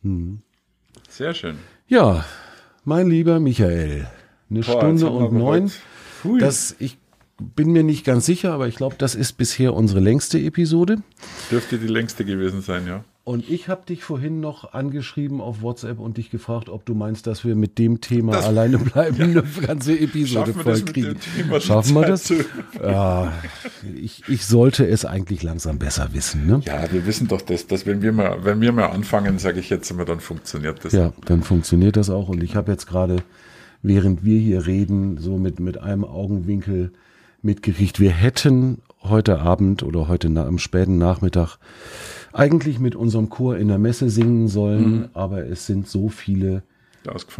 Hm. 0.02 0.42
Sehr 1.08 1.36
schön. 1.36 1.58
Ja, 1.88 2.26
mein 2.86 3.10
lieber 3.10 3.40
Michael, 3.40 4.08
eine 4.50 4.62
Boah, 4.62 4.80
Stunde 4.80 5.10
und 5.10 5.34
neun. 5.34 5.72
Das, 6.40 6.76
ich 6.80 6.98
bin 7.38 7.72
mir 7.72 7.84
nicht 7.84 8.06
ganz 8.06 8.26
sicher, 8.26 8.54
aber 8.54 8.68
ich 8.68 8.76
glaube, 8.76 8.96
das 8.98 9.16
ist 9.16 9.34
bisher 9.34 9.74
unsere 9.74 10.00
längste 10.00 10.40
Episode. 10.40 10.98
Dürfte 11.52 11.78
die 11.78 11.88
längste 11.88 12.24
gewesen 12.24 12.62
sein, 12.62 12.88
ja. 12.88 13.04
Und 13.28 13.50
ich 13.50 13.70
habe 13.70 13.82
dich 13.88 14.04
vorhin 14.04 14.40
noch 14.40 14.74
angeschrieben 14.74 15.42
auf 15.42 15.64
WhatsApp 15.64 15.98
und 16.00 16.18
dich 16.18 16.30
gefragt, 16.30 16.70
ob 16.70 16.86
du 16.86 16.94
meinst, 16.94 17.26
dass 17.26 17.44
wir 17.44 17.56
mit 17.56 17.80
dem 17.80 18.00
Thema 18.00 18.34
das, 18.34 18.46
alleine 18.46 18.78
bleiben, 18.94 19.18
ja. 19.18 19.26
eine 19.26 19.44
ganze 19.66 20.00
Episode 20.00 20.54
voll 20.54 20.80
kriegen. 20.82 21.18
Schaffen 21.60 21.96
wir 21.96 22.06
das? 22.06 22.32
Ja, 22.80 23.34
ich, 23.96 24.22
ich 24.28 24.46
sollte 24.46 24.88
es 24.88 25.06
eigentlich 25.06 25.42
langsam 25.42 25.80
besser 25.80 26.10
wissen. 26.14 26.46
Ne? 26.46 26.62
Ja, 26.66 26.92
wir 26.92 27.08
wissen 27.08 27.28
doch, 27.28 27.42
dass, 27.42 27.66
dass 27.66 27.88
wenn 27.88 28.04
wir 28.04 28.12
mal, 28.12 28.46
wenn 28.46 28.62
wir 28.62 28.72
mal 28.72 28.92
anfangen, 28.92 29.40
sage 29.40 29.60
ich 29.60 29.72
jetzt 29.72 29.90
immer, 29.90 30.06
dann 30.06 30.20
funktioniert 30.20 30.86
das. 30.86 30.94
Ja, 30.94 31.12
dann 31.26 31.42
funktioniert 31.42 31.98
das 31.98 32.12
auch. 32.12 32.30
Und 32.30 32.44
ich 32.44 32.56
habe 32.56 32.72
jetzt 32.72 32.86
gerade, 32.86 33.24
während 33.82 34.24
wir 34.24 34.38
hier 34.40 34.68
reden, 34.68 35.18
so 35.18 35.40
mit, 35.40 35.60
mit 35.60 35.80
einem 35.80 36.06
Augenwinkel 36.06 36.92
mitgekriegt, 37.42 38.00
wir 38.00 38.12
hätten 38.12 38.84
heute 39.10 39.40
Abend 39.40 39.84
oder 39.84 40.08
heute 40.08 40.28
am 40.28 40.58
späten 40.58 40.98
Nachmittag 40.98 41.58
eigentlich 42.34 42.80
mit 42.80 42.96
unserem 42.96 43.30
Chor 43.30 43.58
in 43.58 43.68
der 43.70 43.80
Messe 43.80 44.10
singen 44.10 44.48
sollen, 44.48 44.92
mhm. 44.92 45.06
aber 45.14 45.46
es 45.46 45.66
sind 45.66 45.88
so 45.88 46.10
viele 46.10 46.64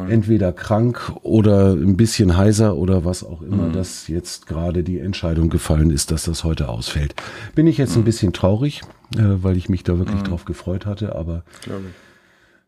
entweder 0.08 0.54
krank 0.54 1.12
oder 1.24 1.74
ein 1.74 1.98
bisschen 1.98 2.38
heiser 2.38 2.76
oder 2.78 3.04
was 3.04 3.24
auch 3.24 3.42
immer, 3.42 3.68
mhm. 3.68 3.74
dass 3.74 4.08
jetzt 4.08 4.46
gerade 4.48 4.84
die 4.84 5.00
Entscheidung 5.00 5.50
gefallen 5.50 5.90
ist, 5.90 6.12
dass 6.12 6.26
das 6.26 6.44
heute 6.44 6.70
ausfällt. 6.70 7.16
Bin 7.56 7.68
ich 7.68 7.78
jetzt 7.78 7.96
mhm. 7.96 8.02
ein 8.02 8.06
bisschen 8.06 8.34
traurig, 8.34 8.82
äh, 9.16 9.22
weil 9.22 9.58
ich 9.58 9.68
mich 9.68 9.84
da 9.84 9.98
wirklich 9.98 10.22
mhm. 10.22 10.26
drauf 10.26 10.46
gefreut 10.46 10.86
hatte, 10.86 11.16
aber 11.16 11.44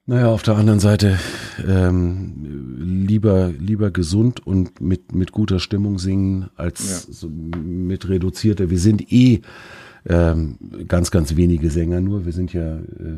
naja, 0.07 0.27
auf 0.29 0.41
der 0.41 0.55
anderen 0.55 0.79
Seite 0.79 1.19
ähm, 1.67 2.33
lieber 2.79 3.49
lieber 3.49 3.91
gesund 3.91 4.45
und 4.47 4.79
mit 4.79 5.13
mit 5.13 5.33
guter 5.33 5.59
Stimmung 5.59 5.99
singen 5.99 6.49
als 6.55 7.07
ja. 7.07 7.13
so 7.13 7.29
mit 7.29 8.07
reduzierter. 8.07 8.69
Wir 8.69 8.79
sind 8.79 9.11
eh 9.11 9.41
ähm, 10.07 10.57
ganz 10.87 11.11
ganz 11.11 11.35
wenige 11.35 11.69
Sänger 11.69 11.99
nur. 11.99 12.25
Wir 12.25 12.31
sind 12.31 12.53
ja 12.53 12.77
äh, 12.77 13.17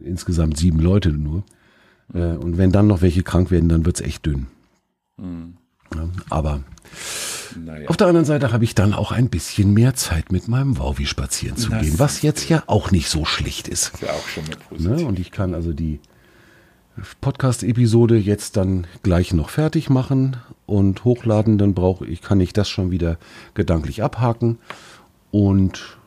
insgesamt 0.00 0.56
sieben 0.56 0.80
Leute 0.80 1.10
nur. 1.10 1.44
Äh, 2.14 2.36
und 2.36 2.56
wenn 2.56 2.72
dann 2.72 2.86
noch 2.86 3.02
welche 3.02 3.22
krank 3.22 3.50
werden, 3.50 3.68
dann 3.68 3.84
wird's 3.84 4.00
echt 4.00 4.24
dünn. 4.24 4.46
Mhm. 5.18 5.58
Ja, 5.94 6.08
aber 6.30 6.60
naja. 7.62 7.90
Auf 7.90 7.98
der 7.98 8.06
anderen 8.06 8.24
Seite 8.24 8.52
habe 8.52 8.64
ich 8.64 8.74
dann 8.74 8.94
auch 8.94 9.12
ein 9.12 9.28
bisschen 9.28 9.74
mehr 9.74 9.94
Zeit 9.94 10.32
mit 10.32 10.48
meinem 10.48 10.78
Wauwi 10.78 11.04
spazieren 11.04 11.58
zu 11.58 11.68
das 11.68 11.82
gehen, 11.82 11.98
was 11.98 12.22
jetzt 12.22 12.48
ja 12.48 12.62
auch 12.68 12.90
nicht 12.90 13.10
so 13.10 13.26
schlicht 13.26 13.68
ist. 13.68 13.92
Ist 13.92 14.02
ja 14.02 14.12
auch 14.12 14.26
schon 14.26 14.44
mal 14.46 14.56
positiv. 14.56 14.90
Ne? 14.90 15.06
Und 15.06 15.18
ich 15.18 15.30
kann 15.30 15.54
also 15.54 15.74
die 15.74 16.00
Podcast-Episode 17.20 18.16
jetzt 18.16 18.56
dann 18.56 18.86
gleich 19.02 19.32
noch 19.32 19.48
fertig 19.48 19.88
machen 19.88 20.36
und 20.66 21.04
hochladen, 21.04 21.58
dann 21.58 21.74
brauche 21.74 22.06
ich, 22.06 22.22
kann 22.22 22.40
ich 22.40 22.52
das 22.52 22.68
schon 22.68 22.90
wieder 22.90 23.18
gedanklich 23.54 24.02
abhaken 24.02 24.58
und 25.30 25.98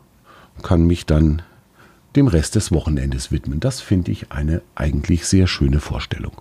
kann 0.62 0.86
mich 0.86 1.06
dann 1.06 1.42
dem 2.16 2.28
Rest 2.28 2.56
des 2.56 2.72
Wochenendes 2.72 3.32
widmen. 3.32 3.60
Das 3.60 3.82
finde 3.82 4.12
ich 4.12 4.32
eine 4.32 4.62
eigentlich 4.76 5.26
sehr 5.26 5.48
schöne 5.48 5.80
Vorstellung. 5.80 6.34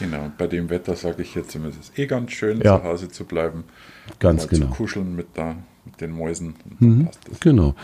Genau, 0.00 0.32
bei 0.36 0.48
dem 0.48 0.68
Wetter 0.68 0.96
sage 0.96 1.22
ich 1.22 1.34
jetzt 1.34 1.54
immer, 1.54 1.68
es 1.68 1.76
ist 1.76 1.98
eh 1.98 2.06
ganz 2.06 2.32
schön, 2.32 2.60
ja. 2.60 2.78
zu 2.80 2.84
Hause 2.84 3.08
zu 3.08 3.24
bleiben. 3.24 3.64
Ganz 4.18 4.48
genau. 4.48 4.66
Zu 4.66 4.72
kuscheln 4.72 5.14
mit 5.14 5.28
da 5.34 5.56
mit 5.84 6.00
den 6.00 6.12
Mäusen. 6.12 6.54
Mhm, 6.78 7.08
genau. 7.40 7.74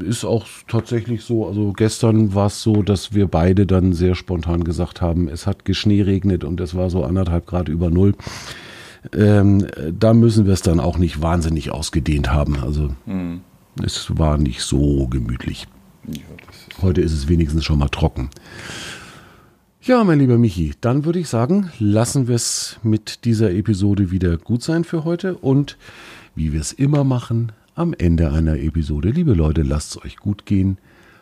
Ist 0.00 0.24
auch 0.24 0.46
tatsächlich 0.68 1.22
so, 1.22 1.46
also 1.46 1.72
gestern 1.72 2.34
war 2.34 2.46
es 2.46 2.62
so, 2.62 2.82
dass 2.82 3.14
wir 3.14 3.26
beide 3.26 3.66
dann 3.66 3.92
sehr 3.92 4.14
spontan 4.14 4.64
gesagt 4.64 5.00
haben, 5.00 5.28
es 5.28 5.46
hat 5.46 5.64
geschneeregnet 5.64 6.44
und 6.44 6.60
es 6.60 6.74
war 6.74 6.90
so 6.90 7.04
anderthalb 7.04 7.46
Grad 7.46 7.68
über 7.68 7.90
Null. 7.90 8.14
Ähm, 9.16 9.66
da 9.98 10.12
müssen 10.12 10.44
wir 10.44 10.52
es 10.52 10.62
dann 10.62 10.78
auch 10.78 10.98
nicht 10.98 11.22
wahnsinnig 11.22 11.70
ausgedehnt 11.70 12.30
haben. 12.32 12.58
Also 12.60 12.90
mhm. 13.06 13.40
es 13.82 14.18
war 14.18 14.36
nicht 14.36 14.60
so 14.60 15.06
gemütlich. 15.08 15.66
Ja, 16.06 16.20
ist 16.50 16.82
Heute 16.82 17.00
ist 17.00 17.12
es 17.12 17.28
wenigstens 17.28 17.64
schon 17.64 17.78
mal 17.78 17.88
trocken. 17.88 18.30
Ja, 19.82 20.04
mein 20.04 20.18
lieber 20.18 20.36
Michi, 20.36 20.74
dann 20.82 21.06
würde 21.06 21.18
ich 21.18 21.28
sagen, 21.28 21.70
lassen 21.78 22.28
wir 22.28 22.34
es 22.34 22.78
mit 22.82 23.24
dieser 23.24 23.50
Episode 23.50 24.10
wieder 24.10 24.36
gut 24.36 24.62
sein 24.62 24.84
für 24.84 25.04
heute 25.04 25.36
und 25.36 25.78
wie 26.34 26.52
wir 26.52 26.60
es 26.60 26.72
immer 26.72 27.04
machen, 27.04 27.52
am 27.74 27.94
Ende 27.94 28.30
einer 28.32 28.56
Episode. 28.56 29.10
Liebe 29.10 29.34
Leute, 29.34 29.62
lasst 29.62 29.96
es 29.96 30.04
euch 30.04 30.16
gut 30.16 30.46
gehen, 30.46 30.78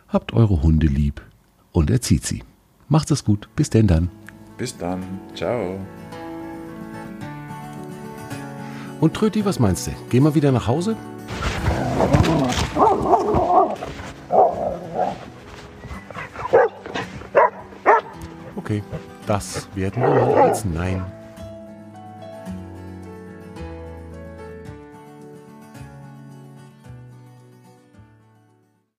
habt 0.08 0.32
eure 0.32 0.62
Hunde 0.62 0.86
lieb 0.86 1.22
und 1.72 1.90
erzieht 1.90 2.24
sie. 2.24 2.42
Macht 2.88 3.10
es 3.10 3.24
gut, 3.24 3.48
bis 3.54 3.70
denn 3.70 3.86
dann. 3.86 4.10
Bis 4.56 4.76
dann, 4.76 5.02
ciao. 5.34 5.78
Und 9.00 9.14
Tröti, 9.14 9.44
was 9.44 9.58
meinst 9.60 9.86
du? 9.86 9.92
Gehen 10.10 10.24
wir 10.24 10.34
wieder 10.34 10.50
nach 10.50 10.66
Hause? 10.66 10.96
Okay, 18.56 18.82
das 19.26 19.68
werden 19.74 20.02
wir 20.02 20.08
mal 20.08 20.34
als 20.34 20.64
Nein 20.64 21.04